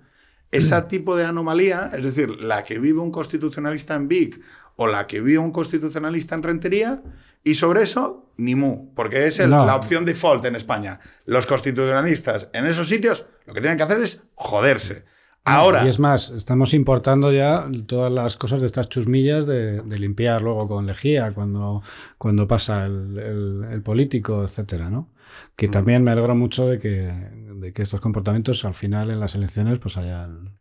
ese 0.51 0.81
tipo 0.89 1.17
de 1.17 1.25
anomalía, 1.25 1.91
es 1.93 2.05
decir, 2.05 2.41
la 2.41 2.63
que 2.65 2.79
vive 2.79 3.01
un 3.01 3.11
constitucionalista 3.11 3.95
en 3.95 4.09
Vic 4.09 4.41
o 4.81 4.87
la 4.87 5.07
que 5.09 5.21
vive 5.21 5.39
un 5.39 5.51
constitucionalista 5.51 6.35
en 6.37 6.43
Rentería, 6.45 7.03
y 7.43 7.55
sobre 7.57 7.83
eso, 7.83 8.31
ni 8.37 8.55
mu, 8.55 8.95
porque 8.95 9.27
es 9.27 9.41
el- 9.41 9.51
No. 9.51 9.67
la 9.67 9.75
opción 9.75 10.05
default 10.05 10.45
en 10.45 10.55
España. 10.55 11.01
Los 11.27 11.47
constitucionalistas 11.47 12.49
en 12.53 12.65
esos 12.67 12.89
sitios 12.89 13.27
lo 13.47 13.55
que 13.55 13.61
tienen 13.61 13.77
que 13.77 13.83
hacer 13.85 13.99
es 14.01 14.23
joderse. 14.35 15.05
Ahora, 15.45 15.85
Y 15.85 15.89
es 15.89 15.99
más, 15.99 16.31
estamos 16.31 16.75
importando 16.75 17.33
ya 17.33 17.67
todas 17.87 18.13
las 18.13 18.37
cosas 18.37 18.61
de 18.61 18.67
estas 18.67 18.89
chusmillas 18.89 19.47
de, 19.47 19.81
de 19.81 19.99
limpiar 19.99 20.43
luego 20.43 20.69
con 20.69 20.87
lejía 20.87 21.33
cuando, 21.33 21.83
cuando 22.19 22.47
pasa 22.47 22.85
el, 22.87 23.19
el- 23.19 23.65
el 23.73 23.83
político, 23.83 24.45
etcétera, 24.45 24.91
¿no? 24.91 25.11
Que 25.57 25.69
también 25.69 26.05
me 26.05 26.11
alegro 26.11 26.35
mucho 26.35 26.67
de 26.69 26.79
que, 26.79 27.11
de 27.55 27.73
que 27.73 27.83
estos 27.83 28.01
comportamientos 28.01 28.65
al 28.65 28.75
final 28.75 29.11
en 29.11 29.21
las 29.21 29.35
elecciones 29.35 29.79
pues 29.79 29.97
hayan, 29.97 30.59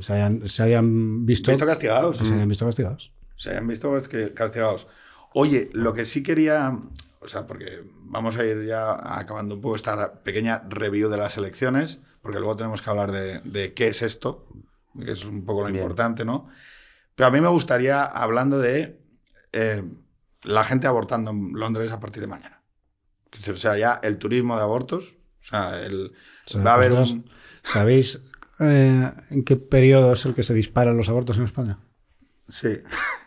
se 0.00 0.12
hayan, 0.14 0.48
se 0.48 0.62
hayan 0.64 1.24
visto, 1.24 1.50
visto 1.52 1.66
castigados. 1.66 2.16
se 2.18 2.24
hayan 2.34 2.48
visto 2.48 2.66
castigados. 2.66 3.12
Se 3.36 3.50
hayan 3.50 3.66
visto 3.66 3.94
que- 4.08 4.34
castigados. 4.34 4.88
Oye, 5.34 5.70
lo 5.72 5.94
que 5.94 6.04
sí 6.04 6.22
quería, 6.22 6.78
o 7.20 7.28
sea, 7.28 7.46
porque 7.46 7.82
vamos 8.00 8.36
a 8.36 8.44
ir 8.44 8.64
ya 8.66 8.92
acabando 9.18 9.54
un 9.54 9.60
poco 9.60 9.76
esta 9.76 10.22
pequeña 10.22 10.62
review 10.68 11.08
de 11.08 11.16
las 11.16 11.36
elecciones, 11.38 12.00
porque 12.20 12.38
luego 12.38 12.56
tenemos 12.56 12.82
que 12.82 12.90
hablar 12.90 13.10
de, 13.12 13.40
de 13.40 13.72
qué 13.74 13.88
es 13.88 14.02
esto, 14.02 14.46
que 15.02 15.12
es 15.12 15.24
un 15.24 15.44
poco 15.44 15.60
lo 15.62 15.66
Bien. 15.68 15.78
importante, 15.78 16.24
¿no? 16.24 16.48
Pero 17.14 17.28
a 17.28 17.30
mí 17.30 17.40
me 17.40 17.48
gustaría, 17.48 18.04
hablando 18.04 18.58
de 18.58 19.00
eh, 19.52 19.82
la 20.42 20.64
gente 20.64 20.86
abortando 20.86 21.30
en 21.30 21.52
Londres 21.54 21.92
a 21.92 22.00
partir 22.00 22.20
de 22.20 22.26
mañana. 22.28 22.62
O 23.50 23.56
sea, 23.56 23.76
ya 23.78 23.98
el 24.02 24.18
turismo 24.18 24.56
de 24.56 24.62
abortos, 24.62 25.16
o 25.40 25.44
sea, 25.44 25.80
el, 25.82 26.12
O 26.46 26.50
sea, 26.50 26.62
va 26.62 26.72
a 26.72 26.74
haber 26.74 26.92
un... 26.92 27.30
¿Sabéis 27.62 28.22
eh, 28.60 29.10
en 29.30 29.44
qué 29.44 29.56
periodo 29.56 30.12
es 30.12 30.24
el 30.26 30.34
que 30.34 30.42
se 30.42 30.52
disparan 30.54 30.96
los 30.96 31.08
abortos 31.08 31.38
en 31.38 31.44
España? 31.44 31.78
Sí, 32.48 32.68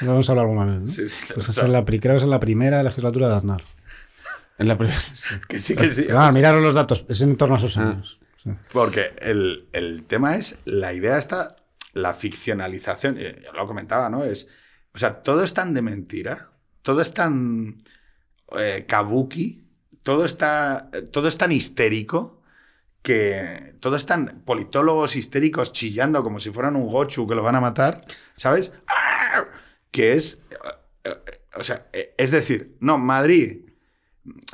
Lo 0.00 0.08
vamos 0.12 0.28
a 0.28 0.32
hablar 0.32 0.46
alguna 0.46 0.64
vez, 0.66 0.80
¿no? 0.80 0.86
sí, 0.86 1.08
sí. 1.08 1.26
Pues 1.34 1.48
es 1.48 1.56
la, 1.68 1.84
creo 1.84 2.00
que 2.00 2.16
es 2.16 2.22
en 2.22 2.30
la 2.30 2.40
primera 2.40 2.82
legislatura 2.82 3.28
de 3.28 3.34
Aznar. 3.36 3.62
En 4.58 4.68
la 4.68 4.76
primera. 4.78 4.98
que 5.48 5.58
sí, 5.58 5.74
que 5.76 5.90
sí. 5.90 6.06
Ah, 6.14 6.30
miraros 6.32 6.62
los 6.62 6.74
datos, 6.74 7.04
es 7.08 7.20
en 7.20 7.36
torno 7.36 7.54
a 7.54 7.58
esos 7.58 7.76
Ah. 7.78 7.90
años. 7.90 8.18
Sí. 8.42 8.50
Porque 8.72 9.14
el, 9.20 9.68
el 9.72 10.04
tema 10.04 10.36
es, 10.36 10.58
la 10.64 10.92
idea 10.92 11.16
está, 11.18 11.56
la 11.92 12.12
ficcionalización, 12.12 13.16
eh, 13.18 13.42
yo 13.44 13.52
lo 13.52 13.66
comentaba, 13.66 14.10
¿no? 14.10 14.24
Es, 14.24 14.48
o 14.94 14.98
sea, 14.98 15.22
todo 15.22 15.42
es 15.42 15.54
tan 15.54 15.74
de 15.74 15.82
mentira, 15.82 16.50
todo 16.82 17.00
es 17.00 17.14
tan 17.14 17.78
eh, 18.58 18.84
kabuki, 18.86 19.64
todo, 20.02 20.24
está, 20.24 20.90
todo 21.12 21.28
es 21.28 21.38
tan 21.38 21.52
histérico, 21.52 22.42
que 23.02 23.74
todo 23.80 23.96
es 23.96 24.06
tan 24.06 24.42
politólogos 24.44 25.16
histéricos 25.16 25.72
chillando 25.72 26.22
como 26.22 26.40
si 26.40 26.50
fueran 26.50 26.76
un 26.76 26.86
gochu 26.88 27.26
que 27.26 27.34
lo 27.34 27.42
van 27.42 27.54
a 27.54 27.60
matar, 27.60 28.04
¿sabes? 28.36 28.72
¡Ah! 28.86 29.44
Que 29.94 30.14
es, 30.14 30.40
eh, 30.50 30.58
eh, 31.04 31.14
o 31.54 31.62
sea, 31.62 31.86
eh, 31.92 32.14
es 32.18 32.32
decir, 32.32 32.76
no, 32.80 32.98
Madrid, 32.98 33.60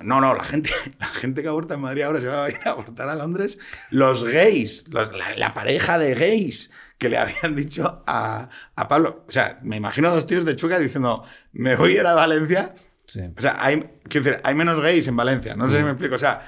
no, 0.03 0.21
no, 0.21 0.35
la 0.35 0.45
gente, 0.45 0.69
la 0.99 1.07
gente 1.07 1.41
que 1.41 1.49
aborta 1.49 1.75
en 1.77 1.81
Madrid 1.81 2.03
ahora 2.03 2.21
se 2.21 2.27
va 2.29 2.45
a 2.45 2.51
ir 2.51 2.59
a 2.67 2.71
abortar 2.73 3.09
a 3.09 3.15
Londres. 3.15 3.59
Los 3.91 4.23
gays, 4.25 4.85
los- 4.89 5.11
la, 5.15 5.35
la 5.37 5.55
pareja 5.55 5.99
de 5.99 6.15
gays 6.15 6.73
que 6.99 7.09
le 7.09 7.17
habían 7.17 7.57
dicho 7.57 8.05
a, 8.07 8.51
a 8.77 8.89
Pablo. 8.89 9.25
O 9.27 9.31
sea, 9.31 9.57
me 9.63 9.77
imagino 9.77 10.09
a 10.09 10.13
dos 10.15 10.27
tíos 10.27 10.45
de 10.45 10.57
Chuca 10.57 10.79
diciendo, 10.79 11.25
me 11.53 11.75
voy 11.75 11.97
a 11.97 12.01
ir 12.01 12.07
a 12.07 12.13
Valencia. 12.13 12.75
Sí. 13.07 13.21
O 13.35 13.41
sea, 13.41 13.57
hay, 13.65 13.81
quiero 14.09 14.25
decir, 14.27 14.41
hay 14.45 14.55
menos 14.55 14.79
gays 14.83 15.09
en 15.09 15.17
Valencia. 15.17 15.57
No 15.57 15.71
sé 15.71 15.79
si 15.79 15.85
me 15.85 15.91
explico. 15.93 16.17
O 16.17 16.19
sea, 16.19 16.43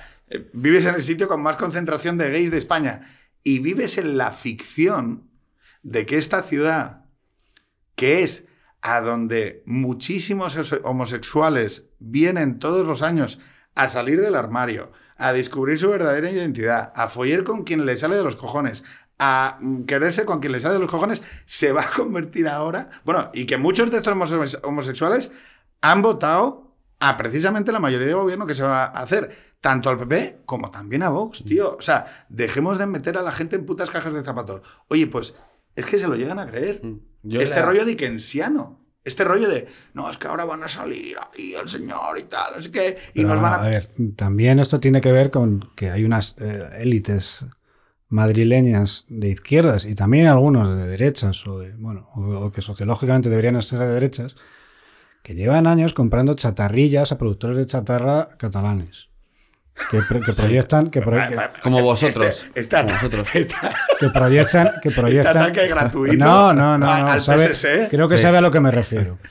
vives 0.53 0.85
en 0.85 0.97
el 0.97 1.03
sitio 1.03 1.29
con 1.29 1.41
más 1.41 1.57
concentración 1.57 2.19
de 2.19 2.31
gays 2.31 2.51
de 2.51 2.59
España 2.59 3.09
y 3.43 3.61
vives 3.61 3.97
en 3.97 4.19
la 4.19 4.33
ficción 4.33 5.31
de 5.83 6.05
que 6.05 6.19
esta 6.19 6.43
ciudad 6.43 7.07
que 7.97 8.23
es 8.23 8.45
a 8.83 9.01
donde 9.01 9.63
muchísimos 9.65 10.59
homosexuales 10.83 11.87
vienen 11.99 12.59
todos 12.59 12.87
los 12.87 13.03
años 13.03 13.39
a 13.75 13.89
salir 13.89 14.21
del 14.21 14.35
armario, 14.35 14.93
a 15.17 15.33
descubrir 15.33 15.79
su 15.79 15.89
verdadera 15.89 16.31
identidad, 16.31 16.93
a 16.95 17.09
follar 17.09 17.45
con 17.45 17.63
quien 17.63 17.87
le 17.87 17.97
sale 17.97 18.17
de 18.17 18.25
los 18.25 18.37
cojones, 18.37 18.85
a 19.19 19.59
quererse 19.87 20.25
con 20.25 20.41
quien 20.41 20.53
le 20.53 20.61
sale 20.61 20.75
de 20.75 20.81
los 20.81 20.91
cojones, 20.91 21.23
se 21.45 21.73
va 21.73 21.83
a 21.83 21.91
convertir 21.91 22.49
ahora. 22.49 22.91
Bueno, 23.05 23.31
y 23.33 23.47
que 23.47 23.57
muchos 23.57 23.91
de 23.91 23.99
estos 23.99 24.59
homosexuales 24.65 25.33
han 25.81 26.03
votado 26.03 26.75
a 26.99 27.17
precisamente 27.17 27.73
la 27.73 27.81
mayoría 27.81 28.09
de 28.09 28.15
gobierno 28.15 28.47
que 28.47 28.55
se 28.55 28.65
va 28.65 28.85
a 28.85 29.03
hacer. 29.03 29.53
Tanto 29.61 29.91
al 29.91 29.99
PP 29.99 30.41
como 30.45 30.73
también 30.73 31.05
a 31.05 31.09
Vox, 31.09 31.45
tío. 31.45 31.77
O 31.77 31.81
sea, 31.81 32.27
dejemos 32.29 32.79
de 32.79 32.87
meter 32.87 33.17
a 33.17 33.23
la 33.23 33.31
gente 33.31 33.55
en 33.55 33.65
putas 33.65 33.91
cajas 33.91 34.13
de 34.13 34.25
zapatos. 34.25 34.63
Oye, 34.89 35.07
pues 35.07 35.37
es 35.77 35.87
que 35.87 36.01
se 36.01 36.09
lo 36.09 36.17
llegan 36.17 36.41
a 36.41 36.49
creer. 36.49 36.83
Este 37.29 37.63
rollo 37.63 37.85
dickensiano. 37.85 38.81
Este 39.05 39.25
rollo 39.25 39.49
de, 39.49 39.67
no, 39.95 40.09
es 40.09 40.17
que 40.17 40.29
ahora 40.29 40.45
van 40.45 40.63
a 40.63 40.69
salir 40.69 41.17
ahí 41.19 41.55
el 41.55 41.69
señor 41.69 42.19
y 42.21 42.23
tal, 42.23 42.55
así 42.55 42.71
que, 42.71 42.97
y 43.15 43.25
nos 43.25 43.41
van 43.41 43.53
a... 43.53 43.57
a... 43.57 43.69
ver, 43.69 43.91
también 44.15 44.61
esto 44.61 44.79
tiene 44.79 45.01
que 45.01 45.11
ver 45.11 45.33
con 45.33 45.71
que 45.75 45.91
hay 45.91 46.05
unas 46.05 46.37
eh, 46.39 46.69
élites 46.79 47.45
madrileñas 48.13 49.07
de 49.09 49.31
izquierdas 49.31 49.87
y 49.87 49.95
también 49.95 50.27
algunos 50.27 50.69
de 50.69 50.87
derechas 50.87 51.47
o 51.47 51.59
de, 51.59 51.73
bueno, 51.73 52.11
o, 52.15 52.53
que 52.53 52.61
sociológicamente 52.61 53.31
deberían 53.31 53.61
ser 53.63 53.81
de 53.81 53.87
derechas, 53.87 54.37
que 55.23 55.35
llevan 55.35 55.67
años 55.67 55.95
comprando 55.95 56.35
chatarrillas 56.35 57.11
a 57.11 57.19
productores 57.19 57.57
de 57.57 57.67
chatarra 57.67 58.37
catalanes. 58.37 59.09
Que, 59.91 60.03
proyectan 60.33 60.91
que 60.91 61.03
como 61.63 61.83
vosotros 61.83 62.47
este, 62.55 62.83
vosotros. 62.83 63.29
que 63.99 64.11
proyectan 64.11 64.73
que 64.83 64.91
proyectan. 64.91 65.37
ataque 65.39 65.67
gratuito 65.67 66.17
no 66.17 66.53
no 66.53 66.79
no, 66.79 66.91
al 66.91 67.21
creo 67.91 68.09
que 68.09 68.19
sabe 68.19 68.39
a 68.39 68.41
lo 68.41 68.51
que 68.51 68.61
me 68.61 68.71
refiero. 68.71 69.19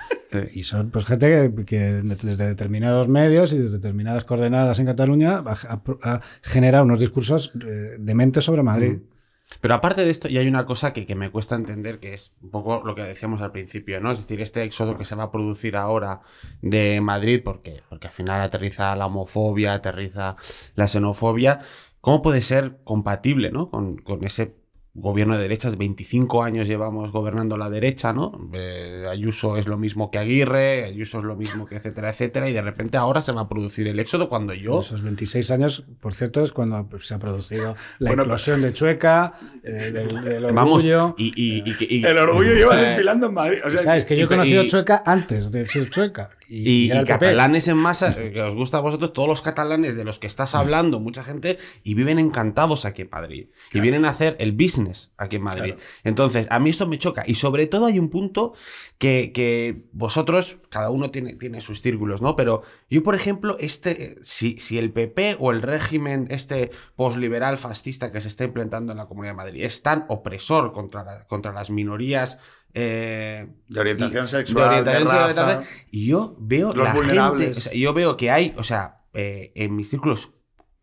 Y 0.54 0.64
son 0.64 0.92
pues 0.92 1.06
gente 1.06 1.52
que, 1.66 1.78
desde 1.82 2.48
determinados 2.48 3.10
medios 3.10 3.52
y 3.52 3.58
desde 3.58 3.72
determinadas 3.72 4.24
coordenadas 4.24 4.80
en 4.80 4.86
Cataluña 4.86 5.44
ha, 5.46 6.22
generado 6.42 6.86
unos 6.86 7.02
discursos 7.02 7.52
eh, 7.68 7.98
dementes 8.00 8.46
sobre 8.46 8.64
Madrid. 8.64 8.94
Mm. 8.94 9.11
Pero 9.60 9.74
aparte 9.74 10.06
de 10.06 10.12
esto, 10.12 10.30
y 10.30 10.38
hay 10.38 10.48
una 10.48 10.66
cosa 10.66 10.94
que, 10.94 11.16
me 11.16 11.30
cuesta 11.30 11.56
entender, 11.56 12.00
que 12.00 12.14
es 12.14 12.34
un 12.42 12.52
poco 12.52 12.82
lo 12.86 12.96
que 12.96 13.04
decíamos 13.04 13.42
al 13.42 13.52
principio, 13.52 14.00
¿no? 14.00 14.12
Es 14.12 14.20
decir, 14.20 14.42
este 14.42 14.64
éxodo 14.64 14.98
que 14.98 15.06
se 15.06 15.16
va 15.16 15.24
a 15.24 15.32
producir 15.32 15.76
ahora 15.76 16.22
de 16.62 17.02
Madrid, 17.02 17.42
porque, 17.44 17.84
porque 17.90 18.08
al 18.08 18.14
final 18.14 18.42
aterriza 18.42 18.96
la 18.96 19.08
homofobia, 19.08 19.74
aterriza 19.74 20.36
la 20.76 20.88
xenofobia, 20.88 21.60
¿cómo 22.00 22.22
puede 22.22 22.42
ser 22.42 22.80
compatible, 22.84 23.52
¿no? 23.52 23.70
Con, 23.70 23.98
con 23.98 24.24
ese 24.24 24.61
gobierno 24.94 25.36
de 25.36 25.44
derechas, 25.44 25.78
25 25.78 26.44
años 26.44 26.68
llevamos 26.68 27.12
gobernando 27.12 27.58
la 27.58 27.70
derecha, 27.70 28.12
¿no? 28.12 28.50
Eh, 28.54 29.08
Ayuso 29.10 29.56
es 29.56 29.68
lo 29.68 29.78
mismo 29.78 30.12
que 30.12 30.20
Aguirre, 30.20 30.84
Ayuso 30.84 31.20
es 31.20 31.24
lo 31.24 31.36
mismo 31.36 31.66
que 31.66 31.76
etcétera, 31.76 32.10
etcétera, 32.10 32.50
y 32.50 32.54
de 32.54 32.62
repente 32.62 32.98
ahora 32.98 33.22
se 33.22 33.32
va 33.32 33.42
a 33.42 33.50
producir 33.50 33.88
el 33.88 34.00
éxodo 34.00 34.28
cuando 34.28 34.54
yo... 34.54 34.82
Esos 34.82 35.02
26 35.02 35.52
años, 35.52 35.86
por 36.02 36.14
cierto, 36.14 36.44
es 36.44 36.52
cuando 36.52 36.90
se 37.00 37.14
ha 37.14 37.20
producido 37.20 37.76
la 38.00 38.12
explosión 38.12 38.62
de 38.62 38.74
Chueca, 38.74 39.36
eh, 39.64 39.92
del, 39.92 40.46
orgullo... 40.46 41.16
y, 41.18 42.06
el 42.06 42.18
orgullo 42.18 42.52
lleva 42.52 42.76
desfilando 42.76 43.28
en 43.28 43.34
Madrid. 43.34 43.60
O 43.66 43.72
sea, 43.72 43.96
es 43.96 44.06
que 44.06 44.18
yo 44.18 44.26
he 44.26 44.28
conocido 44.28 44.68
Chueca 44.68 45.04
antes 45.06 45.52
de 45.52 45.68
ser 45.68 45.90
Chueca. 45.90 46.32
Y, 46.54 46.90
catalanes 47.06 47.70
en 47.70 47.78
masa, 47.78 48.14
que 48.14 48.42
os 48.42 48.56
gusta 48.56 48.80
a 48.80 48.82
vosotros, 48.82 49.14
todos 49.14 49.30
los 49.30 49.42
catalanes 49.42 49.96
de 49.96 50.04
los 50.04 50.20
que 50.20 50.28
estás 50.28 50.54
hablando, 50.54 51.00
mucha 51.00 51.24
gente, 51.24 51.58
y 51.82 51.94
viven 51.94 52.20
encantados 52.20 52.84
aquí 52.84 53.04
en 53.04 53.10
Madrid. 53.10 53.48
Y 53.72 53.80
vienen 53.80 54.04
a 54.04 54.10
hacer 54.10 54.36
el 54.38 54.52
business 54.52 55.14
aquí 55.16 55.38
en 55.38 55.44
Madrid. 55.44 55.76
Entonces, 56.04 56.48
a 56.50 56.60
mí 56.60 56.70
esto 56.70 56.88
me 56.88 56.98
choca. 56.98 57.24
Y 57.26 57.36
sobre 57.36 57.68
todo 57.68 57.86
hay 57.86 58.00
un 58.00 58.10
punto 58.10 58.54
que, 58.98 59.86
vosotros, 59.94 60.58
cada 60.68 60.90
uno 60.90 61.10
tiene, 61.10 61.36
tiene, 61.36 61.62
sus 61.62 61.82
círculos, 61.82 62.22
¿no? 62.22 62.36
Pero 62.36 62.64
yo, 62.90 63.02
por 63.02 63.16
ejemplo, 63.16 63.56
este, 63.58 64.18
si, 64.22 64.58
si 64.58 64.78
el 64.78 64.92
PP 64.92 65.38
o 65.40 65.52
el 65.52 65.62
régimen, 65.62 66.28
este 66.32 66.72
posliberal 66.98 67.60
fascista 67.60 68.12
que 68.12 68.20
se 68.20 68.28
está 68.28 68.44
implementando 68.44 68.92
en 68.92 68.98
la 68.98 69.06
Comunidad 69.06 69.34
de 69.34 69.38
Madrid, 69.38 69.64
es 69.64 69.84
tan 69.84 70.04
opresor 70.10 70.74
contra, 70.74 71.26
contra 71.28 71.54
las 71.54 71.70
minorías 71.70 72.40
eh, 72.74 73.48
de 73.68 73.80
orientación 73.80 74.28
sexual, 74.28 74.84
de, 74.86 75.00
raza, 75.00 75.64
y 75.92 76.08
yo 76.08 76.36
veo 76.40 76.74
los 76.74 76.94
vulnerables. 76.94 77.72
yo 77.72 77.94
veo 77.94 78.18
que 78.18 78.32
hay, 78.32 78.54
o 78.58 78.64
sea, 78.64 79.04
eh, 79.14 79.52
en 79.56 79.76
mis 79.76 79.90
círculos 79.90 80.32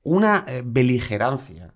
una 0.03 0.45
eh, 0.47 0.63
beligerancia 0.65 1.75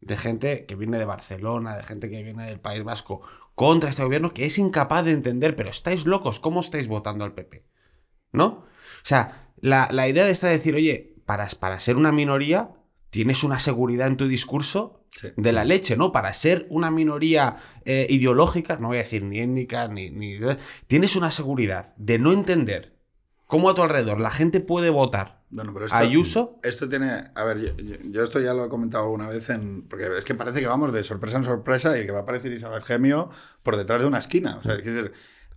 de 0.00 0.16
gente 0.16 0.66
que 0.66 0.76
viene 0.76 0.98
de 0.98 1.04
Barcelona, 1.04 1.76
de 1.76 1.82
gente 1.82 2.10
que 2.10 2.22
viene 2.22 2.44
del 2.44 2.60
País 2.60 2.84
Vasco 2.84 3.22
contra 3.54 3.90
este 3.90 4.04
gobierno 4.04 4.32
que 4.32 4.46
es 4.46 4.58
incapaz 4.58 5.04
de 5.04 5.12
entender, 5.12 5.56
pero 5.56 5.70
estáis 5.70 6.06
locos, 6.06 6.40
¿cómo 6.40 6.60
estáis 6.60 6.88
votando 6.88 7.24
al 7.24 7.34
PP? 7.34 7.66
¿No? 8.32 8.46
O 8.46 8.64
sea, 9.02 9.50
la, 9.60 10.08
idea 10.08 10.24
de 10.24 10.30
esta 10.30 10.48
decir, 10.48 10.74
oye, 10.74 11.16
para, 11.24 11.48
para 11.58 11.80
ser 11.80 11.96
una 11.96 12.12
minoría, 12.12 12.70
tienes 13.16 13.44
una 13.44 13.58
seguridad 13.58 14.08
en 14.08 14.18
tu 14.18 14.28
discurso 14.28 15.00
de 15.38 15.50
la 15.50 15.64
leche, 15.64 15.96
¿no? 15.96 16.12
Para 16.12 16.34
ser 16.34 16.66
una 16.68 16.90
minoría 16.90 17.56
eh, 17.86 18.06
ideológica, 18.10 18.76
no 18.76 18.88
voy 18.88 18.98
a 18.98 19.04
decir 19.04 19.24
ni 19.24 19.40
étnica, 19.40 19.88
ni, 19.88 20.10
ni, 20.10 20.38
Tienes 20.86 21.16
una 21.16 21.30
seguridad 21.30 21.94
de 21.96 22.18
no 22.18 22.30
entender 22.30 22.98
cómo 23.46 23.70
a 23.70 23.74
tu 23.74 23.80
alrededor 23.80 24.20
la 24.20 24.30
gente 24.30 24.60
puede 24.60 24.90
votar 24.90 25.46
bueno, 25.48 25.72
pero 25.72 25.86
esto, 25.86 25.96
Ayuso. 25.96 26.60
Esto 26.62 26.90
tiene. 26.90 27.30
A 27.34 27.44
ver, 27.44 27.74
yo, 28.10 28.22
esto 28.22 28.38
ya 28.38 28.52
lo 28.52 28.66
he 28.66 28.68
comentado 28.68 29.04
alguna 29.04 29.28
vez 29.28 29.48
en. 29.48 29.88
Porque 29.88 30.08
es 30.18 30.24
que 30.26 30.34
parece 30.34 30.60
que 30.60 30.66
vamos 30.66 30.92
de 30.92 31.02
sorpresa 31.02 31.38
en 31.38 31.44
sorpresa 31.44 31.98
y 31.98 32.04
que 32.04 32.12
va 32.12 32.18
a 32.18 32.22
aparecer 32.22 32.52
Isabel 32.52 32.82
Gemio 32.82 33.30
por 33.62 33.78
detrás 33.78 34.02
de 34.02 34.08
una 34.08 34.18
esquina. 34.18 34.58
O 34.58 34.62
sea, 34.62 34.74
es 34.74 34.84
decir, 34.84 35.12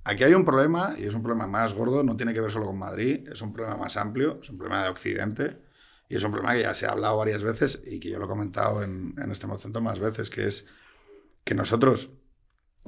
aquí 0.06 0.24
hay 0.24 0.34
un 0.34 0.46
problema 0.46 0.96
y 0.98 1.04
es 1.04 1.14
un 1.14 1.24
problema 1.24 1.48
más 1.48 1.74
gordo, 1.74 2.04
no 2.04 2.16
tiene 2.16 2.34
que 2.34 2.40
ver 2.40 2.52
solo 2.52 2.68
con 2.68 2.78
Madrid, 2.78 3.28
es 3.30 3.42
un 3.42 3.52
problema 3.52 3.76
más 3.76 3.98
amplio, 3.98 4.40
es 4.42 4.50
un 4.50 4.58
problema 4.60 4.84
de 4.84 4.90
Occidente 4.90 5.69
y 6.10 6.18
es 6.18 6.24
un 6.24 6.32
problema 6.32 6.56
que 6.56 6.64
ya 6.64 6.74
se 6.74 6.88
ha 6.88 6.92
hablado 6.92 7.18
varias 7.18 7.44
veces 7.44 7.82
y 7.86 8.00
que 8.00 8.10
yo 8.10 8.18
lo 8.18 8.26
he 8.26 8.28
comentado 8.28 8.82
en, 8.84 9.14
este 9.32 9.46
momento 9.46 9.80
más 9.80 10.00
veces, 10.00 10.32
que 10.32 10.48
es 10.48 10.66
que 11.44 11.54
nosotros 11.54 12.12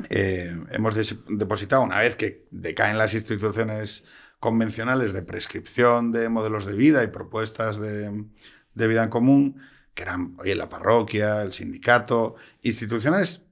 eh, 0.09 0.57
hemos 0.71 0.95
depositado, 1.27 1.83
una 1.83 1.99
vez 1.99 2.15
que 2.15 2.47
decaen 2.49 2.97
las 2.97 3.13
instituciones 3.13 4.05
convencionales 4.39 5.13
de 5.13 5.21
prescripción 5.21 6.11
de 6.11 6.29
modelos 6.29 6.65
de 6.65 6.73
vida 6.73 7.03
y 7.03 7.07
propuestas 7.07 7.79
de, 7.79 8.25
de 8.73 8.87
vida 8.87 9.03
en 9.03 9.09
común, 9.11 9.61
que 9.93 10.01
eran 10.01 10.35
oye, 10.39 10.55
la 10.55 10.67
parroquia, 10.67 11.43
el 11.43 11.51
sindicato, 11.51 12.35
instituciones 12.63 13.43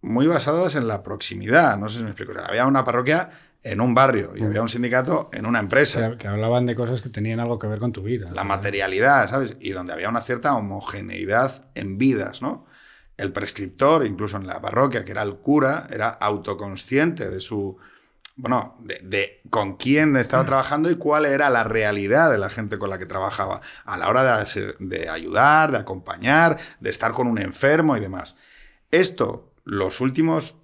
muy 0.00 0.26
basadas 0.26 0.74
en 0.74 0.88
la 0.88 1.02
proximidad. 1.02 1.76
No 1.76 1.90
sé 1.90 1.98
si 1.98 2.04
me 2.04 2.10
explico. 2.10 2.32
había 2.40 2.66
una 2.66 2.84
parroquia 2.84 3.30
en 3.68 3.80
un 3.80 3.94
barrio 3.94 4.32
y 4.34 4.42
había 4.42 4.62
un 4.62 4.68
sindicato 4.68 5.28
en 5.32 5.46
una 5.46 5.58
empresa. 5.58 6.16
Que, 6.16 6.26
hablaban 6.26 6.66
de 6.66 6.74
cosas 6.74 7.02
que 7.02 7.08
tenían 7.08 7.40
algo 7.40 7.58
que 7.58 7.66
ver 7.66 7.78
con 7.78 7.92
tu 7.92 8.02
vida. 8.02 8.30
La 8.32 8.44
materialidad, 8.44 9.28
¿sabes? 9.28 9.56
Y 9.60 9.70
donde 9.70 9.92
había 9.92 10.08
una 10.08 10.22
cierta 10.22 10.54
homogeneidad 10.54 11.66
en 11.74 11.98
vidas, 11.98 12.40
¿no? 12.40 12.66
El 13.16 13.32
prescriptor, 13.32 14.06
incluso 14.06 14.36
en 14.36 14.46
la 14.46 14.60
parroquia, 14.60 15.04
que 15.04 15.12
era 15.12 15.22
el 15.22 15.36
cura, 15.36 15.86
era 15.90 16.08
autoconsciente 16.08 17.28
de 17.28 17.40
su. 17.40 17.76
Bueno, 18.36 18.76
de, 18.80 19.42
con 19.50 19.76
quién 19.76 20.16
estaba 20.16 20.44
trabajando 20.44 20.88
y 20.90 20.94
cuál 20.94 21.26
era 21.26 21.50
la 21.50 21.64
realidad 21.64 22.30
de 22.30 22.38
la 22.38 22.48
gente 22.48 22.78
con 22.78 22.88
la 22.88 22.98
que 22.98 23.06
trabajaba 23.06 23.60
a 23.84 23.96
la 23.96 24.08
hora 24.08 24.44
de, 24.44 24.74
de 24.78 25.08
ayudar, 25.08 25.72
de 25.72 25.78
acompañar, 25.78 26.56
de 26.78 26.90
estar 26.90 27.10
con 27.10 27.26
un 27.26 27.38
enfermo 27.38 27.96
y 27.96 28.00
demás. 28.00 28.36
Esto, 28.92 29.52
los 29.64 30.00
últimos 30.00 30.54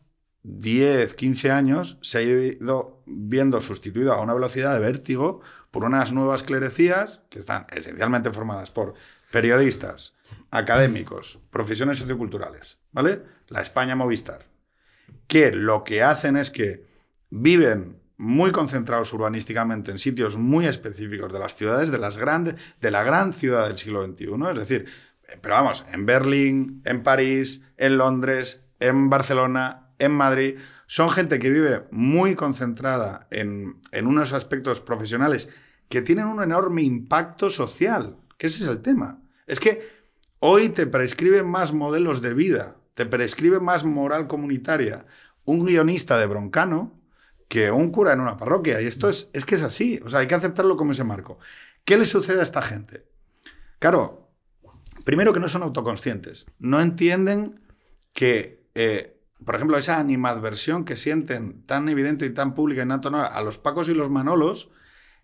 10, 0.45 1.15
15 1.15 1.51
años 1.51 1.99
se 2.03 2.19
ha 2.19 2.23
ido 2.23 2.93
viendo 3.07 3.61
sustituido 3.61 4.13
a 4.13 4.21
una 4.21 4.35
velocidad 4.35 4.75
de 4.75 4.81
vértigo 4.81 5.41
por 5.71 5.85
unas 5.85 6.13
nuevas 6.13 6.43
clerecías 6.43 7.23
que 7.31 7.39
están 7.39 7.67
esencialmente 7.73 8.33
formadas 8.33 8.71
por 8.71 8.95
periodistas, 9.31 10.15
académicos, 10.51 11.41
profesiones 11.51 11.99
socioculturales, 11.99 12.79
¿vale? 12.93 13.23
La 13.49 13.61
España 13.61 13.97
Movistar, 13.97 14.47
que 15.27 15.51
lo 15.53 15.85
que 15.85 16.03
hacen 16.03 16.37
es 16.37 16.51
que 16.51 16.87
viven 17.31 18.01
muy 18.17 18.53
concentrados 18.53 19.13
urbanísticamente 19.13 19.91
en 19.91 19.99
sitios 19.99 20.37
muy 20.37 20.67
específicos 20.67 21.33
de 21.33 21.39
las 21.41 21.57
ciudades, 21.57 21.91
de, 21.91 21.99
las 21.99 22.17
grandes, 22.17 22.55
de 22.81 22.91
la 22.91 23.03
gran 23.03 23.33
ciudad 23.33 23.67
del 23.67 23.77
siglo 23.77 24.07
XXI, 24.07 24.27
es 24.53 24.59
decir, 24.59 24.87
pero 25.41 25.55
vamos, 25.55 25.85
en 25.93 26.07
Berlín, 26.07 26.83
en 26.85 27.03
París, 27.03 27.63
en 27.77 27.99
Londres, 27.99 28.61
en 28.79 29.11
Barcelona, 29.11 29.89
en 29.99 30.13
Madrid, 30.13 30.59
son 30.87 31.11
gente 31.11 31.39
que 31.39 31.51
vive 31.51 31.85
muy 31.91 32.35
concentrada 32.35 33.26
en, 33.30 33.80
unos 34.03 34.32
aspectos 34.32 34.80
profesionales 34.80 35.49
que 35.89 36.03
tienen 36.03 36.26
un 36.26 36.43
enorme 36.43 36.82
impacto 36.82 37.51
social, 37.51 38.16
que 38.39 38.49
ese 38.49 38.64
es 38.64 38.68
el 38.68 38.82
tema. 38.82 39.22
Es 39.47 39.61
que 39.61 39.89
hoy 40.41 40.68
te 40.68 40.87
prescriben 40.87 41.47
más 41.47 41.72
modelos 41.72 42.20
de 42.20 42.35
vida, 42.35 42.76
te 42.95 43.07
prescribe 43.07 43.61
más 43.61 43.85
moral 43.85 44.26
comunitaria 44.26 45.07
un 45.45 45.64
guionista 45.64 46.18
de 46.18 46.26
broncano 46.26 47.01
que 47.49 47.70
un 47.70 47.91
cura 47.91 48.12
en 48.12 48.20
una 48.20 48.37
parroquia. 48.37 48.80
Y 48.80 48.87
esto 48.87 49.09
es, 49.09 49.30
es 49.32 49.45
que 49.45 49.55
es 49.57 49.62
así, 49.62 50.01
o 50.05 50.09
sea, 50.09 50.20
hay 50.20 50.26
que 50.26 50.35
aceptarlo 50.35 50.76
como 50.76 50.93
ese 50.93 51.05
marco. 51.05 51.39
¿Qué 51.85 51.99
le 51.99 52.07
sucede 52.07 52.41
a 52.41 52.45
esta 52.45 52.62
gente? 52.62 53.07
Claro, 53.78 54.30
primero 55.05 55.32
que 55.32 55.41
no 55.41 55.49
son 55.49 55.62
autoconscientes, 55.62 56.47
no 56.59 56.80
entienden 56.80 57.61
que... 58.12 58.64
Eh, 58.74 59.14
por 59.45 59.55
ejemplo, 59.55 59.76
esa 59.76 59.99
animadversión 59.99 60.84
que 60.84 60.97
sienten 60.97 61.62
tan 61.66 61.88
evidente 61.88 62.26
y 62.26 62.30
tan 62.30 62.55
pública 62.55 62.82
y 62.84 62.88
tan 62.88 63.01
tonal 63.01 63.28
a 63.32 63.42
los 63.42 63.59
Pacos 63.59 63.88
y 63.88 63.95
los 63.95 64.11
Manolos, 64.11 64.70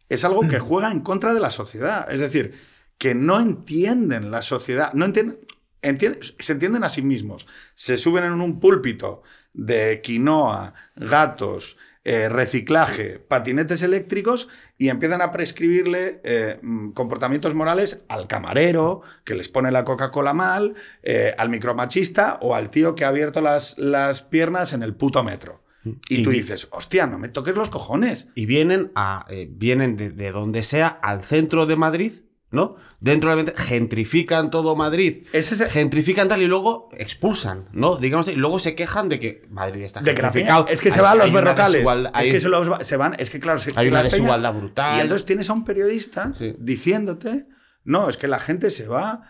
es 0.09 0.25
algo 0.25 0.43
que 0.49 0.59
juega 0.59 0.91
en 0.91 1.01
contra 1.01 1.33
de 1.35 1.41
la 1.41 1.51
sociedad. 1.51 2.11
Es 2.13 2.21
decir, 2.21 2.55
que 2.99 3.15
no 3.15 3.41
entienden 3.41 4.31
la 4.31 4.43
sociedad, 4.43 4.93
no 4.93 5.05
entienden, 5.05 5.39
entienden- 5.83 6.21
se 6.39 6.53
entienden 6.53 6.85
a 6.85 6.89
sí 6.89 7.03
mismos. 7.03 7.47
Se 7.75 7.97
suben 7.97 8.25
en 8.25 8.41
un 8.41 8.61
púlpito 8.61 9.23
de 9.53 10.01
quinoa, 10.03 10.75
gatos, 10.97 11.77
eh, 12.05 12.29
reciclaje, 12.29 13.19
patinetes 13.19 13.83
eléctricos 13.83 14.49
y 14.79 14.89
empiezan 14.89 15.21
a 15.21 15.31
prescribirle 15.33 16.21
eh, 16.25 16.59
mm, 16.63 16.93
comportamientos 16.93 17.55
morales 17.55 18.05
al 18.09 18.27
camarero, 18.27 19.03
que 19.25 19.35
les 19.35 19.49
pone 19.49 19.71
la 19.71 19.85
Coca-Cola 19.85 20.33
mal, 20.33 20.75
eh, 21.03 21.35
al 21.37 21.51
micromachista 21.51 22.39
o 22.41 22.55
al 22.55 22.71
tío 22.71 22.95
que 22.95 23.05
ha 23.05 23.09
abierto 23.09 23.41
las, 23.43 23.77
las 23.79 24.23
piernas 24.23 24.73
en 24.73 24.83
el 24.83 24.95
puto 24.95 25.23
metro. 25.23 25.63
Y 26.09 26.23
tú 26.23 26.31
dices, 26.31 26.69
hostia, 26.73 27.07
no 27.07 27.19
me 27.19 27.29
toques 27.29 27.57
los 27.57 27.71
cojones. 27.71 28.29
Y 28.35 28.45
vienen, 28.45 28.93
a, 28.95 29.25
eh, 29.31 29.49
vienen 29.51 29.97
de, 29.97 30.11
de 30.11 30.31
donde 30.31 30.63
sea 30.63 30.89
al 30.89 31.25
centro 31.25 31.65
de 31.65 31.77
Madrid, 31.77 32.13
¿no? 32.51 32.77
Dentro 33.01 33.35
de 33.35 33.45
la 33.45 33.53
gentrifican 33.57 34.51
todo 34.51 34.75
Madrid. 34.77 35.27
Es 35.33 35.65
Gentrifican 35.71 36.29
tal 36.29 36.43
y 36.43 36.47
luego 36.47 36.89
expulsan, 36.93 37.69
¿no? 37.73 37.97
Digamos, 37.97 38.29
y 38.29 38.35
luego 38.35 38.59
se 38.59 38.75
quejan 38.75 39.09
de 39.09 39.21
que 39.21 39.47
Madrid 39.51 39.83
está 39.83 40.01
De 40.01 40.13
gentrificado. 40.13 40.67
es 40.69 40.81
que 40.81 40.91
se 40.91 40.99
Hay- 40.99 41.05
van 41.05 41.19
los 41.19 41.33
berrocales. 41.33 41.85
Es 42.21 42.29
que 42.29 42.41
se, 42.41 42.49
los- 42.49 42.87
se 42.87 42.97
van, 42.97 43.15
es 43.19 43.31
que 43.31 43.41
claro, 43.41 43.59
se- 43.59 43.73
Hay 43.77 43.89
una 43.89 44.01
peña- 44.01 44.11
desigualdad 44.11 44.53
brutal. 44.55 44.99
Y 44.99 45.01
entonces 45.01 45.25
tienes 45.27 45.49
a 45.49 45.53
un 45.53 45.65
periodista 45.65 46.33
Sí. 46.37 46.55
diciéndote, 46.59 47.47
no, 47.85 48.09
es 48.09 48.17
que 48.17 48.29
la 48.29 48.39
gente 48.39 48.71
se 48.71 48.89
va, 48.89 49.23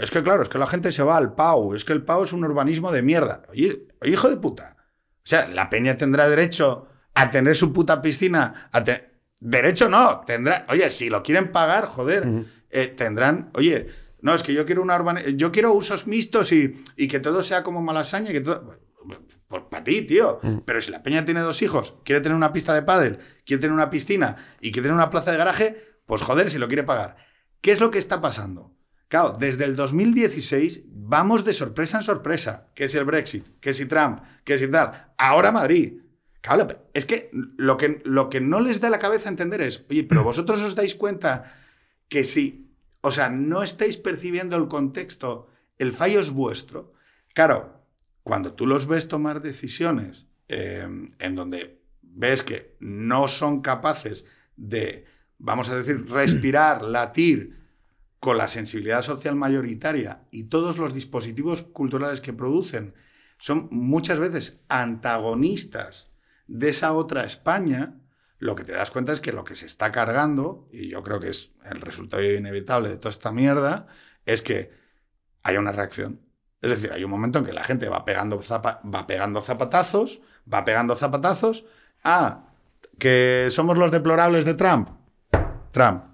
es 0.00 0.10
que 0.10 0.22
claro, 0.22 0.42
es 0.42 0.48
que 0.48 0.58
la 0.58 0.66
gente 0.66 0.92
se 0.92 1.02
va 1.02 1.16
al 1.16 1.34
Pau, 1.34 1.74
es 1.74 1.84
que 1.84 1.92
el 1.92 2.04
Pau 2.04 2.22
es 2.22 2.32
un 2.32 2.44
urbanismo 2.44 2.92
de 2.92 3.02
mierda. 3.02 3.42
Oye, 3.50 3.86
hijo 4.04 4.28
de 4.28 4.36
puta. 4.36 4.76
O 5.24 5.26
sea, 5.30 5.48
la 5.48 5.70
peña 5.70 5.96
tendrá 5.96 6.28
derecho 6.28 6.86
a 7.14 7.30
tener 7.30 7.54
su 7.56 7.72
puta 7.72 8.00
piscina, 8.02 8.68
a 8.72 8.84
derecho 9.40 9.88
no, 9.88 10.20
tendrá, 10.20 10.66
oye, 10.68 10.88
si 10.90 11.10
lo 11.10 11.22
quieren 11.22 11.50
pagar, 11.52 11.86
joder, 11.86 12.26
eh, 12.70 12.86
tendrán, 12.88 13.50
oye, 13.54 13.88
no, 14.20 14.34
es 14.34 14.42
que 14.42 14.52
yo 14.52 14.64
quiero 14.66 14.82
una 14.82 14.98
urbani- 14.98 15.36
yo 15.36 15.50
quiero 15.50 15.72
usos 15.72 16.06
mixtos 16.06 16.52
y, 16.52 16.80
y 16.96 17.08
que 17.08 17.20
todo 17.20 17.42
sea 17.42 17.62
como 17.62 17.80
malasaña, 17.80 18.30
y 18.30 18.34
que 18.34 18.40
todo, 18.42 18.78
pues 19.48 19.62
para 19.70 19.82
ti, 19.82 20.02
tío. 20.02 20.38
Pero 20.64 20.80
si 20.80 20.90
la 20.92 21.02
peña 21.02 21.24
tiene 21.24 21.40
dos 21.40 21.62
hijos, 21.62 21.96
quiere 22.04 22.20
tener 22.20 22.36
una 22.36 22.52
pista 22.52 22.74
de 22.74 22.82
pádel, 22.82 23.18
quiere 23.46 23.60
tener 23.62 23.72
una 23.74 23.90
piscina 23.90 24.36
y 24.60 24.70
quiere 24.72 24.82
tener 24.88 24.94
una 24.94 25.10
plaza 25.10 25.32
de 25.32 25.38
garaje, 25.38 25.76
pues 26.06 26.22
joder, 26.22 26.50
si 26.50 26.58
lo 26.58 26.68
quiere 26.68 26.84
pagar. 26.84 27.16
¿Qué 27.62 27.72
es 27.72 27.80
lo 27.80 27.90
que 27.90 27.98
está 27.98 28.20
pasando? 28.20 28.74
Claro, 29.08 29.34
desde 29.38 29.64
el 29.64 29.74
2016 29.74 30.84
vamos 30.86 31.44
de 31.44 31.52
sorpresa 31.52 31.96
en 31.98 32.04
sorpresa. 32.04 32.68
Que 32.74 32.88
si 32.88 32.98
el 32.98 33.04
Brexit, 33.04 33.58
que 33.60 33.72
si 33.72 33.86
Trump, 33.86 34.20
que 34.44 34.58
si 34.58 34.68
tal. 34.68 35.12
Ahora 35.18 35.50
Madrid. 35.50 35.94
Claro, 36.40 36.66
es 36.94 37.04
que 37.04 37.30
lo 37.32 37.76
que, 37.76 38.00
lo 38.04 38.30
que 38.30 38.40
no 38.40 38.60
les 38.60 38.80
da 38.80 38.88
la 38.88 38.98
cabeza 38.98 39.28
entender 39.28 39.60
es, 39.60 39.84
oye, 39.90 40.04
pero 40.04 40.24
vosotros 40.30 40.62
os 40.62 40.74
dais 40.74 40.94
cuenta 40.94 41.54
que 42.08 42.24
si, 42.24 42.72
o 43.02 43.12
sea, 43.12 43.28
no 43.28 43.62
estáis 43.62 43.96
percibiendo 43.96 44.56
el 44.56 44.68
contexto, 44.68 45.48
el 45.78 45.92
fallo 45.92 46.20
es 46.20 46.30
vuestro. 46.30 46.94
Claro, 47.34 47.84
cuando 48.22 48.54
tú 48.54 48.66
los 48.66 48.86
ves 48.86 49.08
tomar 49.08 49.40
decisiones 49.42 50.26
eh, 50.48 50.86
en 51.18 51.34
donde 51.34 51.82
ves 52.02 52.42
que 52.42 52.76
no 52.80 53.28
son 53.28 53.60
capaces 53.60 54.24
de, 54.56 55.04
vamos 55.38 55.68
a 55.68 55.76
decir, 55.76 56.06
respirar, 56.10 56.82
latir 56.82 57.60
con 58.18 58.36
la 58.36 58.48
sensibilidad 58.48 59.02
social 59.02 59.34
mayoritaria 59.34 60.26
y 60.30 60.44
todos 60.44 60.78
los 60.78 60.92
dispositivos 60.94 61.62
culturales 61.62 62.20
que 62.20 62.34
producen 62.34 62.94
son 63.38 63.68
muchas 63.70 64.18
veces 64.18 64.60
antagonistas 64.68 66.09
de 66.50 66.70
esa 66.70 66.92
otra 66.92 67.24
España, 67.24 67.94
lo 68.38 68.56
que 68.56 68.64
te 68.64 68.72
das 68.72 68.90
cuenta 68.90 69.12
es 69.12 69.20
que 69.20 69.32
lo 69.32 69.44
que 69.44 69.54
se 69.54 69.66
está 69.66 69.92
cargando, 69.92 70.68
y 70.72 70.88
yo 70.88 71.02
creo 71.02 71.20
que 71.20 71.28
es 71.28 71.52
el 71.64 71.80
resultado 71.80 72.22
inevitable 72.22 72.88
de 72.88 72.96
toda 72.96 73.10
esta 73.10 73.30
mierda, 73.30 73.86
es 74.26 74.42
que 74.42 74.72
hay 75.42 75.56
una 75.56 75.72
reacción. 75.72 76.20
Es 76.60 76.70
decir, 76.70 76.92
hay 76.92 77.04
un 77.04 77.10
momento 77.10 77.38
en 77.38 77.44
que 77.44 77.52
la 77.52 77.64
gente 77.64 77.88
va 77.88 78.04
pegando, 78.04 78.42
va 78.42 79.06
pegando 79.06 79.40
zapatazos, 79.40 80.20
va 80.52 80.64
pegando 80.64 80.96
zapatazos. 80.96 81.64
Ah, 82.02 82.48
que 82.98 83.48
somos 83.50 83.78
los 83.78 83.92
deplorables 83.92 84.44
de 84.44 84.54
Trump. 84.54 84.90
Trump. 85.70 86.04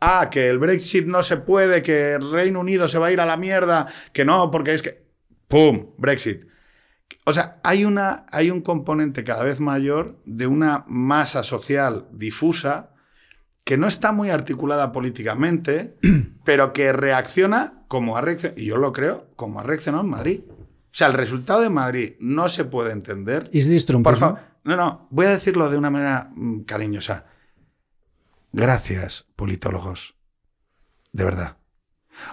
Ah, 0.00 0.28
que 0.30 0.48
el 0.48 0.58
Brexit 0.58 1.06
no 1.06 1.22
se 1.22 1.36
puede, 1.36 1.82
que 1.82 2.14
el 2.14 2.32
Reino 2.32 2.60
Unido 2.60 2.88
se 2.88 2.98
va 2.98 3.06
a 3.06 3.12
ir 3.12 3.20
a 3.20 3.26
la 3.26 3.36
mierda, 3.36 3.86
que 4.12 4.24
no, 4.24 4.50
porque 4.50 4.74
es 4.74 4.82
que... 4.82 5.06
¡Pum! 5.48 5.94
Brexit. 5.98 6.46
O 7.24 7.32
sea, 7.32 7.60
hay, 7.64 7.84
una, 7.84 8.26
hay 8.30 8.50
un 8.50 8.60
componente 8.60 9.24
cada 9.24 9.44
vez 9.44 9.60
mayor 9.60 10.20
de 10.26 10.46
una 10.46 10.84
masa 10.86 11.42
social 11.42 12.06
difusa 12.12 12.90
que 13.64 13.78
no 13.78 13.86
está 13.86 14.12
muy 14.12 14.28
articulada 14.28 14.92
políticamente, 14.92 15.96
pero 16.44 16.74
que 16.74 16.92
reacciona 16.92 17.84
como 17.88 18.16
ha 18.16 18.20
reaccionado, 18.20 18.60
y 18.60 18.66
yo 18.66 18.76
lo 18.76 18.92
creo, 18.92 19.28
como 19.36 19.60
ha 19.60 19.62
reaccionado 19.62 20.04
en 20.04 20.10
Madrid. 20.10 20.40
O 20.48 20.96
sea, 20.96 21.06
el 21.06 21.14
resultado 21.14 21.60
de 21.60 21.70
Madrid 21.70 22.14
no 22.20 22.48
se 22.48 22.64
puede 22.64 22.92
entender. 22.92 23.48
Trump, 23.86 24.04
Por 24.04 24.14
¿no? 24.14 24.18
favor, 24.18 24.40
no, 24.64 24.76
no, 24.76 25.08
voy 25.10 25.26
a 25.26 25.30
decirlo 25.30 25.70
de 25.70 25.78
una 25.78 25.90
manera 25.90 26.30
mm, 26.34 26.60
cariñosa. 26.60 27.26
Gracias, 28.52 29.26
politólogos. 29.34 30.14
De 31.12 31.24
verdad. 31.24 31.56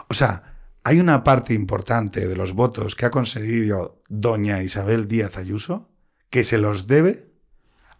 O 0.10 0.14
sea, 0.14 0.51
hay 0.84 1.00
una 1.00 1.24
parte 1.24 1.54
importante 1.54 2.28
de 2.28 2.36
los 2.36 2.54
votos 2.54 2.96
que 2.96 3.06
ha 3.06 3.12
conseguido 3.12 4.02
doña 4.10 4.64
Isabel 4.64 5.08
Díaz 5.08 5.38
Ayuso 5.38 5.90
que 6.30 6.44
se 6.44 6.58
los 6.58 6.88
debe 6.88 7.30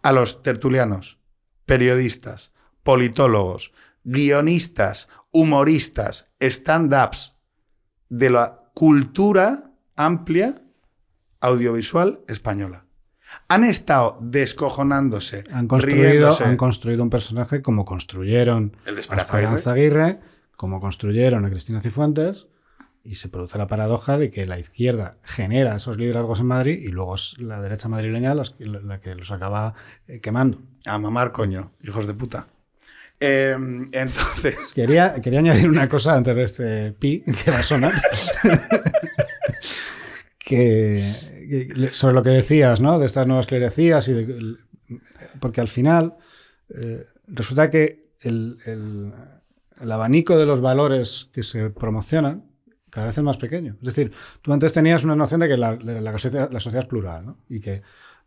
a 0.02 0.10
los 0.12 0.42
tertulianos, 0.42 1.18
periodistas, 1.66 2.52
politólogos, 2.82 3.72
guionistas, 4.02 5.08
humoristas, 5.30 6.28
stand-ups 6.40 7.36
de 8.08 8.30
la 8.30 8.70
cultura 8.74 9.70
amplia 9.94 10.62
audiovisual 11.40 12.20
española. 12.26 12.86
Han 13.48 13.64
estado 13.64 14.18
descojonándose, 14.20 15.44
Han 15.52 15.68
construido, 15.68 16.02
riéndose. 16.02 16.44
han 16.44 16.56
construido 16.56 17.02
un 17.02 17.10
personaje 17.10 17.62
como 17.62 17.84
construyeron 17.84 18.76
El 18.84 18.94
de 18.94 19.00
a 19.00 19.02
Esperanza 19.02 19.22
Esperanza 19.22 19.72
Aguirre, 19.72 20.20
como 20.56 20.80
construyeron 20.80 21.44
a 21.44 21.50
Cristina 21.50 21.80
Cifuentes, 21.80 22.48
y 23.04 23.16
se 23.16 23.28
produce 23.28 23.58
la 23.58 23.66
paradoja 23.66 24.16
de 24.18 24.30
que 24.30 24.46
la 24.46 24.58
izquierda 24.58 25.16
genera 25.24 25.76
esos 25.76 25.96
liderazgos 25.98 26.40
en 26.40 26.46
Madrid 26.46 26.78
y 26.80 26.88
luego 26.88 27.14
es 27.16 27.34
la 27.38 27.60
derecha 27.60 27.88
madrileña 27.88 28.34
la 28.34 29.00
que 29.00 29.14
los 29.14 29.30
acaba 29.30 29.74
eh, 30.06 30.20
quemando. 30.20 30.62
A 30.86 30.98
mamar, 30.98 31.32
coño, 31.32 31.72
hijos 31.82 32.06
de 32.06 32.14
puta. 32.14 32.46
Eh, 33.20 33.56
entonces, 33.92 34.56
Quería, 34.74 35.20
quería 35.20 35.40
añadir 35.40 35.68
una 35.68 35.88
cosa 35.88 36.14
antes 36.14 36.36
de 36.36 36.42
este 36.44 36.92
pi 36.92 37.22
que 37.44 37.50
va 37.50 37.58
a 37.58 37.62
sonar. 37.62 37.92
que, 40.38 41.02
que- 41.48 41.90
sobre 41.92 42.14
lo 42.14 42.22
que 42.22 42.30
decías, 42.30 42.80
¿no? 42.80 42.98
De 42.98 43.06
estas 43.06 43.26
nuevas 43.26 43.46
clerecías 43.46 44.08
y 44.08 44.12
de- 44.12 44.56
porque 45.40 45.60
al 45.60 45.68
final 45.68 46.16
eh, 46.70 47.04
resulta 47.26 47.70
que 47.70 48.10
el, 48.22 48.58
el- 48.66 49.12
el 49.80 49.92
abanico 49.92 50.36
de 50.38 50.46
los 50.46 50.60
valores 50.60 51.28
que 51.32 51.42
se 51.42 51.70
promocionan 51.70 52.44
cada 52.92 53.06
vez 53.08 53.16
es 53.18 53.24
más 53.24 53.38
pequeño. 53.38 53.72
Es 53.80 53.86
decir, 53.86 54.12
tú 54.42 54.52
antes 54.52 54.72
tenías 54.72 55.02
una 55.04 55.16
noción 55.16 55.40
de 55.40 55.48
que 55.48 55.56
la, 55.56 55.74
de 55.76 56.00
la 56.00 56.12
sociedad, 56.18 56.50
la 56.52 56.60
sociedad 56.60 56.84
es 56.84 56.88
plural, 56.90 57.24
¿no? 57.26 57.38
Y 57.48 57.58
que 57.60 57.82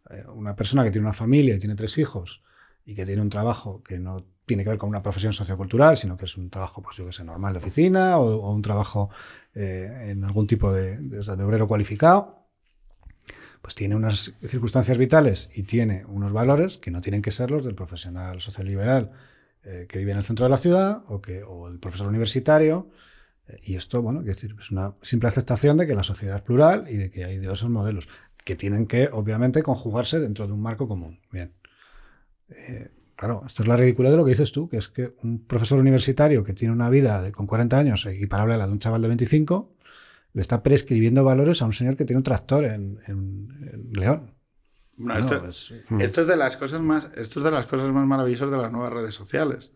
eh, 0.10 0.24
una 0.34 0.56
persona 0.56 0.84
que 0.84 0.92
tiene 0.92 1.06
una 1.08 1.14
familia 1.14 1.56
y 1.56 1.60
tiene 1.60 1.76
tres 1.76 1.98
hijos 1.98 2.44
y 2.86 2.96
que 2.96 3.06
tiene 3.06 3.22
un 3.22 3.30
trabajo 3.30 3.82
que 3.84 4.00
no 4.00 4.26
tiene 4.46 4.64
que 4.64 4.70
ver 4.72 4.78
con 4.80 4.90
una 4.90 5.02
profesión 5.02 5.34
sociocultural, 5.34 5.98
sino 5.98 6.18
que 6.18 6.26
es 6.26 6.38
un 6.38 6.50
trabajo, 6.50 6.82
pues 6.82 6.98
yo 6.98 7.06
que 7.06 7.14
sé, 7.14 7.24
normal 7.24 7.54
de 7.54 7.60
oficina 7.60 8.18
o, 8.20 8.52
un 8.52 8.62
trabajo 8.62 9.10
eh, 9.56 10.10
en 10.12 10.24
algún 10.24 10.48
tipo 10.48 10.72
de, 10.74 10.98
de- 10.98 11.36
de 11.38 11.44
obrero 11.44 11.68
cualificado, 11.68 12.46
pues 13.62 13.76
tiene 13.76 13.96
unas 13.96 14.34
circunstancias 14.44 14.98
vitales 14.98 15.50
y 15.56 15.64
tiene 15.64 16.06
unos 16.06 16.34
valores 16.34 16.78
que 16.78 16.92
no 16.92 17.02
tienen 17.02 17.22
que 17.22 17.32
ser 17.32 17.50
los 17.52 17.64
del 17.66 17.74
profesional 17.76 18.40
socioliberal 18.42 19.12
eh, 19.64 19.88
que 19.90 19.98
vive 20.00 20.12
en 20.12 20.18
el 20.20 20.24
centro 20.24 20.46
de 20.46 20.52
la 20.52 20.58
ciudad 20.58 21.02
o, 21.08 21.22
que, 21.22 21.42
o 21.44 21.68
el 21.68 21.80
profesor 21.80 22.08
universitario. 22.08 22.90
Y 23.64 23.76
esto, 23.76 24.02
bueno, 24.02 24.20
quiero 24.22 24.34
decir, 24.36 24.56
es 24.60 24.72
una 24.72 24.96
simple 25.02 25.30
aceptación 25.30 25.78
de 25.78 25.88
que 25.88 25.96
la 25.96 26.04
sociedad 26.04 26.38
es 26.38 26.42
plural 26.44 26.88
y 26.90 26.98
de 26.98 27.12
que 27.12 27.26
hay 27.26 27.38
diversos 27.38 27.70
modelos 27.70 28.08
que 28.44 28.56
tienen 28.56 28.88
que, 28.88 29.10
obviamente, 29.12 29.64
conjugarse 29.64 30.20
dentro 30.20 30.48
de 30.48 30.54
un 30.54 30.62
marco 30.62 30.88
común. 30.88 31.20
Bien. 31.32 31.54
Eh, 32.50 32.92
claro, 33.16 33.44
esto 33.46 33.64
es 33.64 33.68
la 33.68 33.78
ridiculez 33.78 34.12
de 34.12 34.18
lo 34.18 34.26
que 34.26 34.32
dices 34.32 34.52
tú, 34.52 34.70
que 34.70 34.78
es 34.78 34.88
que 34.90 35.16
un 35.24 35.46
profesor 35.46 35.80
universitario 35.80 36.44
que 36.44 36.54
tiene 36.54 36.74
una 36.74 36.90
vida 36.90 37.22
de, 37.22 37.32
con 37.32 37.48
40 37.48 37.78
años 37.80 38.06
equiparable 38.06 38.54
a 38.56 38.58
la 38.58 38.68
de 38.68 38.74
un 38.74 38.80
chaval 38.80 39.02
de 39.02 39.08
25, 39.10 39.76
le 40.34 40.42
está 40.42 40.64
prescribiendo 40.64 41.24
valores 41.24 41.62
a 41.62 41.66
un 41.66 41.74
señor 41.74 41.96
que 41.96 42.06
tiene 42.06 42.20
un 42.20 42.24
tractor 42.24 42.66
en, 42.66 43.00
en- 43.08 43.50
en 43.74 43.92
León. 43.94 44.36
no, 44.98 45.14
Bueno, 45.14 45.20
esto, 45.20 45.40
pues, 45.42 45.74
esto 45.98 46.22
es 46.22 46.28
de 46.28 46.38
las 46.38 46.58
cosas 46.58 46.82
más, 46.82 47.12
esto 47.16 47.40
es 47.40 47.46
de 47.46 47.52
las 47.52 47.66
cosas 47.68 47.92
más 47.92 48.06
maravillosas 48.08 48.52
de 48.52 48.58
las 48.58 48.72
nuevas 48.72 48.94
redes 48.94 49.16
sociales. 49.16 49.74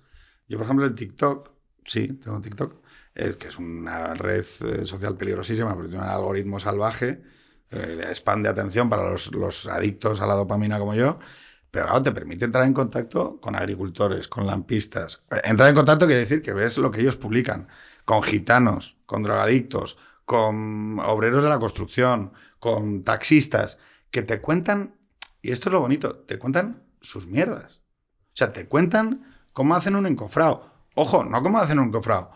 Yo, 0.47 0.57
por 0.57 0.65
ejemplo, 0.65 0.85
en 0.85 0.95
TikTok, 0.95 1.51
sí, 1.85 2.07
tengo 2.13 2.41
TikTok, 2.41 2.81
es 3.15 3.35
que 3.37 3.47
es 3.49 3.57
una 3.59 4.13
red 4.13 4.39
eh, 4.61 4.85
social 4.85 5.17
peligrosísima 5.17 5.73
porque 5.75 5.89
tiene 5.89 6.03
un 6.05 6.09
algoritmo 6.11 6.59
salvaje. 6.59 7.21
eh, 7.71 8.07
spam 8.13 8.43
de 8.43 8.49
atención 8.49 8.89
para 8.89 9.09
los, 9.09 9.33
los 9.35 9.67
adictos 9.67 10.21
a 10.21 10.27
la 10.27 10.35
dopamina 10.35 10.79
como 10.79 10.95
yo. 10.95 11.19
Pero 11.71 11.85
claro, 11.85 12.03
te 12.03 12.11
permite 12.11 12.45
entrar 12.45 12.65
en 12.65 12.73
contacto 12.73 13.39
con 13.39 13.55
agricultores, 13.55 14.27
con 14.27 14.47
lampistas. 14.47 15.23
Entrar 15.43 15.69
en 15.69 15.75
contacto 15.75 16.07
quiere 16.07 16.21
decir 16.21 16.41
que 16.41 16.53
ves 16.53 16.77
lo 16.79 16.89
que 16.91 17.01
ellos 17.01 17.17
publican, 17.17 17.67
con 18.05 18.23
gitanos, 18.23 18.97
con 19.05 19.21
drogadictos, 19.23 19.97
con 20.25 20.99
obreros 20.99 21.43
de 21.43 21.49
la 21.49 21.59
construcción, 21.59 22.33
con 22.59 23.03
taxistas, 23.03 23.77
que 24.11 24.23
te 24.23 24.41
cuentan, 24.41 24.95
y 25.41 25.51
esto 25.51 25.69
es 25.69 25.73
lo 25.73 25.79
bonito, 25.81 26.15
te 26.17 26.39
cuentan 26.39 26.83
sus 27.01 27.27
mierdas. 27.27 27.81
O 28.33 28.37
sea, 28.39 28.51
te 28.51 28.67
cuentan 28.67 29.25
cómo 29.53 29.75
hacen 29.75 29.95
un 29.95 30.07
encofrado. 30.07 30.73
Ojo, 30.95 31.23
no 31.23 31.41
cómo 31.43 31.59
hacen 31.59 31.79
un 31.79 31.87
encofrado, 31.87 32.29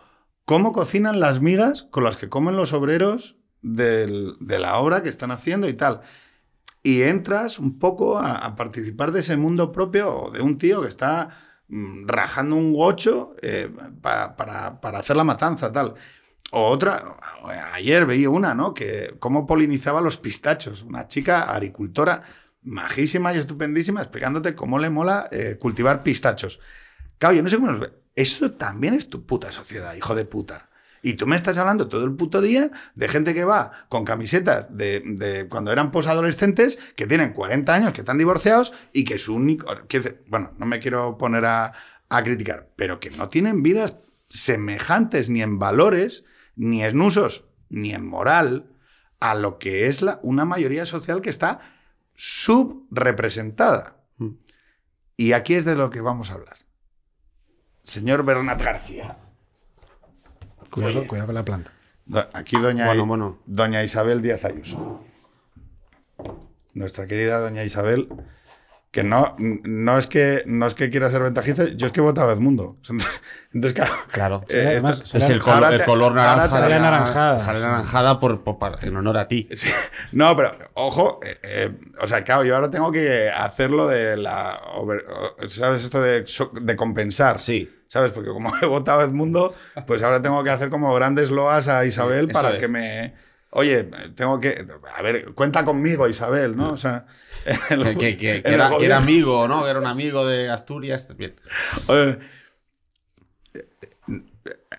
cómo 0.46 0.72
cocinan 0.72 1.20
las 1.20 1.42
migas 1.42 1.84
con 1.84 2.04
las 2.04 2.18
que 2.18 2.30
comen 2.30 2.56
los 2.58 2.74
obreros 2.74 3.38
del- 3.62 4.36
de 4.40 4.60
la 4.60 4.78
obra 4.78 5.04
que 5.04 5.10
están 5.10 5.32
haciendo 5.32 5.68
y 5.70 5.74
tal. 5.74 6.02
Y 6.84 7.04
entras 7.04 7.60
un 7.60 7.80
poco 7.80 8.20
a, 8.20 8.56
participar 8.56 9.12
de 9.14 9.22
ese 9.22 9.38
mundo 9.38 9.72
propio 9.72 10.30
de 10.34 10.42
un 10.42 10.58
tío 10.58 10.82
que 10.82 10.90
está 10.90 11.30
mm, 11.70 12.08
rajando 12.08 12.56
un 12.58 12.74
gocho 12.74 13.36
eh, 13.42 13.70
pa- 14.02 14.36
para, 14.36 14.80
hacer 15.00 15.16
la 15.16 15.24
matanza, 15.24 15.72
tal. 15.72 15.94
O 16.52 16.68
otra, 16.68 17.18
ayer 17.74 18.06
veía 18.06 18.30
una, 18.30 18.54
¿no? 18.54 18.74
Que 18.74 19.16
cómo 19.20 19.46
polinizaba 19.46 20.02
los 20.02 20.18
pistachos. 20.18 20.84
Una 20.84 21.08
chica 21.08 21.42
agricultora 21.54 22.24
majísima 22.64 23.34
y 23.34 23.40
estupendísima 23.40 24.02
explicándote 24.02 24.54
cómo 24.56 24.78
le 24.78 24.90
mola 24.90 25.30
eh, 25.32 25.58
cultivar 25.60 26.04
pistachos. 26.04 26.60
Claro, 27.18 27.36
yo 27.36 27.44
no 27.44 27.50
sé 27.50 27.56
cómo 27.56 27.72
nos 27.72 27.80
ve. 27.80 28.03
Eso 28.16 28.52
también 28.52 28.94
es 28.94 29.10
tu 29.10 29.26
puta 29.26 29.52
sociedad, 29.52 29.96
hijo 29.96 30.16
de 30.16 30.26
puta. 30.26 30.70
Y 31.02 31.16
tú 31.16 31.28
me 31.28 31.36
estás 31.36 31.58
hablando 31.58 31.90
todo 31.90 32.06
el 32.06 32.16
puto 32.16 32.40
día 32.40 32.72
de 32.96 33.10
gente 33.10 33.34
que 33.34 33.44
va 33.44 33.88
con 33.90 34.06
camisetas 34.06 34.68
de, 34.76 35.02
de 35.06 35.50
cuando 35.50 35.72
eran 35.74 35.92
posadolescentes, 35.92 36.80
que 36.96 37.08
tienen 37.08 37.34
40 37.34 37.74
años, 37.74 37.94
que 37.94 38.02
están 38.02 38.18
divorciados 38.18 38.72
y 38.94 39.04
que 39.04 39.20
su 39.20 39.36
único. 39.36 39.68
que 39.90 40.22
bueno, 40.28 40.54
no 40.58 40.66
me 40.66 40.80
quiero 40.80 41.18
poner 41.18 41.46
a, 41.46 41.74
a 42.08 42.24
criticar, 42.24 42.70
pero 42.78 43.02
que 43.02 43.12
no 43.12 43.28
tienen 43.28 43.64
vidas 43.64 43.98
semejantes 44.30 45.30
ni 45.30 45.42
en 45.42 45.60
valores, 45.60 46.24
ni 46.56 46.84
en 46.84 47.02
usos, 47.02 47.46
ni 47.70 47.94
en 47.94 48.06
moral 48.06 48.70
a 49.20 49.36
lo 49.36 49.60
que 49.60 49.88
es 49.88 50.02
la, 50.02 50.20
una 50.24 50.46
mayoría 50.46 50.86
social 50.86 51.22
que 51.22 51.30
está 51.30 51.60
subrepresentada. 52.16 53.98
Mm. 54.18 54.30
Y 55.18 55.34
aquí 55.34 55.56
es 55.56 55.66
de 55.66 55.76
lo 55.76 55.90
que 55.90 56.02
vamos 56.02 56.30
a 56.30 56.36
hablar. 56.36 56.63
Señor 57.84 58.24
Bernat 58.24 58.62
García. 58.62 59.18
Cuidado, 60.72 61.00
Oye. 61.00 61.08
cuidado 61.08 61.28
con 61.28 61.36
la 61.36 61.46
planta. 61.46 61.72
Do- 62.06 62.28
Aquí 62.34 62.58
doña, 62.60 62.86
Bueno, 62.88 63.06
bueno. 63.06 63.40
doña 63.46 63.84
Isabel 63.84 64.22
Díaz 64.22 64.46
Ayuso. 64.46 65.04
Nuestra 66.74 67.08
querida 67.08 67.40
doña 67.40 67.64
Isabel, 67.64 68.10
que 68.94 69.04
no, 69.04 69.36
no, 69.40 69.98
es 69.98 70.06
que 70.06 70.44
no 70.46 70.68
es 70.68 70.76
que 70.76 70.92
quiera 70.92 71.10
ser 71.10 71.24
ventajista, 71.24 71.66
yo 71.66 71.88
es 71.88 71.92
que 71.92 72.00
he 72.00 72.04
votado 72.04 72.30
a 72.30 72.34
Edmundo. 72.34 72.78
Entonces, 72.84 73.22
entonces, 73.52 73.74
claro. 73.74 73.94
Claro. 74.12 74.46
eh, 74.50 74.66
además, 74.68 74.94
esto- 74.98 75.08
será- 75.08 75.26
es 75.26 75.32
el, 75.32 75.38
el 75.80 75.84
color 75.84 76.14
naranja. 76.14 76.48
Sale 76.48 76.74
anaranjada. 76.76 77.40
Sale 77.40 77.60
naranjada 77.60 78.20
por, 78.20 78.44
por- 78.44 78.78
en 78.84 78.96
honor 78.96 79.18
a 79.18 79.28
ti. 79.28 79.50
Sí. 79.56 79.68
No, 80.12 80.36
pero 80.38 80.52
ojo, 80.76 81.20
eh, 81.24 81.38
eh, 81.44 81.72
o 82.00 82.06
sea, 82.08 82.24
claro, 82.24 82.44
yo 82.44 82.54
ahora 82.56 82.70
tengo 82.70 82.92
que 82.92 83.30
hacerlo 83.32 83.88
de 83.88 84.16
la. 84.16 84.62
over- 84.76 85.06
¿Sabes 85.50 85.84
esto 85.84 86.00
de, 86.00 86.76
compensar? 86.76 87.40
Sí. 87.42 87.70
¿Sabes? 87.88 88.12
Porque 88.12 88.30
como 88.30 88.54
he 88.62 88.66
votado 88.68 89.02
a 89.02 89.04
Edmundo, 89.06 89.54
pues 89.88 90.04
ahora 90.04 90.22
tengo 90.22 90.44
que 90.44 90.52
hacer 90.52 90.70
como 90.70 90.94
grandes 90.94 91.32
loas 91.32 91.68
a 91.68 91.84
Isabel 91.86 92.28
para 92.30 92.52
es. 92.52 92.60
que 92.60 92.68
me. 92.68 93.14
Oye, 93.56 93.84
tengo 94.16 94.40
que. 94.40 94.66
A 94.96 95.02
ver, 95.02 95.34
cuenta 95.34 95.64
conmigo, 95.64 96.08
Isabel, 96.08 96.56
¿no? 96.58 96.72
O 96.74 96.78
sea. 96.78 97.06
el- 97.70 97.98
Que, 97.98 98.10
era, 98.10 98.42
que 98.42 98.58
gobierno. 98.58 98.80
era 98.82 98.98
amigo, 98.98 99.48
¿no? 99.48 99.64
Que 99.64 99.70
era 99.70 99.80
un 99.80 99.86
amigo 99.86 100.26
de 100.26 100.50
Asturias. 100.50 101.16
Bien. 101.16 101.36
Oye, 101.88 102.20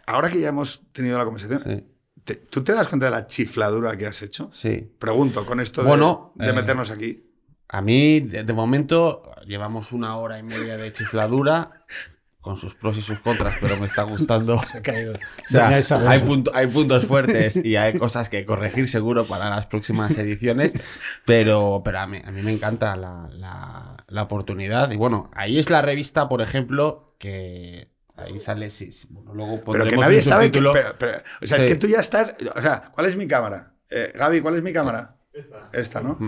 ahora 0.06 0.30
que 0.30 0.40
ya 0.40 0.48
hemos 0.48 0.82
tenido 0.92 1.18
la 1.18 1.24
conversación, 1.24 1.62
Sí. 1.64 1.86
te- 2.24 2.34
¿tú 2.36 2.62
te 2.64 2.72
das 2.72 2.88
cuenta 2.88 3.06
de 3.06 3.12
la 3.12 3.26
chifladura 3.26 3.96
que 3.96 4.06
has 4.06 4.22
hecho? 4.22 4.50
Sí. 4.52 4.90
Pregunto, 4.98 5.44
con 5.46 5.60
esto 5.60 5.82
de, 5.82 5.88
Bueno, 5.88 6.32
de 6.36 6.50
eh, 6.50 6.52
meternos 6.52 6.90
aquí. 6.90 7.30
A 7.68 7.80
mí, 7.80 8.20
de, 8.20 8.44
de 8.44 8.52
momento, 8.52 9.30
llevamos 9.46 9.92
una 9.92 10.16
hora 10.16 10.38
y 10.38 10.42
media 10.42 10.76
de 10.76 10.92
chifladura 10.92 11.84
con 12.44 12.56
sus 12.58 12.74
pros 12.74 12.96
y 12.98 13.02
sus 13.02 13.18
contras, 13.20 13.54
pero 13.60 13.76
me 13.78 13.86
está 13.86 14.02
gustando. 14.02 14.60
Se 14.66 14.78
ha 14.78 14.82
caído. 14.82 15.14
O 15.14 15.18
sea, 15.48 15.68
hay, 16.10 16.20
punto- 16.20 16.52
hay 16.54 16.66
puntos 16.68 17.06
fuertes 17.06 17.56
y 17.56 17.76
hay 17.76 17.98
cosas 17.98 18.28
que 18.28 18.44
corregir 18.44 18.86
seguro 18.88 19.24
para 19.24 19.48
las 19.50 19.66
próximas 19.66 20.16
ediciones, 20.18 20.74
pero, 21.24 21.80
pero 21.84 22.00
a, 22.00 22.06
mí, 22.06 22.20
a 22.24 22.30
mí 22.30 22.42
me 22.42 22.52
encanta 22.52 22.94
la, 22.96 23.28
la- 23.32 23.96
la 24.06 24.22
oportunidad. 24.22 24.90
Y 24.90 24.96
bueno, 24.96 25.30
ahí 25.34 25.58
es 25.58 25.70
la 25.70 25.82
revista, 25.82 26.28
por 26.28 26.42
ejemplo, 26.42 27.16
que 27.18 27.90
ahí 28.16 28.38
sale, 28.38 28.70
sí, 28.70 28.92
sí, 28.92 29.08
bueno, 29.10 29.34
luego 29.34 29.60
Pero 29.72 29.86
que 29.86 29.96
nadie 29.96 30.22
sabe 30.22 30.50
que. 30.52 30.60
pero- 30.60 30.94
pero- 30.98 31.18
o 31.42 31.46
sea, 31.46 31.56
es 31.58 31.64
que 31.64 31.74
tú 31.76 31.86
ya 31.88 31.98
estás. 31.98 32.36
O 32.54 32.60
sea, 32.60 32.92
¿cuál 32.94 33.06
es 33.06 33.16
mi 33.16 33.26
cámara? 33.26 33.72
Eh, 33.90 34.12
Gaby, 34.14 34.40
¿cuál 34.42 34.56
es 34.56 34.62
mi 34.62 34.72
cámara? 34.72 35.16
Esta. 35.32 35.70
Esta, 35.72 36.00
¿no? 36.00 36.18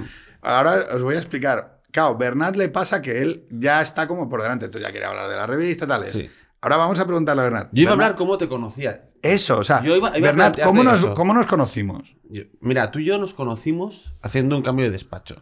Ahora 0.42 0.86
os 0.94 1.02
voy 1.02 1.14
a 1.16 1.18
explicar. 1.18 1.75
Claro, 1.96 2.14
Bernat 2.18 2.56
le 2.56 2.68
pasa 2.68 3.00
que 3.00 3.22
él 3.22 3.46
ya 3.50 3.80
está 3.80 4.06
como 4.06 4.28
por 4.28 4.42
delante, 4.42 4.66
entonces 4.66 4.86
ya 4.86 4.92
quiere 4.92 5.06
hablar 5.06 5.30
de 5.30 5.36
la 5.36 5.46
revista, 5.46 5.86
tal. 5.86 6.04
es. 6.04 6.12
Sí. 6.12 6.30
Ahora 6.60 6.76
vamos 6.76 7.00
a 7.00 7.06
preguntarle 7.06 7.40
a 7.40 7.44
Bernat. 7.44 7.68
Yo 7.72 7.82
iba 7.84 7.92
a 7.92 7.94
hablar 7.94 8.16
cómo 8.16 8.36
te 8.36 8.48
conocía. 8.48 9.08
Eso, 9.22 9.56
o 9.60 9.64
sea, 9.64 9.80
Yo 9.82 9.96
iba- 9.96 10.08
iba 10.18 10.28
a 10.28 10.32
Bernat, 10.32 10.60
¿cómo 10.62 10.84
nos, 10.84 10.98
eso. 10.98 11.14
¿cómo 11.14 11.32
nos 11.32 11.46
conocimos? 11.46 12.14
Yo- 12.28 12.42
Mira, 12.60 12.90
tú 12.90 12.98
y 12.98 13.06
yo 13.06 13.16
nos 13.16 13.32
conocimos 13.32 14.12
haciendo 14.20 14.56
un 14.58 14.62
cambio 14.62 14.84
de 14.84 14.90
despacho. 14.90 15.40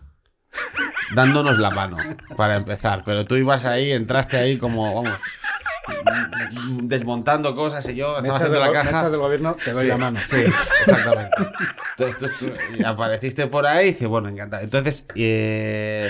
Dándonos 1.16 1.58
la 1.58 1.70
mano, 1.70 1.96
para 2.36 2.54
empezar. 2.54 3.02
Pero 3.04 3.24
tú 3.24 3.34
ibas 3.34 3.64
ahí, 3.64 3.90
entraste 3.90 4.36
ahí 4.36 4.56
como, 4.56 4.94
vamos, 5.02 5.18
desmontando 6.84 7.54
cosas 7.56 7.88
y 7.88 7.96
yo 7.96 8.12
Me 8.22 8.28
estaba 8.28 8.28
echas, 8.28 8.40
haciendo 8.42 8.60
la 8.60 8.66
me 8.68 8.72
caja. 8.72 8.88
echas 8.90 9.10
del 9.10 9.20
gobierno, 9.20 9.56
te 9.62 9.72
doy 9.72 9.82
Sí, 9.82 9.88
la 9.88 9.96
mano. 9.98 10.18
Sí, 10.30 10.36
exactamente. 10.86 11.30
Entonces 11.98 12.38
tú, 12.38 12.46
tú- 12.46 12.52
y 12.78 12.84
apareciste 12.84 13.46
por 13.48 13.66
ahí 13.66 13.88
y 13.88 13.92
dices, 13.92 14.08
bueno, 14.08 14.28
encantado. 14.28 14.62
Entonces, 14.62 15.06
eh, 15.14 16.08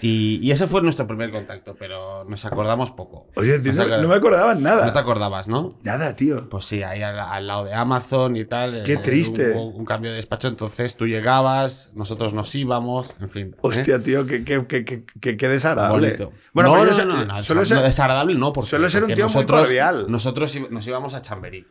y, 0.00 0.38
y 0.42 0.50
ese 0.50 0.66
fue 0.66 0.82
nuestro 0.82 1.06
primer 1.06 1.30
contacto, 1.30 1.74
pero 1.78 2.24
nos 2.24 2.44
acordamos 2.44 2.90
poco. 2.90 3.28
Oye, 3.36 3.58
tío, 3.60 3.72
Nos 3.72 3.76
no, 3.78 3.82
acordamos- 3.84 4.02
no 4.02 4.08
me 4.08 4.14
acordaba 4.14 4.54
nada. 4.54 4.86
No 4.86 4.92
te 4.92 4.98
acordabas, 4.98 5.48
¿no? 5.48 5.78
Nada, 5.84 6.14
tío. 6.16 6.48
Pues 6.48 6.64
sí, 6.66 6.82
ahí 6.82 7.02
al, 7.02 7.18
al 7.18 7.46
lado 7.46 7.64
de 7.64 7.74
Amazon 7.74 8.36
y 8.36 8.44
tal. 8.44 8.82
Qué 8.84 8.94
eh, 8.94 8.98
triste. 8.98 9.52
Hubo 9.52 9.68
un 9.68 9.84
cambio 9.84 10.10
de 10.10 10.16
despacho, 10.16 10.48
entonces 10.48 10.96
tú 10.96 11.06
llegabas, 11.06 11.92
nosotros 11.94 12.34
nos 12.34 12.54
íbamos, 12.54 13.16
en 13.20 13.28
fin. 13.28 13.46
¿eh? 13.54 13.58
Hostia, 13.62 14.00
tío, 14.02 14.26
qué, 14.26 14.44
qué, 14.44 14.66
qué, 14.66 15.36
qué, 15.36 15.48
desagradable. 15.48 16.06
Bonito. 16.08 16.32
Bueno, 16.52 16.70
no, 16.70 16.76
pues 16.84 16.90
no, 16.90 16.98
yo 16.98 17.04
no, 17.06 17.16
no, 17.24 17.24
no, 17.34 17.42
suelo 17.42 17.62
no, 17.62 17.66
ser- 17.66 17.82
desagradable 17.82 18.34
no, 18.34 18.52
porque, 18.52 18.70
suelo 18.70 18.90
ser 18.90 19.02
un 19.04 19.08
tío 19.14 19.24
muy 19.26 19.34
nosotros, 19.34 19.60
cordial. 19.62 20.06
Nosotros 20.08 20.56
nos 20.70 20.86
íbamos 20.86 21.14
a 21.14 21.22
Chamberí. 21.22 21.66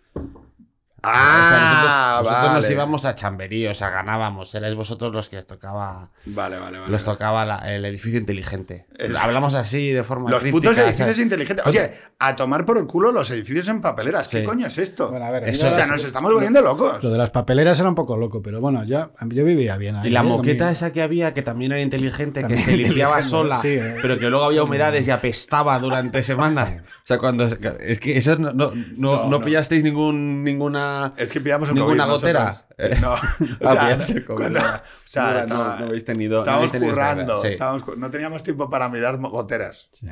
O 1.07 1.13
sea, 1.13 1.15
Ah, 1.17 2.17
nosotros, 2.21 2.31
nosotros 2.33 2.53
nos 2.55 2.71
íbamos 2.71 3.05
a 3.05 3.15
Chamberí, 3.15 3.67
o 3.67 3.73
sea, 3.73 3.89
ganábamos. 3.89 4.53
Erais 4.55 4.75
vosotros 4.75 5.13
los 5.13 5.29
que 5.29 5.41
tocaba, 5.43 6.09
Vale, 6.25 6.57
vale, 6.59 6.79
vale. 6.79 6.91
los 6.91 7.03
tocaba 7.03 7.45
la- 7.45 7.57
el 7.73 7.85
edificio 7.85 8.19
inteligente. 8.19 8.87
Es- 8.97 9.15
Hablamos 9.15 9.55
así 9.55 9.91
de 9.91 10.03
forma 10.03 10.29
Los 10.29 10.41
críptica, 10.43 10.61
putos 10.69 10.77
edificios 10.77 10.97
¿sabes? 11.07 11.19
inteligentes. 11.19 11.65
Oye, 11.67 11.91
a 12.19 12.35
tomar 12.35 12.65
por 12.65 12.77
el 12.77 12.85
culo 12.85 13.11
los 13.11 13.29
edificios 13.31 13.67
en 13.67 13.81
papeleras. 13.81 14.27
¿Qué 14.27 14.39
Sí. 14.39 14.45
coño 14.45 14.67
es 14.67 14.77
esto? 14.77 15.09
Bueno, 15.09 15.25
a 15.25 15.31
ver, 15.31 15.47
Eso 15.49 15.69
o 15.69 15.73
sea, 15.73 15.85
nos 15.87 16.03
estamos 16.03 16.31
volviendo 16.33 16.61
locos. 16.61 17.03
Lo 17.03 17.09
de 17.11 17.17
las 17.17 17.29
papeleras 17.29 17.79
era 17.79 17.89
un 17.89 17.95
poco 17.95 18.17
loco, 18.17 18.41
pero 18.41 18.59
bueno, 18.61 18.83
ya, 18.83 19.11
yo 19.27 19.45
vivía 19.45 19.77
bien 19.77 19.95
ahí. 19.97 20.07
Y 20.07 20.11
la 20.11 20.21
¿eh? 20.21 20.23
Moqueta 20.23 20.71
esa 20.71 20.91
que 20.91 21.01
había, 21.01 21.33
que 21.33 21.41
también 21.41 21.71
era 21.71 21.81
inteligente, 21.81 22.41
También 22.41 22.59
que 22.63 22.71
se 22.71 22.77
limpiaba 22.77 23.21
sola, 23.21 23.57
sí, 23.57 23.69
eh. 23.69 23.97
pero 24.01 24.17
que 24.19 24.29
luego 24.29 24.45
había 24.45 24.63
humedades 24.63 25.07
y 25.07 25.11
apestaba 25.11 25.77
durante 25.79 26.23
semanas. 26.23 26.81
O 27.05 27.07
sea, 27.07 27.19
cuando. 27.19 27.43
Es 27.45 27.99
que 27.99 28.17
eso 28.17 28.35
no, 28.37 28.51
no, 28.51 29.29
no, 29.29 29.39
pillasteis 29.43 29.83
ningún, 29.83 30.43
ninguna. 30.43 31.13
Es 31.17 31.31
que 31.31 31.39
pillamos 31.39 31.69
el 31.69 31.75
¿Ninguna 31.75 32.05
COVID 32.05 32.15
gotera? 32.15 32.45
nosotros. 32.45 32.99
No. 32.99 33.13
O 33.61 33.69
Ah, 33.69 33.95
sea, 33.95 34.25
cuando- 34.25 34.59
o 34.59 34.63
sea, 35.05 35.23
No, 35.25 35.33
no, 35.33 35.39
estaba- 35.39 35.79
no 35.81 35.85
habéis 35.85 36.05
tenido- 36.05 36.39
Estábamos 36.39 36.71
tenido 36.71 36.91
currando. 36.93 37.41
sí. 37.43 37.47
estábamos 37.49 37.83
no 37.97 38.09
teníamos 38.09 38.41
tiempo 38.41 38.71
para 38.71 38.89
mirar 38.89 39.19
goteras. 39.19 39.87
Sí. 39.91 40.07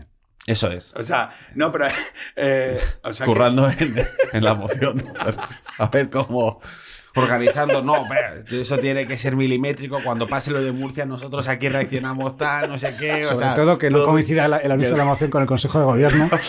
Eso 0.45 0.70
es. 0.72 0.94
O 0.95 1.02
sea, 1.02 1.32
no, 1.56 1.72
pero. 1.72 1.88
eh, 2.36 2.80
o 3.03 3.11
sea 3.11 3.26
que- 3.26 3.32
Currando 3.32 3.68
en, 3.70 3.95
en 4.34 4.44
la 4.44 4.52
emoción. 4.52 5.03
A 5.80 5.88
ver 5.88 6.11
cómo. 6.11 6.61
Organizando, 7.15 7.81
no, 7.84 8.06
pero 8.10 8.61
eso 8.61 8.77
tiene 8.80 9.06
que 9.06 9.18
ser 9.18 9.35
milimétrico. 9.35 9.99
Cuando 10.03 10.27
pase 10.27 10.49
lo 10.52 10.61
de 10.61 10.72
Murcia, 10.72 11.06
nosotros 11.06 11.48
aquí 11.48 11.69
reaccionamos 11.69 12.38
tal, 12.38 12.69
no 12.69 12.77
sé 12.77 12.95
qué. 12.99 13.23
o 13.26 13.27
Sobre 13.30 13.38
sea, 13.40 13.53
todo 13.56 13.77
que 13.77 13.90
no 13.91 14.03
coincida 14.06 14.45
el 14.45 14.72
anuncio 14.72 14.91
de 14.94 14.98
la 14.98 15.06
moción 15.06 15.30
con 15.30 15.41
el 15.41 15.48
Consejo 15.48 15.80
de 15.80 15.85
Gobierno. 15.85 16.30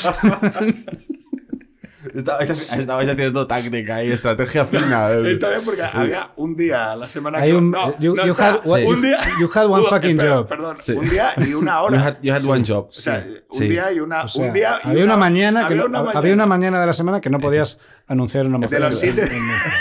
Estabais, 2.14 2.72
estabais 2.72 3.08
haciendo 3.08 3.46
táctica 3.46 4.04
y 4.04 4.12
estrategia 4.12 4.64
fina. 4.66 5.10
Está 5.10 5.48
bien 5.48 5.62
porque 5.64 5.82
había 5.82 6.30
un 6.36 6.54
día 6.54 6.92
a 6.92 6.96
la 6.96 7.08
semana 7.08 7.38
Hay 7.38 7.50
que. 7.50 7.56
un- 7.56 7.70
no, 7.70 7.98
you- 7.98 8.14
no, 8.14 8.26
you 8.26 8.34
had 8.38 8.60
one- 8.64 8.86
un 8.86 9.02
día. 9.02 9.18
you 9.40 9.50
had 9.52 9.66
one 9.66 9.84
fucking 9.88 10.18
job. 10.18 10.46
Perdón, 10.46 10.76
Sí. 10.84 10.92
un 10.92 11.08
día 11.08 11.32
y 11.38 11.54
una 11.54 11.80
hora. 11.80 11.96
You 11.96 12.02
had, 12.04 12.16
you 12.22 12.32
had 12.34 12.44
one 12.44 12.62
job. 12.64 12.88
o 12.88 12.92
sea, 12.92 13.24
un 13.50 13.58
Sí. 13.58 13.68
día 13.68 13.90
y 13.90 13.98
una. 14.00 14.22
O 14.22 14.28
sea, 14.28 14.44
un 14.46 14.52
día 14.52 14.78
y 14.84 14.88
había 14.90 15.04
una, 15.04 15.16
mañana 15.16 15.66
había 15.66 15.78
no- 15.78 15.86
una 15.86 15.98
había 16.00 16.12
mañana. 16.14 16.34
una 16.34 16.46
mañana 16.46 16.80
de 16.80 16.86
la 16.86 16.92
semana 16.92 17.20
que 17.20 17.30
no 17.30 17.40
podías 17.40 17.78
anunciar 18.06 18.46
una 18.46 18.58
moción. 18.58 18.82
los 18.82 18.96
siete- 18.98 19.22
en- 19.22 19.32
en 19.32 19.46
Murcia. 19.46 19.72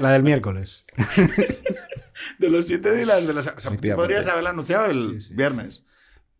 La 0.00 0.10
del 0.12 0.22
miércoles. 0.22 0.86
de 2.38 2.50
los 2.50 2.66
siete 2.66 2.94
Dylan. 2.94 3.26
De 3.26 3.32
los, 3.34 3.46
o 3.46 3.50
sea, 3.50 3.54
tú 3.54 3.68
Efectivamente. 3.68 3.94
podrías 3.96 4.28
haberlo 4.28 4.50
anunciado 4.50 4.86
el 4.86 5.20
Sí, 5.20 5.28
sí. 5.28 5.34
viernes. 5.34 5.84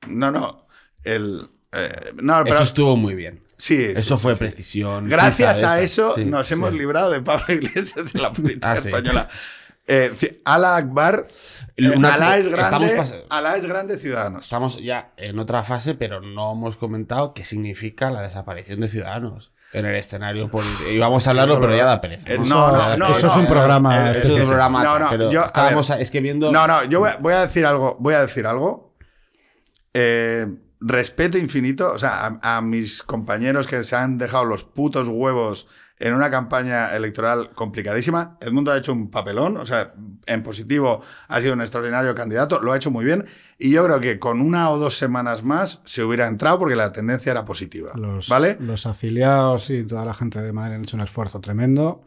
No, 0.09 0.31
no. 0.31 0.67
El, 1.03 1.49
eh, 1.73 2.13
no, 2.23 2.43
pero 2.45 2.57
Eso 2.57 2.65
estuvo 2.65 2.97
muy 2.97 3.15
bien. 3.15 3.41
sí, 3.57 3.77
sí, 3.77 3.85
Eso 3.97 4.17
sí, 4.17 4.23
fue 4.23 4.35
sí. 4.35 4.39
precisión. 4.41 5.09
Gracias 5.09 5.63
a 5.63 5.81
eso 5.81 6.15
nos 6.27 6.47
sí. 6.47 6.55
hemos 6.55 6.73
librado 6.75 7.11
de 7.11 7.21
Pablo 7.21 7.45
Iglesias 7.55 8.15
en 8.15 8.23
la 8.23 8.33
política 8.33 8.73
Ah, 8.73 8.77
sí. 8.77 8.89
española. 8.89 9.29
Eh, 9.87 10.41
Ala 10.47 10.77
Akbar. 10.77 11.27
eh, 11.77 11.91
Una- 11.91 12.15
Alá 12.15 12.39
es 12.39 12.49
grande. 12.49 13.03
Alá 13.29 13.57
es 13.57 13.67
grande 13.67 13.99
Ciudadanos. 13.99 14.45
Estamos 14.45 14.83
ya 14.83 15.13
en 15.19 15.39
otra 15.39 15.63
fase, 15.63 15.95
pero 15.95 16.21
no 16.23 16.53
hemos 16.53 16.79
comentado 16.79 17.35
qué 17.35 17.45
significa 17.45 18.11
la 18.11 18.23
desaparición 18.23 18.81
de 18.81 18.89
Ciudadanos 18.89 19.53
en 19.75 19.87
el 19.87 19.97
escenario 19.97 20.49
político. 20.51 20.91
Íbamos 20.91 21.27
a 21.27 21.31
hablarlo, 21.31 21.61
pero 21.61 21.75
ya 21.77 21.85
da 21.85 22.01
pereza. 22.01 22.33
Eh, 22.33 22.39
¿no? 22.39 22.45
no, 22.73 22.97
no, 22.97 23.09
eso 23.17 23.27
es 23.27 23.37
un 23.37 23.47
programa 23.47 24.11
Eh, 24.13 24.19
Eso 24.19 24.35
es 24.35 24.41
un 24.43 24.47
programa. 24.47 24.83
No, 24.85 24.99
no, 24.99 25.07
pero 25.11 25.31
yo- 25.31 25.43
a 25.43 25.47
estábamos 25.47 25.89
ver. 25.89 26.01
es 26.01 26.11
que 26.11 26.21
viendo. 26.21 26.51
No, 26.53 26.67
no, 26.67 26.85
yo 26.85 27.01
voy 27.01 27.11
a, 27.11 27.17
voy 27.17 27.35
a 27.35 27.41
decir 27.43 27.67
algo. 27.67 27.97
Voy 28.01 28.15
a 28.15 28.21
decir 28.23 28.47
algo. 28.47 28.95
Eh, 29.93 30.47
respeto 30.81 31.39
infinito. 31.39 31.93
O 31.93 31.99
sea, 31.99 32.39
a, 32.43 32.57
a 32.57 32.61
mis 32.61 33.03
compañeros 33.03 33.67
que 33.67 33.83
se 33.85 33.97
han 33.97 34.19
dejado 34.19 34.45
los 34.45 34.65
putos 34.65 35.09
huevos 35.09 35.67
en 35.99 36.13
una 36.15 36.31
campaña 36.31 36.95
electoral 36.95 37.51
complicadísima. 37.55 38.37
Edmundo 38.41 38.73
ha 38.73 38.79
hecho 38.79 38.93
un 38.93 39.11
papelón. 39.11 39.57
O 39.57 39.65
sea, 39.67 39.95
en 40.27 40.43
positivo 40.43 41.01
ha 41.29 41.41
sido 41.41 41.53
un 41.55 41.61
extraordinario 41.61 42.15
candidato. 42.15 42.61
Lo 42.61 42.73
ha 42.73 42.77
hecho 42.77 42.91
muy 42.91 43.05
bien. 43.05 43.25
Y 43.59 43.71
yo 43.71 43.85
creo 43.85 44.01
que 44.01 44.19
con 44.19 44.41
una 44.41 44.71
o 44.71 44.79
dos 44.79 44.99
semanas 44.99 45.43
más 45.45 45.81
se 45.85 46.03
hubiera 46.03 46.27
entrado 46.27 46.59
porque 46.59 46.77
la 46.77 46.93
tendencia 46.93 47.31
era 47.33 47.45
positiva. 47.45 47.93
Los, 47.95 48.29
¿Vale? 48.29 48.57
los 48.61 48.87
afiliados 48.87 49.71
y 49.71 49.85
toda 49.85 50.05
la 50.05 50.15
gente 50.15 50.43
de 50.43 50.53
Madrid 50.53 50.75
han 50.77 50.83
hecho 50.83 50.97
un 50.97 51.03
esfuerzo 51.03 51.41
tremendo. 51.41 52.05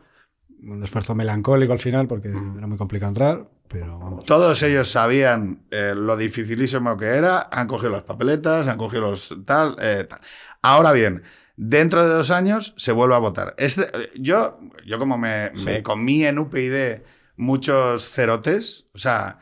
Un 0.64 0.84
esfuerzo 0.84 1.14
melancólico 1.16 1.72
al 1.74 1.80
final 1.80 2.08
porque 2.08 2.30
Mm. 2.30 2.58
era 2.58 2.68
muy 2.68 2.78
complicado 2.78 3.10
entrar. 3.10 3.50
Pero 3.70 4.00
vamos. 4.00 4.26
Todos 4.26 4.64
ellos 4.64 4.90
sabían 4.90 5.64
eh, 5.72 5.94
lo 5.96 6.16
dificilísimo 6.16 6.96
que 6.98 7.06
era, 7.08 7.50
han 7.52 7.68
cogido 7.68 7.92
las 7.92 8.04
papeletas, 8.04 8.68
han 8.70 8.78
cogido 8.78 9.02
los 9.12 9.36
tal, 9.46 9.76
eh, 9.82 10.06
tal. 10.10 10.20
Ahora 10.62 10.94
bien, 10.94 11.22
dentro 11.58 12.08
de 12.08 12.14
dos 12.14 12.32
años 12.32 12.74
se 12.78 12.94
vuelve 12.94 13.16
a 13.16 13.20
votar. 13.20 13.54
Este- 13.58 13.88
yo, 14.16 14.60
yo 14.86 14.98
como 15.00 15.18
me, 15.18 15.52
me 15.66 15.84
comí 15.84 16.24
en 16.24 16.40
UPyD 16.40 17.02
muchos 17.36 18.10
cerotes, 18.10 18.88
o 18.94 18.98
sea, 18.98 19.40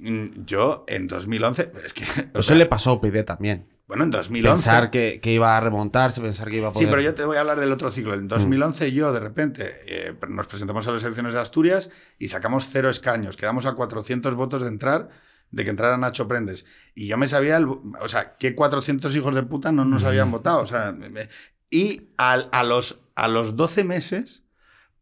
mm, 0.00 0.44
yo 0.44 0.84
en 0.88 1.06
2011, 1.06 1.70
es 1.84 1.92
que, 1.92 2.02
Eso 2.34 2.42
sea, 2.42 2.56
le 2.56 2.66
pasó 2.66 2.90
a 2.90 2.94
UPyD 2.94 3.24
también. 3.24 3.68
bueno, 3.86 4.04
en 4.04 4.10
2011... 4.10 4.54
Pensar 4.54 4.90
que, 4.90 5.20
que 5.20 5.32
iba 5.32 5.56
a 5.56 5.60
remontarse, 5.60 6.20
pensar 6.20 6.48
que 6.48 6.56
iba 6.56 6.68
a 6.68 6.72
poder. 6.72 6.86
Sí, 6.86 6.90
pero 6.90 7.02
yo 7.02 7.14
te 7.14 7.24
voy 7.24 7.36
a 7.36 7.40
hablar 7.40 7.60
del 7.60 7.72
otro 7.72 7.90
ciclo. 7.90 8.14
En 8.14 8.26
2011 8.28 8.92
yo, 8.92 9.12
de 9.12 9.20
repente, 9.20 9.70
eh, 9.86 10.14
nos 10.28 10.46
presentamos 10.46 10.88
a 10.88 10.92
las 10.92 11.02
elecciones 11.04 11.34
de 11.34 11.40
Asturias 11.40 11.90
y 12.18 12.28
sacamos 12.28 12.68
cero 12.72 12.88
escaños. 12.90 13.36
Quedamos 13.36 13.66
a 13.66 13.72
400 13.74 14.34
votos 14.34 14.62
de 14.62 14.68
entrar, 14.68 15.10
de 15.52 15.64
que 15.64 15.70
entrara 15.70 15.96
Nacho 15.96 16.26
Prendes. 16.26 16.66
Y 16.94 17.06
yo 17.06 17.16
me 17.16 17.28
sabía, 17.28 17.56
el- 17.58 17.66
o 17.66 18.08
sea, 18.08 18.36
que 18.36 18.54
400 18.56 19.14
hijos 19.14 19.34
de 19.34 19.42
puta 19.44 19.70
no 19.70 19.84
nos 19.84 20.02
habían 20.04 20.30
votado. 20.30 20.60
O 20.60 20.66
sea, 20.66 20.90
me- 20.92 21.28
y 21.70 22.08
al- 22.16 22.48
a, 22.52 22.64
los, 22.64 23.00
a 23.14 23.28
los 23.28 23.54
12 23.54 23.84
meses, 23.84 24.44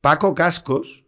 Paco 0.01 0.35
Cascos 0.35 1.05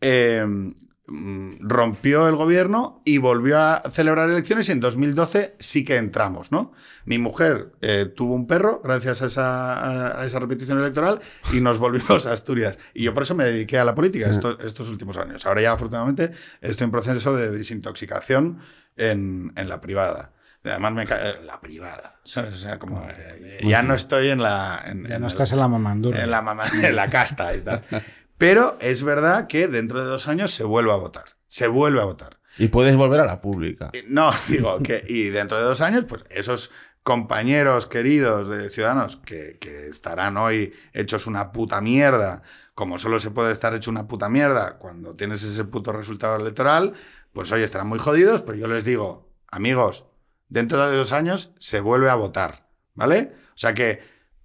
eh, 0.00 0.44
mm, 0.46 0.70
rompió 1.06 2.28
el 2.28 2.36
gobierno 2.36 3.02
y 3.04 3.18
volvió 3.18 3.58
a 3.58 3.82
celebrar 3.90 4.30
elecciones 4.30 4.68
y 4.68 4.72
en 4.72 4.80
2012 4.80 5.54
sí 5.58 5.84
que 5.84 5.96
entramos, 5.96 6.50
¿no? 6.50 6.72
Mi 7.04 7.18
mujer 7.18 7.72
eh, 7.82 8.06
tuvo 8.06 8.34
un 8.34 8.46
perro 8.46 8.80
gracias 8.82 9.20
a 9.22 9.26
esa, 9.26 10.20
a- 10.20 10.24
esa 10.26 10.38
repetición 10.38 10.78
electoral 10.78 11.20
y 11.52 11.60
nos 11.60 11.78
volvimos 11.78 12.26
a 12.26 12.32
Asturias. 12.32 12.78
Y 12.94 13.04
yo 13.04 13.12
por 13.14 13.24
eso 13.24 13.34
me 13.34 13.44
dediqué 13.44 13.78
a 13.78 13.84
la 13.84 13.94
política 13.94 14.28
estos, 14.30 14.56
estos 14.64 14.88
últimos 14.88 15.16
años. 15.18 15.44
Ahora 15.46 15.60
ya 15.60 15.72
afortunadamente 15.72 16.32
estoy 16.62 16.84
en 16.86 16.90
proceso 16.90 17.36
de 17.36 17.50
desintoxicación 17.50 18.60
en, 18.96 19.52
en 19.56 19.68
la 19.68 19.80
privada. 19.80 20.32
Además 20.64 20.94
me 20.94 21.04
ca- 21.04 21.20
la 21.44 21.60
privada, 21.60 22.20
¿sabes? 22.24 22.54
O 22.54 22.56
sea, 22.56 22.78
como 22.78 23.06
eh, 23.10 23.60
ya 23.64 23.82
no 23.82 23.92
estoy 23.92 24.30
en 24.30 24.42
la 24.42 24.82
en- 24.86 25.04
Ya 25.04 25.16
en 25.16 25.20
no 25.20 25.26
el- 25.26 25.32
estás 25.32 25.52
en 25.52 25.58
la 25.58 25.68
mamandura. 25.68 26.24
en 26.24 26.30
la, 26.30 26.40
mamá, 26.40 26.64
en 26.82 26.96
la 26.96 27.08
casta 27.08 27.54
y 27.54 27.60
tal. 27.60 27.82
Pero 28.38 28.76
es 28.80 29.02
verdad 29.02 29.46
que 29.46 29.68
dentro 29.68 30.02
de 30.02 30.06
dos 30.06 30.28
años 30.28 30.52
se 30.54 30.64
vuelve 30.64 30.92
a 30.92 30.96
votar. 30.96 31.24
Se 31.46 31.66
vuelve 31.66 32.00
a 32.00 32.04
votar. 32.04 32.40
Y 32.58 32.68
puedes 32.68 32.96
volver 32.96 33.20
a 33.20 33.26
la 33.26 33.40
pública. 33.40 33.90
Y 33.92 34.04
No, 34.06 34.32
digo 34.48 34.78
que. 34.80 35.02
Y 35.06 35.28
dentro 35.28 35.58
de 35.58 35.64
dos 35.64 35.80
años, 35.80 36.04
pues 36.04 36.24
esos 36.30 36.70
compañeros 37.02 37.86
queridos 37.86 38.48
de 38.48 38.70
Ciudadanos 38.70 39.16
que, 39.16 39.58
que 39.60 39.88
estarán 39.88 40.36
hoy 40.38 40.72
hechos 40.94 41.26
una 41.26 41.52
puta 41.52 41.80
mierda, 41.82 42.42
como 42.74 42.98
solo 42.98 43.18
se 43.18 43.30
puede 43.30 43.52
estar 43.52 43.74
hecho 43.74 43.90
una 43.90 44.08
puta 44.08 44.28
mierda 44.30 44.78
cuando 44.78 45.14
tienes 45.14 45.42
ese 45.44 45.64
puto 45.64 45.92
resultado 45.92 46.36
electoral, 46.36 46.94
pues 47.32 47.52
hoy 47.52 47.62
estarán 47.62 47.88
muy 47.88 47.98
jodidos, 47.98 48.40
pero 48.40 48.56
yo 48.56 48.66
les 48.68 48.86
digo, 48.86 49.28
amigos, 49.48 50.06
dentro 50.48 50.88
de 50.88 50.96
dos 50.96 51.12
años 51.12 51.52
se 51.58 51.80
vuelve 51.80 52.08
a 52.08 52.14
votar, 52.14 52.70
¿vale? 52.94 53.32
O 53.48 53.58
sea 53.58 53.74
que 53.74 54.00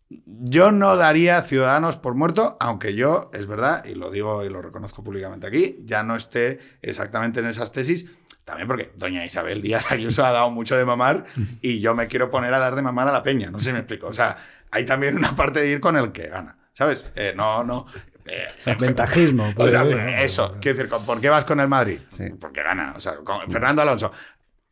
yo 0.09 0.71
no 0.71 0.95
daría 0.95 1.41
Ciudadanos 1.43 1.97
por 1.97 2.15
muerto, 2.15 2.57
aunque 2.59 2.95
yo, 2.95 3.29
es 3.33 3.45
verdad, 3.45 3.85
y 3.85 3.93
lo 3.93 4.09
digo 4.09 4.43
y 4.43 4.49
lo 4.49 4.61
reconozco 4.61 5.03
públicamente 5.03 5.47
aquí, 5.47 5.79
ya 5.85 6.01
no 6.03 6.15
esté 6.15 6.59
exactamente 6.81 7.39
en 7.39 7.45
esas 7.45 7.71
tesis. 7.71 8.07
También 8.43 8.67
porque 8.67 8.91
doña 8.95 9.23
Isabel 9.23 9.61
Díaz 9.61 9.91
Ayuso 9.91 10.25
ha 10.25 10.31
dado 10.31 10.49
mucho 10.49 10.75
de 10.75 10.83
mamar 10.83 11.25
y 11.61 11.81
yo 11.81 11.93
me 11.93 12.07
quiero 12.07 12.31
poner 12.31 12.51
a 12.55 12.59
dar 12.59 12.73
de 12.75 12.81
mamar 12.81 13.07
a 13.07 13.11
la 13.11 13.21
peña. 13.21 13.51
No 13.51 13.59
sé 13.59 13.65
si 13.65 13.73
me 13.73 13.79
explico. 13.79 14.07
O 14.07 14.13
sea, 14.13 14.37
hay 14.71 14.87
también 14.87 15.15
una 15.15 15.35
parte 15.35 15.59
de 15.59 15.69
ir 15.69 15.79
con 15.79 15.95
el 15.95 16.11
que 16.11 16.27
gana. 16.27 16.57
¿Sabes? 16.73 17.11
Eh, 17.15 17.33
no, 17.35 17.63
no. 17.63 17.85
eh, 18.25 18.47
Ventajismo. 18.79 19.49
o 19.49 19.53
pues, 19.53 19.71
sea, 19.73 19.83
eh, 19.83 20.23
eso, 20.23 20.55
quiero 20.59 20.79
decir, 20.79 20.89
¿por 21.05 21.21
qué 21.21 21.29
vas 21.29 21.45
con 21.45 21.59
el 21.59 21.67
Madrid? 21.67 21.99
Sí. 22.15 22.23
Porque 22.39 22.63
gana. 22.63 22.93
O 22.95 23.01
sea, 23.01 23.17
con 23.17 23.47
Fernando 23.51 23.83
Alonso. 23.83 24.11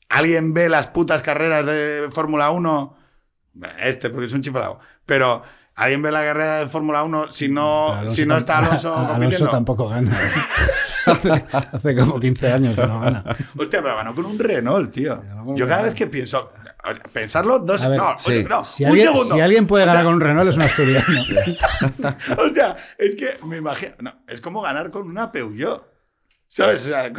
¿Alguien 0.10 0.54
ve 0.54 0.70
las 0.70 0.88
putas 0.88 1.22
carreras 1.22 1.68
de 1.68 2.08
Fórmula 2.10 2.50
1? 2.50 2.98
Este, 3.80 4.10
porque 4.10 4.26
es 4.28 4.34
un 4.34 4.42
chiflado. 4.42 4.80
Pero, 5.06 5.44
¿alguien 5.76 6.02
ve 6.02 6.12
la 6.12 6.24
carrera 6.24 6.60
de 6.60 6.68
Fórmula 6.68 7.04
1 7.04 7.32
si 7.32 7.50
no, 7.50 7.94
Alonso 7.94 8.16
si 8.16 8.26
no 8.26 8.38
está 8.38 8.60
Alonso 8.60 8.96
Alonso 8.96 9.14
compitiendo? 9.14 9.50
tampoco 9.50 9.90
gana. 9.90 10.18
hace, 11.06 11.46
hace 11.72 11.96
como 11.96 12.20
15 12.20 12.52
años 12.52 12.76
que 12.76 12.86
no 12.86 13.00
gana. 13.00 13.24
Hostia, 13.58 13.82
pero 13.82 13.96
ganó 13.96 14.14
con 14.14 14.26
un 14.26 14.38
Renault, 14.40 14.92
tío. 14.92 15.24
Yo 15.56 15.68
cada 15.68 15.84
vez 15.84 15.96
que 15.96 16.08
pienso. 16.08 16.50
Pensarlo 17.12 17.60
dos. 17.60 17.84
A 17.84 17.90
ver, 17.90 17.98
no, 18.00 18.16
sí. 18.18 18.32
oye, 18.32 18.44
no, 18.46 18.64
Si 18.64 18.84
un 18.84 18.90
alguien, 18.92 19.08
segundo. 19.08 19.36
si 19.36 19.42
alguien 19.42 19.68
puede 19.68 19.84
O 19.84 19.88
ganar 19.88 20.02
sea, 20.02 20.06
con 20.06 20.14
un 20.16 20.22
Renault 20.22 20.50
es 20.50 20.56
un 20.56 20.62
asturiano. 20.64 21.06
O 22.38 22.50
sea, 22.54 22.76
es 22.98 23.16
que 23.16 23.38
me 23.46 23.58
imagino. 23.58 23.94
No, 24.00 24.14
es 24.28 24.40
como 24.40 24.62
ganar 24.62 24.90
con 24.90 25.08
una 25.08 25.32
Peugeot. 25.32 25.86
¿Sabes? 26.48 26.86
O 26.86 26.90
sea, 26.90 27.12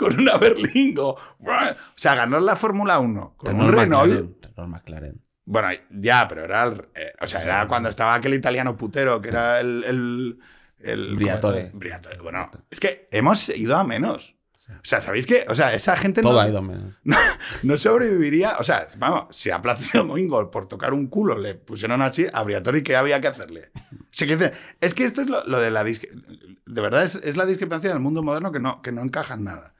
con, 0.00 0.18
una 0.18 0.36
Berlingo. 0.38 1.10
O 1.10 1.46
sea, 1.94 2.14
ganar 2.14 2.42
la 2.42 2.56
Fórmula 2.56 2.98
1 2.98 3.34
con 3.36 3.60
un 3.60 3.72
Renault. 3.72 4.10
McLaren, 4.10 4.36
Renault 4.42 4.70
McLaren. 4.70 5.20
Bueno, 5.44 5.68
ya, 5.90 6.26
pero 6.28 6.44
era. 6.44 6.72
eh, 6.94 7.12
o 7.20 7.26
sea, 7.26 7.42
era 7.42 7.68
cuando 7.68 7.88
estaba 7.88 8.14
aquel 8.14 8.34
italiano 8.34 8.76
putero 8.76 9.20
que 9.20 9.28
era 9.28 9.60
el. 9.60 9.84
el, 9.84 10.38
el 10.78 11.16
Briatore. 11.16 11.70
Briatore. 11.74 12.18
Bueno, 12.18 12.50
es 12.70 12.80
que 12.80 13.08
hemos 13.10 13.48
ido 13.50 13.76
a 13.76 13.84
menos. 13.84 14.36
O 14.68 14.84
sea, 14.84 15.00
¿sabéis 15.00 15.26
qué? 15.26 15.44
O 15.48 15.54
sea, 15.54 15.74
esa 15.74 15.96
gente 15.96 16.22
Todo 16.22 16.34
no, 16.34 16.40
ha 16.40 16.48
ido 16.48 16.62
menos. 16.62 16.94
no, 17.04 17.16
no 17.64 17.78
sobreviviría. 17.78 18.56
O 18.58 18.64
sea, 18.64 18.86
vamos, 18.98 19.36
si 19.36 19.50
a 19.50 19.60
Plácido 19.60 20.04
Domingo 20.04 20.50
por 20.50 20.68
tocar 20.68 20.92
un 20.92 21.08
culo 21.08 21.36
le 21.38 21.54
pusieron 21.54 22.02
así, 22.02 22.26
a 22.32 22.42
Briatore, 22.42 22.82
¿qué 22.82 22.96
había 22.96 23.20
que 23.20 23.28
hacerle? 23.28 23.72
O 23.74 24.12
sea, 24.12 24.26
que 24.26 24.36
dice, 24.36 24.52
es 24.80 24.94
que 24.94 25.04
esto 25.04 25.22
es 25.22 25.28
lo, 25.28 25.44
lo 25.44 25.60
de 25.60 25.70
la. 25.70 25.84
De 25.84 26.80
verdad, 26.80 27.02
es, 27.02 27.16
es 27.16 27.36
la 27.36 27.46
discrepancia 27.46 27.90
del 27.90 28.00
mundo 28.00 28.22
moderno 28.22 28.52
que 28.52 28.60
no, 28.60 28.82
que 28.82 28.92
no 28.92 29.02
encaja 29.02 29.34
en 29.34 29.44
nada. 29.44 29.74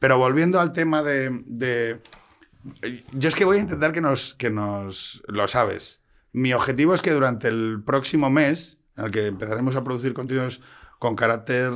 Pero 0.00 0.18
volviendo 0.18 0.58
al 0.60 0.72
tema 0.72 1.02
de, 1.04 1.30
de- 1.46 2.02
Yo 3.12 3.28
es 3.28 3.34
que 3.36 3.44
voy 3.44 3.58
a 3.58 3.60
intentar 3.60 3.92
que 3.92 4.00
nos, 4.00 4.34
que 4.34 4.50
nos. 4.50 5.22
Lo 5.28 5.46
sabes. 5.46 6.02
Mi 6.32 6.52
objetivo 6.52 6.94
es 6.94 7.02
que 7.02 7.12
durante 7.12 7.46
el 7.48 7.82
próximo 7.86 8.28
mes, 8.30 8.78
en 8.96 9.04
el 9.04 9.10
que 9.12 9.26
empezaremos 9.28 9.76
a 9.76 9.84
producir 9.84 10.12
contenidos 10.14 10.60
con 10.98 11.14
carácter 11.16 11.72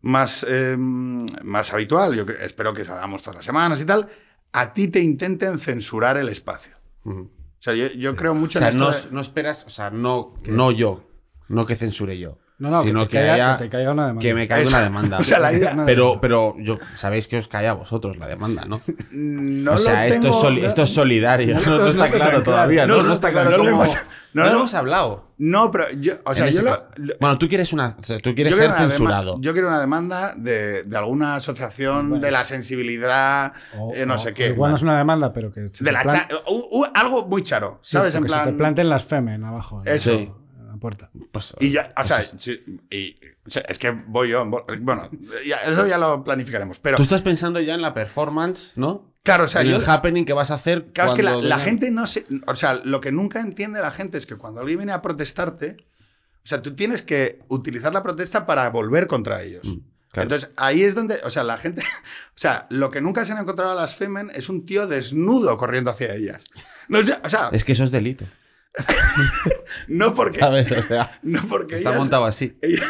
más, 0.00 0.44
eh, 0.48 0.76
más 0.78 1.72
habitual, 1.72 2.14
yo 2.14 2.24
espero 2.40 2.74
que 2.74 2.84
salgamos 2.84 3.22
todas 3.22 3.36
las 3.36 3.44
semanas 3.44 3.80
y 3.80 3.84
tal, 3.86 4.08
a 4.52 4.72
ti 4.72 4.88
te 4.88 5.00
intenten 5.00 5.58
censurar 5.58 6.16
el 6.16 6.28
espacio. 6.28 6.74
O 7.04 7.28
sea, 7.58 7.74
yo, 7.74 7.86
yo 7.88 8.14
creo 8.16 8.32
O 8.32 8.34
mucho 8.34 8.58
sea, 8.58 8.68
en 8.70 8.78
no, 8.78 8.90
esto. 8.90 9.08
de- 9.08 9.14
no 9.14 9.20
esperas, 9.20 9.64
o 9.66 9.70
sea, 9.70 9.90
no, 9.90 10.34
no 10.46 10.70
yo, 10.72 11.08
no 11.48 11.64
que 11.64 11.74
censure 11.76 12.18
yo, 12.18 12.38
No, 12.56 12.70
no, 12.70 12.82
sino 12.84 13.00
que, 13.02 13.08
que, 13.08 13.18
te 13.18 13.18
caiga, 13.26 13.34
haya, 13.34 13.56
que 13.56 13.64
te 13.64 13.70
caiga 13.70 13.92
una 13.92 14.02
demanda. 14.06 14.22
que 14.22 14.32
me 14.34 14.46
caiga 14.46 14.62
Eso. 14.62 14.76
una 14.76 14.84
demanda. 14.84 15.18
O 15.20 15.24
sea, 15.24 15.38
la 15.40 15.52
idea- 15.52 15.70
pero, 15.86 16.02
demanda. 16.04 16.20
pero 16.20 16.54
yo, 16.60 16.78
sabéis 16.94 17.26
que 17.26 17.38
os 17.38 17.48
cae 17.48 17.66
a 17.66 17.72
vosotros 17.74 18.16
la 18.16 18.28
demanda, 18.28 18.64
¿no? 18.64 18.80
No 19.10 19.72
o 19.72 19.78
sea, 19.78 19.94
lo 20.06 20.12
esto, 20.14 20.20
tengo- 20.22 20.34
es 20.36 20.40
soli- 20.40 20.64
esto 20.64 20.82
es 20.84 20.90
solidario, 20.90 21.58
no, 21.66 21.70
no 21.70 21.78
no 21.78 21.86
está 21.88 22.06
está 22.06 22.16
claro 22.18 22.42
todavía, 22.44 22.86
no, 22.86 22.98
No, 22.98 23.02
no 23.02 23.12
está 23.14 23.32
claro 23.32 23.50
no 23.50 23.58
lo 23.58 23.68
hemos- 23.68 23.94
no 24.34 24.42
no 24.44 24.50
lo 24.50 24.56
hemos 24.58 24.74
hablado. 24.74 25.32
No, 25.38 25.70
pero 25.72 25.86
yo. 26.00 26.14
O 26.24 26.34
sea, 26.34 26.48
yo 26.48 26.62
lo- 26.62 26.86
bueno, 27.20 27.38
tú 27.38 27.48
quieres 27.48 27.72
una, 27.72 27.96
o 28.00 28.04
sea, 28.04 28.18
tú 28.20 28.34
quieres 28.36 28.52
yo 28.52 28.56
ser 28.56 28.66
quiero 28.68 28.74
una 28.76 28.86
dema- 28.86 28.90
censurado. 28.90 29.36
yo 29.40 29.52
quiero 29.52 29.68
una 29.68 29.80
demanda 29.80 30.34
de, 30.36 30.84
de 30.84 30.96
alguna 30.96 31.36
asociación 31.36 32.08
Bueno, 32.10 32.24
de 32.24 32.30
la 32.30 32.44
sensibilidad, 32.44 33.52
O- 33.78 33.92
eh, 33.94 34.06
no 34.06 34.14
o- 34.14 34.18
sé 34.18 34.32
qué. 34.32 34.48
Igual 34.50 34.70
no 34.70 34.76
es 34.76 34.82
una 34.82 34.96
demanda, 34.98 35.32
pero 35.32 35.50
que. 35.52 35.60
De 35.60 35.92
la 35.92 36.02
plan- 36.02 36.26
cha- 36.28 36.36
u- 36.48 36.80
u- 36.82 36.86
algo 36.94 37.26
muy 37.26 37.42
charo, 37.42 37.78
sí, 37.82 37.96
¿sabes? 37.96 38.14
o 38.14 38.18
En 38.18 38.24
que 38.24 38.28
se 38.28 38.34
plan. 38.34 38.46
te 38.46 38.52
planten 38.54 38.88
las 38.88 39.04
femen 39.04 39.44
abajo. 39.44 39.82
¿no? 39.84 39.90
Eso. 39.90 40.40
Puerta. 40.84 41.10
Pues, 41.32 41.54
Y 41.60 41.70
ya, 41.70 41.94
o 41.96 42.04
sea, 42.04 42.18
pues, 42.18 42.34
sí, 42.36 42.62
y- 42.90 43.16
o 43.46 43.48
sea, 43.50 43.62
es 43.70 43.78
que 43.78 43.90
voy 43.90 44.28
yo. 44.28 44.44
Bueno, 44.44 45.08
ya- 45.46 45.56
eso 45.64 45.86
ya 45.86 45.96
lo 45.96 46.22
planificaremos. 46.22 46.78
Pero, 46.78 46.98
Tú 46.98 47.02
estás 47.02 47.22
pensando 47.22 47.58
ya 47.58 47.72
en 47.72 47.80
la 47.80 47.94
performance, 47.94 48.72
¿no? 48.76 49.10
claro, 49.22 49.44
o 49.44 49.46
sea, 49.46 49.62
en 49.62 49.68
yo, 49.68 49.76
el 49.76 49.82
happening 49.88 50.26
que 50.26 50.34
vas 50.34 50.50
a 50.50 50.56
hacer. 50.56 50.88
Claro, 50.92 51.08
es 51.08 51.16
que 51.16 51.22
la, 51.22 51.58
gente 51.58 51.90
no 51.90 52.06
se. 52.06 52.26
O 52.46 52.54
sea, 52.54 52.82
lo 52.84 53.00
que 53.00 53.12
nunca 53.12 53.40
entiende 53.40 53.80
la 53.80 53.92
gente 53.92 54.18
es 54.18 54.26
que 54.26 54.36
cuando 54.36 54.60
alguien 54.60 54.76
viene 54.80 54.92
a 54.92 55.00
protestarte, 55.00 55.78
o 55.78 56.46
sea, 56.46 56.60
tú 56.60 56.74
tienes 56.74 57.00
que 57.00 57.40
utilizar 57.48 57.94
la 57.94 58.02
protesta 58.02 58.44
para 58.44 58.68
volver 58.68 59.06
contra 59.06 59.42
ellos. 59.42 59.66
Mm, 59.66 59.78
claro. 60.10 60.24
Entonces, 60.24 60.50
ahí 60.58 60.82
es 60.82 60.94
donde. 60.94 61.18
O 61.24 61.30
sea, 61.30 61.44
la 61.44 61.56
gente. 61.56 61.82
O 62.36 62.38
sea, 62.38 62.66
lo 62.68 62.90
que 62.90 63.00
nunca 63.00 63.24
se 63.24 63.32
han 63.32 63.38
encontrado 63.38 63.72
a 63.72 63.74
las 63.74 63.96
Femen 63.96 64.30
es 64.34 64.50
un 64.50 64.66
tío 64.66 64.86
desnudo 64.86 65.56
corriendo 65.56 65.90
hacia 65.90 66.14
ellas. 66.14 66.44
No, 66.88 67.00
sé, 67.00 67.16
o 67.24 67.28
sea, 67.30 67.48
Es 67.52 67.64
que 67.64 67.72
eso 67.72 67.84
es 67.84 67.90
delito. 67.90 68.26
no 69.88 70.14
porque. 70.14 70.38
¿Sabes? 70.40 70.70
O 70.72 70.82
sea, 70.82 71.18
No 71.22 71.42
porque 71.48 71.76
está 71.76 71.90
ellas- 71.90 71.98
montado 72.00 72.24
así. 72.24 72.56
ellas- 72.62 72.88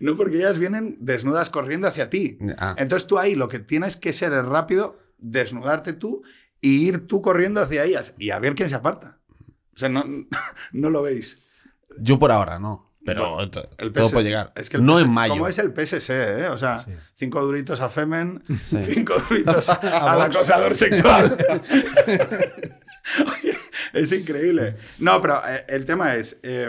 no 0.00 0.16
porque 0.16 0.38
ellas 0.38 0.58
vienen 0.58 0.96
desnudas 1.00 1.48
corriendo 1.50 1.86
hacia 1.86 2.10
ti. 2.10 2.38
Ah. 2.58 2.74
Entonces 2.76 3.06
tú 3.06 3.18
ahí 3.18 3.34
lo 3.36 3.48
que 3.48 3.60
tienes 3.60 3.96
que 3.96 4.12
ser 4.12 4.32
es 4.32 4.44
rápido, 4.44 4.98
desnudarte 5.18 5.92
tú 5.92 6.22
y 6.60 6.88
ir 6.88 7.06
tú 7.06 7.22
corriendo 7.22 7.60
hacia 7.60 7.84
ellas 7.84 8.14
y 8.18 8.30
a 8.30 8.38
ver 8.40 8.54
quién 8.56 8.68
se 8.68 8.74
aparta. 8.74 9.18
O 9.74 9.78
sea, 9.78 9.88
no, 9.88 10.04
no 10.72 10.90
lo 10.90 11.02
veis. 11.02 11.42
Yo 11.98 12.18
por 12.18 12.32
ahora 12.32 12.58
no. 12.58 12.88
Pero 13.02 13.36
Bueno, 13.36 13.50
El 13.78 13.92
todo 13.92 14.06
PS 14.06 14.12
puede 14.12 14.24
llegar. 14.26 14.52
Es 14.56 14.68
que 14.68 14.76
el 14.76 14.84
no 14.84 14.96
PS 14.96 15.02
en 15.04 15.12
mayo. 15.12 15.32
Como 15.32 15.48
es 15.48 15.58
el 15.58 15.72
PSS, 15.72 16.10
¿eh? 16.10 16.48
O 16.48 16.58
sea, 16.58 16.80
Sí. 16.80 16.90
cinco 17.14 17.40
duritos 17.40 17.80
a 17.80 17.88
Femen, 17.88 18.42
Sí. 18.68 18.82
cinco 18.82 19.14
duritos 19.28 19.70
al 19.70 20.20
acosador 20.20 20.74
sexual. 20.76 21.62
Es 24.00 24.12
increíble. 24.12 24.76
No, 24.98 25.20
pero 25.20 25.40
eh, 25.48 25.64
el 25.68 25.84
tema 25.84 26.14
es, 26.16 26.38
eh, 26.42 26.68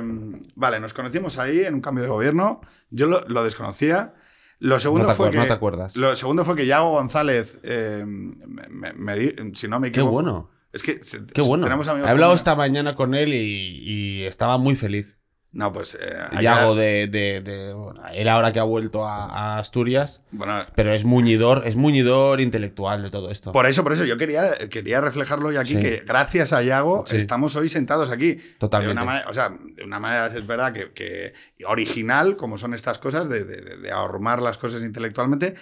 vale, 0.56 0.80
nos 0.80 0.94
conocimos 0.94 1.38
ahí 1.38 1.62
en 1.62 1.76
un 1.76 1.82
cambio 1.82 2.04
de 2.04 2.10
gobierno, 2.10 2.62
yo 2.90 3.08
lo, 3.08 3.22
lo 3.28 3.44
desconocía. 3.44 4.14
Lo 4.60 4.80
segundo, 4.80 5.06
No 5.08 5.12
te 5.12 5.18
fue 5.18 5.32
que, 5.32 5.38
no 5.38 5.48
te 5.48 5.54
acuerdas. 5.54 5.96
lo 5.96 6.16
segundo 6.16 6.46
fue 6.46 6.56
que 6.56 6.68
Yago 6.68 6.92
González, 6.92 7.58
eh, 7.64 8.04
me, 8.06 8.68
me- 8.70 8.94
me 8.94 9.16
di- 9.18 9.36
si 9.56 9.68
no 9.68 9.80
me 9.80 9.88
Qué 9.92 10.00
equivoco... 10.02 10.12
bueno. 10.14 10.52
Es 10.72 10.84
que 10.84 11.04
se- 11.04 11.26
Qué 11.26 11.42
bueno. 11.42 11.64
tenemos 11.66 11.88
amigos 11.88 12.08
He 12.08 12.12
hablado 12.12 12.34
esta 12.36 12.56
mañana 12.56 12.94
con 12.96 13.14
él 13.16 13.34
y, 13.34 13.82
y 14.22 14.24
estaba 14.24 14.58
muy 14.60 14.76
feliz. 14.76 15.18
No, 15.54 15.74
pues... 15.74 15.96
eh, 15.96 16.00
Y 16.32 16.36
allá- 16.38 16.62
hago 16.62 16.76
de, 16.76 17.08
de- 17.08 17.42
de- 17.42 17.74
bueno, 17.74 18.02
él 18.14 18.30
ahora 18.30 18.54
que 18.54 18.60
ha 18.60 18.64
vuelto 18.64 19.06
a, 19.06 19.26
a 19.26 19.58
Asturias, 19.60 20.22
Bueno, 20.32 20.54
pero 20.76 20.94
es 20.94 21.04
muñidor, 21.04 21.64
es 21.66 21.76
muñidor 21.76 22.40
intelectual 22.40 23.04
de 23.04 23.10
todo 23.10 23.30
esto. 23.30 23.52
Por 23.52 23.66
eso, 23.66 23.84
por 23.84 23.92
eso, 23.92 24.06
yo 24.06 24.16
quería, 24.16 24.56
quería 24.70 25.02
reflejarlo 25.02 25.50
hoy 25.50 25.58
aquí, 25.58 25.74
Sí. 25.74 25.80
que 25.82 26.04
gracias 26.08 26.54
a 26.54 26.62
Yago 26.62 27.04
Sí. 27.06 27.18
estamos 27.18 27.58
hoy 27.58 27.68
sentados 27.68 28.12
aquí. 28.12 28.38
Totalmente. 28.60 28.88
De 28.88 28.92
una 28.94 29.04
manera, 29.06 29.30
o 29.30 29.34
sea, 29.34 29.50
de 29.76 29.84
una 29.84 30.00
manera 30.00 30.28
es 30.28 30.48
verdad 30.48 30.72
que, 30.72 30.94
que 30.94 31.34
original, 31.68 32.38
como 32.38 32.58
son 32.58 32.74
estas 32.74 32.98
cosas, 32.98 33.28
de, 33.28 33.44
de, 33.44 33.92
ahormar 33.92 34.42
las 34.42 34.58
cosas 34.58 34.84
intelectualmente. 34.84 35.56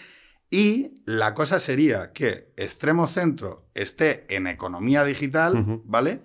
Y 0.51 1.01
la 1.05 1.33
cosa 1.33 1.59
sería 1.59 2.11
que 2.11 2.51
Extremo 2.57 3.07
Centro 3.07 3.67
esté 3.73 4.25
en 4.35 4.45
economía 4.47 5.03
digital. 5.03 5.81
¿vale? 5.85 6.21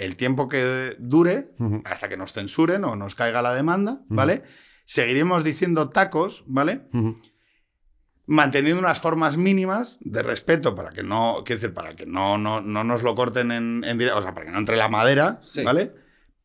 El 0.00 0.16
tiempo 0.16 0.48
que 0.48 0.96
dure, 0.98 1.52
hasta 1.84 2.08
que 2.08 2.16
nos 2.16 2.32
censuren 2.32 2.84
o 2.84 2.96
nos 2.96 3.14
caiga 3.14 3.42
la 3.42 3.54
demanda, 3.54 4.00
¿vale? 4.08 4.44
Seguiremos 4.86 5.44
diciendo 5.44 5.90
tacos, 5.90 6.44
¿vale? 6.46 6.88
Manteniendo 8.26 8.78
unas 8.80 9.00
formas 9.00 9.36
mínimas 9.36 9.98
de 10.00 10.22
respeto 10.22 10.74
para 10.76 10.90
que 10.90 11.02
no, 11.02 11.42
quiero 11.44 11.60
decir, 11.60 11.74
para 11.74 11.96
que 11.96 12.06
no, 12.06 12.38
no, 12.38 12.60
no 12.60 12.84
nos 12.84 13.02
lo 13.02 13.14
corten 13.16 13.50
en, 13.50 13.82
en 13.84 13.98
directo, 13.98 14.20
o 14.20 14.22
sea, 14.22 14.32
para 14.34 14.46
que 14.46 14.52
no 14.52 14.58
entre 14.58 14.76
la 14.76 14.88
madera, 14.88 15.40
Sí. 15.42 15.64
¿vale? 15.64 15.92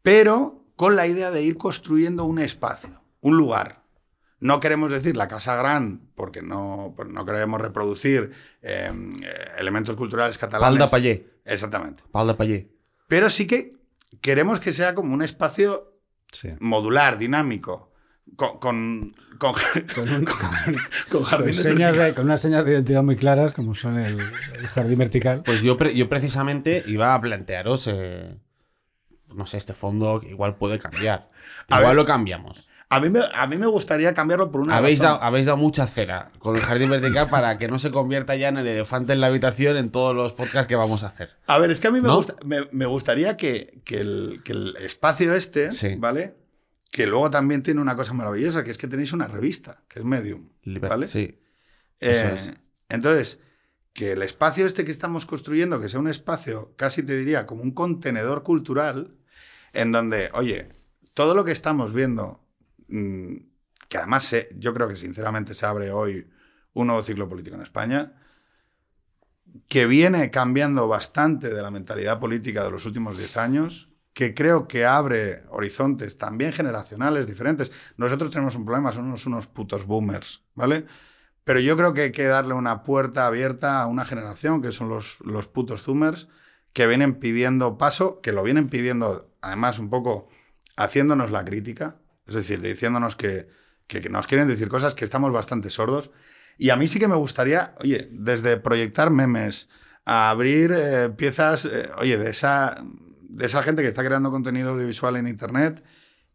Pero 0.02 0.66
con 0.76 0.96
la 0.96 1.06
idea 1.08 1.30
de 1.32 1.44
ir 1.44 1.58
construyendo 1.58 2.26
un 2.26 2.40
espacio, 2.40 3.04
un 3.22 3.38
lugar. 3.38 3.84
No 4.40 4.60
queremos 4.60 4.92
decir 4.92 5.16
la 5.16 5.28
Casa 5.28 5.56
Gran, 5.56 6.10
porque 6.16 6.42
no, 6.42 6.94
pues 6.98 7.08
no 7.10 7.24
queremos 7.24 7.62
reproducir 7.62 8.32
eh, 8.62 8.92
eh, 8.92 9.34
elementos 9.60 9.96
culturales 9.96 10.38
catalanes. 10.38 10.78
Pal 10.80 10.88
de 10.88 10.92
Pallé. 10.92 11.40
Exactamente. 11.46 12.04
Pal 12.12 12.28
de 12.28 12.34
Pallé. 12.34 12.75
Pero 13.08 13.30
sí 13.30 13.48
que 13.48 13.74
queremos 14.22 14.60
que 14.60 14.74
sea 14.74 14.96
como 14.96 15.14
un 15.14 15.22
espacio 15.22 15.92
Sí. 16.32 16.50
modular, 16.60 17.18
dinámico, 17.18 17.94
con, 18.36 18.60
con, 18.60 19.16
con, 19.38 19.54
Con, 19.96 20.10
un- 20.10 20.26
con 20.26 20.40
con 21.10 21.24
jardines 21.24 21.58
señas 21.58 21.96
de- 21.96 22.14
con 22.14 22.26
unas 22.26 22.42
señas 22.42 22.66
de 22.66 22.72
identidad 22.72 23.04
muy 23.04 23.16
claras, 23.16 23.54
como 23.54 23.74
son 23.76 23.98
el, 24.00 24.20
el 24.20 24.68
jardín 24.68 24.98
vertical. 24.98 25.44
Pues 25.46 25.62
yo, 25.62 25.78
pre- 25.78 25.96
yo 25.96 26.10
precisamente 26.10 26.84
iba 26.88 27.14
a 27.14 27.22
plantearos, 27.22 27.88
eh, 27.92 28.38
no 29.34 29.46
sé, 29.46 29.58
este 29.58 29.74
fondo 29.74 30.20
que 30.20 30.30
igual 30.30 30.56
puede 30.58 30.80
cambiar. 30.80 31.30
A 31.70 31.78
Igual 31.80 31.96
ver. 31.96 31.96
lo 31.96 32.06
cambiamos. 32.06 32.70
A 32.90 33.00
mí, 33.00 33.10
me, 33.10 33.20
a 33.34 33.48
mí 33.48 33.58
me 33.58 33.66
gustaría 33.66 34.14
cambiarlo 34.14 34.52
por 34.52 34.62
una 34.62 34.78
Habéis 34.78 35.00
dado, 35.00 35.22
habéis 35.22 35.48
dado 35.48 35.58
mucha 35.58 35.88
cera 35.88 36.32
con 36.40 36.56
el 36.56 36.62
jardín 36.62 36.90
vertical 36.92 37.30
para 37.30 37.58
que 37.58 37.68
no 37.68 37.80
se 37.80 37.90
convierta 37.92 38.36
ya 38.36 38.50
en 38.50 38.58
el 38.58 38.68
elefante 38.68 39.14
en 39.14 39.22
la 39.22 39.28
habitación 39.28 39.76
en 39.78 39.90
todos 39.90 40.16
los 40.16 40.34
podcasts 40.34 40.68
que 40.68 40.76
vamos 40.76 41.04
a 41.04 41.08
hacer. 41.08 41.32
A 41.48 41.58
ver, 41.58 41.72
es 41.72 41.80
que 41.80 41.88
a 41.88 41.92
mí 41.92 42.00
me, 42.00 42.08
¿No? 42.10 42.18
gusta- 42.18 42.36
me, 42.46 42.68
me 42.72 42.86
gustaría 42.86 43.38
que, 43.38 43.82
que 43.84 43.98
el, 44.02 44.42
que 44.46 44.52
el 44.52 44.76
espacio 44.78 45.34
este, 45.34 45.72
Sí. 45.72 45.96
¿vale? 45.98 46.36
Que 46.92 47.08
luego 47.08 47.32
también 47.32 47.64
tiene 47.64 47.82
una 47.82 47.96
cosa 47.96 48.14
maravillosa, 48.14 48.64
que 48.64 48.70
es 48.72 48.78
que 48.78 48.88
tenéis 48.88 49.12
una 49.14 49.28
revista, 49.28 49.84
que 49.90 50.00
es 50.00 50.06
Medium, 50.06 50.50
¿vale? 50.64 51.08
Sí. 51.08 51.40
Eh, 52.00 52.32
es. 52.36 52.52
Entonces, 52.88 53.40
que 53.94 54.12
el 54.12 54.22
espacio 54.22 54.66
este 54.68 54.86
que 54.86 54.92
estamos 54.92 55.26
construyendo, 55.26 55.80
que 55.82 55.90
sea 55.90 56.00
un 56.00 56.08
espacio, 56.08 56.74
casi 56.78 57.02
te 57.02 57.18
diría, 57.18 57.46
como 57.48 57.64
un 57.64 57.72
contenedor 57.72 58.44
cultural, 58.44 59.16
en 59.74 59.92
donde, 59.92 60.30
oye, 60.34 60.70
todo 61.16 61.34
lo 61.34 61.44
que 61.46 61.52
estamos 61.52 61.94
viendo, 61.94 62.45
que 62.88 63.98
además 63.98 64.24
se- 64.24 64.50
yo 64.58 64.74
creo 64.74 64.88
que 64.88 64.96
sinceramente 64.96 65.54
se 65.54 65.66
abre 65.66 65.92
hoy 65.92 66.28
un 66.74 66.88
nuevo 66.88 67.04
ciclo 67.04 67.28
político 67.30 67.56
en 67.56 67.62
España, 67.64 68.14
que 69.68 69.86
viene 69.86 70.32
cambiando 70.32 70.88
bastante 70.88 71.54
de 71.54 71.62
la 71.62 71.72
mentalidad 71.72 72.20
política 72.20 72.64
de 72.64 72.72
los 72.72 72.86
últimos 72.86 73.18
10 73.18 73.38
años, 73.38 73.90
que 74.14 74.34
creo 74.34 74.68
que 74.68 74.86
abre 74.86 75.44
horizontes 75.50 76.18
también 76.18 76.54
generacionales 76.54 77.28
diferentes. 77.28 77.72
Nosotros 77.98 78.30
tenemos 78.32 78.56
un 78.56 78.66
problema, 78.66 78.92
somos 78.92 79.26
unos 79.26 79.48
putos 79.48 79.86
boomers, 79.86 80.44
¿vale? 80.56 80.86
Pero 81.44 81.60
yo 81.60 81.78
creo 81.78 81.94
que 81.94 82.04
hay 82.04 82.12
que 82.12 82.26
darle 82.26 82.54
una 82.56 82.84
puerta 82.84 83.28
abierta 83.28 83.82
a 83.82 83.88
una 83.88 84.06
generación, 84.06 84.62
que 84.62 84.72
son 84.72 84.90
los, 84.90 85.20
los 85.22 85.48
putos 85.48 85.84
zoomers, 85.84 86.30
que 86.74 86.88
vienen 86.88 87.16
pidiendo 87.20 87.78
paso, 87.78 88.22
que 88.22 88.32
lo 88.34 88.44
vienen 88.44 88.70
pidiendo, 88.70 89.32
además, 89.42 89.80
un 89.80 89.90
poco 89.90 90.30
haciéndonos 90.78 91.32
la 91.32 91.46
crítica, 91.46 91.98
es 92.28 92.36
decir, 92.36 92.62
diciéndonos 92.62 93.16
que, 93.16 93.48
que- 93.88 94.02
que 94.02 94.10
nos 94.10 94.28
quieren 94.28 94.48
decir 94.48 94.68
cosas 94.70 94.94
que 94.94 95.06
estamos 95.06 95.32
bastante 95.32 95.70
sordos. 95.70 96.12
Y 96.58 96.70
a 96.70 96.76
mí 96.76 96.88
sí 96.88 97.00
que 97.00 97.08
me 97.08 97.16
gustaría, 97.16 97.76
oye, 97.80 98.08
desde 98.12 98.58
proyectar 98.58 99.10
memes 99.12 99.70
a 100.06 100.30
abrir 100.30 100.72
eh, 100.76 101.10
piezas, 101.10 101.66
eh, 101.66 101.90
oye, 101.98 102.18
de 102.18 102.30
esa, 102.30 102.84
de 103.22 103.46
esa 103.46 103.62
gente 103.64 103.82
que 103.82 103.88
está 103.90 104.04
creando 104.04 104.32
contenido 104.32 104.72
audiovisual 104.72 105.16
en 105.18 105.28
Internet 105.28 105.84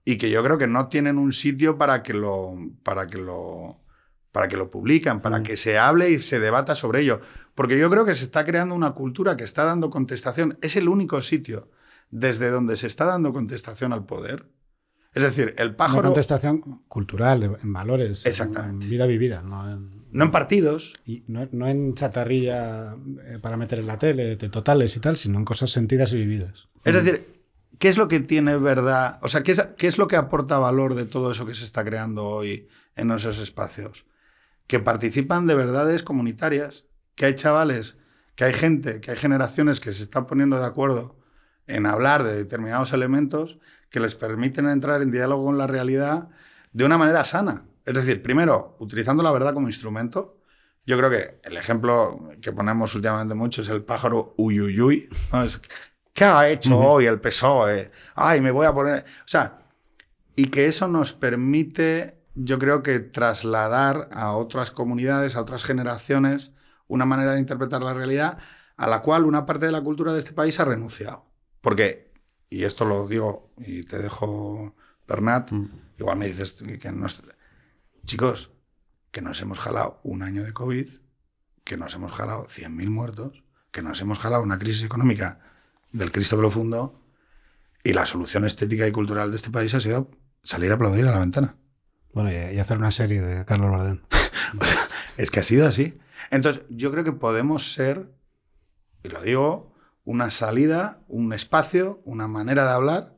y 0.04 0.16
que 0.16 0.30
yo 0.30 0.42
creo 0.44 0.58
que 0.58 0.66
no 0.66 0.88
tienen 0.88 1.18
un 1.18 1.32
sitio 1.32 1.78
para 1.78 2.02
que 2.02 2.12
lo, 2.14 2.54
para 2.82 3.06
que 3.06 3.18
lo, 3.18 3.80
para 4.32 4.48
que 4.48 4.56
lo 4.56 4.70
publican, 4.70 5.20
para 5.20 5.38
Mm. 5.40 5.42
que 5.42 5.56
se 5.56 5.78
hable 5.78 6.10
y 6.10 6.20
se 6.22 6.38
debata 6.40 6.74
sobre 6.74 7.00
ello. 7.00 7.20
Porque 7.54 7.78
yo 7.78 7.90
creo 7.90 8.04
que 8.04 8.14
se 8.14 8.24
está 8.24 8.44
creando 8.44 8.74
una 8.74 8.92
cultura 8.92 9.36
que 9.36 9.44
está 9.44 9.64
dando 9.64 9.90
contestación. 9.90 10.58
Es 10.62 10.76
el 10.76 10.88
único 10.88 11.20
sitio 11.22 11.70
desde 12.10 12.50
donde 12.50 12.76
se 12.76 12.86
está 12.86 13.04
dando 13.06 13.32
contestación 13.32 13.92
al 13.92 14.04
poder. 14.06 14.46
Es 15.12 15.24
decir, 15.24 15.54
el 15.58 15.68
Una 15.68 15.76
pájaro, 15.76 16.02
contestación 16.04 16.82
cultural, 16.86 17.58
en 17.60 17.72
valores, 17.72 18.24
Exactamente. 18.26 18.84
en 18.84 18.90
vida 18.90 19.06
vivida, 19.06 19.42
no 19.42 19.68
en, 19.68 20.06
no 20.12 20.24
en 20.24 20.30
partidos, 20.30 20.94
y 21.04 21.24
no, 21.26 21.48
no 21.50 21.66
en 21.66 21.94
chatarrilla 21.94 22.96
eh, 23.24 23.38
para 23.40 23.56
meter 23.56 23.80
en 23.80 23.88
la 23.88 23.98
tele, 23.98 24.36
de 24.36 24.48
totales 24.48 24.96
y 24.96 25.00
tal, 25.00 25.16
sino 25.16 25.38
en 25.38 25.44
cosas 25.44 25.70
sentidas 25.70 26.12
y 26.12 26.16
vividas. 26.16 26.68
Es 26.84 26.94
decir, 26.94 27.42
¿qué 27.78 27.88
es 27.88 27.96
lo 27.96 28.06
que 28.06 28.20
tiene 28.20 28.56
verdad? 28.56 29.18
O 29.22 29.28
sea, 29.28 29.42
¿qué 29.42 29.52
es, 29.52 29.62
qué 29.76 29.88
es 29.88 29.98
lo 29.98 30.06
que 30.06 30.16
aporta 30.16 30.58
valor 30.58 30.94
de 30.94 31.06
todo 31.06 31.32
eso 31.32 31.44
que 31.44 31.54
se 31.54 31.64
está 31.64 31.84
creando 31.84 32.26
hoy 32.26 32.68
en 32.94 33.10
esos 33.10 33.40
espacios? 33.40 34.06
Que 34.68 34.78
participan 34.78 35.48
de 35.48 35.56
verdades 35.56 36.04
comunitarias, 36.04 36.84
que 37.16 37.26
hay 37.26 37.34
chavales, 37.34 37.96
que 38.36 38.44
hay 38.44 38.54
gente, 38.54 39.00
que 39.00 39.10
hay 39.10 39.16
generaciones 39.16 39.80
que 39.80 39.92
se 39.92 40.04
están 40.04 40.26
poniendo 40.26 40.58
de 40.60 40.66
acuerdo 40.66 41.18
en 41.66 41.86
hablar 41.86 42.22
de 42.22 42.34
determinados 42.34 42.92
elementos 42.92 43.58
que 43.90 44.00
les 44.00 44.14
permiten 44.14 44.68
entrar 44.68 45.02
en 45.02 45.10
diálogo 45.10 45.46
con 45.46 45.58
la 45.58 45.66
realidad 45.66 46.28
de 46.72 46.84
una 46.84 46.96
manera 46.96 47.24
sana. 47.24 47.64
Es 47.84 47.94
decir, 47.94 48.22
primero, 48.22 48.76
utilizando 48.78 49.22
la 49.22 49.32
verdad 49.32 49.52
como 49.52 49.66
instrumento. 49.66 50.38
Yo 50.86 50.96
creo 50.96 51.10
que 51.10 51.40
el 51.42 51.56
ejemplo 51.56 52.30
que 52.40 52.52
ponemos 52.52 52.94
últimamente 52.94 53.34
mucho 53.34 53.62
es 53.62 53.68
el 53.68 53.82
pájaro 53.82 54.34
uyuyuy. 54.36 55.08
¿no? 55.32 55.42
Es, 55.42 55.60
¿Qué 56.12 56.24
ha 56.24 56.48
hecho 56.48 56.78
hoy 56.78 57.06
el 57.06 57.20
PSOE? 57.20 57.90
Ay, 58.14 58.40
me 58.40 58.50
voy 58.50 58.66
a 58.66 58.74
poner... 58.74 59.00
O 59.00 59.28
sea, 59.28 59.58
y 60.36 60.46
que 60.46 60.66
eso 60.66 60.88
nos 60.88 61.12
permite, 61.12 62.22
yo 62.34 62.58
creo 62.58 62.82
que 62.82 63.00
trasladar 63.00 64.08
a 64.12 64.32
otras 64.32 64.70
comunidades, 64.70 65.36
a 65.36 65.40
otras 65.40 65.64
generaciones, 65.64 66.52
una 66.88 67.04
manera 67.04 67.32
de 67.32 67.40
interpretar 67.40 67.82
la 67.82 67.94
realidad 67.94 68.38
a 68.76 68.86
la 68.86 69.02
cual 69.02 69.26
una 69.26 69.44
parte 69.44 69.66
de 69.66 69.72
la 69.72 69.82
cultura 69.82 70.12
de 70.12 70.18
este 70.18 70.32
país 70.32 70.58
ha 70.58 70.64
renunciado. 70.64 71.26
Porque, 71.60 72.09
y 72.50 72.64
esto 72.64 72.84
lo 72.84 73.06
digo 73.06 73.52
y 73.58 73.84
te 73.84 73.98
dejo 73.98 74.74
Bernat, 75.06 75.50
igual 75.98 76.18
me 76.18 76.26
dices 76.26 76.62
que 76.80 76.92
nos... 76.92 77.22
Chicos, 78.04 78.50
que 79.12 79.22
nos 79.22 79.40
hemos 79.40 79.60
jalado 79.60 80.00
un 80.02 80.22
año 80.22 80.44
de 80.44 80.52
COVID, 80.52 80.88
que 81.64 81.76
nos 81.76 81.94
hemos 81.94 82.12
jalado 82.12 82.44
100.000 82.44 82.90
muertos, 82.90 83.44
que 83.70 83.82
nos 83.82 84.00
hemos 84.00 84.18
jalado 84.18 84.42
una 84.42 84.58
crisis 84.58 84.84
económica 84.84 85.40
del 85.92 86.10
Cristo 86.10 86.36
que 86.36 86.42
lo 86.42 86.50
fundó, 86.50 87.00
y 87.84 87.92
la 87.92 88.04
solución 88.04 88.44
estética 88.44 88.86
y 88.86 88.92
cultural 88.92 89.30
de 89.30 89.36
este 89.36 89.50
país 89.50 89.74
ha 89.74 89.80
sido 89.80 90.10
salir 90.42 90.72
a 90.72 90.74
aplaudir 90.74 91.06
a 91.06 91.12
la 91.12 91.20
ventana. 91.20 91.56
Bueno, 92.12 92.32
y, 92.32 92.56
y 92.56 92.58
hacer 92.58 92.78
una 92.78 92.90
serie 92.90 93.20
de 93.20 93.44
Carlos 93.44 93.70
Bardem. 93.70 94.00
O 94.60 94.64
sea, 94.64 94.88
es 95.16 95.30
que 95.30 95.38
ha 95.38 95.44
sido 95.44 95.68
así. 95.68 96.00
Entonces, 96.30 96.64
yo 96.70 96.90
creo 96.90 97.04
que 97.04 97.12
podemos 97.12 97.72
ser, 97.72 98.12
y 99.04 99.08
lo 99.08 99.22
digo, 99.22 99.69
una 100.10 100.32
salida, 100.32 100.98
un 101.06 101.32
espacio, 101.32 102.00
una 102.04 102.26
manera 102.26 102.64
de 102.64 102.72
hablar 102.72 103.14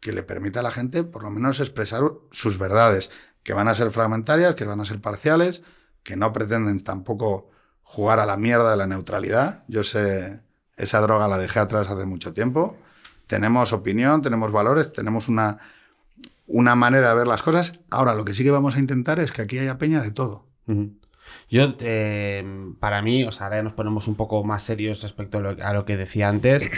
que 0.00 0.12
le 0.12 0.22
permita 0.22 0.60
a 0.60 0.62
la 0.62 0.70
gente 0.70 1.04
por 1.04 1.22
lo 1.22 1.30
menos 1.30 1.60
expresar 1.60 2.00
sus 2.30 2.56
verdades, 2.56 3.10
que 3.42 3.52
van 3.52 3.68
a 3.68 3.74
ser 3.74 3.90
fragmentarias, 3.90 4.54
que 4.54 4.64
van 4.64 4.80
a 4.80 4.86
ser 4.86 5.02
parciales, 5.02 5.62
que 6.02 6.16
no 6.16 6.32
pretenden 6.32 6.82
tampoco 6.82 7.50
jugar 7.82 8.20
a 8.20 8.24
la 8.24 8.38
mierda 8.38 8.70
de 8.70 8.78
la 8.78 8.86
neutralidad. 8.86 9.64
Yo 9.68 9.84
sé, 9.84 10.40
esa 10.78 11.02
droga 11.02 11.28
la 11.28 11.36
dejé 11.36 11.58
atrás 11.58 11.90
hace 11.90 12.06
mucho 12.06 12.32
tiempo. 12.32 12.78
Tenemos 13.26 13.74
opinión, 13.74 14.22
tenemos 14.22 14.50
valores, 14.50 14.94
tenemos 14.94 15.28
una, 15.28 15.58
una 16.46 16.74
manera 16.74 17.10
de 17.10 17.16
ver 17.16 17.26
las 17.26 17.42
cosas. 17.42 17.80
Ahora, 17.90 18.14
lo 18.14 18.24
que 18.24 18.32
sí 18.32 18.44
que 18.44 18.50
vamos 18.50 18.76
a 18.76 18.78
intentar 18.78 19.20
es 19.20 19.30
que 19.30 19.42
aquí 19.42 19.58
haya 19.58 19.76
peña 19.76 20.00
de 20.00 20.10
todo. 20.10 20.46
Ujú. 20.66 20.99
Yo, 21.50 21.74
eh, 21.80 22.44
para 22.78 23.02
mí, 23.02 23.24
o 23.24 23.32
sea, 23.32 23.46
ahora 23.46 23.56
ya 23.58 23.62
nos 23.64 23.72
ponemos 23.72 24.06
un 24.08 24.14
poco 24.14 24.44
más 24.44 24.62
serios 24.62 25.02
respecto 25.02 25.38
a 25.38 25.40
lo, 25.40 25.56
a 25.62 25.72
lo 25.72 25.84
que 25.84 25.96
decía 25.96 26.28
antes. 26.28 26.70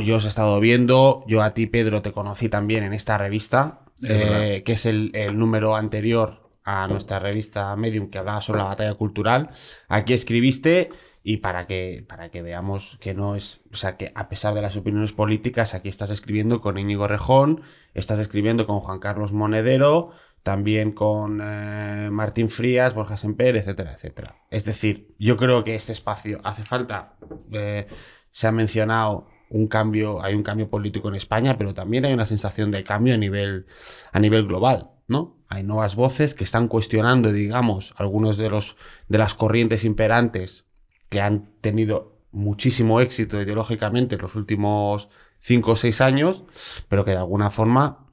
Yo 0.00 0.16
os 0.16 0.24
he 0.24 0.28
estado 0.28 0.60
viendo, 0.60 1.24
yo 1.26 1.42
a 1.42 1.54
ti, 1.54 1.66
Pedro, 1.66 2.02
te 2.02 2.12
conocí 2.12 2.48
también 2.48 2.84
en 2.84 2.92
esta 2.92 3.18
revista, 3.18 3.80
Es 4.02 4.10
eh, 4.10 4.62
que 4.64 4.72
es 4.72 4.86
el, 4.86 5.10
el 5.14 5.38
número 5.38 5.74
anterior 5.76 6.50
a 6.64 6.88
nuestra 6.88 7.18
revista 7.20 7.74
Medium 7.76 8.10
que 8.10 8.18
hablaba 8.18 8.40
sobre 8.40 8.58
la 8.58 8.64
batalla 8.64 8.94
cultural. 8.94 9.50
Aquí 9.88 10.12
escribiste 10.12 10.90
y 11.22 11.38
para 11.38 11.66
que, 11.66 12.04
para 12.06 12.28
que 12.28 12.42
veamos 12.42 12.98
que 13.00 13.14
no 13.14 13.36
es, 13.36 13.60
o 13.72 13.76
sea, 13.76 13.96
que 13.96 14.12
a 14.14 14.28
pesar 14.28 14.54
de 14.54 14.62
las 14.62 14.76
opiniones 14.76 15.12
políticas, 15.12 15.74
aquí 15.74 15.88
estás 15.88 16.10
escribiendo 16.10 16.60
con 16.60 16.78
Íñigo 16.78 17.08
Rejón, 17.08 17.62
estás 17.94 18.18
escribiendo 18.18 18.66
con 18.66 18.80
Juan 18.80 18.98
Carlos 18.98 19.32
Monedero, 19.32 20.10
también 20.46 20.92
con 20.92 21.40
eh, 21.42 22.08
Martín 22.12 22.50
Frías, 22.50 22.94
Borja 22.94 23.16
Semper, 23.16 23.56
etcétera, 23.56 23.90
etcétera. 23.90 24.36
Es 24.48 24.64
decir, 24.64 25.12
yo 25.18 25.36
creo 25.36 25.64
que 25.64 25.74
este 25.74 25.90
espacio 25.90 26.38
hace 26.44 26.62
falta. 26.62 27.16
eh, 27.50 27.88
se 28.30 28.46
ha 28.46 28.52
mencionado 28.52 29.26
un 29.50 29.66
cambio, 29.66 30.22
hay 30.22 30.36
un 30.36 30.44
cambio 30.44 30.70
político 30.70 31.08
en 31.08 31.16
España, 31.16 31.58
pero 31.58 31.74
también 31.74 32.04
hay 32.04 32.12
una 32.12 32.26
sensación 32.26 32.70
de 32.70 32.84
cambio 32.84 33.14
a 33.14 33.16
nivel, 33.16 33.66
a 34.12 34.20
nivel 34.20 34.46
global, 34.46 34.92
¿no? 35.08 35.36
Hay 35.48 35.64
nuevas 35.64 35.96
voces 35.96 36.34
que 36.34 36.44
están 36.44 36.68
cuestionando, 36.68 37.32
digamos, 37.32 37.92
algunos 37.96 38.36
de 38.36 38.48
los 38.48 38.76
de 39.08 39.18
las 39.18 39.34
corrientes 39.34 39.84
imperantes 39.84 40.68
que 41.08 41.20
han 41.20 41.56
tenido 41.60 42.20
muchísimo 42.30 43.00
éxito 43.00 43.42
ideológicamente 43.42 44.14
en 44.14 44.22
los 44.22 44.36
últimos 44.36 45.08
cinco 45.40 45.72
o 45.72 45.76
seis 45.76 46.00
años, 46.00 46.44
pero 46.88 47.04
que 47.04 47.10
de 47.10 47.16
alguna 47.16 47.50
forma 47.50 48.12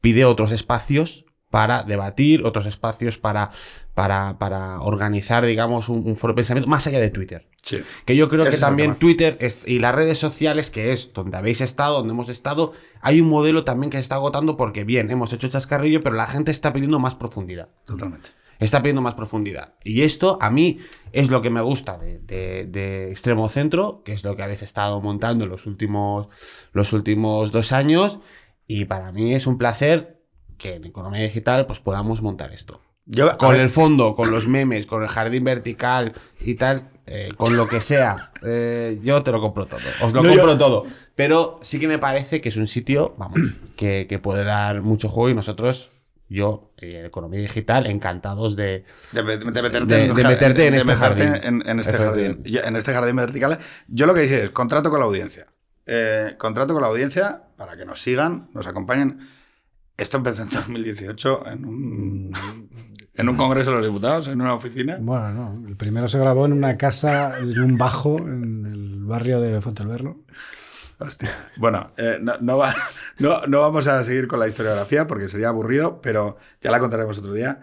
pide 0.00 0.24
otros 0.24 0.52
espacios 0.52 1.24
para 1.50 1.82
debatir, 1.82 2.44
otros 2.44 2.66
espacios 2.66 3.16
para, 3.18 3.50
para, 3.94 4.38
para 4.38 4.80
organizar, 4.80 5.44
digamos, 5.46 5.88
un, 5.88 6.06
un 6.06 6.14
foro 6.16 6.32
de 6.32 6.36
pensamiento 6.36 6.68
más 6.68 6.86
allá 6.86 7.00
de 7.00 7.10
Twitter. 7.10 7.48
Sí. 7.62 7.82
Que 8.04 8.16
yo 8.16 8.28
creo 8.28 8.42
Ese 8.42 8.52
que 8.52 8.56
también. 8.58 8.96
Twitter 8.96 9.38
es- 9.40 9.66
y 9.66 9.78
las 9.78 9.94
redes 9.94 10.18
sociales, 10.18 10.70
que 10.70 10.92
es 10.92 11.12
donde 11.14 11.36
habéis 11.38 11.60
estado, 11.60 11.98
donde 11.98 12.12
hemos 12.12 12.28
estado, 12.28 12.72
hay 13.00 13.20
un 13.20 13.28
modelo 13.28 13.64
también 13.64 13.90
que 13.90 13.96
se 13.96 14.02
está 14.02 14.16
agotando 14.16 14.56
porque, 14.56 14.84
bien, 14.84 15.10
hemos 15.10 15.32
hecho 15.32 15.48
chascarrillo, 15.48 16.02
pero 16.02 16.16
la 16.16 16.26
gente 16.26 16.50
está 16.50 16.72
pidiendo 16.72 16.98
más 16.98 17.14
profundidad. 17.14 17.68
Totalmente. 17.86 18.28
Está 18.58 18.82
pidiendo 18.82 19.02
más 19.02 19.14
profundidad. 19.14 19.74
Y 19.84 20.02
esto 20.02 20.36
a 20.42 20.50
mí 20.50 20.78
es 21.12 21.30
lo 21.30 21.40
que 21.42 21.48
me 21.50 21.60
gusta 21.62 21.96
de, 21.96 22.18
de- 22.18 22.66
de 22.66 23.10
Extremo 23.10 23.48
Centro, 23.48 24.02
que 24.04 24.12
es 24.12 24.22
lo 24.24 24.34
que 24.36 24.42
habéis 24.42 24.62
estado 24.62 25.00
montando 25.00 25.44
en 25.44 25.50
los 25.50 25.64
últimos, 25.66 26.28
los 26.72 26.92
últimos 26.92 27.52
dos 27.52 27.72
años. 27.72 28.18
Y 28.66 28.84
para 28.84 29.12
mí 29.12 29.32
es 29.34 29.46
un 29.46 29.56
placer 29.58 30.17
que 30.58 30.74
en 30.74 30.84
Economía 30.84 31.22
Digital 31.22 31.64
pues 31.66 31.80
podamos 31.80 32.20
montar 32.22 32.52
esto. 32.52 32.80
Yo, 33.10 33.38
Con 33.38 33.56
el 33.56 33.70
fondo, 33.70 34.14
con 34.14 34.30
los 34.30 34.46
memes, 34.48 34.84
con 34.84 35.02
el 35.02 35.08
jardín 35.08 35.42
vertical 35.44 36.12
y 36.42 36.56
tal, 36.56 36.90
eh, 37.06 37.30
con 37.38 37.56
lo 37.56 37.66
que 37.66 37.80
sea, 37.80 38.32
eh, 38.46 38.98
yo 39.02 39.22
te 39.22 39.32
lo 39.32 39.40
compro 39.40 39.64
todo. 39.66 39.80
Os 40.02 40.12
lo 40.12 40.22
No, 40.22 40.28
compro 40.28 40.52
yo- 40.52 40.58
todo. 40.58 40.86
Pero 41.14 41.58
sí 41.62 41.78
que 41.80 41.88
me 41.88 41.98
parece 41.98 42.42
que 42.42 42.50
es 42.50 42.58
un 42.58 42.66
sitio, 42.66 43.14
vamos, 43.16 43.40
que, 43.76 44.06
que 44.06 44.18
puede 44.18 44.44
dar 44.44 44.82
mucho 44.82 45.08
juego 45.08 45.30
y 45.30 45.34
nosotros, 45.34 45.88
yo, 46.28 46.70
eh, 46.76 47.04
Economía 47.06 47.40
Digital, 47.40 47.86
encantados 47.86 48.56
de. 48.56 48.84
de, 49.12 49.22
meterte, 49.22 49.86
de- 49.86 50.04
en, 50.04 50.14
de 50.14 50.24
meterte 50.24 50.66
en 50.66 50.74
este 50.74 50.94
jardín. 50.94 51.34
En, 51.42 51.66
en 51.66 51.80
este 51.80 51.92
jardín. 51.94 52.42
Yo- 52.44 52.60
en 52.62 52.76
este 52.76 52.92
jardín 52.92 53.16
vertical. 53.16 53.58
Yo 53.86 54.04
lo 54.04 54.12
que 54.12 54.20
dice 54.20 54.44
es 54.44 54.50
contrato 54.50 54.90
con 54.90 55.00
la 55.00 55.06
audiencia. 55.06 55.46
Eh, 55.86 56.34
contrato 56.36 56.74
con 56.74 56.82
la 56.82 56.88
audiencia 56.88 57.44
para 57.56 57.74
que 57.74 57.86
nos 57.86 58.02
sigan, 58.02 58.50
nos 58.52 58.66
acompañen. 58.66 59.26
Esto 59.98 60.16
empezó 60.18 60.42
en 60.42 60.48
2018 60.50 61.46
en 61.48 61.64
un, 61.66 62.32
en 63.14 63.28
un 63.28 63.36
congreso 63.36 63.70
de 63.70 63.76
los 63.78 63.86
diputados, 63.86 64.28
en 64.28 64.40
una 64.40 64.54
oficina. 64.54 64.96
Bueno, 65.00 65.32
no. 65.32 65.68
El 65.68 65.76
primero 65.76 66.08
se 66.08 66.18
grabó 66.18 66.46
en 66.46 66.52
una 66.54 66.76
casa, 66.78 67.38
en 67.38 67.58
un 67.60 67.76
bajo, 67.76 68.16
en 68.18 68.64
el 68.64 69.04
barrio 69.04 69.40
de 69.40 69.60
Fontelberlo. 69.60 70.20
Hostia. 71.00 71.30
Bueno, 71.56 71.92
eh, 71.96 72.18
no, 72.20 72.38
no 72.40 72.56
va- 72.58 72.74
no- 73.18 73.46
no 73.46 73.60
vamos 73.60 73.86
a 73.88 74.02
seguir 74.04 74.26
con 74.28 74.38
la 74.40 74.48
historiografía 74.48 75.06
porque 75.06 75.28
sería 75.28 75.48
aburrido, 75.48 76.00
pero 76.00 76.38
ya 76.60 76.70
la 76.70 76.80
contaremos 76.80 77.18
otro 77.18 77.32
día. 77.32 77.60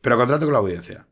Pero 0.00 0.16
contrato 0.16 0.44
con 0.46 0.52
la 0.52 0.58
audiencia. 0.60 1.06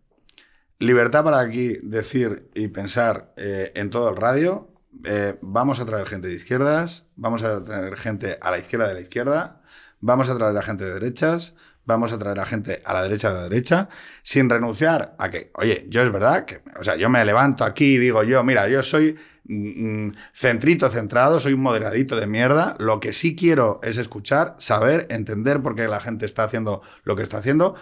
Libertad 0.79 1.23
para 1.25 1.41
aquí 1.41 1.79
decir 1.83 2.49
y 2.55 2.69
pensar 2.69 3.33
eh, 3.37 3.71
en 3.75 3.91
todo 3.91 4.09
el 4.11 4.17
radio. 4.17 4.73
Eh, 5.05 5.37
vamos 5.43 5.79
a 5.79 5.85
traer 5.85 6.07
gente 6.07 6.27
de 6.29 6.35
izquierdas, 6.35 7.07
vamos 7.17 7.43
a 7.45 7.63
traer 7.63 7.97
gente 7.97 8.39
a 8.41 8.51
la 8.51 8.59
izquierda 8.59 8.89
de 8.89 8.95
la 8.95 9.01
izquierda, 9.01 9.60
vamos 10.01 10.29
a 10.31 10.37
traer 10.37 10.57
a 10.57 10.63
gente 10.63 10.85
de 10.85 10.95
derechas, 10.95 11.55
vamos 11.85 12.13
a 12.13 12.19
traer 12.19 12.39
a 12.39 12.47
gente 12.47 12.81
a 12.85 12.93
la 12.93 13.03
derecha 13.03 13.31
de 13.31 13.35
la 13.37 13.43
derecha, 13.45 13.89
sin 14.23 14.49
renunciar 14.49 15.15
a 15.19 15.31
que, 15.31 15.51
oye, 15.55 15.87
yo 15.89 16.03
es 16.03 16.13
verdad 16.13 16.45
que, 16.45 16.63
o 16.79 16.85
sea, 16.85 16.97
yo 16.97 17.09
me 17.09 17.25
levanto 17.25 17.65
aquí 17.65 17.95
y 17.95 17.99
digo 17.99 18.23
yo, 18.23 18.45
mira, 18.45 18.69
yo 18.69 18.83
soy 18.83 19.19
mm, 19.45 20.05
mm, 20.07 20.13
centrito, 20.33 20.89
centrado, 20.91 21.41
soy 21.41 21.55
un 21.55 21.63
moderadito 21.63 22.17
de 22.17 22.27
mierda, 22.27 22.77
lo 22.79 23.01
que 23.01 23.13
sí 23.13 23.35
quiero 23.35 23.81
es 23.83 23.97
escuchar, 23.99 24.55
saber, 24.59 25.07
entender 25.11 25.63
por 25.63 25.75
qué 25.75 25.89
la 25.89 26.01
gente 26.01 26.27
está 26.27 26.45
haciendo 26.45 26.83
lo 27.05 27.17
que 27.17 27.23
está 27.23 27.39
haciendo, 27.39 27.75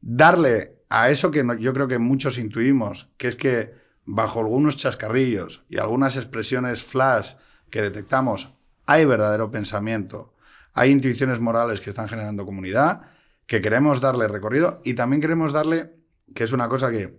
darle 0.00 0.76
a 0.88 1.10
eso 1.10 1.30
que 1.30 1.42
no- 1.42 1.54
yo 1.54 1.72
creo 1.72 1.88
que 1.88 1.98
muchos 1.98 2.38
intuimos, 2.38 3.10
que 3.16 3.28
es 3.28 3.36
que 3.36 3.74
bajo 4.04 4.38
algunos 4.40 4.76
chascarrillos 4.76 5.64
y 5.68 5.78
algunas 5.78 6.16
expresiones 6.16 6.84
flash 6.84 7.34
que 7.70 7.82
detectamos, 7.82 8.54
hay 8.86 9.04
verdadero 9.04 9.50
pensamiento, 9.50 10.32
hay 10.76 10.90
intuiciones 10.90 11.40
morales 11.40 11.80
que 11.80 11.90
están 11.90 12.08
generando 12.08 12.44
comunidad, 12.46 13.02
que 13.46 13.60
queremos 13.60 14.00
darle 14.00 14.28
recorrido 14.28 14.80
y 14.84 14.94
también 14.94 15.20
queremos 15.20 15.52
darle, 15.52 15.96
que 16.34 16.44
es 16.44 16.52
una 16.52 16.68
cosa 16.68 16.90
que 16.90 17.18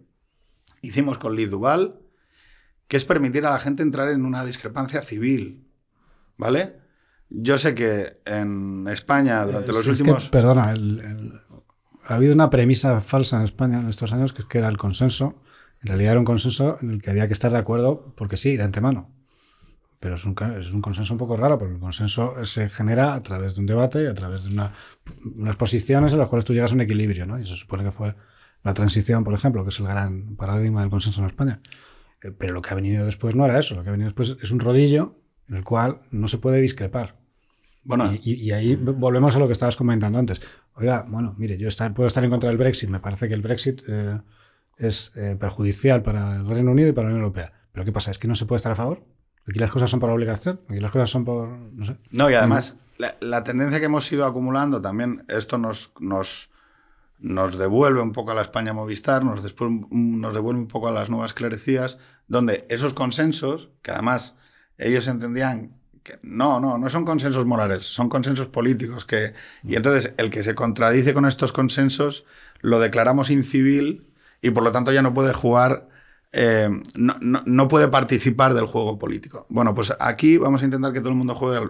hicimos 0.82 1.18
con 1.18 1.36
Liz 1.36 1.50
Duval, 1.50 2.00
que 2.88 2.98
es 2.98 3.04
permitir 3.06 3.46
a 3.46 3.52
la 3.52 3.60
gente 3.60 3.84
entrar 3.84 4.10
en 4.10 4.26
una 4.26 4.46
discrepancia 4.46 5.02
civil, 5.02 5.68
¿vale? 6.38 6.78
Yo 7.30 7.58
sé 7.58 7.74
que 7.76 8.22
en 8.26 8.88
España 8.88 9.44
durante 9.46 9.70
los 9.74 9.80
Es 9.80 9.86
que, 9.86 9.92
últimos... 9.92 10.30
perdona, 10.30 10.72
el- 10.72 11.00
el- 11.00 11.32
ha 12.06 12.16
habido 12.16 12.34
una 12.34 12.50
premisa 12.50 13.02
falsa 13.02 13.38
en 13.38 13.44
España 13.44 13.80
en 13.82 13.90
estos 13.90 14.14
años, 14.14 14.32
que 14.32 14.44
es 14.44 14.48
que 14.48 14.60
era 14.60 14.70
el 14.70 14.78
consenso. 14.78 15.42
En 15.82 15.88
realidad 15.90 16.12
era 16.12 16.20
un 16.20 16.26
consenso 16.26 16.78
en 16.82 16.92
el 16.92 17.02
que 17.02 17.10
había 17.10 17.28
que 17.28 17.34
estar 17.34 17.52
de 17.52 17.58
acuerdo 17.58 18.14
porque 18.16 18.38
sí, 18.38 18.56
de 18.56 18.64
antemano. 18.64 19.14
Pero 20.00 20.16
es 20.16 20.26
un, 20.26 20.36
es 20.60 20.74
un 20.74 20.82
consenso 20.82 21.14
un 21.14 21.18
poco 21.18 21.38
raro, 21.38 21.58
porque 21.58 21.74
el 21.74 21.80
consenso 21.80 22.46
se 22.46 22.70
genera 22.70 23.16
a 23.16 23.24
través 23.24 23.56
de 23.56 23.62
un 23.62 23.66
debate, 23.66 24.08
a 24.08 24.14
través 24.14 24.44
de 24.44 24.50
una- 24.52 24.72
unas 25.36 25.56
posiciones 25.56 26.14
en 26.14 26.20
las 26.20 26.28
cuales 26.28 26.46
tú 26.46 26.54
llegas 26.54 26.72
a 26.72 26.76
un 26.76 26.82
equilibrio, 26.82 27.26
¿no? 27.26 27.40
Y 27.40 27.46
se 27.46 27.56
supone 27.56 27.84
que 27.84 27.92
fue 27.92 28.16
la 28.64 28.74
transición, 28.74 29.24
por 29.24 29.34
ejemplo, 29.34 29.64
que 29.64 29.70
es 29.70 29.80
el 29.80 29.88
gran 29.88 30.36
paradigma 30.36 30.82
del 30.82 30.90
consenso 30.92 31.22
en 31.22 31.28
España. 31.28 31.62
Eh, 32.24 32.32
Pero 32.32 32.54
lo 32.54 32.62
que 32.62 32.70
ha 32.70 32.76
venido 32.76 33.06
después 33.06 33.36
no 33.36 33.46
era 33.46 33.58
eso, 33.60 33.74
lo 33.76 33.84
que 33.84 33.90
ha 33.90 33.92
venido 33.92 34.10
después 34.10 34.36
es 34.42 34.52
un 34.52 34.60
rodillo 34.60 35.16
en 35.50 35.56
el 35.58 35.64
cual 35.64 36.00
no 36.12 36.28
se 36.28 36.38
puede 36.38 36.62
discrepar. 36.62 37.16
Bueno, 37.84 38.12
Y, 38.14 38.20
y- 38.24 38.34
y 38.48 38.52
ahí 38.52 38.76
volvemos 38.76 39.36
a 39.36 39.40
lo 39.40 39.48
que 39.48 39.54
estabas 39.54 39.78
comentando 39.78 40.20
antes. 40.20 40.42
Oiga, 40.76 41.06
bueno, 41.08 41.34
mire, 41.38 41.58
yo 41.58 41.70
estar- 41.70 41.94
puedo 41.94 42.06
estar 42.08 42.24
en 42.24 42.30
contra 42.30 42.50
del 42.50 42.58
Brexit, 42.58 42.90
me 42.90 43.00
parece 43.00 43.28
que 43.30 43.34
el 43.34 43.42
Brexit 43.42 43.82
eh, 43.88 44.20
es 44.78 45.12
eh, 45.16 45.38
perjudicial 45.40 46.04
para 46.04 46.36
el 46.36 46.48
Reino 46.48 46.72
Unido 46.72 46.90
y 46.90 46.92
para 46.92 47.08
la 47.08 47.14
Unión 47.14 47.24
Europea. 47.24 47.54
Pero 47.72 47.86
¿qué 47.86 47.92
pasa? 47.92 48.12
¿Es 48.12 48.18
que 48.20 48.28
no 48.28 48.36
se 48.36 48.46
puede 48.46 48.58
estar 48.58 48.74
a 48.74 48.76
favor? 48.76 49.04
Aquí 49.48 49.60
las 49.60 49.72
cosas 49.72 49.90
son 49.90 50.00
por 50.00 50.10
obligación, 50.10 50.60
aquí 50.70 50.80
las 50.80 50.92
cosas 50.92 51.10
son 51.10 51.24
por... 51.24 51.48
no 51.48 51.86
sé. 51.86 51.98
No, 52.12 52.30
y 52.30 52.34
además, 52.34 52.78
la, 52.98 53.16
la 53.22 53.44
tendencia 53.44 53.80
que 53.80 53.86
hemos 53.86 54.12
ido 54.12 54.26
acumulando 54.26 54.82
también, 54.82 55.24
esto 55.30 55.58
nos, 55.58 55.94
nos, 56.00 56.50
nos 57.20 57.58
devuelve 57.58 58.02
un 58.02 58.12
poco 58.12 58.32
a 58.32 58.36
la 58.36 58.42
España 58.42 58.74
Movistar, 58.74 59.24
nos, 59.24 59.44
después, 59.44 59.72
nos 59.90 60.34
devuelve 60.34 60.60
un 60.60 60.68
poco 60.68 60.90
a 60.90 60.92
las 60.92 61.10
nuevas 61.10 61.34
clerecías, 61.34 61.98
donde 62.28 62.66
esos 62.70 62.94
consensos, 62.94 63.70
que 63.82 63.92
además 63.92 64.36
ellos 64.78 65.08
entendían 65.08 65.78
que 66.04 66.20
no, 66.22 66.60
no, 66.60 66.78
no 66.78 66.90
son 66.90 67.06
consensos 67.06 67.46
morales, 67.46 67.86
son 67.86 68.10
consensos 68.10 68.48
políticos. 68.48 69.06
Que, 69.06 69.34
y 69.64 69.76
entonces 69.76 70.14
el 70.18 70.30
que 70.30 70.44
se 70.44 70.56
contradice 70.56 71.14
con 71.14 71.26
estos 71.26 71.52
consensos 71.52 72.26
lo 72.62 72.80
declaramos 72.80 73.30
incivil 73.30 74.14
y 74.42 74.52
por 74.52 74.64
lo 74.64 74.72
tanto 74.72 74.92
ya 74.92 75.02
no 75.02 75.14
puede 75.14 75.34
jugar, 75.34 75.90
eh, 76.32 76.70
no, 76.96 77.16
no- 77.22 77.44
no 77.46 77.68
puede 77.68 77.88
participar 77.88 78.54
del 78.54 78.66
juego 78.66 78.98
político. 78.98 79.46
Bueno, 79.50 79.74
pues 79.74 79.94
aquí 80.00 80.38
vamos 80.38 80.62
a 80.62 80.66
intentar 80.66 80.94
que 80.94 81.00
todo 81.00 81.10
el 81.10 81.16
mundo 81.16 81.36
juegue 81.36 81.70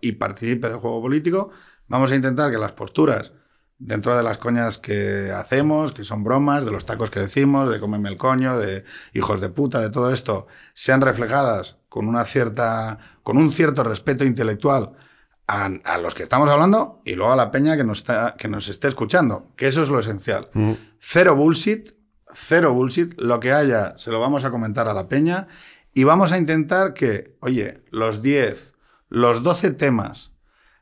y 0.00 0.12
participe 0.12 0.68
del 0.68 0.78
juego 0.78 1.00
político. 1.02 1.50
Vamos 1.88 2.12
a 2.12 2.16
intentar 2.16 2.50
que 2.50 2.58
las 2.58 2.72
posturas, 2.72 3.32
dentro 3.78 4.16
de 4.16 4.22
las 4.22 4.38
coñas 4.38 4.78
que 4.78 5.30
hacemos, 5.32 5.92
que 5.92 6.04
son 6.04 6.22
bromas, 6.24 6.64
de 6.64 6.70
los 6.72 6.84
tacos 6.86 7.10
que 7.10 7.20
decimos, 7.20 7.70
de 7.70 7.80
comerme 7.80 8.08
el 8.10 8.16
coño, 8.16 8.58
de 8.58 8.84
hijos 9.14 9.40
de 9.40 9.48
puta, 9.48 9.80
de 9.80 9.90
todo 9.90 10.12
esto, 10.12 10.46
sean 10.74 11.00
reflejadas 11.00 11.78
con 11.88 12.06
una 12.08 12.24
cierta, 12.24 12.98
con 13.22 13.36
un 13.38 13.50
cierto 13.50 13.82
respeto 13.84 14.24
intelectual 14.24 14.92
a, 15.46 15.64
a 15.84 15.98
los 15.98 16.14
que 16.14 16.22
estamos 16.24 16.50
hablando 16.50 17.00
y 17.04 17.14
luego 17.14 17.32
a 17.32 17.36
la 17.36 17.50
peña 17.50 17.76
que 17.76 17.84
nos, 17.84 17.98
está, 17.98 18.34
que 18.36 18.48
nos 18.48 18.68
esté 18.68 18.88
escuchando, 18.88 19.52
que 19.56 19.68
eso 19.68 19.82
es 19.82 19.88
lo 19.88 19.98
esencial. 19.98 20.50
Mm. 20.52 20.72
Cero 20.98 21.34
bullshit, 21.36 21.90
cero 22.32 22.72
bullshit, 22.72 23.18
lo 23.20 23.40
que 23.40 23.52
haya 23.52 23.96
se 23.98 24.10
lo 24.10 24.20
vamos 24.20 24.44
a 24.44 24.50
comentar 24.50 24.88
a 24.88 24.94
la 24.94 25.08
peña 25.08 25.48
y 25.92 26.04
vamos 26.04 26.32
a 26.32 26.38
intentar 26.38 26.94
que, 26.94 27.36
oye, 27.40 27.82
los 27.90 28.22
10, 28.22 28.74
los 29.08 29.42
12 29.42 29.72
temas, 29.72 30.32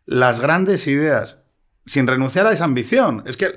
las 0.05 0.41
grandes 0.41 0.87
ideas, 0.87 1.41
sin 1.87 2.07
renunciar 2.07 2.47
a 2.47 2.53
esa 2.53 2.65
ambición. 2.65 3.23
Es 3.27 3.37
que 3.37 3.55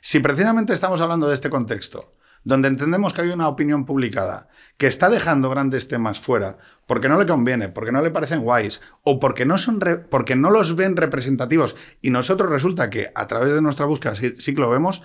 si 0.00 0.20
precisamente 0.20 0.72
estamos 0.72 1.00
hablando 1.00 1.28
de 1.28 1.34
este 1.34 1.50
contexto, 1.50 2.14
donde 2.44 2.68
entendemos 2.68 3.12
que 3.12 3.22
hay 3.22 3.30
una 3.30 3.48
opinión 3.48 3.84
publicada 3.84 4.48
que 4.76 4.86
está 4.86 5.08
dejando 5.08 5.48
grandes 5.48 5.88
temas 5.88 6.20
fuera 6.20 6.58
porque 6.86 7.08
no 7.08 7.18
le 7.18 7.26
conviene, 7.26 7.68
porque 7.68 7.92
no 7.92 8.02
le 8.02 8.10
parecen 8.10 8.42
guays 8.42 8.82
o 9.02 9.18
porque 9.18 9.46
no, 9.46 9.56
son 9.56 9.80
porque 10.10 10.36
no 10.36 10.50
los 10.50 10.76
ven 10.76 10.96
representativos 10.96 11.74
y 12.02 12.10
nosotros 12.10 12.50
resulta 12.50 12.90
que 12.90 13.10
a 13.14 13.26
través 13.26 13.54
de 13.54 13.62
nuestra 13.62 13.86
búsqueda 13.86 14.14
sí, 14.14 14.34
sí 14.38 14.54
que 14.54 14.60
lo 14.60 14.70
vemos, 14.70 15.02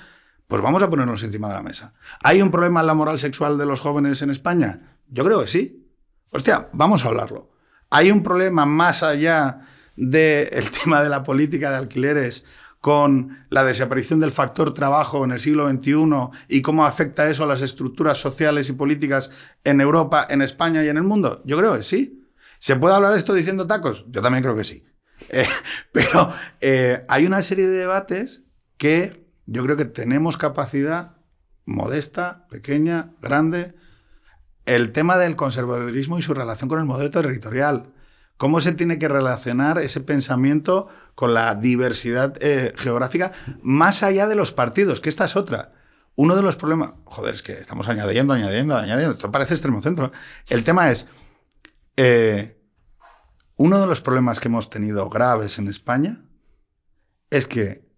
pues 0.49 0.63
vamos 0.63 0.81
a 0.81 0.89
ponernos 0.89 1.21
encima 1.21 1.47
de 1.47 1.53
la 1.53 1.61
mesa. 1.61 1.93
¿Hay 2.23 2.41
un 2.41 2.49
problema 2.49 2.79
en 2.79 2.87
la 2.87 2.95
moral 2.95 3.19
sexual 3.19 3.59
de 3.59 3.67
los 3.67 3.81
jóvenes 3.81 4.23
en 4.23 4.31
España? 4.31 4.97
Yo 5.07 5.23
creo 5.23 5.41
que 5.41 5.47
sí. 5.47 5.93
Hostia, 6.31 6.69
vamos 6.73 7.05
a 7.05 7.09
hablarlo. 7.09 7.51
¿Hay 7.91 8.09
un 8.09 8.23
problema 8.23 8.65
más 8.65 9.03
allá 9.03 9.67
del 9.95 10.71
tema 10.83 11.03
de 11.03 11.09
la 11.09 11.21
política 11.21 11.69
de 11.69 11.77
alquileres 11.77 12.45
con 12.81 13.45
la 13.51 13.63
desaparición 13.63 14.19
del 14.19 14.31
factor 14.31 14.73
trabajo 14.73 15.23
en 15.23 15.33
el 15.33 15.39
siglo 15.39 15.69
XXI 15.69 16.29
y 16.47 16.63
cómo 16.63 16.83
afecta 16.83 17.29
eso 17.29 17.43
a 17.43 17.47
las 17.47 17.61
estructuras 17.61 18.17
sociales 18.17 18.69
y 18.69 18.73
políticas 18.73 19.29
en 19.63 19.81
Europa, 19.81 20.25
en 20.31 20.41
España 20.41 20.83
y 20.83 20.89
en 20.89 20.97
el 20.97 21.03
mundo? 21.03 21.43
Yo 21.45 21.59
creo 21.59 21.75
que 21.75 21.83
sí. 21.83 22.27
¿Se 22.57 22.75
puede 22.75 22.95
hablar 22.95 23.15
esto 23.15 23.35
diciendo 23.35 23.67
tacos? 23.67 24.03
Yo 24.09 24.23
también 24.23 24.41
creo 24.41 24.55
que 24.55 24.63
sí. 24.63 24.83
Eh, 25.31 25.45
pero 25.91 26.33
eh, 26.61 27.03
hay 27.09 27.25
una 27.25 27.41
serie 27.41 27.67
de 27.67 27.77
debates 27.77 28.45
que 28.77 29.28
yo 29.51 29.63
creo 29.63 29.75
que 29.77 29.85
tenemos 29.85 30.37
capacidad 30.37 31.17
modesta, 31.65 32.47
pequeña, 32.49 33.11
grande. 33.21 33.73
El 34.65 34.91
tema 34.91 35.17
del 35.17 35.35
conservadurismo 35.35 36.19
y 36.19 36.21
su 36.21 36.35
relación 36.35 36.69
con 36.69 36.79
el 36.79 36.85
modelo 36.85 37.09
territorial. 37.09 37.93
¿Cómo 38.37 38.61
se 38.61 38.73
tiene 38.73 38.99
que 38.99 39.07
relacionar 39.07 39.79
ese 39.79 40.01
pensamiento 40.01 40.87
con 41.15 41.33
la 41.33 41.55
diversidad 41.55 42.35
eh, 42.41 42.73
geográfica 42.77 43.31
más 43.63 44.03
allá 44.03 44.27
de 44.27 44.35
los 44.35 44.51
partidos? 44.51 45.01
Que 45.01 45.09
esta 45.09 45.25
es 45.25 45.35
otra. 45.35 45.73
Uno 46.15 46.35
de 46.35 46.43
los 46.43 46.55
problemas. 46.55 46.91
Joder, 47.05 47.33
es 47.33 47.41
que 47.41 47.53
estamos 47.53 47.89
añadiendo, 47.89 48.33
añadiendo, 48.33 48.77
añadiendo. 48.77 49.13
Esto 49.13 49.31
parece 49.31 49.55
extremo 49.55 49.81
centro. 49.81 50.11
El 50.47 50.63
tema 50.63 50.91
es. 50.91 51.07
eh, 51.97 52.55
uno 53.55 53.81
de 53.81 53.87
los 53.87 53.99
problemas 53.99 54.39
que 54.39 54.47
hemos 54.47 54.69
tenido 54.69 55.09
graves 55.09 55.59
en 55.59 55.67
España 55.67 56.23
es 57.29 57.45
que 57.45 57.88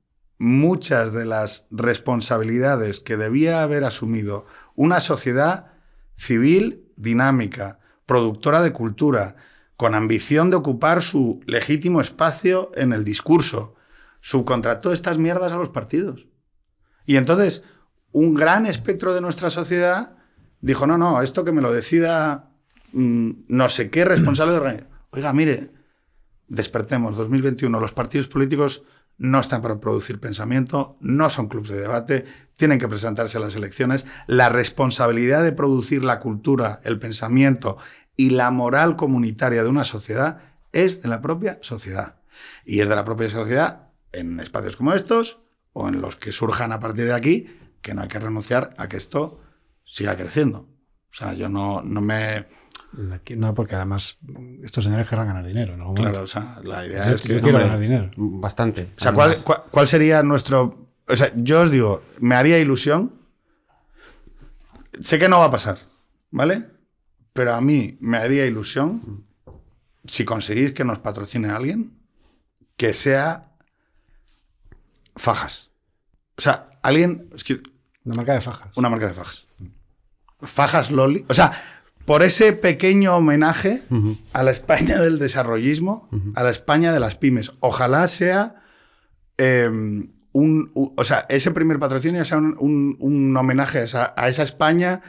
muchas 0.41 1.13
de 1.13 1.23
las 1.23 1.67
responsabilidades 1.69 2.99
que 2.99 3.15
debía 3.15 3.61
haber 3.61 3.83
asumido 3.83 4.47
una 4.73 4.99
sociedad 4.99 5.73
civil 6.15 6.91
dinámica, 6.95 7.79
productora 8.07 8.61
de 8.61 8.73
cultura, 8.73 9.35
con 9.77 9.93
ambición 9.93 10.49
de 10.49 10.55
ocupar 10.55 11.03
su 11.03 11.41
legítimo 11.45 12.01
espacio 12.01 12.71
en 12.73 12.91
el 12.91 13.03
discurso, 13.03 13.75
subcontrató 14.19 14.91
estas 14.91 15.19
mierdas 15.19 15.51
a 15.51 15.57
los 15.57 15.69
partidos. 15.69 16.25
Y 17.05 17.17
entonces, 17.17 17.63
un 18.11 18.33
gran 18.33 18.65
espectro 18.65 19.13
de 19.13 19.21
nuestra 19.21 19.51
sociedad 19.51 20.17
dijo, 20.59 20.87
no, 20.87 20.97
no, 20.97 21.21
esto 21.21 21.43
que 21.43 21.51
me 21.51 21.61
lo 21.61 21.71
decida 21.71 22.49
mm, 22.93 23.31
no 23.47 23.69
sé 23.69 23.91
qué 23.91 24.05
responsable 24.05 24.53
de. 24.53 24.87
Oiga, 25.11 25.33
mire, 25.33 25.71
despertemos, 26.47 27.15
2021, 27.15 27.79
los 27.79 27.93
partidos 27.93 28.27
políticos 28.27 28.83
no 29.21 29.39
están 29.39 29.61
para 29.61 29.79
producir 29.79 30.19
pensamiento, 30.19 30.97
no 30.99 31.29
son 31.29 31.47
clubes 31.47 31.69
de 31.69 31.79
debate, 31.79 32.25
tienen 32.55 32.79
que 32.79 32.87
presentarse 32.87 33.37
a 33.37 33.41
las 33.41 33.55
elecciones. 33.55 34.07
La 34.25 34.49
responsabilidad 34.49 35.43
de 35.43 35.51
producir 35.51 36.03
la 36.03 36.19
cultura, 36.19 36.81
el 36.83 36.97
pensamiento 36.97 37.77
y 38.17 38.31
la 38.31 38.49
moral 38.49 38.95
comunitaria 38.95 39.61
de 39.61 39.69
una 39.69 39.83
sociedad 39.83 40.39
es 40.71 41.03
de 41.03 41.09
la 41.09 41.21
propia 41.21 41.59
sociedad. 41.61 42.15
Y 42.65 42.79
es 42.79 42.89
de 42.89 42.95
la 42.95 43.05
propia 43.05 43.29
sociedad 43.29 43.91
en 44.11 44.39
espacios 44.39 44.75
como 44.75 44.93
estos 44.93 45.39
o 45.71 45.87
en 45.87 46.01
los 46.01 46.15
que 46.15 46.31
surjan 46.31 46.71
a 46.71 46.79
partir 46.79 47.05
de 47.05 47.13
aquí, 47.13 47.47
que 47.83 47.93
no 47.93 48.01
hay 48.01 48.07
que 48.07 48.19
renunciar 48.19 48.73
a 48.79 48.89
que 48.89 48.97
esto 48.97 49.39
siga 49.85 50.15
creciendo. 50.15 50.67
O 51.11 51.13
sea, 51.13 51.33
yo 51.33 51.47
no, 51.47 51.83
no 51.83 52.01
me... 52.01 52.47
No, 53.37 53.53
porque 53.55 53.75
además 53.75 54.17
estos 54.63 54.83
señores 54.83 55.07
querrán 55.07 55.27
ganar 55.27 55.45
dinero. 55.45 55.73
en 55.73 55.79
algún 55.81 55.95
Claro, 55.95 56.23
o 56.23 56.27
sea, 56.27 56.59
la 56.63 56.85
idea 56.85 57.07
Yo- 57.07 57.15
es 57.15 57.21
que... 57.21 57.33
yo 57.35 57.41
quiero 57.41 57.59
ganar 57.59 57.79
dinero. 57.79 58.11
Bastante. 58.17 58.89
O 58.97 58.99
sea, 59.01 59.13
¿cuál, 59.13 59.37
cuál, 59.43 59.63
cuál 59.71 59.87
sería 59.87 60.21
nuestro... 60.23 60.89
O 61.07 61.15
sea, 61.15 61.31
yo 61.35 61.61
os 61.61 61.71
digo, 61.71 62.03
me 62.19 62.35
haría 62.35 62.57
ilusión. 62.59 63.13
Sé 64.99 65.19
que 65.19 65.29
no 65.29 65.39
va 65.39 65.45
a 65.45 65.51
pasar, 65.51 65.77
¿vale? 66.31 66.67
Pero 67.33 67.53
a 67.53 67.61
mí 67.61 67.97
me 68.01 68.17
haría 68.17 68.45
ilusión 68.45 69.25
si 70.05 70.25
conseguís 70.25 70.73
que 70.73 70.83
nos 70.83 70.99
patrocine 70.99 71.49
alguien 71.49 71.97
que 72.75 72.93
sea 72.93 73.51
fajas. 75.15 75.69
O 76.37 76.41
sea, 76.41 76.71
alguien... 76.83 77.29
es 77.33 77.43
que- 77.43 77.61
Una 78.03 78.15
marca 78.15 78.33
de 78.33 78.41
fajas. 78.41 78.75
una 78.75 78.89
marca 78.89 79.07
de 79.07 79.13
fajas. 79.13 79.47
Fajas 80.41 80.91
Loli. 80.91 81.25
O 81.29 81.33
sea, 81.33 81.51
por 82.05 82.23
ese 82.23 82.53
pequeño 82.53 83.15
homenaje 83.15 83.81
a 84.33 84.43
la 84.43 84.51
España 84.51 84.99
del 85.01 85.19
desarrollismo, 85.19 86.09
a 86.35 86.43
la 86.43 86.49
España 86.49 86.91
de 86.91 86.99
las 86.99 87.15
pymes. 87.15 87.53
Ojalá 87.59 88.07
sea 88.07 88.55
eh, 89.37 89.69
un, 90.33 90.71
u- 90.73 90.93
o 90.95 91.03
sea, 91.03 91.25
ese 91.29 91.51
primer 91.51 91.79
patrocinio 91.79 92.23
sea 92.25 92.37
un, 92.37 92.55
un- 92.59 92.97
un 92.99 93.35
homenaje 93.37 93.79
a 93.79 93.83
esa, 93.83 94.13
a 94.17 94.27
esa 94.29 94.43
España. 94.43 95.01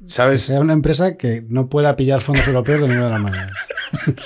Que 0.00 0.08
¿Sabes? 0.08 0.42
sea 0.42 0.58
una 0.60 0.72
empresa 0.72 1.16
que 1.16 1.44
no 1.48 1.68
pueda 1.68 1.94
pillar 1.94 2.20
fondos 2.20 2.46
europeos 2.48 2.80
de 2.80 2.88
ninguna 2.88 3.06
de 3.06 3.12
las 3.12 3.20
maneras. 3.22 3.52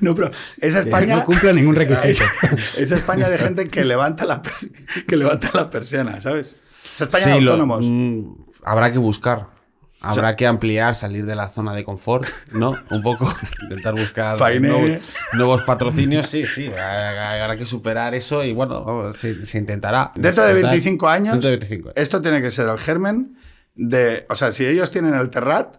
No, 0.00 0.14
pero 0.16 0.30
esa 0.60 0.82
Que 0.82 0.88
España. 0.88 1.16
no 1.16 1.24
cumpla 1.24 1.52
ningún 1.52 1.76
requisito. 1.76 2.08
Esa, 2.08 2.24
esa 2.78 2.96
España 2.96 3.28
de 3.28 3.38
gente 3.38 3.68
que 3.68 3.84
levanta 3.84 4.24
la, 4.24 4.42
que 5.06 5.16
levanta 5.16 5.50
la 5.54 5.70
persiana, 5.70 6.20
¿sabes? 6.20 6.56
Esa 6.96 7.04
España 7.04 7.26
de 7.26 7.34
Sí, 7.34 7.40
lo- 7.40 7.52
autónomos. 7.52 7.84
mm, 7.88 8.32
habrá 8.64 8.90
que 8.90 8.98
buscar. 8.98 9.50
Habrá 10.02 10.36
que 10.36 10.46
ampliar, 10.46 10.94
salir 10.94 11.24
de 11.26 11.36
la 11.36 11.48
zona 11.48 11.74
de 11.74 11.84
confort, 11.84 12.26
¿no? 12.52 12.74
Un 12.90 13.02
poco, 13.02 13.32
intentar 13.62 13.94
buscar 13.94 14.38
nuevos, 14.60 15.14
nuevos 15.32 15.62
patrocinios. 15.62 16.26
Sí, 16.26 16.46
sí, 16.46 16.66
habrá 16.68 17.56
que 17.56 17.64
superar 17.64 18.14
eso 18.14 18.42
y 18.44 18.52
bueno, 18.52 19.12
se, 19.12 19.46
se 19.46 19.58
intentará. 19.58 20.12
Dentro 20.14 20.44
de 20.44 20.50
Intentar- 20.52 20.70
25 20.72 21.08
años, 21.08 21.32
Dentro 21.34 21.50
de 21.50 21.56
25 21.56 21.88
años. 21.90 21.94
esto 21.96 22.20
tiene 22.20 22.42
que 22.42 22.50
ser 22.50 22.68
el 22.68 22.78
germen 22.78 23.36
de. 23.74 24.26
O 24.28 24.34
sea, 24.34 24.52
si 24.52 24.66
ellos 24.66 24.90
tienen 24.90 25.14
el 25.14 25.30
terrat, 25.30 25.76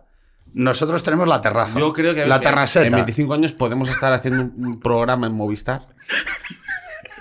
nosotros 0.54 1.04
tenemos 1.04 1.28
la 1.28 1.42
terraza. 1.42 1.80
Yo 1.80 1.92
creo 1.94 2.14
que 2.16 2.26
la 2.26 2.36
en- 2.36 2.42
terraceta. 2.42 2.86
en 2.88 2.94
25 2.94 3.34
años 3.34 3.52
podemos 3.54 3.90
estar 3.90 4.14
haciendo 4.14 4.42
un 4.44 4.66
un 4.66 4.80
programa 4.80 5.28
en 5.28 5.34
Movistar. 5.34 5.88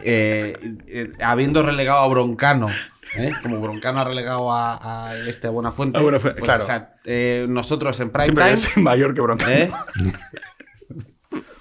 eh, 0.04 0.56
eh, 0.88 1.12
habiendo 1.22 1.62
relegado 1.62 2.00
a 2.00 2.08
Broncano, 2.08 2.68
¿eh? 3.16 3.32
como 3.42 3.60
Broncano 3.60 4.00
ha 4.00 4.04
relegado 4.04 4.52
a, 4.52 5.08
a 5.08 5.16
este 5.28 5.46
a 5.46 5.50
Buenafuente, 5.50 5.98
A 5.98 6.02
Buenafuente, 6.02 6.40
pues, 6.40 6.48
claro. 6.48 6.62
o 6.62 6.66
sea, 6.66 6.94
eh, 7.04 7.46
nosotros 7.48 7.98
en 8.00 8.10
Prime 8.10 8.24
Siempre 8.24 8.44
Time, 8.44 8.56
soy 8.56 8.82
mayor 8.82 9.14
que 9.14 9.20
bronca. 9.20 9.52
¿eh? 9.52 9.70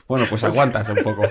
bueno, 0.07 0.26
pues 0.30 0.44
aguantas 0.44 0.88
un 0.90 1.03
poco. 1.03 1.23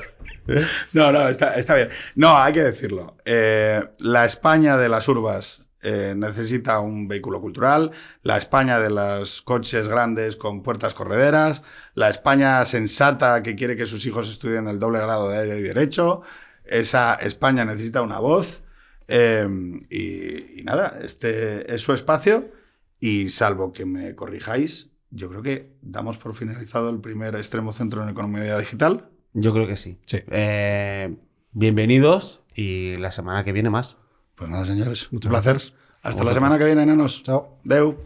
No, 0.92 1.12
no, 1.12 1.28
está, 1.28 1.54
está 1.54 1.74
bien. 1.76 1.90
No, 2.16 2.36
hay 2.36 2.52
que 2.52 2.62
decirlo. 2.62 3.16
La 3.24 4.24
España 4.24 4.76
de 4.76 4.88
las 4.88 5.06
urbas 5.06 5.62
eh, 5.82 6.12
necesita 6.14 6.78
un 6.80 7.08
vehículo 7.08 7.40
cultural, 7.40 7.90
la 8.22 8.36
España 8.36 8.78
de 8.78 8.90
los 8.90 9.40
coches 9.40 9.88
grandes 9.88 10.36
con 10.36 10.62
puertas 10.62 10.92
correderas, 10.92 11.62
la 11.94 12.10
España 12.10 12.62
sensata 12.66 13.42
que 13.42 13.54
quiere 13.54 13.76
que 13.76 13.86
sus 13.86 14.04
hijos 14.04 14.28
estudien 14.28 14.68
el 14.68 14.78
doble 14.78 14.98
grado 14.98 15.30
de, 15.30 15.46
de 15.46 15.62
derecho, 15.62 16.20
esa 16.66 17.14
España 17.14 17.64
necesita 17.64 18.02
una 18.02 18.18
voz. 18.18 18.62
Eh, 19.10 19.46
y, 19.90 20.60
y 20.60 20.64
nada, 20.64 20.98
este 21.02 21.72
es 21.72 21.80
su 21.80 21.92
espacio 21.92 22.50
y 22.98 23.30
salvo 23.30 23.72
que 23.72 23.86
me 23.86 24.14
corrijáis, 24.14 24.90
yo 25.10 25.28
creo 25.28 25.42
que 25.42 25.76
damos 25.82 26.18
por 26.18 26.34
finalizado 26.34 26.90
el 26.90 27.00
primer 27.00 27.34
extremo 27.34 27.72
centro 27.72 28.02
en 28.02 28.10
economía 28.10 28.56
digital. 28.58 29.10
Yo 29.32 29.52
creo 29.52 29.66
que 29.66 29.76
sí. 29.76 29.98
Sí. 30.06 30.18
Eh, 30.30 31.16
bienvenidos 31.52 32.42
y 32.54 32.96
la 32.96 33.10
semana 33.10 33.44
que 33.44 33.52
viene 33.52 33.70
más. 33.70 33.96
Pues 34.34 34.50
nada, 34.50 34.64
señores, 34.64 35.12
Muchas 35.12 35.26
un 35.26 35.32
placer. 35.32 35.60
Hasta 36.02 36.24
la 36.24 36.32
semana 36.32 36.58
que 36.58 36.64
viene, 36.64 36.82
enanos. 36.82 37.22
Chao. 37.22 37.58
Deu. 37.64 37.96